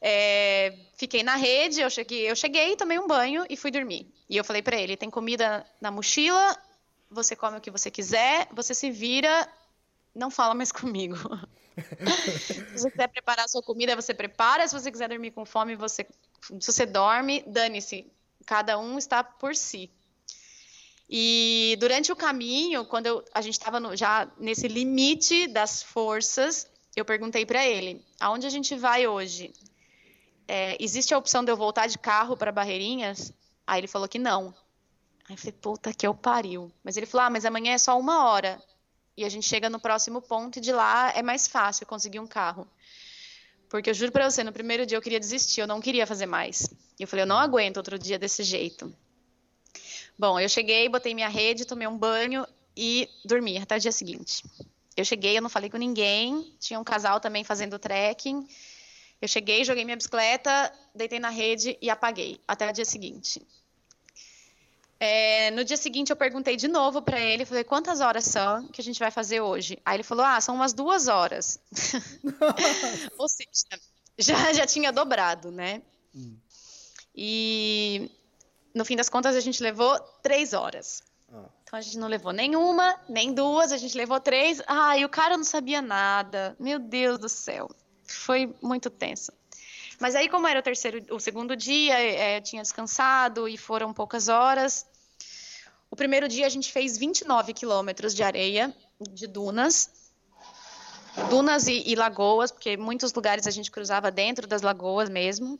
É, 0.00 0.76
fiquei 0.96 1.22
na 1.22 1.36
rede, 1.36 1.80
eu 1.80 1.90
cheguei, 1.90 2.30
eu 2.30 2.36
cheguei, 2.36 2.76
tomei 2.76 2.98
um 2.98 3.06
banho 3.06 3.46
e 3.48 3.56
fui 3.56 3.70
dormir. 3.70 4.12
E 4.28 4.36
eu 4.36 4.44
falei 4.44 4.62
para 4.62 4.76
ele: 4.76 4.96
tem 4.96 5.10
comida 5.10 5.64
na 5.80 5.90
mochila, 5.90 6.56
você 7.10 7.34
come 7.34 7.58
o 7.58 7.60
que 7.60 7.70
você 7.70 7.90
quiser, 7.90 8.48
você 8.52 8.74
se 8.74 8.90
vira, 8.90 9.48
não 10.14 10.30
fala 10.30 10.54
mais 10.54 10.70
comigo. 10.72 11.16
se 11.76 12.78
você 12.78 12.90
quiser 12.90 13.08
preparar 13.08 13.44
a 13.44 13.48
sua 13.48 13.62
comida, 13.62 13.94
você 13.94 14.14
prepara. 14.14 14.66
Se 14.66 14.74
você 14.78 14.90
quiser 14.90 15.08
dormir 15.08 15.30
com 15.30 15.44
fome, 15.44 15.76
você, 15.76 16.06
se 16.60 16.72
você 16.72 16.86
dorme, 16.86 17.44
dane-se. 17.46 18.10
Cada 18.46 18.78
um 18.78 18.96
está 18.96 19.22
por 19.22 19.54
si. 19.54 19.90
E 21.08 21.76
durante 21.78 22.10
o 22.10 22.16
caminho, 22.16 22.84
quando 22.84 23.06
eu, 23.06 23.24
a 23.32 23.40
gente 23.40 23.54
estava 23.54 23.96
já 23.96 24.28
nesse 24.38 24.66
limite 24.66 25.46
das 25.46 25.82
forças, 25.82 26.68
eu 26.96 27.04
perguntei 27.04 27.46
para 27.46 27.64
ele: 27.66 28.04
aonde 28.18 28.46
a 28.46 28.50
gente 28.50 28.74
vai 28.74 29.06
hoje? 29.06 29.52
É, 30.48 30.76
existe 30.82 31.12
a 31.12 31.18
opção 31.18 31.44
de 31.44 31.50
eu 31.50 31.56
voltar 31.56 31.86
de 31.86 31.98
carro 31.98 32.36
para 32.36 32.52
Barreirinhas? 32.52 33.32
Aí 33.66 33.80
ele 33.80 33.88
falou 33.88 34.08
que 34.08 34.18
não. 34.18 34.54
Aí 35.28 35.34
eu 35.34 35.38
falei, 35.38 35.52
puta 35.52 35.92
que 35.92 36.06
eu 36.06 36.14
pariu. 36.14 36.70
Mas 36.84 36.96
ele 36.96 37.06
falou, 37.06 37.26
ah, 37.26 37.30
mas 37.30 37.44
amanhã 37.44 37.72
é 37.72 37.78
só 37.78 37.98
uma 37.98 38.24
hora. 38.24 38.62
E 39.16 39.24
a 39.24 39.28
gente 39.28 39.48
chega 39.48 39.68
no 39.68 39.80
próximo 39.80 40.20
ponto 40.20 40.58
e 40.58 40.60
de 40.60 40.72
lá 40.72 41.10
é 41.10 41.22
mais 41.22 41.48
fácil 41.48 41.86
conseguir 41.86 42.20
um 42.20 42.26
carro. 42.26 42.68
Porque 43.68 43.90
eu 43.90 43.94
juro 43.94 44.12
pra 44.12 44.30
você, 44.30 44.44
no 44.44 44.52
primeiro 44.52 44.86
dia 44.86 44.96
eu 44.96 45.02
queria 45.02 45.18
desistir, 45.18 45.60
eu 45.60 45.66
não 45.66 45.80
queria 45.80 46.06
fazer 46.06 46.26
mais. 46.26 46.68
E 46.98 47.02
eu 47.02 47.08
falei, 47.08 47.24
eu 47.24 47.26
não 47.26 47.38
aguento 47.38 47.78
outro 47.78 47.98
dia 47.98 48.18
desse 48.18 48.42
jeito. 48.42 48.94
Bom, 50.18 50.38
eu 50.38 50.48
cheguei, 50.48 50.88
botei 50.88 51.14
minha 51.14 51.28
rede, 51.28 51.64
tomei 51.64 51.86
um 51.86 51.98
banho 51.98 52.46
e 52.76 53.08
dormi 53.24 53.58
até 53.58 53.76
o 53.76 53.80
dia 53.80 53.92
seguinte. 53.92 54.44
Eu 54.96 55.04
cheguei, 55.04 55.36
eu 55.36 55.42
não 55.42 55.50
falei 55.50 55.68
com 55.68 55.76
ninguém, 55.76 56.54
tinha 56.58 56.78
um 56.78 56.84
casal 56.84 57.20
também 57.20 57.44
fazendo 57.44 57.78
trekking. 57.78 58.46
Eu 59.20 59.28
cheguei, 59.28 59.64
joguei 59.64 59.84
minha 59.84 59.96
bicicleta, 59.96 60.72
deitei 60.94 61.18
na 61.18 61.30
rede 61.30 61.76
e 61.80 61.88
apaguei 61.88 62.40
até 62.46 62.68
o 62.68 62.72
dia 62.72 62.84
seguinte. 62.84 63.40
É, 64.98 65.50
no 65.50 65.62
dia 65.62 65.76
seguinte 65.76 66.10
eu 66.10 66.16
perguntei 66.16 66.56
de 66.56 66.68
novo 66.68 67.02
para 67.02 67.20
ele, 67.20 67.44
falei 67.44 67.64
quantas 67.64 68.00
horas 68.00 68.24
são 68.24 68.66
que 68.68 68.80
a 68.80 68.84
gente 68.84 68.98
vai 68.98 69.10
fazer 69.10 69.40
hoje? 69.40 69.78
Aí 69.84 69.96
ele 69.96 70.02
falou, 70.02 70.24
ah, 70.24 70.40
são 70.40 70.54
umas 70.54 70.72
duas 70.72 71.06
horas. 71.06 71.60
Ou 73.18 73.28
seja, 73.28 73.80
já, 74.18 74.52
já 74.52 74.66
tinha 74.66 74.90
dobrado, 74.90 75.50
né? 75.50 75.82
Hum. 76.14 76.36
E 77.14 78.10
no 78.74 78.84
fim 78.84 78.96
das 78.96 79.08
contas 79.08 79.36
a 79.36 79.40
gente 79.40 79.62
levou 79.62 79.98
três 80.22 80.54
horas. 80.54 81.02
Ah. 81.30 81.44
Então 81.62 81.78
a 81.78 81.82
gente 81.82 81.98
não 81.98 82.08
levou 82.08 82.32
nenhuma, 82.32 82.98
nem 83.08 83.34
duas, 83.34 83.72
a 83.72 83.76
gente 83.76 83.96
levou 83.96 84.18
três. 84.18 84.62
Ah, 84.66 84.96
e 84.96 85.04
o 85.04 85.08
cara 85.08 85.36
não 85.36 85.44
sabia 85.44 85.82
nada. 85.82 86.56
Meu 86.58 86.78
Deus 86.78 87.18
do 87.18 87.28
céu. 87.28 87.70
Foi 88.06 88.54
muito 88.62 88.90
tenso. 88.90 89.32
Mas 89.98 90.14
aí, 90.14 90.28
como 90.28 90.46
era 90.46 90.60
o 90.60 90.62
terceiro, 90.62 91.02
o 91.14 91.18
segundo 91.18 91.56
dia, 91.56 91.98
é, 91.98 92.40
tinha 92.40 92.62
descansado 92.62 93.48
e 93.48 93.56
foram 93.56 93.92
poucas 93.92 94.28
horas. 94.28 94.86
O 95.90 95.96
primeiro 95.96 96.28
dia 96.28 96.46
a 96.46 96.50
gente 96.50 96.70
fez 96.70 96.98
29 96.98 97.54
quilômetros 97.54 98.14
de 98.14 98.22
areia, 98.22 98.74
de 99.00 99.26
dunas. 99.26 99.90
Dunas 101.30 101.66
e, 101.66 101.82
e 101.86 101.94
lagoas, 101.94 102.50
porque 102.50 102.76
muitos 102.76 103.12
lugares 103.14 103.46
a 103.46 103.50
gente 103.50 103.70
cruzava 103.70 104.10
dentro 104.10 104.46
das 104.46 104.60
lagoas 104.60 105.08
mesmo. 105.08 105.58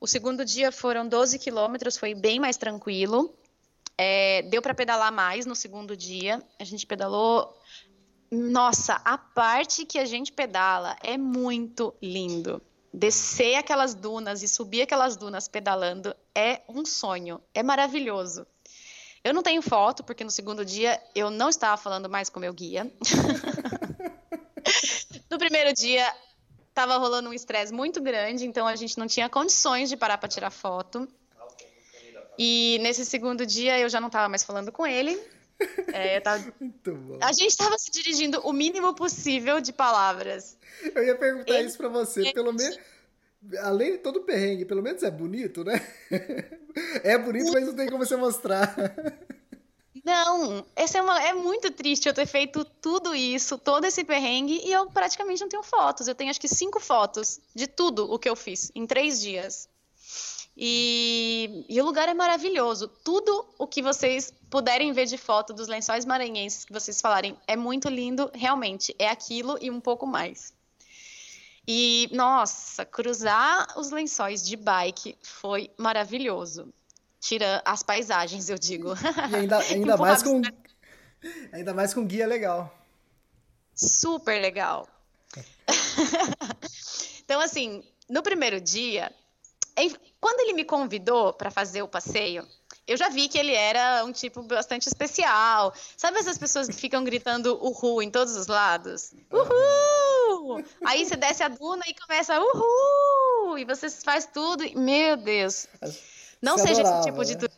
O 0.00 0.06
segundo 0.06 0.42
dia 0.44 0.72
foram 0.72 1.06
12 1.06 1.38
quilômetros, 1.38 1.98
foi 1.98 2.14
bem 2.14 2.40
mais 2.40 2.56
tranquilo. 2.56 3.34
É, 3.98 4.40
deu 4.42 4.62
para 4.62 4.72
pedalar 4.72 5.12
mais 5.12 5.44
no 5.44 5.54
segundo 5.54 5.94
dia. 5.94 6.42
A 6.58 6.64
gente 6.64 6.86
pedalou. 6.86 7.54
Nossa, 8.30 9.00
a 9.04 9.18
parte 9.18 9.84
que 9.84 9.98
a 9.98 10.04
gente 10.04 10.32
pedala 10.32 10.96
é 11.02 11.18
muito 11.18 11.92
lindo 12.00 12.62
descer 12.92 13.54
aquelas 13.54 13.94
dunas 13.94 14.42
e 14.42 14.48
subir 14.48 14.82
aquelas 14.82 15.16
dunas 15.16 15.48
pedalando 15.48 16.14
é 16.34 16.60
um 16.68 16.84
sonho, 16.84 17.40
é 17.54 17.62
maravilhoso. 17.62 18.46
Eu 19.22 19.34
não 19.34 19.42
tenho 19.42 19.62
foto, 19.62 20.02
porque 20.02 20.24
no 20.24 20.30
segundo 20.30 20.64
dia 20.64 21.00
eu 21.14 21.30
não 21.30 21.48
estava 21.48 21.76
falando 21.76 22.08
mais 22.08 22.28
com 22.28 22.40
meu 22.40 22.52
guia. 22.52 22.90
no 25.30 25.38
primeiro 25.38 25.72
dia 25.74 26.12
estava 26.68 26.96
rolando 26.96 27.28
um 27.28 27.32
estresse 27.32 27.72
muito 27.72 28.00
grande, 28.00 28.46
então 28.46 28.66
a 28.66 28.76
gente 28.76 28.98
não 28.98 29.06
tinha 29.06 29.28
condições 29.28 29.88
de 29.88 29.96
parar 29.96 30.18
para 30.18 30.28
tirar 30.28 30.50
foto. 30.50 31.06
E 32.38 32.78
nesse 32.80 33.04
segundo 33.04 33.44
dia 33.44 33.78
eu 33.78 33.88
já 33.88 34.00
não 34.00 34.06
estava 34.06 34.28
mais 34.28 34.42
falando 34.42 34.72
com 34.72 34.86
ele. 34.86 35.20
É, 35.92 36.20
tava... 36.20 36.52
A 37.20 37.32
gente 37.32 37.50
estava 37.50 37.78
se 37.78 37.90
dirigindo 37.90 38.40
o 38.40 38.52
mínimo 38.52 38.94
possível 38.94 39.60
de 39.60 39.72
palavras. 39.72 40.56
Eu 40.94 41.04
ia 41.04 41.14
perguntar 41.14 41.58
ele... 41.58 41.68
isso 41.68 41.76
para 41.76 41.88
você, 41.88 42.32
pelo 42.32 42.52
menos 42.52 42.78
além 43.60 43.92
de 43.92 43.98
todo 43.98 44.18
o 44.18 44.22
perrengue, 44.22 44.64
pelo 44.64 44.82
menos 44.82 45.02
é 45.02 45.10
bonito, 45.10 45.64
né? 45.64 45.80
É 47.02 47.18
bonito, 47.18 47.52
mas 47.52 47.66
não 47.66 47.74
tem 47.74 47.88
como 47.88 48.06
você 48.06 48.16
mostrar. 48.16 48.76
Não, 50.04 50.64
esse 50.76 50.96
é, 50.96 51.02
uma, 51.02 51.20
é 51.20 51.34
muito 51.34 51.70
triste 51.70 52.08
eu 52.08 52.14
ter 52.14 52.26
feito 52.26 52.64
tudo 52.64 53.14
isso, 53.14 53.58
todo 53.58 53.84
esse 53.84 54.04
perrengue, 54.04 54.60
e 54.64 54.72
eu 54.72 54.86
praticamente 54.86 55.42
não 55.42 55.48
tenho 55.48 55.62
fotos. 55.62 56.08
Eu 56.08 56.14
tenho 56.14 56.30
acho 56.30 56.40
que 56.40 56.48
cinco 56.48 56.80
fotos 56.80 57.40
de 57.54 57.66
tudo 57.66 58.10
o 58.10 58.18
que 58.18 58.28
eu 58.28 58.36
fiz 58.36 58.70
em 58.74 58.86
três 58.86 59.20
dias. 59.20 59.68
E, 60.62 61.64
e, 61.70 61.80
o 61.80 61.84
lugar 61.86 62.06
é 62.06 62.12
maravilhoso. 62.12 62.86
Tudo 62.86 63.48
o 63.58 63.66
que 63.66 63.80
vocês 63.80 64.30
puderem 64.50 64.92
ver 64.92 65.06
de 65.06 65.16
foto 65.16 65.54
dos 65.54 65.68
lençóis 65.68 66.04
maranhenses 66.04 66.66
que 66.66 66.72
vocês 66.72 67.00
falarem 67.00 67.34
é 67.46 67.56
muito 67.56 67.88
lindo, 67.88 68.30
realmente. 68.34 68.94
É 68.98 69.08
aquilo 69.08 69.56
e 69.58 69.70
um 69.70 69.80
pouco 69.80 70.06
mais. 70.06 70.52
E, 71.66 72.10
nossa, 72.12 72.84
cruzar 72.84 73.68
os 73.78 73.90
lençóis 73.90 74.44
de 74.44 74.54
bike 74.54 75.16
foi 75.22 75.70
maravilhoso. 75.78 76.68
Tira 77.18 77.62
as 77.64 77.82
paisagens, 77.82 78.50
eu 78.50 78.58
digo. 78.58 78.92
E 79.30 79.36
ainda, 79.36 79.58
ainda 79.64 79.96
mais 79.96 80.22
com. 80.22 80.42
Ainda 81.52 81.72
mais 81.72 81.94
com 81.94 82.06
guia 82.06 82.26
legal. 82.26 82.70
Super 83.74 84.38
legal. 84.42 84.86
então, 87.24 87.40
assim, 87.40 87.82
no 88.10 88.22
primeiro 88.22 88.60
dia, 88.60 89.10
quando 90.20 90.40
ele 90.40 90.52
me 90.52 90.64
convidou 90.64 91.32
para 91.32 91.50
fazer 91.50 91.82
o 91.82 91.88
passeio, 91.88 92.46
eu 92.86 92.96
já 92.96 93.08
vi 93.08 93.28
que 93.28 93.38
ele 93.38 93.54
era 93.54 94.04
um 94.04 94.12
tipo 94.12 94.42
bastante 94.42 94.88
especial. 94.88 95.72
Sabe 95.96 96.18
essas 96.18 96.36
pessoas 96.36 96.66
que 96.66 96.74
ficam 96.74 97.04
gritando 97.04 97.56
uhul 97.62 98.02
em 98.02 98.10
todos 98.10 98.36
os 98.36 98.46
lados? 98.46 99.12
Uhul! 99.30 100.64
Aí 100.84 101.04
você 101.04 101.16
desce 101.16 101.42
a 101.42 101.48
duna 101.48 101.84
e 101.86 101.94
começa 101.94 102.40
uhul! 102.40 103.58
E 103.58 103.64
você 103.64 103.88
faz 103.88 104.26
tudo. 104.26 104.64
Meu 104.76 105.16
Deus. 105.16 105.68
Não 106.42 106.58
você 106.58 106.68
seja 106.68 106.80
adorava, 106.80 107.00
esse 107.00 107.08
tipo 107.08 107.24
de 107.24 107.36
né? 107.36 107.54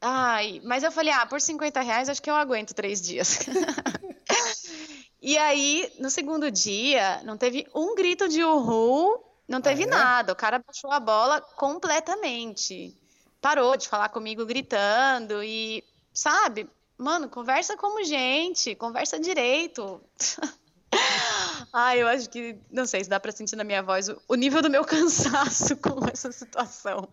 Ai, 0.00 0.60
mas 0.64 0.82
eu 0.82 0.90
falei, 0.90 1.12
ah, 1.12 1.24
por 1.24 1.40
50 1.40 1.80
reais 1.80 2.08
acho 2.08 2.20
que 2.20 2.28
eu 2.28 2.34
aguento 2.34 2.74
três 2.74 3.00
dias. 3.00 3.38
e 5.22 5.38
aí, 5.38 5.92
no 6.00 6.10
segundo 6.10 6.50
dia, 6.50 7.22
não 7.22 7.38
teve 7.38 7.68
um 7.72 7.94
grito 7.94 8.28
de 8.28 8.42
uhul, 8.42 9.22
não 9.52 9.60
teve 9.60 9.84
ah, 9.84 9.86
é? 9.86 9.90
nada. 9.90 10.32
O 10.32 10.36
cara 10.36 10.58
baixou 10.58 10.90
a 10.90 10.98
bola 10.98 11.40
completamente 11.40 12.96
parou 13.42 13.76
de 13.76 13.88
falar 13.88 14.08
comigo 14.08 14.46
gritando 14.46 15.42
e, 15.42 15.84
sabe, 16.14 16.70
mano, 16.96 17.28
conversa 17.28 17.76
como 17.76 18.02
gente, 18.04 18.76
conversa 18.76 19.18
direito. 19.18 20.00
ah, 21.72 21.96
eu 21.96 22.06
acho 22.06 22.30
que, 22.30 22.56
não 22.70 22.86
sei 22.86 23.02
se 23.02 23.10
dá 23.10 23.18
para 23.18 23.32
sentir 23.32 23.56
na 23.56 23.64
minha 23.64 23.82
voz 23.82 24.08
o, 24.08 24.22
o, 24.28 24.34
nível 24.36 24.62
do 24.62 24.70
meu 24.70 24.84
cansaço 24.86 25.76
com 25.76 26.06
essa 26.10 26.30
situação. 26.30 27.08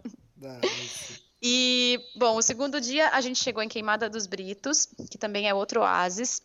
E, 1.41 1.99
bom, 2.15 2.37
o 2.37 2.41
segundo 2.43 2.79
dia 2.79 3.09
a 3.09 3.19
gente 3.21 3.43
chegou 3.43 3.63
em 3.63 3.69
Queimada 3.69 4.07
dos 4.07 4.27
Britos, 4.27 4.87
que 5.09 5.17
também 5.17 5.49
é 5.49 5.53
outro 5.53 5.81
oásis. 5.81 6.43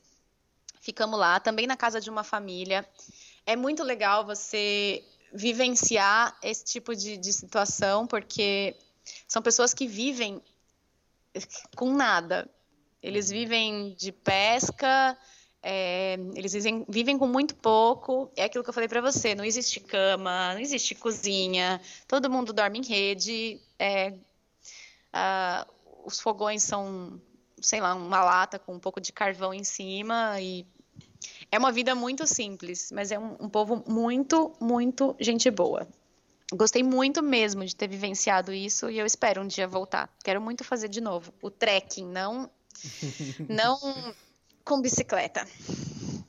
Ficamos 0.81 1.19
lá, 1.19 1.39
também 1.39 1.66
na 1.66 1.77
casa 1.77 2.01
de 2.01 2.09
uma 2.09 2.25
família. 2.25 2.89
É 3.45 3.55
muito 3.55 3.83
legal 3.83 4.25
você 4.25 5.05
vivenciar 5.35 6.39
esse 6.43 6.65
tipo 6.65 6.94
de, 6.94 7.16
de 7.16 7.32
situação, 7.32 8.06
porque 8.06 8.77
são 9.27 9.43
pessoas 9.43 9.74
que 9.74 9.86
vivem 9.86 10.40
com 11.77 11.93
nada. 11.93 12.48
Eles 13.02 13.28
vivem 13.28 13.94
de 13.98 14.12
pesca, 14.12 15.19
é, 15.61 16.15
eles 16.35 16.52
vivem, 16.52 16.86
vivem, 16.89 17.19
com 17.19 17.27
muito 17.27 17.55
pouco. 17.56 18.31
É 18.36 18.44
aquilo 18.44 18.62
que 18.62 18.70
eu 18.70 18.74
falei 18.74 18.89
para 18.89 19.01
você: 19.01 19.35
não 19.35 19.44
existe 19.44 19.81
cama, 19.81 20.55
não 20.55 20.61
existe 20.61 20.94
cozinha, 20.94 21.81
todo 22.06 22.31
mundo 22.31 22.52
dorme 22.52 22.78
em 22.78 22.86
rede. 22.86 23.61
É, 23.78 24.15
os 26.05 26.20
fogões 26.20 26.62
são, 26.62 27.20
sei 27.61 27.81
lá, 27.81 27.94
uma 27.94 28.23
lata 28.23 28.59
com 28.59 28.74
um 28.74 28.81
pouco 28.81 29.01
de 29.01 29.12
carvão 29.12 29.52
em 29.52 29.65
cima 29.65 30.40
e 30.40 30.66
é 31.51 31.59
uma 31.59 31.73
vida 31.73 31.95
muito 31.95 32.27
simples, 32.27 32.91
mas 32.93 33.11
é 33.11 33.19
um, 33.19 33.37
um 33.41 33.49
povo 33.49 33.85
muito, 33.87 34.53
muito 34.61 35.15
gente 35.19 35.51
boa. 35.51 35.87
Gostei 36.53 36.83
muito 36.83 37.23
mesmo 37.23 37.65
de 37.65 37.75
ter 37.75 37.89
vivenciado 37.89 38.53
isso 38.53 38.91
e 38.91 38.99
eu 38.99 39.07
espero 39.07 39.43
um 39.43 39.47
dia 39.47 39.66
voltar. 39.66 40.09
Quero 40.23 40.41
muito 40.41 40.62
fazer 40.62 40.89
de 40.89 41.01
novo. 41.01 41.33
O 41.43 41.51
trekking, 41.51 42.07
não, 42.07 42.51
não 43.49 43.79
com 44.65 44.81
bicicleta. 44.81 45.47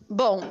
Bom, 0.09 0.41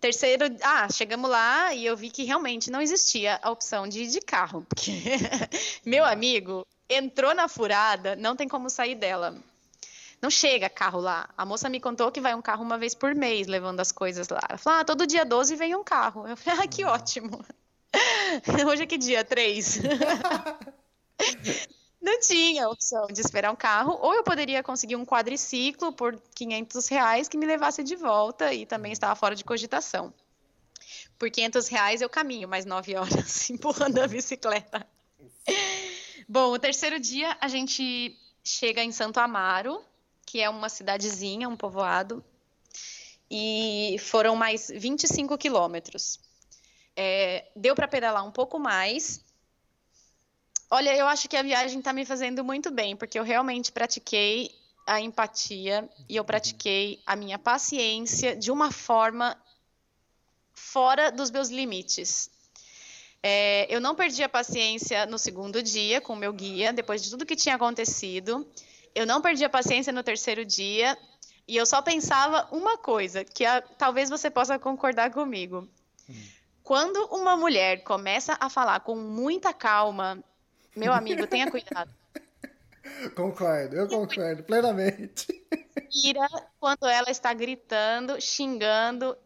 terceiro, 0.00 0.44
ah, 0.62 0.88
chegamos 0.90 1.30
lá 1.30 1.72
e 1.72 1.86
eu 1.86 1.96
vi 1.96 2.10
que 2.10 2.24
realmente 2.24 2.70
não 2.70 2.80
existia 2.80 3.38
a 3.42 3.50
opção 3.50 3.86
de 3.86 4.02
ir 4.02 4.08
de 4.08 4.20
carro, 4.20 4.66
porque 4.68 4.92
meu 5.84 6.04
amigo 6.04 6.66
entrou 6.88 7.34
na 7.34 7.48
furada, 7.48 8.16
não 8.16 8.34
tem 8.34 8.48
como 8.48 8.68
sair 8.68 8.96
dela. 8.96 9.36
Não 10.20 10.30
chega 10.30 10.68
carro 10.68 11.00
lá. 11.00 11.28
A 11.36 11.46
moça 11.46 11.68
me 11.68 11.80
contou 11.80 12.12
que 12.12 12.20
vai 12.20 12.34
um 12.34 12.42
carro 12.42 12.62
uma 12.62 12.76
vez 12.76 12.94
por 12.94 13.14
mês 13.14 13.46
levando 13.46 13.80
as 13.80 13.90
coisas 13.90 14.28
lá. 14.28 14.40
Ela 14.48 14.58
falou: 14.58 14.80
ah, 14.80 14.84
todo 14.84 15.06
dia 15.06 15.24
12 15.24 15.56
vem 15.56 15.74
um 15.74 15.82
carro. 15.82 16.26
Eu 16.26 16.36
falei: 16.36 16.60
ah, 16.60 16.68
que 16.68 16.84
ótimo. 16.84 17.44
Hoje 18.68 18.82
é 18.82 18.86
que 18.86 18.98
dia? 18.98 19.24
Três. 19.24 19.78
Não 22.00 22.18
tinha 22.20 22.68
opção 22.68 23.06
de 23.08 23.20
esperar 23.20 23.52
um 23.52 23.56
carro, 23.56 23.98
ou 24.00 24.14
eu 24.14 24.22
poderia 24.22 24.62
conseguir 24.62 24.96
um 24.96 25.04
quadriciclo 25.04 25.92
por 25.92 26.18
500 26.34 26.88
reais 26.88 27.28
que 27.28 27.36
me 27.36 27.44
levasse 27.44 27.82
de 27.82 27.94
volta 27.94 28.54
e 28.54 28.64
também 28.64 28.90
estava 28.90 29.14
fora 29.14 29.34
de 29.34 29.44
cogitação. 29.44 30.12
Por 31.18 31.30
500 31.30 31.68
reais 31.68 32.00
eu 32.00 32.08
caminho 32.08 32.48
mais 32.48 32.64
nove 32.64 32.96
horas 32.96 33.48
empurrando 33.50 33.98
a 33.98 34.08
bicicleta. 34.08 34.86
Bom, 36.26 36.52
o 36.52 36.58
terceiro 36.58 36.98
dia 36.98 37.36
a 37.38 37.48
gente 37.48 38.16
chega 38.42 38.82
em 38.82 38.92
Santo 38.92 39.20
Amaro, 39.20 39.84
que 40.30 40.40
é 40.40 40.48
uma 40.48 40.68
cidadezinha, 40.68 41.48
um 41.48 41.56
povoado, 41.56 42.24
e 43.28 43.96
foram 43.98 44.36
mais 44.36 44.70
25 44.72 45.36
quilômetros. 45.36 46.20
É, 46.94 47.50
deu 47.56 47.74
para 47.74 47.88
pedalar 47.88 48.24
um 48.24 48.30
pouco 48.30 48.56
mais. 48.56 49.24
Olha, 50.70 50.96
eu 50.96 51.08
acho 51.08 51.28
que 51.28 51.36
a 51.36 51.42
viagem 51.42 51.80
está 51.80 51.92
me 51.92 52.04
fazendo 52.04 52.44
muito 52.44 52.70
bem, 52.70 52.94
porque 52.94 53.18
eu 53.18 53.24
realmente 53.24 53.72
pratiquei 53.72 54.54
a 54.86 55.00
empatia 55.00 55.88
e 56.08 56.14
eu 56.14 56.24
pratiquei 56.24 57.02
a 57.04 57.16
minha 57.16 57.38
paciência 57.38 58.36
de 58.36 58.52
uma 58.52 58.70
forma 58.70 59.36
fora 60.54 61.10
dos 61.10 61.32
meus 61.32 61.48
limites. 61.48 62.30
É, 63.20 63.66
eu 63.68 63.80
não 63.80 63.96
perdi 63.96 64.22
a 64.22 64.28
paciência 64.28 65.06
no 65.06 65.18
segundo 65.18 65.60
dia 65.60 66.00
com 66.00 66.12
o 66.12 66.16
meu 66.16 66.32
guia, 66.32 66.72
depois 66.72 67.02
de 67.02 67.10
tudo 67.10 67.26
que 67.26 67.34
tinha 67.34 67.56
acontecido. 67.56 68.46
Eu 68.94 69.06
não 69.06 69.20
perdi 69.20 69.44
a 69.44 69.50
paciência 69.50 69.92
no 69.92 70.02
terceiro 70.02 70.44
dia. 70.44 70.96
E 71.46 71.56
eu 71.56 71.66
só 71.66 71.82
pensava 71.82 72.48
uma 72.52 72.78
coisa, 72.78 73.24
que 73.24 73.44
a, 73.44 73.60
talvez 73.60 74.08
você 74.08 74.30
possa 74.30 74.58
concordar 74.58 75.10
comigo. 75.10 75.68
Hum. 76.08 76.14
Quando 76.62 77.04
uma 77.06 77.36
mulher 77.36 77.82
começa 77.82 78.36
a 78.38 78.48
falar 78.48 78.78
com 78.80 78.94
muita 78.94 79.52
calma, 79.52 80.22
meu 80.76 80.92
amigo, 80.92 81.26
tenha 81.26 81.50
cuidado. 81.50 81.90
Concordo, 83.16 83.76
eu 83.76 83.88
concordo 83.88 84.42
plenamente. 84.44 85.26
Ira 86.04 86.28
quando 86.58 86.86
ela 86.86 87.10
está 87.10 87.32
gritando, 87.34 88.20
xingando 88.20 89.16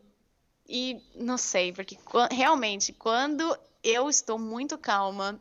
e 0.69 1.03
não 1.15 1.37
sei, 1.37 1.73
porque 1.73 1.99
realmente 2.31 2.93
quando 2.93 3.57
eu 3.83 4.09
estou 4.09 4.39
muito 4.39 4.79
calma, 4.79 5.39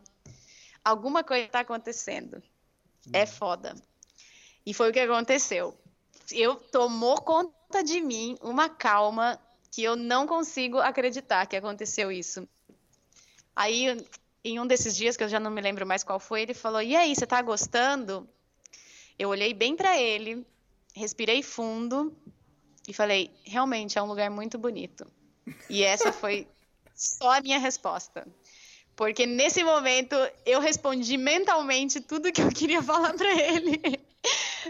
alguma 0.83 1.23
coisa 1.23 1.45
está 1.45 1.61
acontecendo. 1.61 2.43
É 3.11 3.23
hum. 3.23 3.27
foda. 3.27 3.75
E 4.65 4.73
foi 4.73 4.89
o 4.89 4.93
que 4.93 4.99
aconteceu. 4.99 5.77
Eu 6.31 6.55
tomou 6.55 7.19
conta 7.21 7.83
de 7.83 7.99
mim 7.99 8.37
uma 8.41 8.69
calma 8.69 9.39
que 9.71 9.83
eu 9.83 9.95
não 9.95 10.25
consigo 10.25 10.77
acreditar 10.79 11.45
que 11.47 11.55
aconteceu 11.55 12.11
isso. 12.11 12.47
Aí, 13.55 13.97
em 14.43 14.59
um 14.59 14.67
desses 14.67 14.95
dias, 14.95 15.17
que 15.17 15.23
eu 15.23 15.29
já 15.29 15.39
não 15.39 15.51
me 15.51 15.61
lembro 15.61 15.85
mais 15.85 16.03
qual 16.03 16.19
foi, 16.19 16.43
ele 16.43 16.53
falou: 16.53 16.81
E 16.81 16.95
aí, 16.95 17.15
você 17.15 17.25
tá 17.25 17.41
gostando? 17.41 18.27
Eu 19.17 19.29
olhei 19.29 19.53
bem 19.53 19.75
para 19.75 19.99
ele, 19.99 20.45
respirei 20.95 21.43
fundo 21.43 22.15
e 22.87 22.93
falei: 22.93 23.31
Realmente 23.43 23.97
é 23.97 24.01
um 24.01 24.07
lugar 24.07 24.29
muito 24.29 24.57
bonito. 24.57 25.05
E 25.69 25.83
essa 25.83 26.11
foi 26.13 26.47
só 26.95 27.37
a 27.37 27.41
minha 27.41 27.59
resposta. 27.59 28.25
Porque 28.95 29.25
nesse 29.25 29.63
momento 29.63 30.15
eu 30.45 30.59
respondi 30.59 31.17
mentalmente 31.17 31.99
tudo 31.99 32.31
que 32.31 32.41
eu 32.41 32.49
queria 32.49 32.81
falar 32.81 33.13
para 33.13 33.31
ele. 33.31 34.02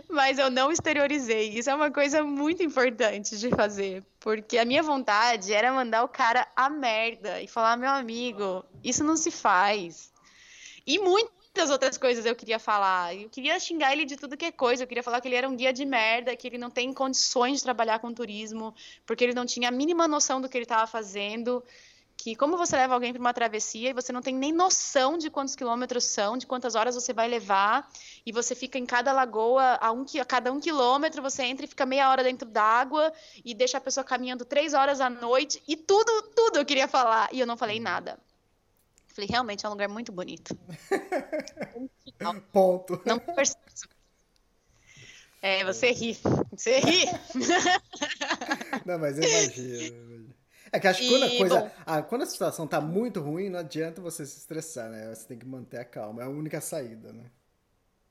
Mas 0.09 0.37
eu 0.37 0.49
não 0.49 0.71
exteriorizei. 0.71 1.49
Isso 1.49 1.69
é 1.69 1.75
uma 1.75 1.91
coisa 1.91 2.23
muito 2.23 2.63
importante 2.63 3.37
de 3.37 3.49
fazer. 3.49 4.03
Porque 4.19 4.57
a 4.57 4.65
minha 4.65 4.83
vontade 4.83 5.53
era 5.53 5.73
mandar 5.73 6.03
o 6.03 6.07
cara 6.07 6.47
a 6.55 6.69
merda 6.69 7.41
e 7.41 7.47
falar: 7.47 7.77
meu 7.77 7.89
amigo, 7.89 8.63
isso 8.83 9.03
não 9.03 9.17
se 9.17 9.31
faz. 9.31 10.11
E 10.85 10.99
muitas 10.99 11.69
outras 11.69 11.97
coisas 11.97 12.25
eu 12.25 12.35
queria 12.35 12.59
falar. 12.59 13.15
Eu 13.15 13.29
queria 13.29 13.59
xingar 13.59 13.93
ele 13.93 14.05
de 14.05 14.17
tudo 14.17 14.37
que 14.37 14.45
é 14.45 14.51
coisa. 14.51 14.83
Eu 14.83 14.87
queria 14.87 15.03
falar 15.03 15.21
que 15.21 15.27
ele 15.27 15.35
era 15.35 15.47
um 15.47 15.55
guia 15.55 15.71
de 15.71 15.85
merda, 15.85 16.35
que 16.35 16.47
ele 16.47 16.57
não 16.57 16.69
tem 16.69 16.93
condições 16.93 17.59
de 17.59 17.63
trabalhar 17.63 17.99
com 17.99 18.13
turismo, 18.13 18.73
porque 19.05 19.23
ele 19.23 19.33
não 19.33 19.45
tinha 19.45 19.69
a 19.69 19.71
mínima 19.71 20.07
noção 20.07 20.41
do 20.41 20.49
que 20.49 20.57
ele 20.57 20.65
estava 20.65 20.87
fazendo 20.87 21.63
que 22.23 22.37
como 22.37 22.55
você 22.55 22.77
leva 22.77 22.93
alguém 22.93 23.11
para 23.11 23.19
uma 23.19 23.33
travessia 23.33 23.89
e 23.89 23.93
você 23.93 24.13
não 24.13 24.21
tem 24.21 24.33
nem 24.33 24.53
noção 24.53 25.17
de 25.17 25.29
quantos 25.29 25.57
quilômetros 25.57 26.05
são, 26.05 26.37
de 26.37 26.47
quantas 26.47 26.73
horas 26.73 26.95
você 26.95 27.11
vai 27.11 27.27
levar, 27.27 27.85
e 28.25 28.31
você 28.31 28.55
fica 28.55 28.77
em 28.77 28.85
cada 28.85 29.11
lagoa 29.11 29.77
a, 29.81 29.91
um, 29.91 30.05
a 30.21 30.23
cada 30.23 30.49
um 30.49 30.57
quilômetro, 30.57 31.21
você 31.21 31.43
entra 31.43 31.65
e 31.65 31.67
fica 31.67 31.85
meia 31.85 32.09
hora 32.09 32.23
dentro 32.23 32.47
d'água 32.47 33.11
e 33.43 33.53
deixa 33.53 33.77
a 33.77 33.81
pessoa 33.81 34.05
caminhando 34.05 34.45
três 34.45 34.73
horas 34.73 35.01
à 35.01 35.09
noite, 35.09 35.61
e 35.67 35.75
tudo, 35.75 36.21
tudo 36.33 36.59
eu 36.59 36.65
queria 36.65 36.87
falar, 36.87 37.27
e 37.33 37.41
eu 37.41 37.45
não 37.45 37.57
falei 37.57 37.77
nada. 37.77 38.17
Falei, 39.09 39.27
realmente 39.29 39.65
é 39.65 39.67
um 39.67 39.73
lugar 39.73 39.89
muito 39.89 40.13
bonito. 40.13 40.57
não, 42.21 42.39
Ponto. 42.53 43.01
Não 43.05 43.19
percebo. 43.19 43.59
É, 45.41 45.65
você 45.65 45.91
ri. 45.91 46.17
Você 46.51 46.79
ri. 46.79 47.05
não, 48.85 48.97
mas 48.97 49.17
eu 49.17 49.25
imagino. 49.25 50.33
É 50.73 50.79
que 50.79 50.87
acho 50.87 51.01
que 51.01 51.09
quando 51.09 51.23
a 51.23 51.37
coisa. 51.37 51.59
Bom, 51.61 51.71
a, 51.85 52.01
quando 52.01 52.21
a 52.23 52.25
situação 52.25 52.65
tá 52.65 52.81
muito 52.81 53.21
ruim, 53.21 53.47
não 53.47 53.59
adianta 53.59 54.01
você 54.01 54.25
se 54.25 54.39
estressar, 54.39 54.89
né? 54.89 55.13
Você 55.13 55.27
tem 55.27 55.37
que 55.37 55.45
manter 55.45 55.77
a 55.77 55.85
calma. 55.85 56.23
É 56.23 56.25
a 56.25 56.29
única 56.29 56.59
saída, 56.59 57.13
né? 57.13 57.25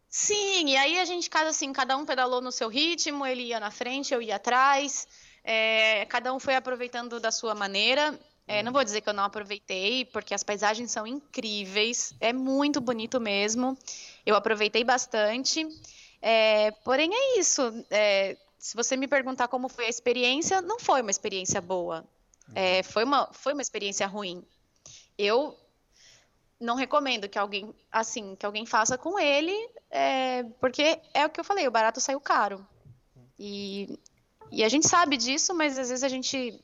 Sim, 0.08 0.68
e 0.68 0.76
aí 0.76 0.98
a 1.00 1.04
gente, 1.04 1.28
cada, 1.28 1.50
assim, 1.50 1.72
cada 1.72 1.96
um 1.96 2.06
pedalou 2.06 2.40
no 2.40 2.52
seu 2.52 2.68
ritmo, 2.68 3.26
ele 3.26 3.44
ia 3.44 3.58
na 3.58 3.72
frente, 3.72 4.14
eu 4.14 4.22
ia 4.22 4.36
atrás. 4.36 5.08
É, 5.42 6.04
cada 6.06 6.32
um 6.32 6.38
foi 6.38 6.54
aproveitando 6.54 7.18
da 7.18 7.32
sua 7.32 7.52
maneira. 7.52 8.16
É, 8.46 8.62
não 8.62 8.72
vou 8.72 8.84
dizer 8.84 9.00
que 9.00 9.08
eu 9.08 9.14
não 9.14 9.24
aproveitei, 9.24 10.04
porque 10.04 10.32
as 10.32 10.44
paisagens 10.44 10.92
são 10.92 11.04
incríveis, 11.04 12.14
é 12.20 12.32
muito 12.32 12.80
bonito 12.80 13.20
mesmo. 13.20 13.76
Eu 14.24 14.36
aproveitei 14.36 14.84
bastante. 14.84 15.66
É, 16.20 16.70
porém, 16.84 17.10
é 17.12 17.40
isso. 17.40 17.62
É, 17.90 18.36
se 18.56 18.76
você 18.76 18.96
me 18.96 19.08
perguntar 19.08 19.48
como 19.48 19.68
foi 19.68 19.86
a 19.86 19.88
experiência, 19.88 20.62
não 20.62 20.78
foi 20.78 21.00
uma 21.00 21.10
experiência 21.10 21.60
boa. 21.60 22.04
É, 22.54 22.82
foi, 22.82 23.04
uma, 23.04 23.28
foi 23.32 23.52
uma 23.52 23.62
experiência 23.62 24.06
ruim. 24.06 24.44
Eu 25.16 25.58
não 26.60 26.76
recomendo 26.76 27.28
que 27.28 27.38
alguém, 27.38 27.74
assim, 27.90 28.36
que 28.36 28.46
alguém 28.46 28.64
faça 28.64 28.96
com 28.96 29.18
ele, 29.18 29.54
é, 29.90 30.44
porque 30.60 31.00
é 31.12 31.26
o 31.26 31.30
que 31.30 31.40
eu 31.40 31.44
falei, 31.44 31.66
o 31.66 31.72
barato 31.72 32.00
saiu 32.00 32.20
caro. 32.20 32.66
E, 33.38 33.98
e 34.50 34.62
a 34.62 34.68
gente 34.68 34.86
sabe 34.86 35.16
disso, 35.16 35.54
mas 35.54 35.78
às 35.78 35.88
vezes 35.88 36.04
a 36.04 36.08
gente, 36.08 36.62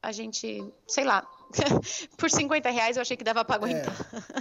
a 0.00 0.12
gente, 0.12 0.62
sei 0.86 1.04
lá, 1.04 1.26
por 2.16 2.30
50 2.30 2.70
reais 2.70 2.96
eu 2.96 3.02
achei 3.02 3.16
que 3.16 3.24
dava 3.24 3.44
para 3.44 3.56
aguentar. 3.56 3.94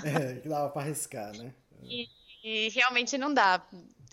É, 0.03 0.31
é, 0.31 0.35
que 0.35 0.47
dava 0.47 0.69
para 0.69 0.83
arriscar, 0.83 1.35
né? 1.35 1.53
E, 1.83 2.07
e 2.43 2.69
realmente 2.69 3.17
não 3.17 3.33
dá 3.33 3.65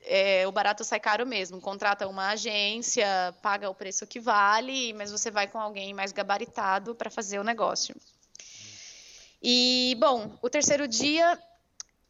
é, 0.03 0.47
o 0.47 0.53
barato 0.53 0.85
sai 0.85 1.01
caro 1.01 1.27
mesmo. 1.27 1.61
Contrata 1.61 2.07
uma 2.09 2.31
agência, 2.31 3.07
paga 3.43 3.69
o 3.69 3.75
preço 3.75 4.07
que 4.07 4.21
vale, 4.21 4.93
mas 4.95 5.11
você 5.11 5.31
vai 5.31 5.47
com 5.47 5.59
alguém 5.59 5.93
mais 5.95 6.13
gabaritado 6.13 6.95
para 6.95 7.11
fazer 7.11 7.39
o 7.39 7.45
negócio. 7.45 7.95
E, 9.43 9.97
bom, 10.01 10.37
o 10.43 10.51
terceiro 10.51 10.89
dia, 10.89 11.39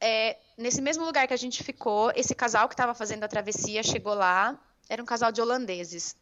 é, 0.00 0.38
nesse 0.56 0.80
mesmo 0.80 1.04
lugar 1.04 1.26
que 1.26 1.34
a 1.34 1.38
gente 1.38 1.62
ficou, 1.62 2.10
esse 2.14 2.34
casal 2.34 2.68
que 2.68 2.74
estava 2.74 2.94
fazendo 2.94 3.24
a 3.24 3.28
travessia 3.28 3.82
chegou 3.82 4.14
lá. 4.14 4.58
Era 4.88 5.02
um 5.02 5.06
casal 5.06 5.30
de 5.30 5.40
holandeses. 5.40 6.16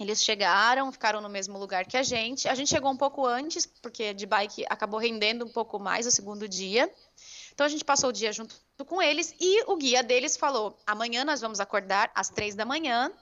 Eles 0.00 0.24
chegaram, 0.24 0.90
ficaram 0.90 1.20
no 1.20 1.28
mesmo 1.28 1.58
lugar 1.58 1.84
que 1.84 1.96
a 1.96 2.02
gente. 2.02 2.48
A 2.48 2.54
gente 2.54 2.70
chegou 2.70 2.90
um 2.90 2.96
pouco 2.96 3.26
antes, 3.26 3.66
porque 3.66 4.14
de 4.14 4.26
bike 4.26 4.64
acabou 4.68 4.98
rendendo 4.98 5.44
um 5.44 5.48
pouco 5.48 5.78
mais 5.78 6.06
o 6.06 6.10
segundo 6.10 6.48
dia. 6.48 6.90
Então 7.62 7.68
a 7.68 7.70
gente 7.70 7.84
passou 7.84 8.10
o 8.10 8.12
dia 8.12 8.32
junto 8.32 8.56
com 8.84 9.00
eles 9.00 9.36
e 9.38 9.62
o 9.70 9.76
guia 9.76 10.02
deles 10.02 10.36
falou: 10.36 10.76
amanhã 10.84 11.24
nós 11.24 11.40
vamos 11.40 11.60
acordar 11.60 12.10
às 12.12 12.28
três 12.28 12.56
da 12.56 12.64
manhã 12.64 13.12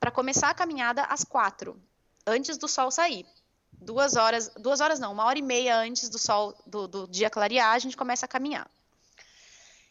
para 0.00 0.10
começar 0.10 0.48
a 0.48 0.54
caminhada 0.54 1.02
às 1.02 1.24
quatro, 1.24 1.78
antes 2.26 2.56
do 2.56 2.66
sol 2.66 2.90
sair. 2.90 3.26
Duas 3.70 4.16
horas, 4.16 4.50
duas 4.56 4.80
horas 4.80 4.98
não, 4.98 5.12
uma 5.12 5.26
hora 5.26 5.38
e 5.38 5.42
meia 5.42 5.76
antes 5.76 6.08
do 6.08 6.18
sol 6.18 6.54
do, 6.66 6.88
do 6.88 7.06
dia 7.06 7.28
clarear, 7.28 7.74
a 7.74 7.78
gente 7.78 7.94
começa 7.94 8.24
a 8.24 8.28
caminhar. 8.28 8.66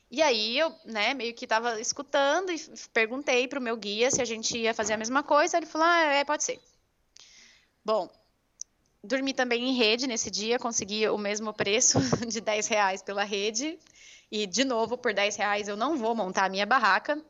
E 0.09 0.19
aí 0.19 0.57
eu, 0.57 0.75
né, 0.83 1.13
meio 1.13 1.35
que 1.35 1.45
estava 1.45 1.79
escutando 1.79 2.51
e 2.51 2.59
perguntei 2.91 3.47
para 3.47 3.59
o 3.59 3.61
meu 3.61 3.77
guia 3.77 4.09
se 4.09 4.19
a 4.19 4.25
gente 4.25 4.57
ia 4.57 4.73
fazer 4.73 4.93
a 4.93 4.97
mesma 4.97 5.21
coisa. 5.21 5.57
Ele 5.57 5.67
falou: 5.67 5.85
ah, 5.85 6.05
é, 6.05 6.25
pode 6.25 6.43
ser. 6.43 6.59
Bom, 7.85 8.09
dormi 9.03 9.33
também 9.33 9.69
em 9.69 9.73
rede 9.73 10.07
nesse 10.07 10.29
dia, 10.29 10.59
consegui 10.59 11.07
o 11.07 11.17
mesmo 11.17 11.53
preço 11.53 11.99
de 12.27 12.39
10 12.39 12.67
reais 12.67 13.01
pela 13.01 13.23
rede. 13.23 13.77
E, 14.31 14.47
de 14.47 14.63
novo, 14.63 14.97
por 14.97 15.13
10 15.13 15.35
reais 15.35 15.67
eu 15.67 15.75
não 15.75 15.97
vou 15.97 16.15
montar 16.15 16.45
a 16.45 16.49
minha 16.49 16.65
barraca. 16.65 17.21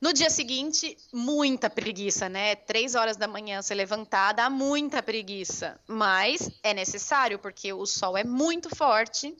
No 0.00 0.12
dia 0.12 0.30
seguinte, 0.30 0.96
muita 1.12 1.68
preguiça, 1.68 2.28
né? 2.28 2.54
Três 2.54 2.94
horas 2.94 3.16
da 3.16 3.26
manhã 3.26 3.62
se 3.62 3.74
levantar 3.74 4.32
dá 4.32 4.48
muita 4.48 5.02
preguiça. 5.02 5.80
Mas 5.86 6.50
é 6.62 6.72
necessário, 6.72 7.38
porque 7.38 7.72
o 7.72 7.84
sol 7.86 8.16
é 8.16 8.22
muito 8.22 8.74
forte. 8.76 9.34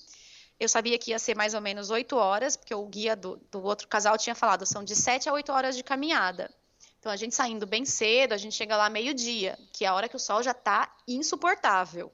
Eu 0.58 0.68
sabia 0.68 0.98
que 0.98 1.10
ia 1.10 1.18
ser 1.18 1.36
mais 1.36 1.54
ou 1.54 1.60
menos 1.60 1.90
oito 1.90 2.16
horas, 2.16 2.56
porque 2.56 2.74
o 2.74 2.86
guia 2.86 3.14
do, 3.14 3.36
do 3.50 3.62
outro 3.62 3.86
casal 3.86 4.16
tinha 4.16 4.34
falado, 4.34 4.66
são 4.66 4.82
de 4.82 4.96
sete 4.96 5.28
a 5.28 5.32
oito 5.32 5.52
horas 5.52 5.76
de 5.76 5.84
caminhada. 5.84 6.50
Então, 6.98 7.12
a 7.12 7.16
gente 7.16 7.36
saindo 7.36 7.66
bem 7.66 7.84
cedo, 7.84 8.32
a 8.32 8.38
gente 8.38 8.56
chega 8.56 8.76
lá 8.76 8.90
meio-dia, 8.90 9.56
que 9.72 9.84
é 9.84 9.88
a 9.88 9.94
hora 9.94 10.08
que 10.08 10.16
o 10.16 10.18
sol 10.18 10.42
já 10.42 10.50
está 10.50 10.92
insuportável. 11.06 12.10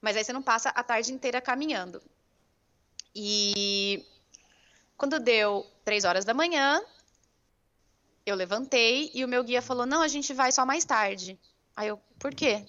Mas 0.00 0.16
aí 0.16 0.24
você 0.24 0.32
não 0.32 0.42
passa 0.42 0.68
a 0.70 0.82
tarde 0.82 1.12
inteira 1.12 1.40
caminhando. 1.40 2.02
E 3.14 4.04
quando 4.96 5.20
deu 5.20 5.66
três 5.84 6.04
horas 6.04 6.24
da 6.24 6.34
manhã, 6.34 6.82
eu 8.26 8.34
levantei 8.34 9.10
e 9.14 9.24
o 9.24 9.28
meu 9.28 9.44
guia 9.44 9.62
falou: 9.62 9.86
Não, 9.86 10.02
a 10.02 10.08
gente 10.08 10.32
vai 10.32 10.50
só 10.50 10.64
mais 10.64 10.84
tarde. 10.84 11.38
Aí 11.76 11.88
eu, 11.88 12.00
por 12.18 12.34
quê? 12.34 12.64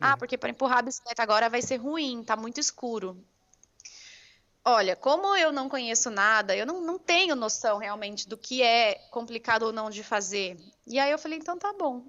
Ah, 0.00 0.16
porque 0.16 0.38
para 0.38 0.50
empurrar 0.50 0.78
a 0.78 0.82
bicicleta 0.82 1.22
agora 1.22 1.50
vai 1.50 1.60
ser 1.60 1.76
ruim, 1.76 2.22
tá 2.22 2.36
muito 2.36 2.60
escuro. 2.60 3.22
Olha, 4.64 4.94
como 4.94 5.34
eu 5.34 5.50
não 5.50 5.68
conheço 5.68 6.10
nada, 6.10 6.54
eu 6.54 6.66
não, 6.66 6.80
não 6.80 6.98
tenho 6.98 7.34
noção 7.34 7.78
realmente 7.78 8.28
do 8.28 8.36
que 8.36 8.62
é 8.62 8.94
complicado 9.10 9.62
ou 9.62 9.72
não 9.72 9.88
de 9.88 10.04
fazer. 10.04 10.58
E 10.86 10.98
aí 10.98 11.10
eu 11.10 11.18
falei, 11.18 11.38
então 11.38 11.58
tá 11.58 11.72
bom. 11.72 12.04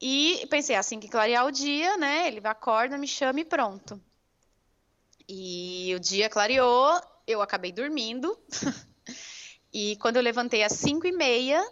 E 0.00 0.46
pensei, 0.48 0.76
assim 0.76 1.00
que 1.00 1.08
clarear 1.08 1.44
o 1.44 1.50
dia, 1.50 1.96
né? 1.96 2.28
Ele 2.28 2.40
acorda, 2.44 2.96
me 2.96 3.08
chama 3.08 3.40
e 3.40 3.44
pronto. 3.44 4.00
E 5.28 5.92
o 5.94 6.00
dia 6.00 6.28
clareou, 6.28 7.00
eu 7.26 7.42
acabei 7.42 7.72
dormindo. 7.72 8.38
e 9.72 9.96
quando 9.96 10.16
eu 10.16 10.22
levantei 10.22 10.62
às 10.62 10.72
5 10.72 11.06
e 11.06 11.12
meia, 11.12 11.66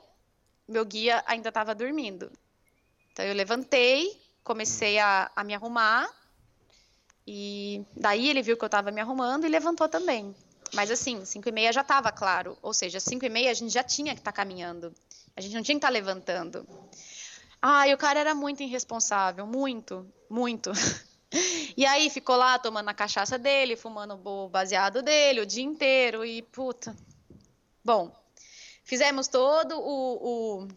meu 0.66 0.85
guia 0.85 1.22
ainda 1.26 1.51
estava 1.51 1.74
dormindo. 1.74 2.31
Então 3.12 3.24
eu 3.24 3.35
levantei, 3.35 4.20
comecei 4.43 4.98
a, 4.98 5.31
a 5.36 5.44
me 5.44 5.55
arrumar 5.55 6.09
E 7.26 7.85
daí 7.97 8.28
ele 8.28 8.43
viu 8.43 8.56
que 8.56 8.64
eu 8.64 8.66
estava 8.66 8.90
me 8.90 9.01
arrumando 9.01 9.47
e 9.47 9.48
levantou 9.48 9.89
também. 9.89 10.35
Mas 10.74 10.90
assim, 10.90 11.24
5 11.24 11.48
e 11.48 11.52
meia 11.52 11.72
já 11.72 11.82
estava 11.82 12.10
claro. 12.10 12.59
Ou 12.60 12.74
seja, 12.74 12.98
5 12.98 13.24
e 13.24 13.28
meia 13.28 13.51
a 13.51 13.55
gente 13.55 13.72
já 13.72 13.85
tinha 13.85 14.14
que 14.14 14.20
estar 14.20 14.32
tá 14.32 14.36
caminhando. 14.36 14.93
A 15.36 15.40
gente 15.40 15.55
não 15.55 15.62
tinha 15.62 15.74
que 15.74 15.78
estar 15.78 15.89
tá 15.89 15.93
levantando. 15.93 16.66
Ah, 17.62 17.85
o 17.94 17.97
cara 17.97 18.20
era 18.20 18.35
muito 18.35 18.62
irresponsável, 18.62 19.47
muito, 19.47 20.06
muito. 20.28 20.72
E 21.77 21.85
aí 21.85 22.09
ficou 22.09 22.36
lá 22.36 22.59
tomando 22.59 22.89
a 22.89 22.94
cachaça 22.94 23.39
dele, 23.39 23.77
fumando 23.77 24.20
o 24.24 24.48
baseado 24.48 25.02
dele 25.02 25.40
o 25.40 25.47
dia 25.47 25.65
inteiro 25.65 26.24
e 26.24 26.43
puta. 26.43 26.97
Bom, 27.85 28.15
fizemos 28.85 29.28
todo 29.28 29.78
o, 29.78 30.62
o, 30.62 30.69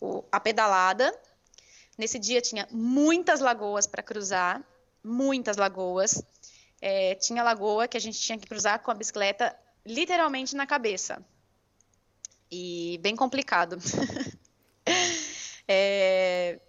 o 0.00 0.24
a 0.30 0.40
pedalada. 0.40 1.16
Nesse 1.96 2.18
dia 2.18 2.40
tinha 2.40 2.66
muitas 2.70 3.40
lagoas 3.40 3.86
para 3.86 4.02
cruzar, 4.02 4.62
muitas 5.02 5.56
lagoas. 5.56 6.22
É, 6.80 7.14
tinha 7.14 7.42
lagoa 7.42 7.86
que 7.86 7.96
a 7.96 8.00
gente 8.00 8.18
tinha 8.18 8.38
que 8.38 8.46
cruzar 8.46 8.80
com 8.80 8.90
a 8.90 8.94
bicicleta 8.94 9.56
literalmente 9.86 10.56
na 10.56 10.66
cabeça. 10.66 11.24
E 12.50 12.98
bem 13.02 13.14
complicado. 13.14 13.78
é, 15.68 16.60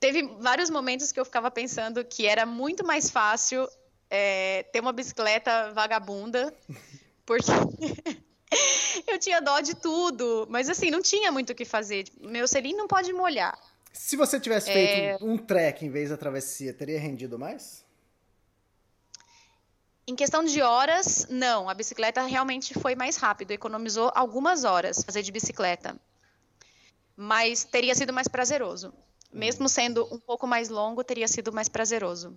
teve 0.00 0.22
vários 0.40 0.70
momentos 0.70 1.12
que 1.12 1.20
eu 1.20 1.24
ficava 1.24 1.50
pensando 1.50 2.04
que 2.04 2.26
era 2.26 2.46
muito 2.46 2.84
mais 2.84 3.10
fácil 3.10 3.68
é, 4.10 4.62
ter 4.72 4.80
uma 4.80 4.92
bicicleta 4.92 5.72
vagabunda, 5.72 6.54
porque 7.26 7.50
eu 9.06 9.18
tinha 9.18 9.40
dó 9.40 9.60
de 9.60 9.74
tudo, 9.74 10.46
mas 10.48 10.68
assim, 10.68 10.90
não 10.90 11.02
tinha 11.02 11.30
muito 11.30 11.50
o 11.50 11.54
que 11.54 11.64
fazer. 11.64 12.06
Meu 12.20 12.46
selim 12.48 12.74
não 12.74 12.86
pode 12.86 13.12
molhar. 13.12 13.58
Se 13.92 14.16
você 14.16 14.38
tivesse 14.38 14.72
feito 14.72 15.22
é... 15.22 15.24
um 15.24 15.36
trek 15.36 15.84
em 15.84 15.90
vez 15.90 16.10
da 16.10 16.16
travessia, 16.16 16.72
teria 16.72 17.00
rendido 17.00 17.38
mais? 17.38 17.84
Em 20.06 20.14
questão 20.14 20.42
de 20.42 20.62
horas, 20.62 21.26
não. 21.28 21.68
A 21.68 21.74
bicicleta 21.74 22.22
realmente 22.22 22.72
foi 22.72 22.94
mais 22.94 23.16
rápido, 23.16 23.50
economizou 23.50 24.10
algumas 24.14 24.64
horas 24.64 25.02
fazer 25.04 25.22
de 25.22 25.30
bicicleta. 25.30 26.00
Mas 27.14 27.64
teria 27.64 27.94
sido 27.94 28.12
mais 28.12 28.28
prazeroso. 28.28 28.94
Mesmo 29.32 29.68
sendo 29.68 30.06
um 30.12 30.18
pouco 30.18 30.46
mais 30.46 30.68
longo, 30.68 31.04
teria 31.04 31.28
sido 31.28 31.52
mais 31.52 31.68
prazeroso. 31.68 32.36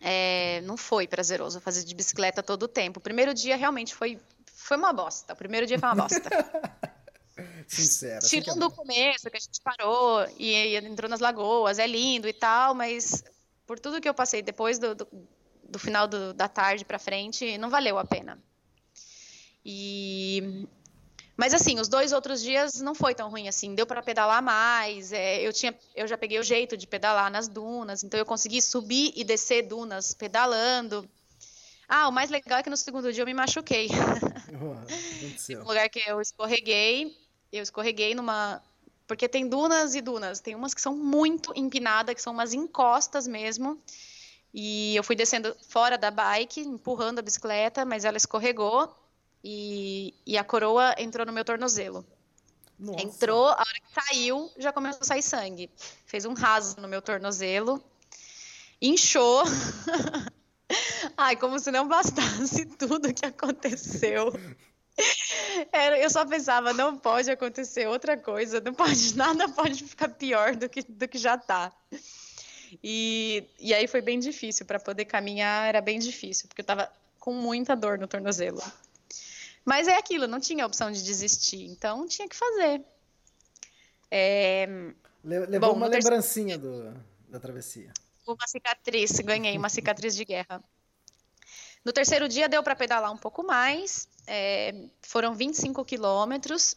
É, 0.00 0.60
não 0.62 0.76
foi 0.76 1.06
prazeroso 1.06 1.60
fazer 1.60 1.84
de 1.84 1.94
bicicleta 1.94 2.42
todo 2.42 2.64
o 2.64 2.68
tempo. 2.68 2.98
O 2.98 3.02
primeiro 3.02 3.32
dia 3.32 3.56
realmente 3.56 3.94
foi, 3.94 4.20
foi 4.46 4.76
uma 4.76 4.92
bosta. 4.92 5.32
O 5.32 5.36
primeiro 5.36 5.66
dia 5.66 5.78
foi 5.78 5.88
uma 5.88 5.94
bosta. 5.94 6.28
Assim 7.66 8.06
é 8.06 8.18
Tirando 8.20 8.62
é 8.62 8.66
o 8.66 8.70
começo, 8.70 9.30
que 9.30 9.36
a 9.36 9.40
gente 9.40 9.60
parou 9.60 10.26
e, 10.38 10.52
e, 10.52 10.76
entrou 10.76 11.10
nas 11.10 11.20
lagoas, 11.20 11.78
é 11.78 11.86
lindo 11.86 12.28
e 12.28 12.32
tal, 12.32 12.74
mas 12.74 13.24
por 13.66 13.78
tudo 13.78 14.00
que 14.00 14.08
eu 14.08 14.14
passei 14.14 14.40
depois 14.40 14.78
do, 14.78 14.94
do, 14.94 15.08
do 15.68 15.78
final 15.78 16.06
do, 16.06 16.32
da 16.32 16.48
tarde 16.48 16.84
para 16.84 16.98
frente, 16.98 17.58
não 17.58 17.68
valeu 17.68 17.98
a 17.98 18.04
pena. 18.04 18.38
E 19.64 20.66
mas 21.36 21.52
assim, 21.52 21.78
os 21.78 21.88
dois 21.88 22.12
outros 22.12 22.42
dias 22.42 22.80
não 22.80 22.94
foi 22.94 23.14
tão 23.14 23.28
ruim 23.28 23.46
assim. 23.46 23.74
Deu 23.74 23.86
para 23.86 24.02
pedalar 24.02 24.42
mais. 24.42 25.12
É, 25.12 25.46
eu 25.46 25.52
tinha, 25.52 25.74
eu 25.94 26.06
já 26.08 26.16
peguei 26.16 26.38
o 26.38 26.42
jeito 26.42 26.76
de 26.76 26.86
pedalar 26.86 27.30
nas 27.30 27.46
dunas, 27.46 28.02
então 28.02 28.18
eu 28.18 28.24
consegui 28.24 28.62
subir 28.62 29.12
e 29.14 29.22
descer 29.22 29.62
dunas 29.62 30.14
pedalando. 30.14 31.08
Ah, 31.88 32.08
o 32.08 32.12
mais 32.12 32.30
legal 32.30 32.58
é 32.58 32.62
que 32.62 32.70
no 32.70 32.76
segundo 32.76 33.12
dia 33.12 33.22
eu 33.22 33.26
me 33.26 33.34
machuquei. 33.34 33.88
Oh, 34.58 35.56
um 35.56 35.66
lugar 35.66 35.88
que 35.90 35.98
eu 36.08 36.20
escorreguei, 36.20 37.14
eu 37.52 37.62
escorreguei 37.62 38.14
numa 38.14 38.62
porque 39.06 39.28
tem 39.28 39.48
dunas 39.48 39.94
e 39.94 40.00
dunas. 40.00 40.40
Tem 40.40 40.54
umas 40.54 40.72
que 40.72 40.80
são 40.80 40.96
muito 40.96 41.52
empinadas, 41.54 42.14
que 42.14 42.22
são 42.22 42.32
umas 42.32 42.52
encostas 42.52 43.26
mesmo. 43.26 43.80
E 44.52 44.96
eu 44.96 45.04
fui 45.04 45.14
descendo 45.14 45.54
fora 45.68 45.98
da 45.98 46.10
bike, 46.10 46.60
empurrando 46.60 47.18
a 47.18 47.22
bicicleta, 47.22 47.84
mas 47.84 48.04
ela 48.04 48.16
escorregou 48.16 48.92
e, 49.48 50.12
e 50.26 50.36
a 50.36 50.42
coroa 50.42 50.96
entrou 50.98 51.24
no 51.24 51.32
meu 51.32 51.44
tornozelo. 51.44 52.04
Nossa. 52.76 53.00
Entrou, 53.00 53.46
a 53.46 53.52
hora 53.52 53.80
que 53.80 53.94
saiu, 53.94 54.50
já 54.58 54.72
começou 54.72 55.02
a 55.02 55.04
sair 55.04 55.22
sangue. 55.22 55.70
Fez 56.04 56.24
um 56.24 56.34
raso 56.34 56.80
no 56.80 56.88
meu 56.88 57.00
tornozelo, 57.00 57.80
inchou. 58.82 59.44
Ai, 61.16 61.36
como 61.36 61.60
se 61.60 61.70
não 61.70 61.86
bastasse 61.86 62.66
tudo 62.76 63.14
que 63.14 63.24
aconteceu. 63.24 64.32
Era, 65.70 65.96
eu 65.96 66.10
só 66.10 66.26
pensava, 66.26 66.72
não 66.72 66.98
pode 66.98 67.30
acontecer 67.30 67.86
outra 67.86 68.16
coisa, 68.16 68.60
não 68.60 68.74
pode, 68.74 69.14
nada 69.16 69.48
pode 69.48 69.84
ficar 69.84 70.08
pior 70.08 70.56
do 70.56 70.68
que, 70.68 70.82
do 70.82 71.06
que 71.06 71.18
já 71.18 71.38
tá. 71.38 71.72
E, 72.82 73.44
e 73.60 73.72
aí 73.72 73.86
foi 73.86 74.00
bem 74.00 74.18
difícil, 74.18 74.66
para 74.66 74.80
poder 74.80 75.04
caminhar 75.04 75.68
era 75.68 75.80
bem 75.80 76.00
difícil, 76.00 76.48
porque 76.48 76.62
eu 76.62 76.66
tava 76.66 76.90
com 77.20 77.32
muita 77.32 77.76
dor 77.76 77.96
no 77.96 78.08
tornozelo. 78.08 78.60
Mas 79.66 79.88
é 79.88 79.96
aquilo, 79.96 80.28
não 80.28 80.38
tinha 80.38 80.64
opção 80.64 80.92
de 80.92 81.02
desistir, 81.02 81.66
então 81.66 82.06
tinha 82.06 82.28
que 82.28 82.36
fazer. 82.36 82.84
É... 84.08 84.92
Levou 85.24 85.70
Bom, 85.70 85.78
uma 85.78 85.88
lembrancinha 85.88 86.56
do, 86.56 86.94
da 87.28 87.40
travessia. 87.40 87.92
Uma 88.24 88.46
cicatriz, 88.46 89.18
ganhei 89.18 89.58
uma 89.58 89.68
cicatriz 89.68 90.14
de 90.14 90.24
guerra. 90.24 90.62
No 91.84 91.92
terceiro 91.92 92.28
dia 92.28 92.48
deu 92.48 92.62
para 92.62 92.76
pedalar 92.76 93.12
um 93.12 93.16
pouco 93.16 93.42
mais, 93.42 94.08
é, 94.24 94.86
foram 95.02 95.34
25 95.34 95.84
quilômetros. 95.84 96.76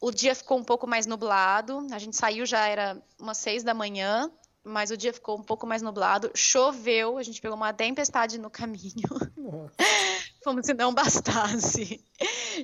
O 0.00 0.10
dia 0.10 0.34
ficou 0.34 0.58
um 0.58 0.64
pouco 0.64 0.88
mais 0.88 1.06
nublado, 1.06 1.86
a 1.92 1.98
gente 1.98 2.16
saiu 2.16 2.44
já 2.44 2.66
era 2.66 3.00
umas 3.16 3.38
seis 3.38 3.62
da 3.62 3.74
manhã, 3.74 4.28
mas 4.68 4.90
o 4.90 4.96
dia 4.96 5.12
ficou 5.12 5.38
um 5.38 5.42
pouco 5.42 5.66
mais 5.66 5.82
nublado. 5.82 6.30
Choveu, 6.34 7.18
a 7.18 7.22
gente 7.22 7.40
pegou 7.40 7.56
uma 7.56 7.72
tempestade 7.72 8.38
no 8.38 8.50
caminho. 8.50 9.08
Como 10.44 10.62
se 10.62 10.74
não 10.74 10.94
bastasse. 10.94 12.04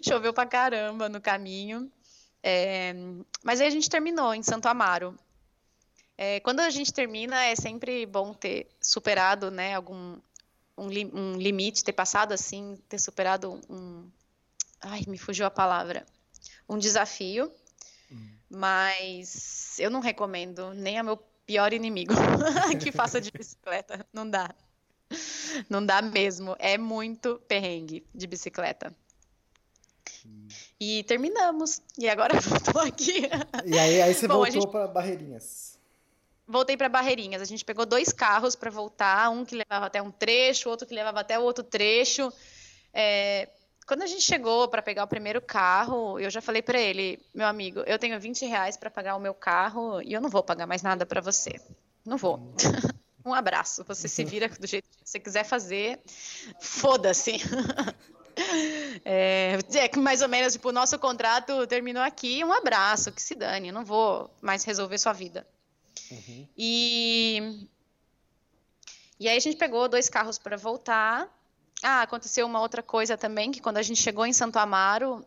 Choveu 0.07 0.33
pra 0.33 0.47
caramba 0.47 1.09
no 1.09 1.21
caminho. 1.21 1.91
É, 2.43 2.95
mas 3.43 3.61
aí 3.61 3.67
a 3.67 3.71
gente 3.71 3.89
terminou 3.89 4.35
em 4.35 4.43
Santo 4.43 4.67
Amaro. 4.67 5.19
É, 6.17 6.41
quando 6.41 6.61
a 6.61 6.71
gente 6.71 6.93
termina, 6.93 7.45
é 7.45 7.57
sempre 7.57 8.07
bom 8.07 8.33
ter 8.33 8.69
superado 8.81 9.51
né, 9.51 9.75
algum 9.75 10.17
um, 10.77 10.89
li, 10.89 11.11
um 11.13 11.37
limite, 11.37 11.83
ter 11.83 11.93
passado 11.93 12.33
assim, 12.33 12.79
ter 12.89 12.99
superado 12.99 13.61
um. 13.69 14.09
Ai, 14.81 15.03
me 15.09 15.19
fugiu 15.19 15.47
a 15.47 15.51
palavra. 15.51 16.05
Um 16.69 16.79
desafio. 16.79 17.51
Hum. 18.13 18.29
Mas 18.51 19.79
eu 19.79 19.91
não 19.91 20.01
recomendo 20.01 20.73
nem 20.75 20.99
a 20.99 21.03
meu 21.03 21.17
pior 21.47 21.73
inimigo 21.73 22.15
que 22.83 22.93
faça 22.93 23.21
de 23.21 23.31
bicicleta. 23.31 24.07
Não 24.13 24.29
dá. 24.29 24.55
Não 25.69 25.85
dá 25.85 26.03
mesmo. 26.03 26.57
É 26.59 26.77
muito 26.77 27.41
perrengue 27.47 28.05
de 28.15 28.27
bicicleta. 28.27 28.95
E 30.81 31.03
terminamos. 31.05 31.81
E 31.99 32.09
agora 32.09 32.35
eu 32.37 32.73
tô 32.73 32.79
aqui. 32.79 33.29
E 33.65 33.79
aí, 33.79 34.03
aí 34.03 34.15
você 34.15 34.27
Bom, 34.27 34.35
voltou 34.35 34.53
gente... 34.53 34.71
para 34.71 34.87
Barreirinhas. 34.89 35.79
Voltei 36.47 36.77
para 36.77 36.89
Barreirinhas. 36.89 37.41
A 37.41 37.47
gente 37.47 37.65
pegou 37.65 37.87
dois 37.87 38.13
carros 38.13 38.55
para 38.55 38.71
voltar, 38.71 39.31
um 39.31 39.45
que 39.45 39.55
levava 39.55 39.87
até 39.87 40.03
um 40.03 40.11
trecho, 40.11 40.69
outro 40.69 40.87
que 40.87 40.95
levava 40.95 41.21
até 41.21 41.39
o 41.39 41.43
outro 41.43 41.65
trecho. 41.65 42.33
É... 42.93 43.49
Quando 43.87 44.03
a 44.03 44.07
gente 44.07 44.23
chegou 44.23 44.67
para 44.69 44.81
pegar 44.81 45.05
o 45.05 45.09
primeiro 45.09 45.43
carro, 45.43 46.19
eu 46.19 46.31
já 46.31 46.41
falei 46.41 46.63
para 46.63 46.81
ele, 46.81 47.21
meu 47.35 47.47
amigo, 47.47 47.81
eu 47.81 47.99
tenho 47.99 48.19
20 48.19 48.47
reais 48.47 48.77
para 48.77 48.91
pagar 48.91 49.15
o 49.15 49.21
meu 49.21 49.35
carro 49.35 50.01
e 50.01 50.13
eu 50.13 50.21
não 50.21 50.31
vou 50.31 50.43
pagar 50.43 50.67
mais 50.67 50.83
nada 50.83 51.05
para 51.05 51.21
você. 51.21 51.61
Não 52.05 52.17
vou. 52.17 52.55
um 53.25 53.35
abraço. 53.35 53.85
Você 53.85 54.09
se 54.09 54.25
vira 54.25 54.49
do 54.49 54.67
jeito 54.67 54.89
que 54.89 54.97
você 55.05 55.21
quiser 55.21 55.45
fazer. 55.45 56.01
Foda-se. 56.61 57.35
É, 59.05 59.59
é 59.75 59.89
que 59.89 59.99
mais 59.99 60.21
ou 60.21 60.29
menos, 60.29 60.55
tipo, 60.55 60.69
o 60.69 60.73
nosso 60.73 60.99
contrato 60.99 61.67
terminou 61.69 62.03
aqui, 62.03 62.43
um 62.45 62.53
abraço, 62.53 63.13
que 63.13 63.23
se 63.23 63.35
dane, 63.35 63.71
não 63.71 63.85
vou 63.85 64.29
mais 64.43 64.65
resolver 64.65 64.99
sua 64.99 65.13
vida. 65.13 65.47
Uhum. 66.11 66.49
E, 66.57 67.69
e 69.21 69.29
aí 69.29 69.37
a 69.37 69.41
gente 69.41 69.57
pegou 69.57 69.89
dois 69.89 70.09
carros 70.09 70.37
para 70.37 70.57
voltar, 70.57 71.29
ah, 71.85 72.01
aconteceu 72.01 72.47
uma 72.47 72.61
outra 72.61 72.83
coisa 72.83 73.15
também, 73.15 73.53
que 73.53 73.61
quando 73.61 73.77
a 73.77 73.83
gente 73.83 74.01
chegou 74.01 74.25
em 74.25 74.33
Santo 74.33 74.59
Amaro, 74.59 75.23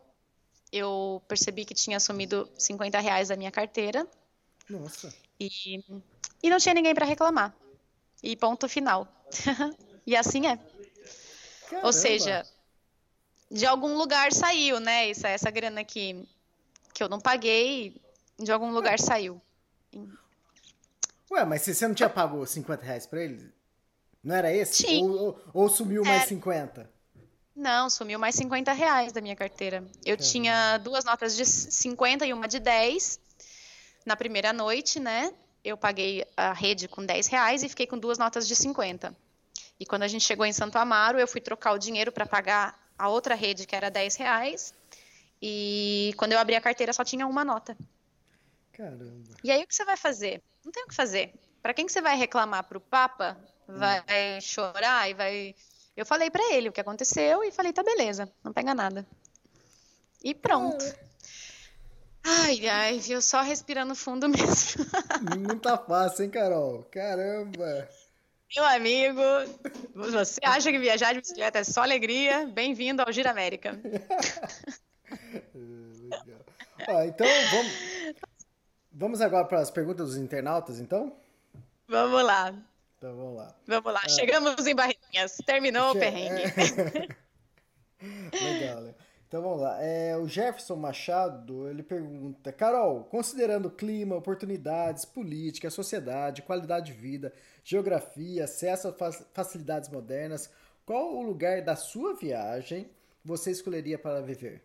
eu 0.71 1.21
percebi 1.27 1.63
que 1.63 1.75
tinha 1.75 1.99
sumido 1.99 2.49
50 2.57 2.99
reais 2.99 3.27
da 3.27 3.35
minha 3.35 3.51
carteira. 3.51 4.07
Nossa. 4.67 5.13
E, 5.39 5.83
e 6.41 6.49
não 6.49 6.57
tinha 6.57 6.73
ninguém 6.73 6.95
para 6.95 7.05
reclamar. 7.05 7.55
E 8.23 8.35
ponto 8.35 8.67
final. 8.67 9.07
e 10.05 10.15
assim 10.15 10.47
é. 10.47 10.57
Caramba. 11.69 11.85
Ou 11.85 11.93
seja, 11.93 12.43
de 13.51 13.67
algum 13.67 13.95
lugar 13.95 14.33
saiu, 14.33 14.79
né? 14.79 15.11
Essa, 15.11 15.27
essa 15.27 15.51
grana 15.51 15.83
que, 15.83 16.27
que 16.91 17.03
eu 17.03 17.07
não 17.07 17.19
paguei, 17.19 18.01
de 18.39 18.51
algum 18.51 18.71
lugar 18.71 18.93
Ué. 18.93 18.97
saiu. 18.97 19.39
Ué, 21.29 21.45
mas 21.45 21.61
você 21.61 21.87
não 21.87 21.93
tinha 21.93 22.09
pago 22.09 22.43
50 22.43 22.83
reais 22.83 23.05
pra 23.05 23.23
ele? 23.23 23.55
Não 24.23 24.35
era 24.35 24.51
esse? 24.51 24.85
Ou, 24.97 25.11
ou, 25.11 25.41
ou, 25.53 25.69
sumiu 25.69 26.03
mais 26.03 26.21
era... 26.21 26.27
50? 26.27 26.89
Não, 27.55 27.89
sumiu 27.89 28.19
mais 28.19 28.35
50 28.35 28.71
reais 28.73 29.11
da 29.11 29.21
minha 29.21 29.35
carteira. 29.35 29.83
Eu 30.05 30.13
é. 30.13 30.17
tinha 30.17 30.77
duas 30.77 31.03
notas 31.03 31.35
de 31.35 31.45
50 31.45 32.25
e 32.25 32.33
uma 32.33 32.47
de 32.47 32.59
10 32.59 33.19
na 34.05 34.15
primeira 34.15 34.53
noite, 34.53 34.99
né? 34.99 35.33
Eu 35.63 35.75
paguei 35.75 36.25
a 36.35 36.53
rede 36.53 36.87
com 36.87 37.05
10 37.05 37.27
reais 37.27 37.63
e 37.63 37.69
fiquei 37.69 37.87
com 37.87 37.97
duas 37.97 38.17
notas 38.17 38.47
de 38.47 38.55
50. 38.55 39.15
E 39.79 39.85
quando 39.85 40.03
a 40.03 40.07
gente 40.07 40.23
chegou 40.23 40.45
em 40.45 40.53
Santo 40.53 40.77
Amaro, 40.77 41.19
eu 41.19 41.27
fui 41.27 41.41
trocar 41.41 41.73
o 41.73 41.77
dinheiro 41.77 42.11
para 42.11 42.25
pagar 42.25 42.79
a 42.97 43.09
outra 43.09 43.35
rede, 43.35 43.65
que 43.65 43.75
era 43.75 43.89
10 43.89 44.15
reais. 44.15 44.73
E 45.41 46.13
quando 46.17 46.33
eu 46.33 46.39
abri 46.39 46.55
a 46.55 46.61
carteira, 46.61 46.93
só 46.93 47.03
tinha 47.03 47.27
uma 47.27 47.45
nota. 47.45 47.77
Caramba. 48.71 49.35
E 49.43 49.51
aí, 49.51 49.63
o 49.63 49.67
que 49.67 49.75
você 49.75 49.85
vai 49.85 49.97
fazer? 49.97 50.41
Não 50.63 50.71
tem 50.71 50.83
o 50.83 50.87
que 50.87 50.95
fazer. 50.95 51.33
Para 51.61 51.73
quem 51.73 51.85
que 51.85 51.91
você 51.91 52.01
vai 52.01 52.15
reclamar? 52.15 52.63
Para 52.63 52.77
o 52.77 52.81
Papa? 52.81 53.37
Vai 53.67 53.99
hum. 53.99 54.41
chorar 54.41 55.09
e 55.09 55.13
vai. 55.13 55.55
Eu 55.95 56.05
falei 56.05 56.29
para 56.29 56.53
ele 56.53 56.69
o 56.69 56.71
que 56.71 56.81
aconteceu 56.81 57.43
e 57.43 57.51
falei: 57.51 57.73
tá 57.73 57.83
beleza, 57.83 58.31
não 58.43 58.53
pega 58.53 58.73
nada. 58.73 59.05
E 60.23 60.33
pronto. 60.33 60.83
É. 60.83 61.07
Ai, 62.23 62.67
ai, 62.67 62.99
viu? 62.99 63.21
Só 63.21 63.41
respirando 63.41 63.95
fundo 63.95 64.27
mesmo. 64.29 64.85
Não 65.47 65.57
tá 65.57 65.77
fácil, 65.77 66.25
hein, 66.25 66.29
Carol? 66.29 66.83
Caramba! 66.91 67.89
Meu 68.55 68.65
amigo, 68.65 69.21
você 69.93 70.39
acha 70.43 70.71
que 70.71 70.79
viajar 70.79 71.13
de 71.13 71.19
bicicleta 71.19 71.59
é 71.59 71.63
só 71.65 71.81
alegria? 71.83 72.47
Bem-vindo 72.47 73.01
ao 73.01 73.11
Gira 73.11 73.31
América. 73.31 73.77
Legal. 75.53 76.45
Ah, 76.87 77.05
então, 77.05 77.27
vamos, 77.51 77.73
vamos 78.91 79.21
agora 79.21 79.45
para 79.45 79.59
as 79.59 79.69
perguntas 79.69 80.07
dos 80.07 80.17
internautas, 80.17 80.79
então? 80.79 81.13
Vamos 81.87 82.23
lá. 82.23 82.53
Então, 82.97 83.15
vamos 83.15 83.37
lá. 83.37 83.55
Vamos 83.67 83.93
lá. 83.93 84.01
Ah, 84.03 84.09
Chegamos 84.09 84.65
em 84.65 84.75
Barrinhas. 84.75 85.37
Terminou 85.45 85.91
o 85.91 85.99
perrengue. 85.99 86.43
Legal, 88.33 88.81
né? 88.81 88.95
Então 89.27 89.41
vamos 89.41 89.61
lá. 89.61 89.83
É, 89.83 90.15
o 90.15 90.27
Jefferson 90.27 90.77
Machado 90.77 91.67
ele 91.67 91.83
pergunta: 91.83 92.51
Carol, 92.51 93.03
considerando 93.03 93.67
o 93.67 93.71
clima, 93.71 94.15
oportunidades, 94.15 95.03
política, 95.03 95.69
sociedade, 95.69 96.41
qualidade 96.41 96.93
de 96.93 96.97
vida, 96.97 97.33
geografia, 97.63 98.45
acesso 98.45 98.87
a 98.87 99.11
facilidades 99.33 99.89
modernas, 99.89 100.49
qual 100.85 101.13
o 101.13 101.21
lugar 101.21 101.61
da 101.61 101.75
sua 101.75 102.15
viagem 102.15 102.89
você 103.23 103.51
escolheria 103.51 103.99
para 103.99 104.21
viver? 104.21 104.63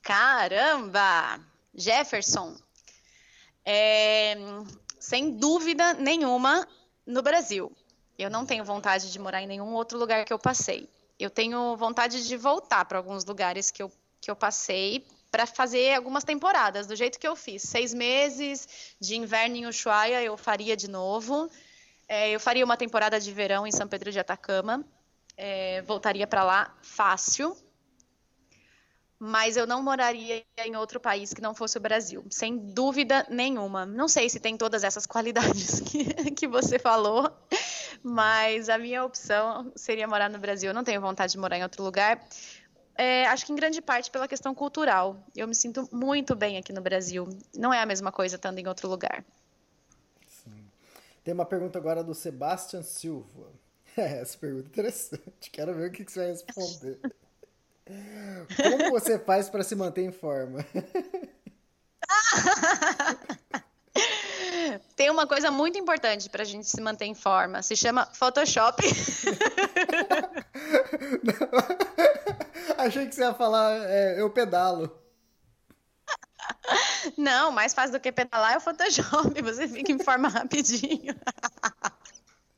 Caramba! 0.00 1.40
Jefferson, 1.74 2.56
é, 3.64 4.36
sem 4.98 5.30
dúvida 5.30 5.94
nenhuma, 5.94 6.66
no 7.06 7.22
Brasil. 7.22 7.70
Eu 8.18 8.30
não 8.30 8.46
tenho 8.46 8.64
vontade 8.64 9.12
de 9.12 9.18
morar 9.18 9.42
em 9.42 9.46
nenhum 9.46 9.74
outro 9.74 9.98
lugar 9.98 10.24
que 10.24 10.32
eu 10.32 10.38
passei 10.38 10.88
eu 11.18 11.30
tenho 11.30 11.76
vontade 11.76 12.26
de 12.26 12.36
voltar 12.36 12.84
para 12.84 12.98
alguns 12.98 13.24
lugares 13.24 13.70
que 13.70 13.82
eu, 13.82 13.90
que 14.20 14.30
eu 14.30 14.36
passei 14.36 15.06
para 15.30 15.46
fazer 15.46 15.94
algumas 15.94 16.24
temporadas, 16.24 16.86
do 16.86 16.94
jeito 16.94 17.18
que 17.18 17.26
eu 17.26 17.34
fiz. 17.34 17.62
Seis 17.62 17.92
meses 17.92 18.94
de 19.00 19.16
inverno 19.16 19.56
em 19.56 19.66
Ushuaia 19.66 20.22
eu 20.22 20.36
faria 20.36 20.76
de 20.76 20.88
novo. 20.88 21.50
É, 22.08 22.30
eu 22.30 22.38
faria 22.38 22.64
uma 22.64 22.76
temporada 22.76 23.18
de 23.18 23.32
verão 23.32 23.66
em 23.66 23.72
São 23.72 23.88
Pedro 23.88 24.12
de 24.12 24.18
Atacama. 24.18 24.84
É, 25.36 25.82
voltaria 25.82 26.26
para 26.26 26.44
lá 26.44 26.74
fácil. 26.82 27.56
Mas 29.18 29.56
eu 29.56 29.66
não 29.66 29.82
moraria 29.82 30.44
em 30.58 30.76
outro 30.76 31.00
país 31.00 31.32
que 31.32 31.40
não 31.40 31.54
fosse 31.54 31.78
o 31.78 31.80
Brasil, 31.80 32.24
sem 32.30 32.56
dúvida 32.58 33.26
nenhuma. 33.30 33.86
Não 33.86 34.08
sei 34.08 34.28
se 34.28 34.38
tem 34.38 34.56
todas 34.56 34.84
essas 34.84 35.06
qualidades 35.06 35.80
que, 35.88 36.30
que 36.32 36.46
você 36.46 36.78
falou, 36.78 37.30
mas 38.02 38.68
a 38.68 38.76
minha 38.76 39.02
opção 39.04 39.72
seria 39.74 40.06
morar 40.06 40.28
no 40.28 40.38
Brasil. 40.38 40.70
Eu 40.70 40.74
não 40.74 40.84
tenho 40.84 41.00
vontade 41.00 41.32
de 41.32 41.38
morar 41.38 41.56
em 41.56 41.62
outro 41.62 41.82
lugar. 41.82 42.22
É, 42.94 43.26
acho 43.26 43.44
que 43.44 43.52
em 43.52 43.56
grande 43.56 43.80
parte 43.80 44.10
pela 44.10 44.28
questão 44.28 44.54
cultural. 44.54 45.18
Eu 45.34 45.48
me 45.48 45.54
sinto 45.54 45.88
muito 45.90 46.34
bem 46.34 46.58
aqui 46.58 46.72
no 46.72 46.80
Brasil. 46.82 47.26
Não 47.54 47.72
é 47.72 47.80
a 47.80 47.86
mesma 47.86 48.12
coisa 48.12 48.36
estando 48.36 48.58
em 48.58 48.66
outro 48.66 48.88
lugar. 48.88 49.24
Sim. 50.26 50.66
Tem 51.24 51.32
uma 51.32 51.46
pergunta 51.46 51.78
agora 51.78 52.04
do 52.04 52.14
Sebastian 52.14 52.82
Silva. 52.82 53.50
É, 53.96 54.20
essa 54.20 54.36
pergunta 54.36 54.68
é 54.68 54.70
interessante. 54.70 55.50
Quero 55.50 55.74
ver 55.74 55.88
o 55.88 55.92
que 55.92 56.04
você 56.04 56.20
vai 56.20 56.28
responder. 56.28 57.00
Como 58.56 58.90
você 58.90 59.18
faz 59.18 59.48
para 59.48 59.62
se 59.62 59.74
manter 59.74 60.02
em 60.02 60.12
forma? 60.12 60.62
Tem 64.96 65.10
uma 65.10 65.26
coisa 65.26 65.50
muito 65.50 65.78
importante 65.78 66.28
para 66.28 66.42
a 66.42 66.44
gente 66.44 66.68
se 66.68 66.78
manter 66.80 67.06
em 67.06 67.14
forma. 67.14 67.62
Se 67.62 67.76
chama 67.76 68.06
Photoshop. 68.12 68.82
Achei 72.76 73.06
que 73.06 73.14
você 73.14 73.22
ia 73.22 73.34
falar 73.34 73.88
é, 73.88 74.20
eu 74.20 74.28
pedalo. 74.30 74.90
Não, 77.16 77.52
mais 77.52 77.72
fácil 77.72 77.92
do 77.92 78.00
que 78.00 78.10
pedalar 78.10 78.54
é 78.54 78.56
o 78.56 78.60
Photoshop. 78.60 79.40
Você 79.42 79.68
fica 79.68 79.92
em 79.92 79.98
forma 79.98 80.28
rapidinho. 80.28 81.14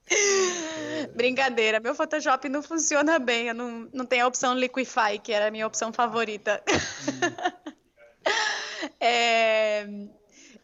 Brincadeira, 1.15 1.81
meu 1.81 1.95
Photoshop 1.95 2.49
não 2.49 2.63
funciona 2.63 3.19
bem. 3.19 3.49
Eu 3.49 3.55
não, 3.55 3.89
não 3.93 4.07
tenho 4.07 4.25
a 4.25 4.29
opção 4.29 4.55
Liquify, 4.55 5.19
que 5.23 5.33
era 5.33 5.49
a 5.49 5.51
minha 5.51 5.67
opção 5.67 5.93
favorita. 5.93 6.63
É, 9.01 9.87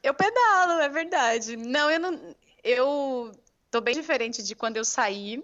eu 0.02 0.14
pedalo, 0.14 0.80
é 0.80 0.88
verdade. 0.88 1.56
Não, 1.56 1.90
eu 1.90 1.98
não. 1.98 2.34
Eu 2.62 3.32
tô 3.70 3.80
bem 3.80 3.94
diferente 3.94 4.42
de 4.42 4.54
quando 4.54 4.76
eu 4.76 4.84
saí. 4.84 5.42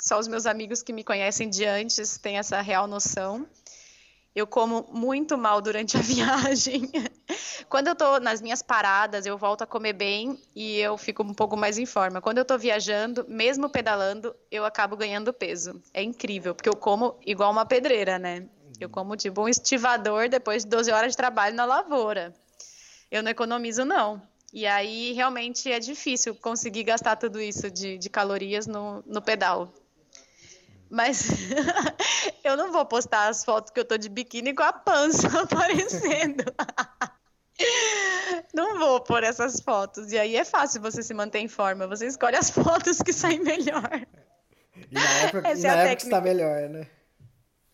Só 0.00 0.18
os 0.18 0.28
meus 0.28 0.46
amigos 0.46 0.82
que 0.82 0.92
me 0.92 1.04
conhecem 1.04 1.48
de 1.48 1.64
antes 1.64 2.18
têm 2.18 2.38
essa 2.38 2.60
real 2.60 2.86
noção. 2.86 3.46
Eu 4.34 4.46
como 4.46 4.88
muito 4.92 5.36
mal 5.36 5.60
durante 5.60 5.96
a 5.96 6.00
viagem. 6.02 6.90
Quando 7.68 7.88
eu 7.88 7.94
tô 7.94 8.18
nas 8.20 8.40
minhas 8.40 8.62
paradas, 8.62 9.26
eu 9.26 9.36
volto 9.36 9.62
a 9.62 9.66
comer 9.66 9.92
bem 9.92 10.40
e 10.54 10.78
eu 10.78 10.96
fico 10.96 11.22
um 11.22 11.34
pouco 11.34 11.56
mais 11.56 11.78
em 11.78 11.86
forma. 11.86 12.20
Quando 12.20 12.38
eu 12.38 12.44
tô 12.44 12.56
viajando, 12.56 13.26
mesmo 13.28 13.68
pedalando, 13.68 14.34
eu 14.50 14.64
acabo 14.64 14.96
ganhando 14.96 15.32
peso. 15.32 15.82
É 15.92 16.02
incrível, 16.02 16.54
porque 16.54 16.68
eu 16.68 16.76
como 16.76 17.18
igual 17.26 17.50
uma 17.50 17.66
pedreira, 17.66 18.18
né? 18.18 18.46
Eu 18.80 18.88
como 18.88 19.16
tipo 19.16 19.42
um 19.42 19.48
estivador 19.48 20.28
depois 20.28 20.62
de 20.62 20.70
12 20.70 20.92
horas 20.92 21.12
de 21.12 21.16
trabalho 21.16 21.56
na 21.56 21.64
lavoura 21.64 22.34
eu 23.10 23.22
não 23.22 23.30
economizo, 23.30 23.84
não. 23.84 24.20
E 24.52 24.66
aí 24.66 25.12
realmente 25.12 25.70
é 25.70 25.78
difícil 25.78 26.34
conseguir 26.34 26.84
gastar 26.84 27.16
tudo 27.16 27.40
isso 27.40 27.70
de, 27.70 27.98
de 27.98 28.08
calorias 28.08 28.66
no, 28.66 29.02
no 29.06 29.20
pedal. 29.20 29.72
Mas 30.90 31.28
eu 32.42 32.56
não 32.56 32.72
vou 32.72 32.84
postar 32.86 33.28
as 33.28 33.44
fotos 33.44 33.70
que 33.70 33.80
eu 33.80 33.84
tô 33.84 33.96
de 33.98 34.08
biquíni 34.08 34.54
com 34.54 34.62
a 34.62 34.72
pança 34.72 35.28
aparecendo. 35.42 36.44
não 38.54 38.78
vou 38.78 39.00
pôr 39.00 39.22
essas 39.22 39.60
fotos. 39.60 40.12
E 40.12 40.18
aí 40.18 40.36
é 40.36 40.44
fácil 40.44 40.80
você 40.80 41.02
se 41.02 41.12
manter 41.12 41.40
em 41.40 41.48
forma. 41.48 41.86
Você 41.86 42.06
escolhe 42.06 42.36
as 42.36 42.50
fotos 42.50 43.02
que 43.02 43.12
saem 43.12 43.40
melhor. 43.40 44.06
E 44.90 44.94
na 44.94 45.12
época, 45.22 45.48
essa 45.48 45.60
e 45.60 45.70
na 45.70 45.82
é 45.82 45.92
época 45.92 46.04
está 46.04 46.20
melhor, 46.20 46.68
né? 46.68 46.86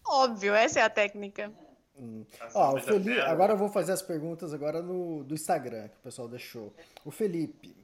Óbvio, 0.06 0.54
essa 0.54 0.80
é 0.80 0.82
a 0.82 0.90
técnica. 0.90 1.52
Hum. 1.96 2.24
Ó, 2.54 2.74
o 2.74 2.80
Felipe, 2.80 3.20
agora 3.20 3.52
eu 3.52 3.56
vou 3.56 3.68
fazer 3.68 3.92
as 3.92 4.02
perguntas 4.02 4.52
agora 4.52 4.82
no, 4.82 5.22
do 5.22 5.34
Instagram, 5.34 5.88
que 5.88 5.96
o 5.96 6.00
pessoal 6.02 6.28
deixou. 6.28 6.74
O 7.04 7.10
Felipe, 7.10 7.76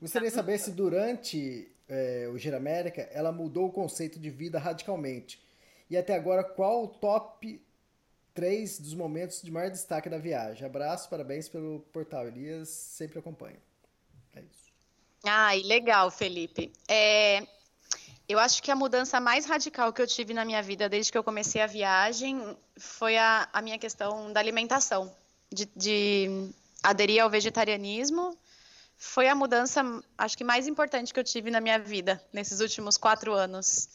gostaria 0.00 0.28
de 0.28 0.34
saber 0.34 0.58
se 0.58 0.70
durante 0.70 1.73
é, 1.88 2.28
o 2.32 2.38
Gira 2.38 2.56
América 2.56 3.02
ela 3.12 3.32
mudou 3.32 3.66
o 3.66 3.72
conceito 3.72 4.18
de 4.18 4.30
vida 4.30 4.58
radicalmente. 4.58 5.42
E 5.88 5.96
até 5.96 6.14
agora, 6.14 6.42
qual 6.42 6.84
o 6.84 6.88
top 6.88 7.60
3 8.34 8.80
dos 8.80 8.94
momentos 8.94 9.42
de 9.42 9.50
maior 9.50 9.70
destaque 9.70 10.08
da 10.08 10.18
viagem? 10.18 10.66
Abraço, 10.66 11.08
parabéns 11.08 11.48
pelo 11.48 11.80
portal. 11.92 12.26
Elias 12.26 12.68
sempre 12.68 13.18
acompanha. 13.18 13.58
É 14.34 14.40
isso. 14.40 14.72
Ai, 15.24 15.62
legal, 15.62 16.10
Felipe. 16.10 16.72
É, 16.88 17.46
eu 18.28 18.38
acho 18.38 18.62
que 18.62 18.70
a 18.70 18.76
mudança 18.76 19.20
mais 19.20 19.46
radical 19.46 19.92
que 19.92 20.00
eu 20.00 20.06
tive 20.06 20.32
na 20.32 20.44
minha 20.44 20.62
vida 20.62 20.88
desde 20.88 21.12
que 21.12 21.18
eu 21.18 21.24
comecei 21.24 21.60
a 21.60 21.66
viagem 21.66 22.56
foi 22.76 23.16
a, 23.16 23.48
a 23.52 23.62
minha 23.62 23.78
questão 23.78 24.32
da 24.32 24.40
alimentação, 24.40 25.14
de, 25.52 25.68
de 25.76 26.50
aderir 26.82 27.22
ao 27.22 27.30
vegetarianismo. 27.30 28.36
Foi 28.96 29.28
a 29.28 29.34
mudança, 29.34 29.82
acho 30.16 30.36
que 30.36 30.44
mais 30.44 30.66
importante 30.66 31.12
que 31.12 31.20
eu 31.20 31.24
tive 31.24 31.50
na 31.50 31.60
minha 31.60 31.78
vida 31.78 32.22
nesses 32.32 32.60
últimos 32.60 32.96
quatro 32.96 33.32
anos. 33.32 33.88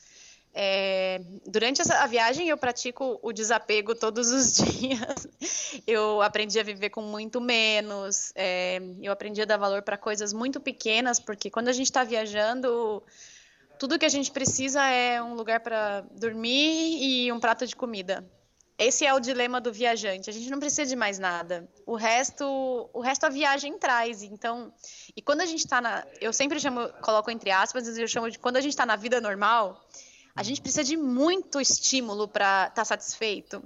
É, 0.54 1.22
durante 1.46 1.82
essa, 1.82 2.00
a 2.00 2.08
viagem 2.08 2.50
eu 2.50 2.58
pratico 2.58 3.20
o 3.22 3.32
desapego 3.32 3.96
todos 3.96 4.32
os 4.32 4.54
dias. 4.58 5.28
Eu 5.86 6.22
aprendi 6.22 6.60
a 6.60 6.64
viver 6.64 6.90
com 6.90 7.02
muito 7.02 7.40
menos. 7.40 8.32
É, 8.36 8.80
eu 9.02 9.12
aprendi 9.12 9.42
a 9.42 9.46
dar 9.46 9.58
valor 9.58 9.82
para 9.82 9.98
coisas 9.98 10.34
muito 10.34 10.60
pequenas, 10.60 11.20
porque 11.20 11.50
quando 11.50 11.70
a 11.70 11.74
gente 11.74 11.88
está 11.88 12.04
viajando 12.04 13.04
tudo 13.80 13.98
que 13.98 14.06
a 14.06 14.10
gente 14.10 14.30
precisa 14.30 14.86
é 14.86 15.24
um 15.24 15.36
lugar 15.36 15.62
para 15.62 16.02
dormir 16.12 17.02
e 17.02 17.32
um 17.32 17.40
prato 17.40 17.66
de 17.66 17.76
comida. 17.76 18.30
Esse 18.80 19.06
é 19.06 19.14
o 19.14 19.20
dilema 19.20 19.60
do 19.60 19.74
viajante. 19.74 20.30
A 20.30 20.34
gente 20.34 20.50
não 20.50 20.58
precisa 20.58 20.86
de 20.86 20.96
mais 20.96 21.20
nada. 21.20 21.70
O 21.86 21.96
resto, 21.96 22.90
o 22.94 23.02
resto 23.02 23.26
a 23.26 23.30
viagem 23.30 23.78
traz. 23.78 24.24
Então, 24.24 24.74
e 25.14 25.22
quando 25.22 25.42
a 25.42 25.46
gente 25.46 25.60
está 25.60 25.82
na, 25.82 26.08
eu 26.22 26.32
sempre 26.32 26.60
chamo, 26.62 26.88
coloco 27.02 27.30
entre 27.30 27.52
aspas, 27.52 27.98
eu 27.98 28.08
chamo 28.08 28.32
de 28.32 28.40
quando 28.40 28.56
a 28.56 28.62
gente 28.62 28.72
está 28.72 28.86
na 28.86 28.96
vida 28.96 29.20
normal, 29.20 29.86
a 30.34 30.44
gente 30.44 30.62
precisa 30.62 30.86
de 30.86 30.96
muito 30.96 31.60
estímulo 31.60 32.26
para 32.26 32.68
estar 32.70 32.76
tá 32.76 32.86
satisfeito. 32.86 33.62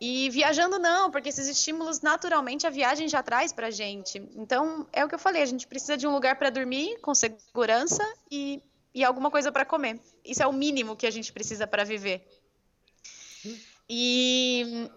E 0.00 0.30
viajando 0.30 0.78
não, 0.78 1.10
porque 1.10 1.28
esses 1.28 1.46
estímulos 1.46 2.00
naturalmente 2.00 2.66
a 2.66 2.70
viagem 2.70 3.08
já 3.08 3.22
traz 3.22 3.52
para 3.52 3.70
gente. 3.70 4.18
Então 4.36 4.86
é 4.90 5.04
o 5.04 5.08
que 5.08 5.14
eu 5.14 5.18
falei, 5.18 5.42
a 5.42 5.46
gente 5.46 5.66
precisa 5.66 5.98
de 5.98 6.06
um 6.06 6.12
lugar 6.12 6.38
para 6.38 6.48
dormir 6.48 6.98
com 7.00 7.14
segurança 7.14 8.02
e 8.30 8.62
e 8.94 9.04
alguma 9.04 9.30
coisa 9.30 9.52
para 9.52 9.64
comer. 9.64 10.00
Isso 10.24 10.42
é 10.42 10.46
o 10.46 10.52
mínimo 10.52 10.96
que 10.96 11.06
a 11.06 11.10
gente 11.10 11.32
precisa 11.32 11.66
para 11.66 11.84
viver. 11.84 12.26
E 13.88 14.90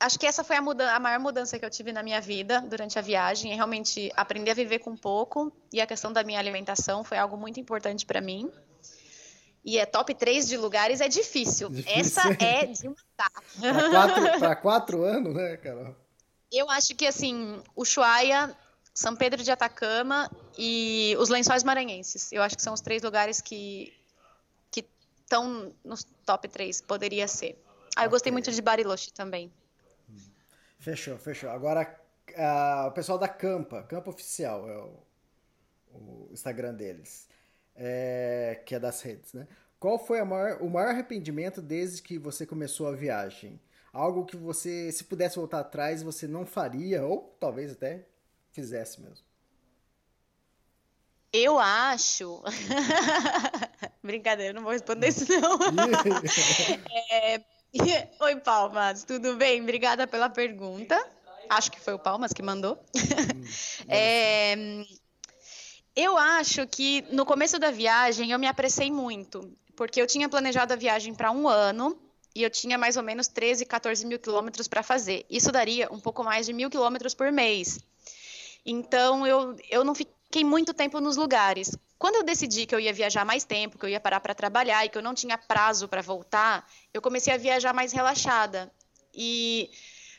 acho 0.00 0.18
que 0.18 0.26
essa 0.26 0.42
foi 0.42 0.56
a, 0.56 0.60
a, 0.94 1.00
maior 1.00 1.20
mudança 1.20 1.58
que 1.58 1.64
eu 1.64 1.70
tive 1.70 1.92
na 1.92 2.02
minha 2.02 2.20
vida 2.20 2.60
durante 2.60 2.98
a 2.98 3.02
viagem, 3.02 3.52
é 3.52 3.54
realmente 3.54 4.10
aprender 4.16 4.50
a 4.50 4.54
viver 4.54 4.78
com 4.78 4.96
pouco 4.96 5.52
e 5.72 5.80
a 5.80 5.86
questão 5.86 6.12
da 6.12 6.22
minha 6.22 6.38
alimentação 6.38 7.04
foi 7.04 7.18
algo 7.18 7.36
muito 7.36 7.60
importante 7.60 8.06
para 8.06 8.20
mim. 8.20 8.50
E 9.64 9.78
é 9.78 9.86
top 9.86 10.14
3 10.14 10.46
de 10.46 10.58
lugares 10.58 11.00
é 11.00 11.08
difícil. 11.08 11.70
difícil. 11.70 12.00
Essa 12.00 12.36
é 12.38 12.66
de 12.66 12.88
matar. 12.88 14.38
Para 14.38 14.56
quatro, 14.56 15.02
anos, 15.02 15.34
né, 15.34 15.56
Carol? 15.56 15.96
Eu 16.52 16.68
acho 16.70 16.94
que, 16.94 17.06
assim, 17.06 17.62
Ushuaia, 17.74 18.54
São 18.92 19.16
Pedro 19.16 19.42
de 19.42 19.50
Atacama 19.50 20.30
e 20.58 21.16
os 21.18 21.30
Lençóis 21.30 21.64
Maranhenses. 21.64 22.30
Eu 22.30 22.42
acho 22.42 22.54
que 22.54 22.62
são 22.62 22.74
os 22.74 22.82
três 22.82 23.02
lugares 23.02 23.40
que 23.40 23.90
que 24.70 24.84
estão 25.22 25.72
nos 25.82 26.04
top 26.26 26.46
3, 26.46 26.82
poderia 26.82 27.26
ser. 27.26 27.63
Ah, 27.96 28.04
eu 28.04 28.10
gostei 28.10 28.32
muito 28.32 28.50
de 28.50 28.60
Bariloche 28.60 29.12
também. 29.12 29.52
Fechou, 30.78 31.16
fechou. 31.18 31.50
Agora, 31.50 31.98
uh, 32.30 32.88
o 32.88 32.92
pessoal 32.92 33.18
da 33.18 33.28
Campa, 33.28 33.82
Campa 33.84 34.10
Oficial 34.10 34.68
é 34.68 34.76
o, 34.76 35.02
o 35.92 36.28
Instagram 36.32 36.74
deles 36.74 37.28
é, 37.74 38.62
que 38.64 38.74
é 38.74 38.78
das 38.78 39.00
redes, 39.02 39.32
né? 39.32 39.46
Qual 39.78 39.98
foi 39.98 40.22
maior, 40.22 40.62
o 40.62 40.70
maior 40.70 40.88
arrependimento 40.88 41.60
desde 41.60 42.00
que 42.00 42.18
você 42.18 42.46
começou 42.46 42.86
a 42.86 42.92
viagem? 42.92 43.60
Algo 43.92 44.24
que 44.24 44.36
você, 44.36 44.90
se 44.90 45.04
pudesse 45.04 45.36
voltar 45.36 45.60
atrás, 45.60 46.02
você 46.02 46.26
não 46.26 46.46
faria, 46.46 47.04
ou 47.04 47.36
talvez 47.38 47.72
até 47.72 48.06
fizesse 48.50 49.00
mesmo. 49.00 49.24
Eu 51.32 51.58
acho. 51.58 52.42
Brincadeira, 54.02 54.52
não 54.52 54.62
vou 54.62 54.72
responder 54.72 55.08
isso, 55.08 55.26
não. 55.28 55.58
é... 57.10 57.53
Oi, 58.20 58.36
Palmas, 58.36 59.02
tudo 59.02 59.34
bem? 59.34 59.60
Obrigada 59.60 60.06
pela 60.06 60.28
pergunta. 60.28 60.96
Acho 61.48 61.72
que 61.72 61.80
foi 61.80 61.94
o 61.94 61.98
Palmas 61.98 62.32
que 62.32 62.42
mandou. 62.42 62.78
Hum, 62.94 63.44
é... 63.88 64.54
Eu 65.96 66.16
acho 66.16 66.66
que 66.66 67.02
no 67.10 67.24
começo 67.26 67.58
da 67.58 67.70
viagem 67.70 68.30
eu 68.30 68.38
me 68.38 68.46
apressei 68.46 68.90
muito, 68.90 69.52
porque 69.76 70.00
eu 70.00 70.06
tinha 70.06 70.28
planejado 70.28 70.72
a 70.72 70.76
viagem 70.76 71.14
para 71.14 71.30
um 71.30 71.48
ano 71.48 71.98
e 72.34 72.42
eu 72.42 72.50
tinha 72.50 72.76
mais 72.76 72.96
ou 72.96 73.02
menos 73.02 73.28
13, 73.28 73.64
14 73.64 74.06
mil 74.06 74.18
quilômetros 74.18 74.66
para 74.66 74.82
fazer. 74.82 75.24
Isso 75.30 75.52
daria 75.52 75.88
um 75.92 76.00
pouco 76.00 76.24
mais 76.24 76.46
de 76.46 76.52
mil 76.52 76.70
quilômetros 76.70 77.14
por 77.14 77.30
mês. 77.30 77.78
Então 78.66 79.26
eu, 79.26 79.56
eu 79.70 79.84
não 79.84 79.94
fiquei 80.26 80.44
muito 80.44 80.74
tempo 80.74 81.00
nos 81.00 81.16
lugares. 81.16 81.76
Quando 81.98 82.16
eu 82.16 82.22
decidi 82.22 82.66
que 82.66 82.74
eu 82.74 82.80
ia 82.80 82.92
viajar 82.92 83.24
mais 83.24 83.44
tempo, 83.44 83.78
que 83.78 83.84
eu 83.84 83.88
ia 83.88 84.00
parar 84.00 84.20
para 84.20 84.34
trabalhar 84.34 84.84
e 84.84 84.88
que 84.88 84.98
eu 84.98 85.02
não 85.02 85.14
tinha 85.14 85.38
prazo 85.38 85.88
para 85.88 86.02
voltar, 86.02 86.68
eu 86.92 87.00
comecei 87.00 87.32
a 87.32 87.36
viajar 87.36 87.72
mais 87.72 87.92
relaxada. 87.92 88.70
E 89.14 89.70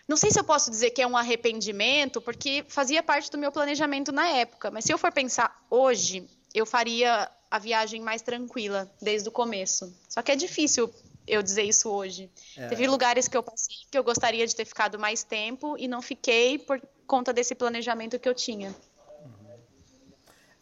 não 0.08 0.18
sei 0.18 0.32
se 0.32 0.40
eu 0.40 0.44
posso 0.44 0.70
dizer 0.70 0.92
que 0.92 1.02
é 1.02 1.08
um 1.08 1.18
arrependimento, 1.18 2.22
porque 2.22 2.66
fazia 2.68 3.04
parte 3.04 3.30
do 3.30 3.38
meu 3.38 3.52
planejamento 3.52 4.12
na 4.12 4.28
época, 4.28 4.72
mas 4.72 4.86
se 4.86 4.94
eu 4.94 4.98
for 4.98 5.12
pensar 5.12 5.66
hoje, 5.70 6.28
eu 6.54 6.66
faria 6.66 7.30
a 7.50 7.60
viagem 7.60 8.02
mais 8.02 8.22
tranquila 8.22 8.92
desde 9.02 9.30
o 9.30 9.32
começo. 9.32 9.94
Só 10.10 10.22
que 10.22 10.32
é 10.32 10.36
difícil 10.36 10.92
eu 11.28 11.42
dizer 11.42 11.64
isso 11.64 11.90
hoje. 11.90 12.30
É. 12.56 12.68
Teve 12.68 12.88
lugares 12.88 13.28
que 13.28 13.36
eu 13.36 13.44
passei 13.44 13.76
que 13.90 13.98
eu 13.98 14.04
gostaria 14.04 14.46
de 14.46 14.56
ter 14.56 14.66
ficado 14.66 15.00
mais 15.00 15.24
tempo 15.24 15.76
e 15.78 15.88
não 15.88 16.02
fiquei 16.02 16.60
por 16.60 16.82
conta 17.08 17.34
desse 17.34 17.56
planejamento 17.56 18.20
que 18.20 18.30
eu 18.30 18.34
tinha. 18.34 18.76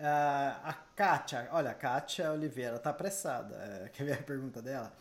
Uh, 0.04 0.60
a 0.66 0.74
Kátia, 0.98 1.48
olha, 1.54 1.72
a 1.72 1.74
Kátia 1.74 2.30
Oliveira 2.34 2.78
tá 2.78 2.90
apressada. 2.90 3.56
É, 3.56 3.88
quer 3.96 4.04
ver 4.04 4.14
a 4.16 4.24
pergunta 4.24 4.62
dela? 4.62 4.92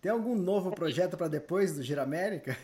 Tem 0.00 0.12
algum 0.12 0.36
novo 0.36 0.70
projeto 0.70 1.16
para 1.16 1.26
depois 1.26 1.74
do 1.74 1.82
Gira 1.82 2.04
América? 2.04 2.56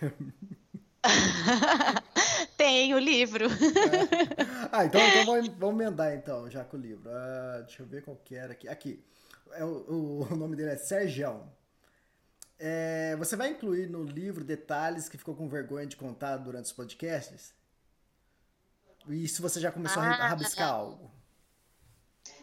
Tem 2.56 2.94
o 2.94 3.00
livro. 3.00 3.46
É. 3.46 4.68
Ah, 4.70 4.84
então, 4.84 5.00
então 5.00 5.26
vamos, 5.26 5.48
vamos 5.48 5.80
emendar 5.80 6.14
então, 6.14 6.48
já 6.48 6.64
com 6.64 6.76
o 6.76 6.80
livro. 6.80 7.10
Ah, 7.10 7.62
deixa 7.66 7.82
eu 7.82 7.86
ver 7.86 8.04
qual 8.04 8.16
que 8.16 8.36
era 8.36 8.52
aqui. 8.52 8.68
Aqui. 8.68 9.04
É 9.52 9.64
o, 9.64 10.28
o 10.30 10.36
nome 10.36 10.54
dele 10.54 10.70
é 10.70 10.76
Sérgio. 10.76 11.42
É, 12.60 13.16
você 13.16 13.34
vai 13.34 13.48
incluir 13.50 13.88
no 13.88 14.04
livro 14.04 14.44
detalhes 14.44 15.08
que 15.08 15.18
ficou 15.18 15.34
com 15.34 15.48
vergonha 15.48 15.86
de 15.86 15.96
contar 15.96 16.36
durante 16.36 16.66
os 16.66 16.72
podcasts? 16.72 17.52
E 19.08 19.26
se 19.26 19.42
você 19.42 19.58
já 19.58 19.72
começou 19.72 20.00
ah, 20.00 20.06
a 20.06 20.28
rabiscar 20.28 20.68
algo? 20.68 21.17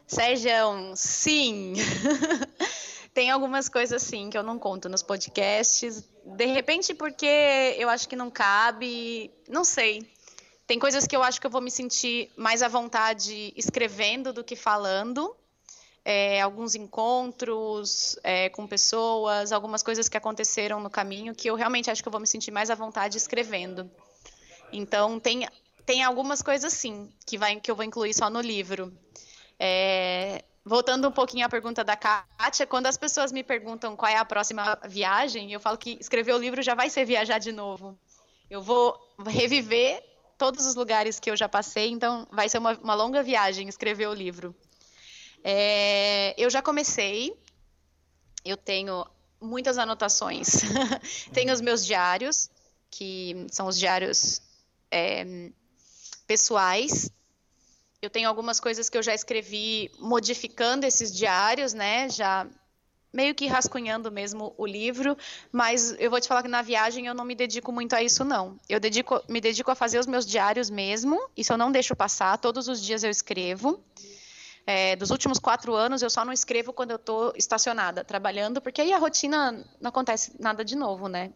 Sérgio, 0.07 0.94
sim. 0.95 1.73
Tem 3.14 3.32
algumas 3.32 3.69
coisas 3.69 4.03
assim 4.03 4.30
que 4.30 4.38
eu 4.38 4.44
não 4.44 4.60
conto 4.60 4.90
nos 4.90 5.02
podcasts. 5.02 6.03
De 6.26 6.45
repente, 6.45 6.94
porque 6.94 7.76
eu 7.77 7.90
acho 7.90 8.10
que 8.10 8.15
não 8.15 8.30
cabe, 8.30 9.32
não 9.48 9.64
sei. 9.64 10.06
Tem 10.68 10.77
coisas 10.77 11.07
que 11.07 11.15
eu 11.15 11.23
acho 11.23 11.40
que 11.40 11.48
eu 11.48 11.52
vou 11.52 11.61
me 11.61 11.72
sentir 11.72 12.32
mais 12.36 12.61
à 12.61 12.68
vontade 12.68 13.53
escrevendo 13.56 14.34
do 14.34 14.44
que 14.44 14.56
falando. 14.56 15.36
É, 16.03 16.41
alguns 16.41 16.76
encontros 16.76 18.19
é, 18.23 18.49
com 18.49 18.68
pessoas, 18.68 19.52
algumas 19.52 19.82
coisas 19.82 20.10
que 20.10 20.18
aconteceram 20.18 20.80
no 20.80 20.90
caminho 20.90 21.34
que 21.34 21.49
eu 21.49 21.56
realmente 21.56 21.90
acho 21.90 22.03
que 22.03 22.07
eu 22.07 22.11
vou 22.11 22.22
me 22.22 22.27
sentir 22.27 22.52
mais 22.52 22.69
à 22.69 22.76
vontade 22.76 23.18
escrevendo. 23.18 23.90
Então 24.72 25.19
tem 25.19 25.48
tem 25.86 26.03
algumas 26.03 26.41
coisas 26.41 26.73
sim 26.73 27.11
que 27.26 27.38
vai 27.38 27.60
que 27.60 27.72
eu 27.72 27.76
vou 27.76 27.86
incluir 27.86 28.14
só 28.14 28.30
no 28.30 28.41
livro. 28.41 28.91
É, 29.60 30.44
voltando 30.64 31.07
um 31.07 31.11
pouquinho 31.11 31.45
à 31.45 31.49
pergunta 31.49 31.84
da 31.84 31.95
Kátia, 31.95 32.65
quando 32.65 32.88
as 32.88 32.98
pessoas 32.98 33.32
me 33.32 33.44
perguntam 33.44 33.95
qual 33.95 34.11
é 34.11 34.18
a 34.18 34.26
próxima 34.26 34.77
viagem, 34.88 35.52
eu 35.52 35.60
falo 35.60 35.77
que 35.77 35.98
escrever 35.99 36.34
o 36.34 36.38
livro 36.38 36.61
já 36.61 36.73
vai 36.73 36.90
ser 36.90 37.06
viajar 37.06 37.38
de 37.38 37.52
novo. 37.52 37.98
Eu 38.49 38.61
vou 38.61 38.98
reviver 39.26 40.03
todos 40.38 40.65
os 40.65 40.76
lugares 40.76 41.19
que 41.19 41.30
eu 41.30 41.38
já 41.38 41.48
passei, 41.48 41.90
então 41.90 42.27
vai 42.32 42.49
ser 42.49 42.57
uma, 42.57 42.73
uma 42.80 42.95
longa 42.95 43.23
viagem 43.23 43.68
escrever 43.68 44.07
o 44.07 44.14
livro. 44.14 44.56
É, 45.44 46.34
eu 46.38 46.49
já 46.49 46.61
comecei, 46.61 47.34
eu 48.44 48.57
tenho 48.57 49.06
muitas 49.40 49.77
anotações. 49.77 50.61
tenho 51.32 51.53
os 51.53 51.61
meus 51.61 51.86
diários, 51.86 52.49
que 52.90 53.45
são 53.52 53.68
os 53.68 53.77
diários 53.77 54.41
é, 54.90 55.52
pessoais, 56.26 57.11
eu 58.06 58.10
tenho 58.10 58.27
algumas 58.30 58.60
coisas 58.60 58.90
que 58.90 58.98
eu 58.98 59.03
já 59.03 59.14
escrevi 59.14 59.91
modificando 59.99 60.86
esses 60.86 61.14
diários, 61.14 61.73
né? 61.73 62.10
Já 62.10 62.48
meio 63.11 63.34
que 63.34 63.48
rascunhando 63.48 64.11
mesmo 64.11 64.53
o 64.57 64.65
livro, 64.65 65.18
mas 65.52 65.95
eu 65.98 66.11
vou 66.11 66.19
te 66.19 66.27
falar 66.27 66.44
que 66.44 66.49
na 66.49 66.61
viagem 66.61 67.07
eu 67.07 67.14
não 67.14 67.23
me 67.23 67.34
dedico 67.34 67.72
muito 67.72 67.95
a 67.95 68.03
isso 68.03 68.26
não. 68.26 68.60
Eu 68.68 68.80
dedico, 68.80 69.22
me 69.30 69.40
dedico 69.40 69.72
a 69.72 69.76
fazer 69.76 69.98
os 69.99 70.06
meus 70.06 70.26
diários 70.26 70.69
mesmo, 70.69 71.30
isso 71.36 71.53
eu 71.53 71.57
não 71.57 71.72
deixo 71.72 71.95
passar, 71.95 72.38
todos 72.38 72.68
os 72.68 72.82
dias 72.82 73.03
eu 73.03 73.10
escrevo. 73.10 73.82
É, 74.68 74.95
dos 74.95 75.11
últimos 75.11 75.40
quatro 75.40 75.73
anos 75.73 76.02
eu 76.02 76.10
só 76.10 76.26
não 76.26 76.34
escrevo 76.34 76.73
quando 76.73 76.91
eu 76.91 76.98
estou 76.98 77.32
estacionada, 77.38 78.03
trabalhando, 78.03 78.60
porque 78.60 78.82
aí 78.82 78.91
a 78.91 78.98
rotina 78.98 79.52
não 79.80 79.90
acontece 79.90 80.34
nada 80.40 80.65
de 80.65 80.76
novo, 80.76 81.07
né? 81.07 81.32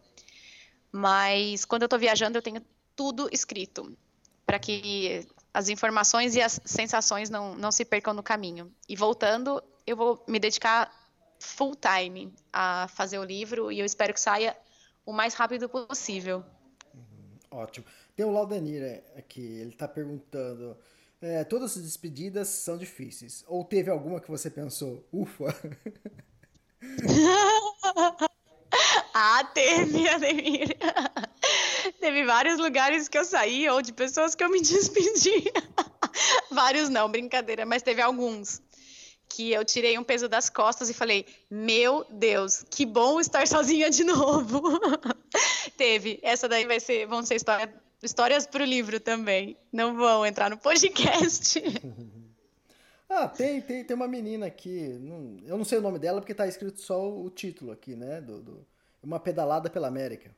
Mas 0.92 1.64
quando 1.64 1.82
eu 1.82 1.86
estou 1.86 1.98
viajando 1.98 2.36
eu 2.36 2.42
tenho 2.42 2.60
tudo 2.94 3.28
escrito, 3.32 3.96
para 4.44 4.58
que 4.58 5.26
as 5.52 5.68
informações 5.68 6.34
e 6.34 6.40
as 6.40 6.60
sensações 6.64 7.28
não, 7.28 7.54
não 7.54 7.72
se 7.72 7.84
percam 7.84 8.14
no 8.14 8.22
caminho. 8.22 8.72
E 8.88 8.96
voltando, 8.96 9.62
eu 9.86 9.96
vou 9.96 10.24
me 10.26 10.38
dedicar 10.38 10.90
full 11.38 11.74
time 11.74 12.32
a 12.52 12.86
fazer 12.88 13.18
o 13.18 13.24
livro 13.24 13.72
e 13.72 13.80
eu 13.80 13.86
espero 13.86 14.12
que 14.12 14.20
saia 14.20 14.56
o 15.04 15.12
mais 15.12 15.34
rápido 15.34 15.68
possível. 15.68 16.44
Uhum, 16.94 17.38
ótimo. 17.50 17.86
Tem 18.14 18.24
o 18.24 18.30
Laudenir 18.30 19.02
aqui, 19.16 19.40
ele 19.40 19.70
está 19.70 19.88
perguntando: 19.88 20.76
é, 21.20 21.42
todas 21.44 21.76
as 21.76 21.82
despedidas 21.82 22.48
são 22.48 22.78
difíceis. 22.78 23.44
Ou 23.48 23.64
teve 23.64 23.90
alguma 23.90 24.20
que 24.20 24.30
você 24.30 24.50
pensou, 24.50 25.06
ufa? 25.12 25.54
ah, 29.14 29.44
teve, 29.52 30.08
Ademir. 30.08 30.76
Teve 32.00 32.24
vários 32.24 32.58
lugares 32.58 33.08
que 33.08 33.18
eu 33.18 33.24
saí 33.24 33.68
ou 33.68 33.82
de 33.82 33.92
pessoas 33.92 34.34
que 34.34 34.42
eu 34.42 34.50
me 34.50 34.60
despedi. 34.62 35.44
vários 36.50 36.88
não, 36.88 37.10
brincadeira, 37.10 37.64
mas 37.64 37.82
teve 37.82 38.02
alguns 38.02 38.62
que 39.28 39.52
eu 39.52 39.64
tirei 39.64 39.96
um 39.96 40.04
peso 40.04 40.28
das 40.28 40.50
costas 40.50 40.90
e 40.90 40.94
falei: 40.94 41.24
Meu 41.50 42.04
Deus, 42.10 42.64
que 42.68 42.84
bom 42.84 43.20
estar 43.20 43.46
sozinha 43.46 43.88
de 43.90 44.04
novo. 44.04 44.62
teve. 45.76 46.18
Essa 46.22 46.48
daí 46.48 46.66
vai 46.66 46.80
ser, 46.80 47.06
vão 47.06 47.24
ser 47.24 47.36
história, 47.36 47.72
histórias 48.02 48.46
para 48.46 48.62
o 48.62 48.66
livro 48.66 48.98
também. 48.98 49.56
Não 49.72 49.96
vão 49.96 50.26
entrar 50.26 50.50
no 50.50 50.58
podcast. 50.58 51.62
Ah, 53.08 53.26
tem, 53.26 53.60
tem, 53.60 53.82
tem 53.82 53.96
uma 53.96 54.06
menina 54.06 54.46
aqui, 54.46 55.00
eu 55.44 55.58
não 55.58 55.64
sei 55.64 55.78
o 55.78 55.82
nome 55.82 55.98
dela 55.98 56.20
porque 56.20 56.30
está 56.30 56.46
escrito 56.46 56.80
só 56.80 57.10
o 57.10 57.28
título 57.28 57.72
aqui, 57.72 57.96
né? 57.96 58.20
Do, 58.20 58.40
do, 58.40 58.66
uma 59.02 59.18
pedalada 59.18 59.68
pela 59.68 59.88
América. 59.88 60.30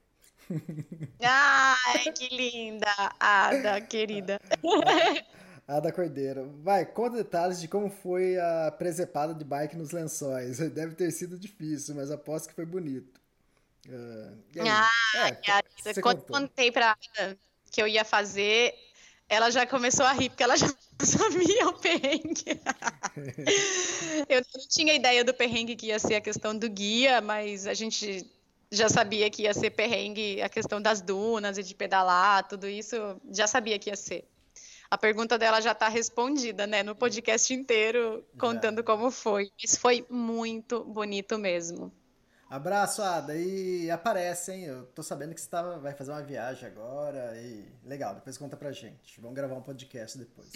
Ai, 1.21 2.13
que 2.13 2.35
linda, 2.35 3.15
Ada, 3.19 3.81
querida. 3.81 4.41
Ada 5.67 5.93
Cordeiro. 5.93 6.53
Vai, 6.63 6.85
conta 6.85 7.17
detalhes 7.17 7.61
de 7.61 7.69
como 7.69 7.89
foi 7.89 8.39
a 8.39 8.71
presepada 8.77 9.33
de 9.35 9.45
bike 9.45 9.77
nos 9.77 9.91
lençóis. 9.91 10.59
Deve 10.71 10.95
ter 10.95 11.11
sido 11.11 11.39
difícil, 11.39 11.95
mas 11.95 12.11
aposto 12.11 12.49
que 12.49 12.55
foi 12.55 12.67
bonito. 12.67 13.21
Uh, 13.89 14.37
ah, 14.61 15.29
é, 15.29 15.95
quando 15.95 16.21
contou. 16.21 16.41
contei 16.41 16.71
pra 16.71 16.97
Ada 17.17 17.37
que 17.71 17.81
eu 17.81 17.89
ia 17.89 18.05
fazer, 18.05 18.75
ela 19.29 19.51
já 19.51 19.67
começou 19.67 20.05
a 20.05 20.13
rir, 20.13 20.29
porque 20.29 20.43
ela 20.43 20.57
já 20.57 20.69
sabia 21.03 21.69
o 21.71 21.73
perrengue. 21.73 22.61
eu 24.29 24.43
não 24.55 24.69
tinha 24.69 24.95
ideia 24.95 25.25
do 25.25 25.33
perrengue 25.33 25.75
que 25.75 25.87
ia 25.87 25.99
ser 25.99 26.17
a 26.17 26.21
questão 26.21 26.57
do 26.57 26.69
guia, 26.69 27.21
mas 27.23 27.67
a 27.67 27.73
gente 27.73 28.31
já 28.73 28.89
sabia 28.89 29.31
que 29.31 29.43
ia 29.43 29.53
ser 29.53 29.71
perrengue, 29.71 30.41
a 30.41 30.49
questão 30.49 30.81
das 30.81 31.03
dunas 31.03 31.59
e 31.59 31.63
de 31.63 31.75
pedalar, 31.75 32.49
tudo 32.49 32.67
isso, 32.67 32.97
já 33.31 33.47
sabia 33.47 33.79
que 33.79 33.91
ia 33.91 33.97
ser. 33.97 34.27
A 34.91 34.97
pergunta 34.97 35.39
dela 35.39 35.61
já 35.61 35.73
está 35.73 35.89
respondida, 35.89 36.67
né, 36.67 36.83
no 36.83 36.97
podcast 36.97 37.53
inteiro, 37.53 38.25
contando 38.39 38.81
é. 38.81 38.83
como 38.83 39.11
foi. 39.11 39.51
Isso 39.63 39.79
foi 39.79 40.07
muito 40.09 40.85
bonito 40.85 41.39
mesmo. 41.39 41.93
Abraço, 42.49 43.03
Ada. 43.03 43.35
E 43.35 43.91
aparece, 43.91 44.53
hein? 44.53 44.65
Eu 44.65 44.87
tô 44.87 45.03
sabendo 45.03 45.35
que 45.35 45.41
você 45.41 45.49
tá, 45.49 45.63
vai 45.79 45.95
fazer 45.95 46.11
uma 46.11 46.23
viagem 46.23 46.69
agora. 46.69 47.35
E 47.41 47.67
legal, 47.85 48.15
depois 48.15 48.37
conta 48.37 48.57
pra 48.57 48.73
gente. 48.73 49.19
Vamos 49.21 49.35
gravar 49.35 49.55
um 49.55 49.63
podcast 49.63 50.19
depois. 50.19 50.51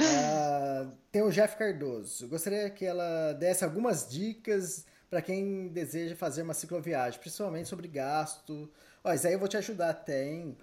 uh, 0.00 0.92
tem 1.12 1.22
o 1.22 1.30
Jeff 1.30 1.56
Cardoso. 1.56 2.24
Eu 2.24 2.28
gostaria 2.28 2.68
que 2.70 2.84
ela 2.84 3.32
desse 3.34 3.64
algumas 3.64 4.08
dicas 4.08 4.84
para 5.12 5.20
quem 5.20 5.68
deseja 5.68 6.16
fazer 6.16 6.40
uma 6.40 6.54
cicloviagem, 6.54 7.20
principalmente 7.20 7.68
sobre 7.68 7.86
gasto. 7.86 8.66
Ó, 9.04 9.12
isso 9.12 9.26
aí 9.26 9.34
eu 9.34 9.38
vou 9.38 9.46
te 9.46 9.58
ajudar 9.58 9.90
até, 9.90 10.26
hein? 10.26 10.56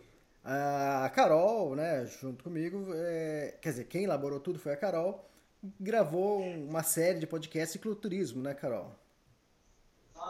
A 0.44 1.08
Carol, 1.14 1.76
né, 1.76 2.08
junto 2.20 2.44
comigo, 2.44 2.88
é, 2.96 3.54
quer 3.62 3.70
dizer, 3.70 3.84
quem 3.84 4.06
elaborou 4.06 4.40
tudo 4.40 4.58
foi 4.58 4.74
a 4.74 4.76
Carol, 4.76 5.24
gravou 5.80 6.42
uma 6.42 6.82
série 6.82 7.20
de 7.20 7.28
podcast 7.28 7.74
cicloturismo, 7.74 8.42
né, 8.42 8.56
Carol? 8.56 8.92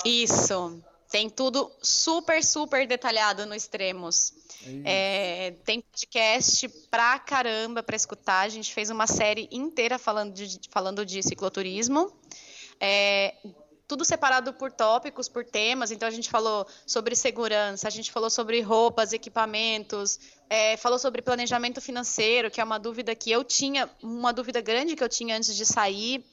Isso. 0.04 0.84
Tem 1.10 1.30
tudo 1.30 1.72
super, 1.82 2.44
super 2.44 2.86
detalhado 2.86 3.46
no 3.46 3.56
Extremos. 3.56 4.34
É, 4.84 5.54
tem 5.64 5.80
podcast 5.80 6.68
pra 6.92 7.18
caramba 7.20 7.82
para 7.82 7.96
escutar. 7.96 8.42
A 8.42 8.50
gente 8.50 8.74
fez 8.74 8.90
uma 8.90 9.08
série 9.08 9.48
inteira 9.50 9.98
falando 9.98 10.34
de, 10.34 10.60
falando 10.70 11.06
de 11.06 11.24
cicloturismo. 11.24 12.14
É, 12.80 13.34
tudo 13.90 14.06
separado 14.06 14.54
por 14.54 14.72
tópicos, 14.72 15.28
por 15.28 15.44
temas. 15.44 15.90
Então 15.90 16.08
a 16.08 16.12
gente 16.12 16.30
falou 16.30 16.66
sobre 16.86 17.16
segurança, 17.16 17.88
a 17.88 17.92
gente 17.92 18.12
falou 18.12 18.30
sobre 18.30 18.62
roupas, 18.62 19.14
equipamentos, 19.14 20.20
é, 20.48 20.78
falou 20.78 21.00
sobre 21.00 21.24
planejamento 21.24 21.82
financeiro, 21.82 22.52
que 22.52 22.62
é 22.62 22.64
uma 22.64 22.78
dúvida 22.78 23.16
que 23.16 23.32
eu 23.32 23.44
tinha, 23.44 23.90
uma 24.04 24.32
dúvida 24.32 24.62
grande 24.62 24.96
que 24.96 25.04
eu 25.04 25.10
tinha 25.10 25.36
antes 25.36 25.56
de 25.56 25.66
sair. 25.66 26.24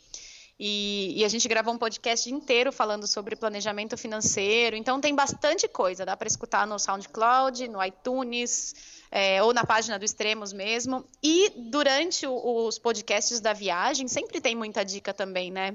E, 0.60 1.14
e, 1.16 1.24
a 1.24 1.28
gente 1.28 1.46
gravou 1.48 1.72
um 1.72 1.78
podcast 1.78 2.30
inteiro 2.30 2.72
falando 2.72 3.06
sobre 3.06 3.36
planejamento 3.36 3.96
financeiro. 3.96 4.76
Então 4.76 5.00
tem 5.00 5.14
bastante 5.14 5.66
coisa, 5.66 6.04
dá 6.04 6.16
para 6.16 6.28
escutar 6.28 6.66
no 6.66 6.78
SoundCloud, 6.78 7.68
no 7.68 7.82
iTunes, 7.82 8.74
é, 9.10 9.42
ou 9.42 9.54
na 9.54 9.64
página 9.64 9.98
do 9.98 10.04
Extremos 10.04 10.52
mesmo. 10.52 11.06
E 11.22 11.52
durante 11.56 12.26
o, 12.26 12.66
os 12.66 12.78
podcasts 12.78 13.40
da 13.40 13.54
viagem 13.54 14.08
sempre 14.08 14.42
tem 14.42 14.54
muita 14.54 14.84
dica 14.84 15.14
também, 15.14 15.50
né? 15.50 15.74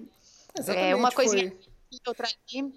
Exatamente, 0.57 0.91
é 0.91 0.95
uma 0.95 1.11
coisinha 1.11 1.49
foi... 1.49 1.70
outra 2.07 2.27
ali. 2.27 2.73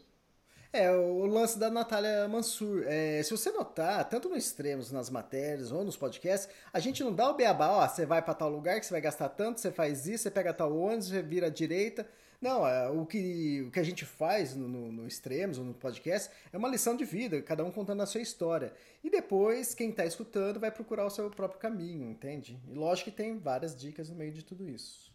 É, 0.73 0.91
o 0.91 1.25
lance 1.27 1.57
da 1.57 1.71
Natália 1.71 2.27
Mansur. 2.27 2.83
É, 2.89 3.23
se 3.23 3.31
você 3.31 3.53
notar, 3.53 4.09
tanto 4.09 4.29
no 4.29 4.37
Extremos, 4.37 4.91
nas 4.91 5.09
matérias 5.09 5.71
ou 5.71 5.85
nos 5.85 5.97
podcasts, 5.97 6.53
a 6.73 6.81
gente 6.81 7.05
não 7.05 7.15
dá 7.15 7.31
o 7.31 7.35
beabá, 7.35 7.71
ó, 7.71 7.89
você 7.89 8.05
vai 8.05 8.21
para 8.21 8.35
tal 8.35 8.49
lugar 8.49 8.81
que 8.81 8.87
você 8.87 8.93
vai 8.93 9.01
gastar 9.01 9.29
tanto, 9.29 9.61
você 9.61 9.71
faz 9.71 10.09
isso, 10.09 10.25
você 10.25 10.33
pega 10.33 10.53
tal 10.53 10.77
ônibus, 10.77 11.07
você 11.07 11.23
vira 11.23 11.47
à 11.47 11.51
direita. 11.51 12.05
Não, 12.41 12.67
é, 12.67 12.91
o, 12.91 13.07
que, 13.07 13.63
o 13.69 13.71
que 13.71 13.79
a 13.79 13.85
gente 13.85 14.05
faz 14.05 14.57
no, 14.57 14.67
no, 14.67 14.91
no 14.91 15.07
Extremos 15.07 15.59
ou 15.59 15.65
no 15.65 15.75
podcast 15.75 16.29
é 16.53 16.59
uma 16.59 16.69
lição 16.69 16.97
de 16.97 17.05
vida, 17.05 17.41
cada 17.41 17.65
um 17.65 17.71
contando 17.71 18.03
a 18.03 18.07
sua 18.07 18.21
história. 18.21 18.73
E 19.05 19.09
depois, 19.09 19.75
quem 19.75 19.91
está 19.91 20.05
escutando 20.05 20.59
vai 20.59 20.73
procurar 20.73 21.07
o 21.07 21.11
seu 21.11 21.31
próprio 21.31 21.61
caminho, 21.61 22.11
entende? 22.11 22.61
E 22.69 22.75
lógico 22.75 23.13
que 23.13 23.17
tem 23.17 23.39
várias 23.39 23.77
dicas 23.77 24.11
no 24.11 24.17
meio 24.17 24.33
de 24.33 24.45
tudo 24.45 24.69
isso. 24.69 25.14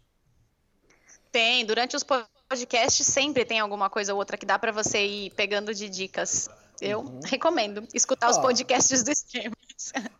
Tem, 1.32 1.64
durante 1.64 1.96
os 1.96 2.04
podcasts 2.04 3.06
sempre 3.06 3.44
tem 3.44 3.60
alguma 3.60 3.88
coisa 3.88 4.12
ou 4.12 4.18
outra 4.18 4.36
que 4.36 4.46
dá 4.46 4.58
para 4.58 4.72
você 4.72 5.04
ir 5.04 5.30
pegando 5.30 5.74
de 5.74 5.88
dicas. 5.88 6.48
Eu 6.80 7.00
uhum. 7.00 7.20
recomendo 7.24 7.86
escutar 7.94 8.28
ó, 8.28 8.30
os 8.30 8.38
podcasts 8.38 9.02
do 9.02 9.10
Extremos. 9.10 9.56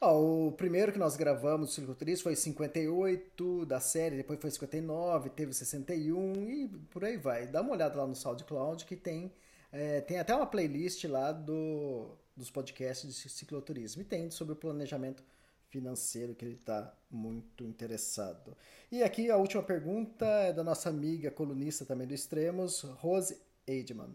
o 0.00 0.52
primeiro 0.52 0.92
que 0.92 0.98
nós 0.98 1.16
gravamos 1.16 1.70
do 1.70 1.74
Circo 1.74 1.94
Triste 1.94 2.22
foi 2.22 2.36
58 2.36 3.64
da 3.66 3.80
série, 3.80 4.16
depois 4.16 4.38
foi 4.40 4.50
59, 4.50 5.30
teve 5.30 5.52
61 5.52 6.50
e 6.50 6.68
por 6.90 7.04
aí 7.04 7.16
vai. 7.16 7.46
Dá 7.46 7.62
uma 7.62 7.72
olhada 7.72 7.96
lá 7.96 8.06
no 8.06 8.14
SoundCloud 8.14 8.84
que 8.84 8.94
tem, 8.94 9.32
é, 9.72 10.00
tem 10.02 10.18
até 10.18 10.34
uma 10.34 10.46
playlist 10.46 11.04
lá 11.04 11.32
do, 11.32 12.10
dos 12.36 12.50
podcasts 12.50 13.22
de 13.22 13.28
cicloturismo 13.28 14.02
e 14.02 14.04
tem 14.04 14.30
sobre 14.30 14.52
o 14.52 14.56
planejamento 14.56 15.24
financeiro 15.70 16.34
que 16.34 16.44
ele 16.44 16.54
está 16.54 16.92
muito 17.10 17.64
interessado. 17.64 18.56
E 18.90 19.02
aqui 19.02 19.30
a 19.30 19.36
última 19.36 19.62
pergunta 19.62 20.26
é 20.26 20.52
da 20.52 20.62
nossa 20.62 20.88
amiga 20.88 21.30
colunista 21.30 21.84
também 21.84 22.06
do 22.06 22.14
Extremos, 22.14 22.82
Rose 22.82 23.40
Eidman, 23.66 24.12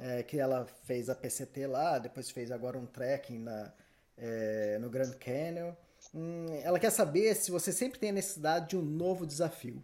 é, 0.00 0.22
que 0.22 0.38
ela 0.38 0.66
fez 0.84 1.08
a 1.08 1.14
PCT 1.14 1.66
lá, 1.66 1.98
depois 1.98 2.30
fez 2.30 2.50
agora 2.50 2.78
um 2.78 2.86
trekking 2.86 3.38
na, 3.38 3.72
é, 4.16 4.78
no 4.80 4.88
Grand 4.88 5.12
Canyon. 5.12 5.72
Hum, 6.14 6.46
ela 6.62 6.78
quer 6.78 6.90
saber 6.90 7.34
se 7.34 7.50
você 7.50 7.72
sempre 7.72 7.98
tem 7.98 8.10
a 8.10 8.14
necessidade 8.14 8.70
de 8.70 8.76
um 8.76 8.82
novo 8.82 9.26
desafio. 9.26 9.82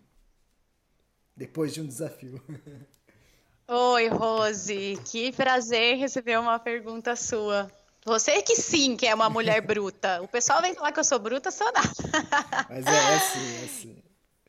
Depois 1.36 1.74
de 1.74 1.80
um 1.80 1.86
desafio. 1.86 2.42
Oi, 3.68 4.08
Rose. 4.08 4.98
Que 5.04 5.32
prazer 5.32 5.96
receber 5.96 6.38
uma 6.38 6.58
pergunta 6.58 7.16
sua. 7.16 7.70
Você 8.04 8.42
que 8.42 8.54
sim, 8.54 8.96
que 8.96 9.06
é 9.06 9.14
uma 9.14 9.30
mulher 9.30 9.60
bruta. 9.62 10.20
O 10.22 10.28
pessoal 10.28 10.60
vem 10.60 10.74
falar 10.74 10.92
que 10.92 11.00
eu 11.00 11.04
sou 11.04 11.18
bruta, 11.18 11.50
sou 11.50 11.66
nada. 11.72 11.90
Mas 12.68 12.86
é, 12.86 12.90
é 12.90 13.14
assim, 13.14 13.60
é 13.60 13.64
assim. 13.64 14.04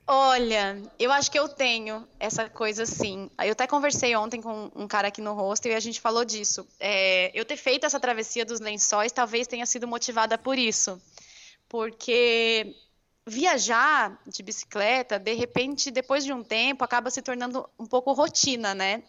Olha, 0.07 0.79
eu 0.99 1.11
acho 1.11 1.31
que 1.31 1.39
eu 1.39 1.47
tenho 1.47 2.07
essa 2.19 2.47
coisa 2.47 2.83
assim. 2.83 3.29
Eu 3.43 3.53
até 3.53 3.65
conversei 3.65 4.15
ontem 4.15 4.39
com 4.39 4.69
um 4.75 4.87
cara 4.87 5.07
aqui 5.07 5.19
no 5.19 5.33
rosto 5.33 5.67
e 5.67 5.73
a 5.73 5.79
gente 5.79 5.99
falou 5.99 6.23
disso. 6.23 6.67
É, 6.79 7.31
eu 7.33 7.43
ter 7.43 7.57
feito 7.57 7.85
essa 7.85 7.99
travessia 7.99 8.45
dos 8.45 8.59
lençóis 8.59 9.11
talvez 9.11 9.47
tenha 9.47 9.65
sido 9.65 9.87
motivada 9.87 10.37
por 10.37 10.59
isso. 10.59 11.01
Porque 11.67 12.75
viajar 13.25 14.21
de 14.27 14.43
bicicleta, 14.43 15.17
de 15.17 15.33
repente, 15.33 15.89
depois 15.89 16.23
de 16.23 16.31
um 16.31 16.43
tempo, 16.43 16.83
acaba 16.83 17.09
se 17.09 17.21
tornando 17.21 17.67
um 17.79 17.87
pouco 17.87 18.13
rotina, 18.13 18.75
né? 18.75 19.01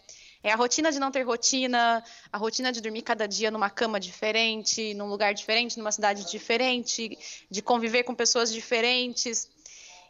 É 0.47 0.52
a 0.52 0.55
rotina 0.55 0.93
de 0.93 1.01
não 1.01 1.10
ter 1.10 1.23
rotina, 1.23 2.05
a 2.32 2.39
rotina 2.39 2.70
de 2.70 2.81
dormir 2.81 3.02
cada 3.02 3.27
dia 3.27 3.51
numa 3.51 3.68
cama 3.68 3.98
diferente, 3.98 4.94
num 4.94 5.09
lugar 5.09 5.35
diferente, 5.35 5.77
numa 5.77 5.90
cidade 5.90 6.24
diferente, 6.31 7.18
de 7.51 7.60
conviver 7.60 8.05
com 8.05 8.14
pessoas 8.14 8.52
diferentes. 8.52 9.51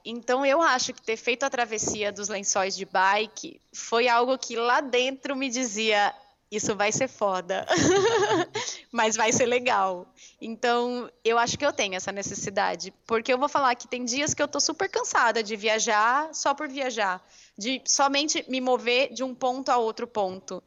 Então 0.04 0.44
eu 0.44 0.60
acho 0.60 0.92
que 0.92 1.00
ter 1.00 1.16
feito 1.16 1.44
a 1.44 1.48
travessia 1.48 2.12
dos 2.12 2.28
lençóis 2.28 2.76
de 2.76 2.84
bike 2.84 3.58
foi 3.72 4.08
algo 4.08 4.36
que 4.36 4.56
lá 4.56 4.82
dentro 4.82 5.34
me 5.34 5.48
dizia 5.48 6.14
isso 6.50 6.76
vai 6.76 6.92
ser 6.92 7.08
foda, 7.08 7.66
mas 8.92 9.16
vai 9.16 9.32
ser 9.32 9.46
legal. 9.46 10.06
Então, 10.40 11.10
eu 11.24 11.38
acho 11.38 11.58
que 11.58 11.66
eu 11.66 11.72
tenho 11.72 11.94
essa 11.94 12.12
necessidade, 12.12 12.92
porque 13.06 13.32
eu 13.32 13.38
vou 13.38 13.48
falar 13.48 13.74
que 13.74 13.88
tem 13.88 14.04
dias 14.04 14.32
que 14.32 14.42
eu 14.42 14.46
tô 14.46 14.60
super 14.60 14.88
cansada 14.88 15.42
de 15.42 15.56
viajar 15.56 16.32
só 16.34 16.54
por 16.54 16.68
viajar 16.68 17.26
de 17.56 17.82
somente 17.84 18.44
me 18.48 18.60
mover 18.60 19.12
de 19.12 19.24
um 19.24 19.34
ponto 19.34 19.70
a 19.70 19.78
outro 19.78 20.06
ponto. 20.06 20.62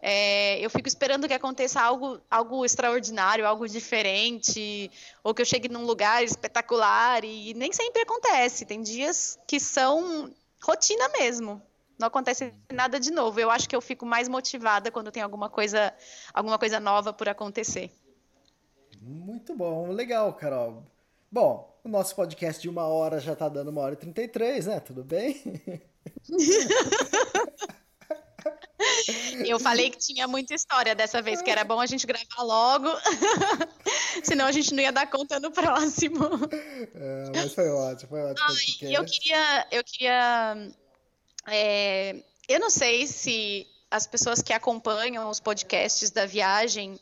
É, 0.00 0.60
eu 0.64 0.70
fico 0.70 0.86
esperando 0.86 1.26
que 1.26 1.34
aconteça 1.34 1.80
algo, 1.80 2.20
algo 2.30 2.64
extraordinário, 2.64 3.46
algo 3.46 3.68
diferente, 3.68 4.90
ou 5.24 5.34
que 5.34 5.42
eu 5.42 5.46
chegue 5.46 5.68
num 5.68 5.84
lugar 5.84 6.22
espetacular, 6.22 7.24
e 7.24 7.52
nem 7.54 7.72
sempre 7.72 8.02
acontece. 8.02 8.64
Tem 8.64 8.80
dias 8.80 9.38
que 9.46 9.58
são 9.58 10.32
rotina 10.62 11.08
mesmo. 11.08 11.60
Não 11.98 12.06
acontece 12.06 12.54
nada 12.72 13.00
de 13.00 13.10
novo. 13.10 13.40
Eu 13.40 13.50
acho 13.50 13.68
que 13.68 13.74
eu 13.74 13.80
fico 13.80 14.06
mais 14.06 14.28
motivada 14.28 14.90
quando 14.90 15.10
tem 15.10 15.22
alguma 15.22 15.50
coisa, 15.50 15.92
alguma 16.32 16.56
coisa 16.58 16.78
nova 16.78 17.12
por 17.12 17.28
acontecer. 17.28 17.90
Muito 19.00 19.54
bom, 19.54 19.90
legal, 19.90 20.32
Carol. 20.34 20.84
Bom, 21.30 21.76
o 21.82 21.88
nosso 21.88 22.14
podcast 22.14 22.62
de 22.62 22.68
uma 22.68 22.86
hora 22.86 23.18
já 23.18 23.32
está 23.32 23.48
dando 23.48 23.68
uma 23.68 23.80
hora 23.80 23.94
e 23.94 23.96
trinta 23.96 24.22
e 24.22 24.28
três, 24.28 24.66
né? 24.66 24.78
Tudo 24.78 25.02
bem? 25.02 25.42
Eu 29.46 29.58
falei 29.58 29.90
que 29.90 29.98
tinha 29.98 30.28
muita 30.28 30.54
história 30.54 30.94
dessa 30.94 31.20
vez, 31.20 31.42
que 31.42 31.50
era 31.50 31.64
bom 31.64 31.80
a 31.80 31.86
gente 31.86 32.06
gravar 32.06 32.42
logo, 32.42 32.88
senão 34.22 34.46
a 34.46 34.52
gente 34.52 34.72
não 34.72 34.82
ia 34.82 34.92
dar 34.92 35.10
conta 35.10 35.40
no 35.40 35.50
próximo. 35.50 36.24
É, 36.94 37.30
mas 37.34 37.54
foi 37.54 37.68
ótimo, 37.68 38.08
foi 38.08 38.22
ótimo. 38.22 38.46
Ai, 38.48 38.94
eu 38.94 39.04
queria, 39.04 39.66
eu 39.72 39.84
queria, 39.84 40.70
é, 41.48 42.22
eu 42.48 42.60
não 42.60 42.70
sei 42.70 43.06
se 43.06 43.66
as 43.90 44.06
pessoas 44.06 44.42
que 44.42 44.52
acompanham 44.52 45.28
os 45.28 45.40
podcasts 45.40 46.10
da 46.10 46.26
viagem, 46.26 47.00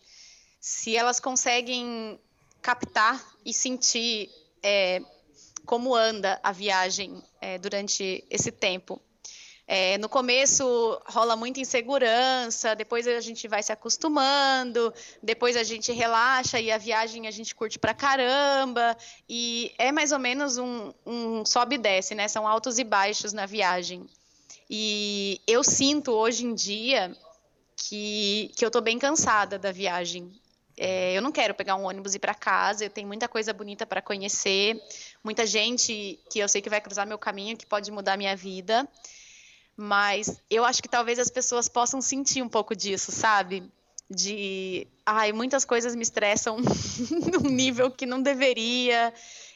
se 0.61 0.97
elas 0.97 1.21
conseguem 1.21 2.19
captar 2.63 3.23
e 3.45 3.53
sentir 3.53 4.31
é, 4.63 5.03
como 5.67 5.95
anda 5.95 6.41
a 6.43 6.53
viagem 6.53 7.23
é, 7.41 7.59
durante 7.59 8.25
esse 8.31 8.51
tempo. 8.51 9.01
É, 9.69 9.99
no 9.99 10.09
começo 10.09 10.65
rola 11.07 11.35
muita 11.35 11.59
insegurança, 11.59 12.77
depois 12.77 13.05
a 13.09 13.21
gente 13.21 13.49
vai 13.49 13.61
se 13.65 13.73
acostumando, 13.73 14.95
depois 15.21 15.57
a 15.57 15.65
gente 15.65 15.91
relaxa 15.91 16.61
e 16.61 16.71
a 16.71 16.79
viagem 16.79 17.27
a 17.27 17.33
gente 17.33 17.53
curte 17.53 17.77
pra 17.77 17.93
caramba. 17.93 18.97
E 19.29 19.75
é 19.77 19.91
mais 19.91 20.13
ou 20.13 20.21
menos 20.21 20.57
um, 20.57 20.95
um 21.05 21.45
sobe 21.45 21.75
e 21.75 21.79
desce, 21.79 22.15
né? 22.15 22.29
São 22.29 22.47
altos 22.47 22.79
e 22.79 22.85
baixos 22.85 23.33
na 23.33 23.45
viagem. 23.45 24.07
E 24.71 25.41
eu 25.49 25.65
sinto 25.65 26.13
hoje 26.13 26.45
em 26.45 26.55
dia 26.55 27.17
que, 27.77 28.53
que 28.57 28.65
eu 28.65 28.71
tô 28.71 28.81
bem 28.81 29.01
cansada 29.01 29.59
da 29.59 29.73
viagem. 29.73 30.33
É, 30.77 31.17
eu 31.17 31.23
não 31.23 31.33
quero 31.33 31.55
pegar 31.55 31.75
um 31.77 31.85
ônibus 31.85 32.13
e 32.13 32.17
ir 32.17 32.21
para 32.21 32.35
casa, 32.35 32.85
eu 32.85 32.91
tenho 32.91 33.09
muita 33.09 33.27
coisa 33.27 33.53
bonita 33.53 33.87
para 33.87 34.03
conhecer, 34.03 34.79
muita 35.25 35.47
gente 35.47 36.21
que 36.31 36.39
eu 36.39 36.49
sei 36.49 36.61
que 36.61 36.69
vai 36.69 36.81
cruzar 36.81 37.07
meu 37.07 37.19
caminho, 37.19 37.57
que 37.57 37.65
pode 37.65 37.91
mudar 37.91 38.17
minha 38.17 38.37
vida. 38.37 38.87
Mas 39.77 40.41
eu 40.51 40.65
acho 40.65 40.83
que 40.83 40.89
talvez 40.89 41.19
as 41.19 41.31
pessoas 41.31 41.69
possam 41.69 42.01
sentir 42.01 42.43
um 42.43 42.49
pouco 42.49 42.75
disso, 42.75 43.13
sabe? 43.13 43.71
De, 44.09 44.87
ai, 45.05 45.33
muitas 45.33 45.65
coisas 45.65 45.95
me 45.95 46.03
estressam 46.03 46.59
num 47.33 47.51
nível 47.51 47.91
que 47.91 48.07
não 48.07 48.23
deveria. 48.23 49.13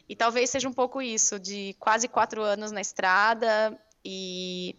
E 0.09 0.17
talvez 0.17 0.51
seja 0.51 0.69
um 0.69 0.73
pouco 0.73 1.01
isso, 1.01 1.39
de 1.39 1.75
quase 1.79 2.09
quatro 2.09 2.43
anos 2.43 2.73
na 2.73 2.81
estrada 2.81 3.79
e 4.05 4.75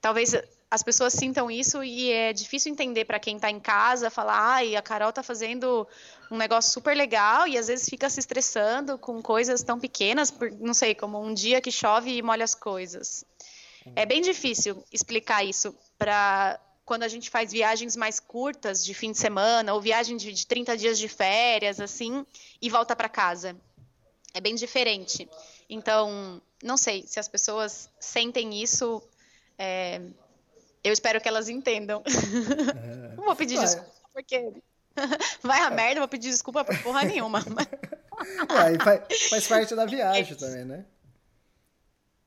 talvez 0.00 0.34
as 0.70 0.82
pessoas 0.82 1.14
sintam 1.14 1.50
isso 1.50 1.82
e 1.82 2.12
é 2.12 2.32
difícil 2.32 2.70
entender 2.70 3.06
para 3.06 3.18
quem 3.18 3.36
está 3.36 3.50
em 3.50 3.58
casa, 3.58 4.10
falar, 4.10 4.38
ai, 4.38 4.76
a 4.76 4.82
Carol 4.82 5.08
está 5.08 5.22
fazendo 5.22 5.88
um 6.30 6.36
negócio 6.36 6.72
super 6.72 6.94
legal 6.94 7.48
e 7.48 7.56
às 7.56 7.68
vezes 7.68 7.88
fica 7.88 8.08
se 8.10 8.20
estressando 8.20 8.98
com 8.98 9.22
coisas 9.22 9.62
tão 9.62 9.80
pequenas, 9.80 10.30
por, 10.30 10.50
não 10.52 10.74
sei, 10.74 10.94
como 10.94 11.20
um 11.22 11.32
dia 11.32 11.60
que 11.60 11.72
chove 11.72 12.16
e 12.16 12.22
molha 12.22 12.44
as 12.44 12.54
coisas. 12.54 13.24
É 13.96 14.04
bem 14.04 14.20
difícil 14.20 14.84
explicar 14.92 15.42
isso 15.42 15.74
para 15.96 16.60
quando 16.84 17.02
a 17.02 17.08
gente 17.08 17.30
faz 17.30 17.52
viagens 17.52 17.96
mais 17.96 18.20
curtas 18.20 18.84
de 18.84 18.92
fim 18.92 19.12
de 19.12 19.18
semana 19.18 19.72
ou 19.72 19.80
viagem 19.80 20.16
de, 20.16 20.32
de 20.32 20.46
30 20.46 20.76
dias 20.76 20.98
de 20.98 21.08
férias, 21.08 21.80
assim, 21.80 22.26
e 22.60 22.68
volta 22.68 22.94
para 22.94 23.08
casa. 23.08 23.56
É 24.34 24.40
bem 24.40 24.54
diferente. 24.54 25.28
Então, 25.68 26.40
não 26.62 26.76
sei 26.76 27.04
se 27.06 27.18
as 27.18 27.28
pessoas 27.28 27.90
sentem 28.00 28.62
isso. 28.62 29.02
É, 29.58 30.00
eu 30.82 30.92
espero 30.92 31.20
que 31.20 31.28
elas 31.28 31.48
entendam. 31.48 32.02
É. 32.06 33.16
Não 33.16 33.24
vou 33.24 33.36
pedir 33.36 33.56
Vai. 33.56 33.64
desculpa, 33.64 33.92
porque 34.12 34.52
vai 35.42 35.60
a 35.60 35.70
merda, 35.70 36.00
vou 36.00 36.08
pedir 36.08 36.30
desculpa 36.30 36.64
por 36.64 36.78
porra 36.82 37.04
nenhuma. 37.04 37.40
É, 38.20 38.82
faz, 38.82 39.28
faz 39.28 39.46
parte 39.46 39.76
da 39.76 39.86
viagem 39.86 40.34
também, 40.34 40.64
né? 40.64 40.84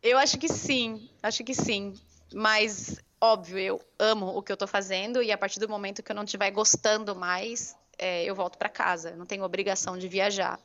Eu 0.01 0.17
acho 0.17 0.37
que 0.37 0.47
sim, 0.47 1.09
acho 1.21 1.43
que 1.43 1.53
sim. 1.53 1.93
Mas, 2.33 2.95
óbvio, 3.19 3.59
eu 3.59 3.81
amo 3.99 4.27
o 4.27 4.41
que 4.41 4.51
eu 4.51 4.55
tô 4.55 4.65
fazendo 4.65 5.21
e 5.21 5.33
a 5.33 5.37
partir 5.37 5.59
do 5.59 5.67
momento 5.67 6.01
que 6.01 6.09
eu 6.09 6.15
não 6.15 6.23
estiver 6.23 6.49
gostando 6.51 7.13
mais, 7.13 7.75
é, 7.97 8.23
eu 8.23 8.33
volto 8.33 8.57
para 8.57 8.69
casa. 8.69 9.11
Não 9.17 9.25
tenho 9.25 9.43
obrigação 9.43 9.97
de 9.97 10.07
viajar. 10.07 10.57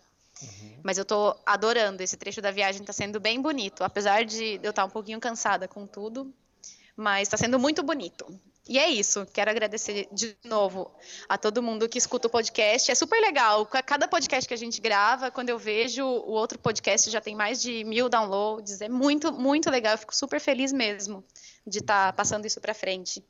Uhum. 0.43 0.81
Mas 0.83 0.97
eu 0.97 1.05
tô 1.05 1.37
adorando. 1.45 2.03
Esse 2.03 2.17
trecho 2.17 2.41
da 2.41 2.51
viagem 2.51 2.85
tá 2.85 2.93
sendo 2.93 3.19
bem 3.21 3.41
bonito. 3.41 3.83
Apesar 3.83 4.25
de 4.25 4.61
eu 4.63 4.71
estar 4.71 4.85
um 4.85 4.91
pouquinho 4.91 5.21
cansada 5.21 5.67
com 5.67 5.87
tudo, 5.87 6.33
mas 6.97 7.29
está 7.29 7.37
sendo 7.37 7.59
muito 7.59 7.83
bonito. 7.83 8.27
E 8.69 8.79
é 8.79 8.89
isso. 8.89 9.25
Quero 9.33 9.51
agradecer 9.51 10.09
de 10.11 10.37
novo 10.43 10.93
a 11.29 11.39
todo 11.39 11.63
mundo 11.63 11.89
que 11.89 11.99
escuta 11.99 12.27
o 12.27 12.31
podcast. 12.31 12.91
É 12.91 12.95
super 12.95 13.21
legal. 13.21 13.65
Cada 13.67 14.09
podcast 14.09 14.49
que 14.49 14.55
a 14.55 14.57
gente 14.57 14.81
grava, 14.81 15.31
quando 15.31 15.51
eu 15.51 15.59
vejo 15.59 16.05
o 16.05 16.33
outro 16.33 16.59
podcast 16.59 17.09
já 17.09 17.21
tem 17.21 17.37
mais 17.37 17.63
de 17.63 17.85
mil 17.85 18.09
downloads. 18.09 18.81
É 18.81 18.89
muito, 18.89 19.33
muito 19.33 19.71
legal. 19.71 19.93
Eu 19.95 19.99
fico 19.99 20.17
super 20.17 20.41
feliz 20.41 20.73
mesmo 20.73 21.25
de 21.65 21.79
estar 21.79 22.07
tá 22.07 22.13
passando 22.13 22.45
isso 22.45 22.61
para 22.61 22.75
frente. 22.75 23.25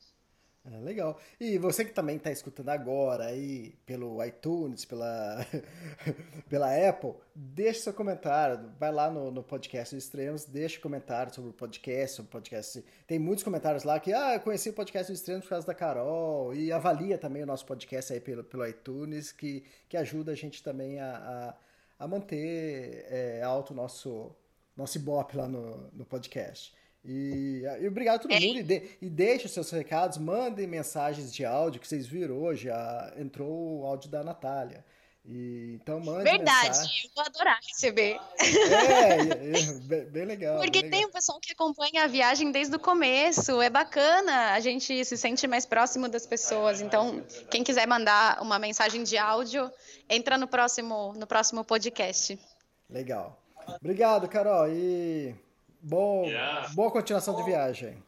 É, 0.72 0.80
legal. 0.80 1.18
E 1.38 1.58
você 1.58 1.84
que 1.84 1.92
também 1.92 2.16
está 2.16 2.30
escutando 2.30 2.70
agora 2.70 3.26
aí 3.26 3.74
pelo 3.86 4.22
iTunes, 4.24 4.84
pela, 4.84 5.46
pela 6.50 6.88
Apple, 6.88 7.14
deixe 7.34 7.80
seu 7.80 7.94
comentário. 7.94 8.72
Vai 8.78 8.90
lá 8.90 9.08
no, 9.08 9.30
no 9.30 9.44
podcast 9.44 9.94
dos 9.94 10.04
extremos, 10.04 10.44
deixe 10.44 10.80
comentário 10.80 11.32
sobre 11.32 11.50
o 11.50 11.52
podcast, 11.52 12.16
sobre 12.16 12.28
o 12.30 12.32
podcast. 12.32 12.84
Tem 13.06 13.18
muitos 13.18 13.44
comentários 13.44 13.84
lá 13.84 14.00
que, 14.00 14.12
ah, 14.12 14.34
eu 14.34 14.40
conheci 14.40 14.70
o 14.70 14.72
podcast 14.72 15.12
dos 15.12 15.20
extremos 15.20 15.44
por 15.44 15.50
causa 15.50 15.66
da 15.66 15.74
Carol. 15.74 16.52
E 16.52 16.72
avalia 16.72 17.16
também 17.16 17.44
o 17.44 17.46
nosso 17.46 17.64
podcast 17.64 18.12
aí 18.12 18.20
pelo, 18.20 18.42
pelo 18.42 18.66
iTunes, 18.66 19.30
que, 19.30 19.62
que 19.88 19.96
ajuda 19.96 20.32
a 20.32 20.34
gente 20.34 20.64
também 20.64 20.98
a, 20.98 21.54
a, 21.98 22.04
a 22.04 22.08
manter 22.08 23.06
é, 23.08 23.40
alto 23.42 23.72
o 23.72 23.76
nosso, 23.76 24.34
nosso 24.76 24.98
ibope 24.98 25.36
lá 25.36 25.46
no, 25.46 25.92
no 25.92 26.04
podcast. 26.04 26.74
E, 27.06 27.62
e 27.80 27.86
obrigado 27.86 28.16
a 28.16 28.18
todo 28.18 28.32
é. 28.32 28.40
mundo. 28.40 28.58
E, 28.58 28.62
de, 28.62 28.90
e 29.00 29.08
deixe 29.08 29.46
os 29.46 29.52
seus 29.52 29.70
recados, 29.70 30.18
mandem 30.18 30.66
mensagens 30.66 31.32
de 31.32 31.44
áudio 31.44 31.80
que 31.80 31.86
vocês 31.86 32.06
viram 32.06 32.36
hoje. 32.36 32.68
A, 32.68 33.14
entrou 33.16 33.80
o 33.80 33.86
áudio 33.86 34.10
da 34.10 34.24
Natália. 34.24 34.84
E, 35.28 35.78
então 35.82 35.98
mande 35.98 36.22
Verdade, 36.22 36.68
mensagem. 36.68 37.04
eu 37.04 37.10
vou 37.14 37.24
adorar 37.24 37.58
receber. 37.68 38.16
É, 38.38 38.44
é, 38.44 39.20
é 39.20 39.72
bem, 39.82 40.04
bem, 40.04 40.24
legal. 40.24 40.56
Porque 40.58 40.82
bem 40.82 40.90
tem 40.90 41.00
legal. 41.00 41.08
um 41.08 41.12
pessoal 41.12 41.40
que 41.40 41.52
acompanha 41.52 42.04
a 42.04 42.06
viagem 42.06 42.52
desde 42.52 42.76
o 42.76 42.78
começo, 42.78 43.60
é 43.60 43.68
bacana, 43.68 44.52
a 44.52 44.60
gente 44.60 45.04
se 45.04 45.16
sente 45.16 45.46
mais 45.48 45.66
próximo 45.66 46.08
das 46.08 46.26
pessoas. 46.26 46.80
Então, 46.80 47.24
quem 47.50 47.64
quiser 47.64 47.88
mandar 47.88 48.40
uma 48.40 48.58
mensagem 48.58 49.02
de 49.02 49.18
áudio, 49.18 49.70
entra 50.08 50.38
no 50.38 50.46
próximo, 50.46 51.12
no 51.16 51.26
próximo 51.26 51.64
podcast. 51.64 52.38
Legal. 52.88 53.42
Obrigado, 53.80 54.28
Carol. 54.28 54.68
E 54.68 55.34
Bom, 55.88 56.26
boa 56.74 56.90
continuação 56.90 57.36
de 57.36 57.44
viagem. 57.44 58.02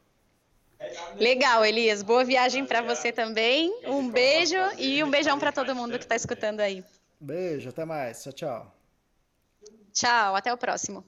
Legal, 1.14 1.64
Elias. 1.64 2.02
Boa 2.02 2.24
viagem 2.24 2.66
para 2.66 2.82
você 2.82 3.12
também. 3.12 3.72
Um 3.86 4.10
beijo 4.10 4.56
e 4.76 5.00
um 5.04 5.08
beijão 5.08 5.38
para 5.38 5.52
todo 5.52 5.76
mundo 5.76 5.96
que 5.96 6.04
está 6.04 6.16
escutando 6.16 6.58
aí. 6.58 6.84
Beijo, 7.20 7.68
até 7.68 7.84
mais. 7.84 8.20
Tchau, 8.24 8.32
tchau. 8.32 8.74
Tchau, 9.92 10.34
até 10.34 10.52
o 10.52 10.58
próximo. 10.58 11.04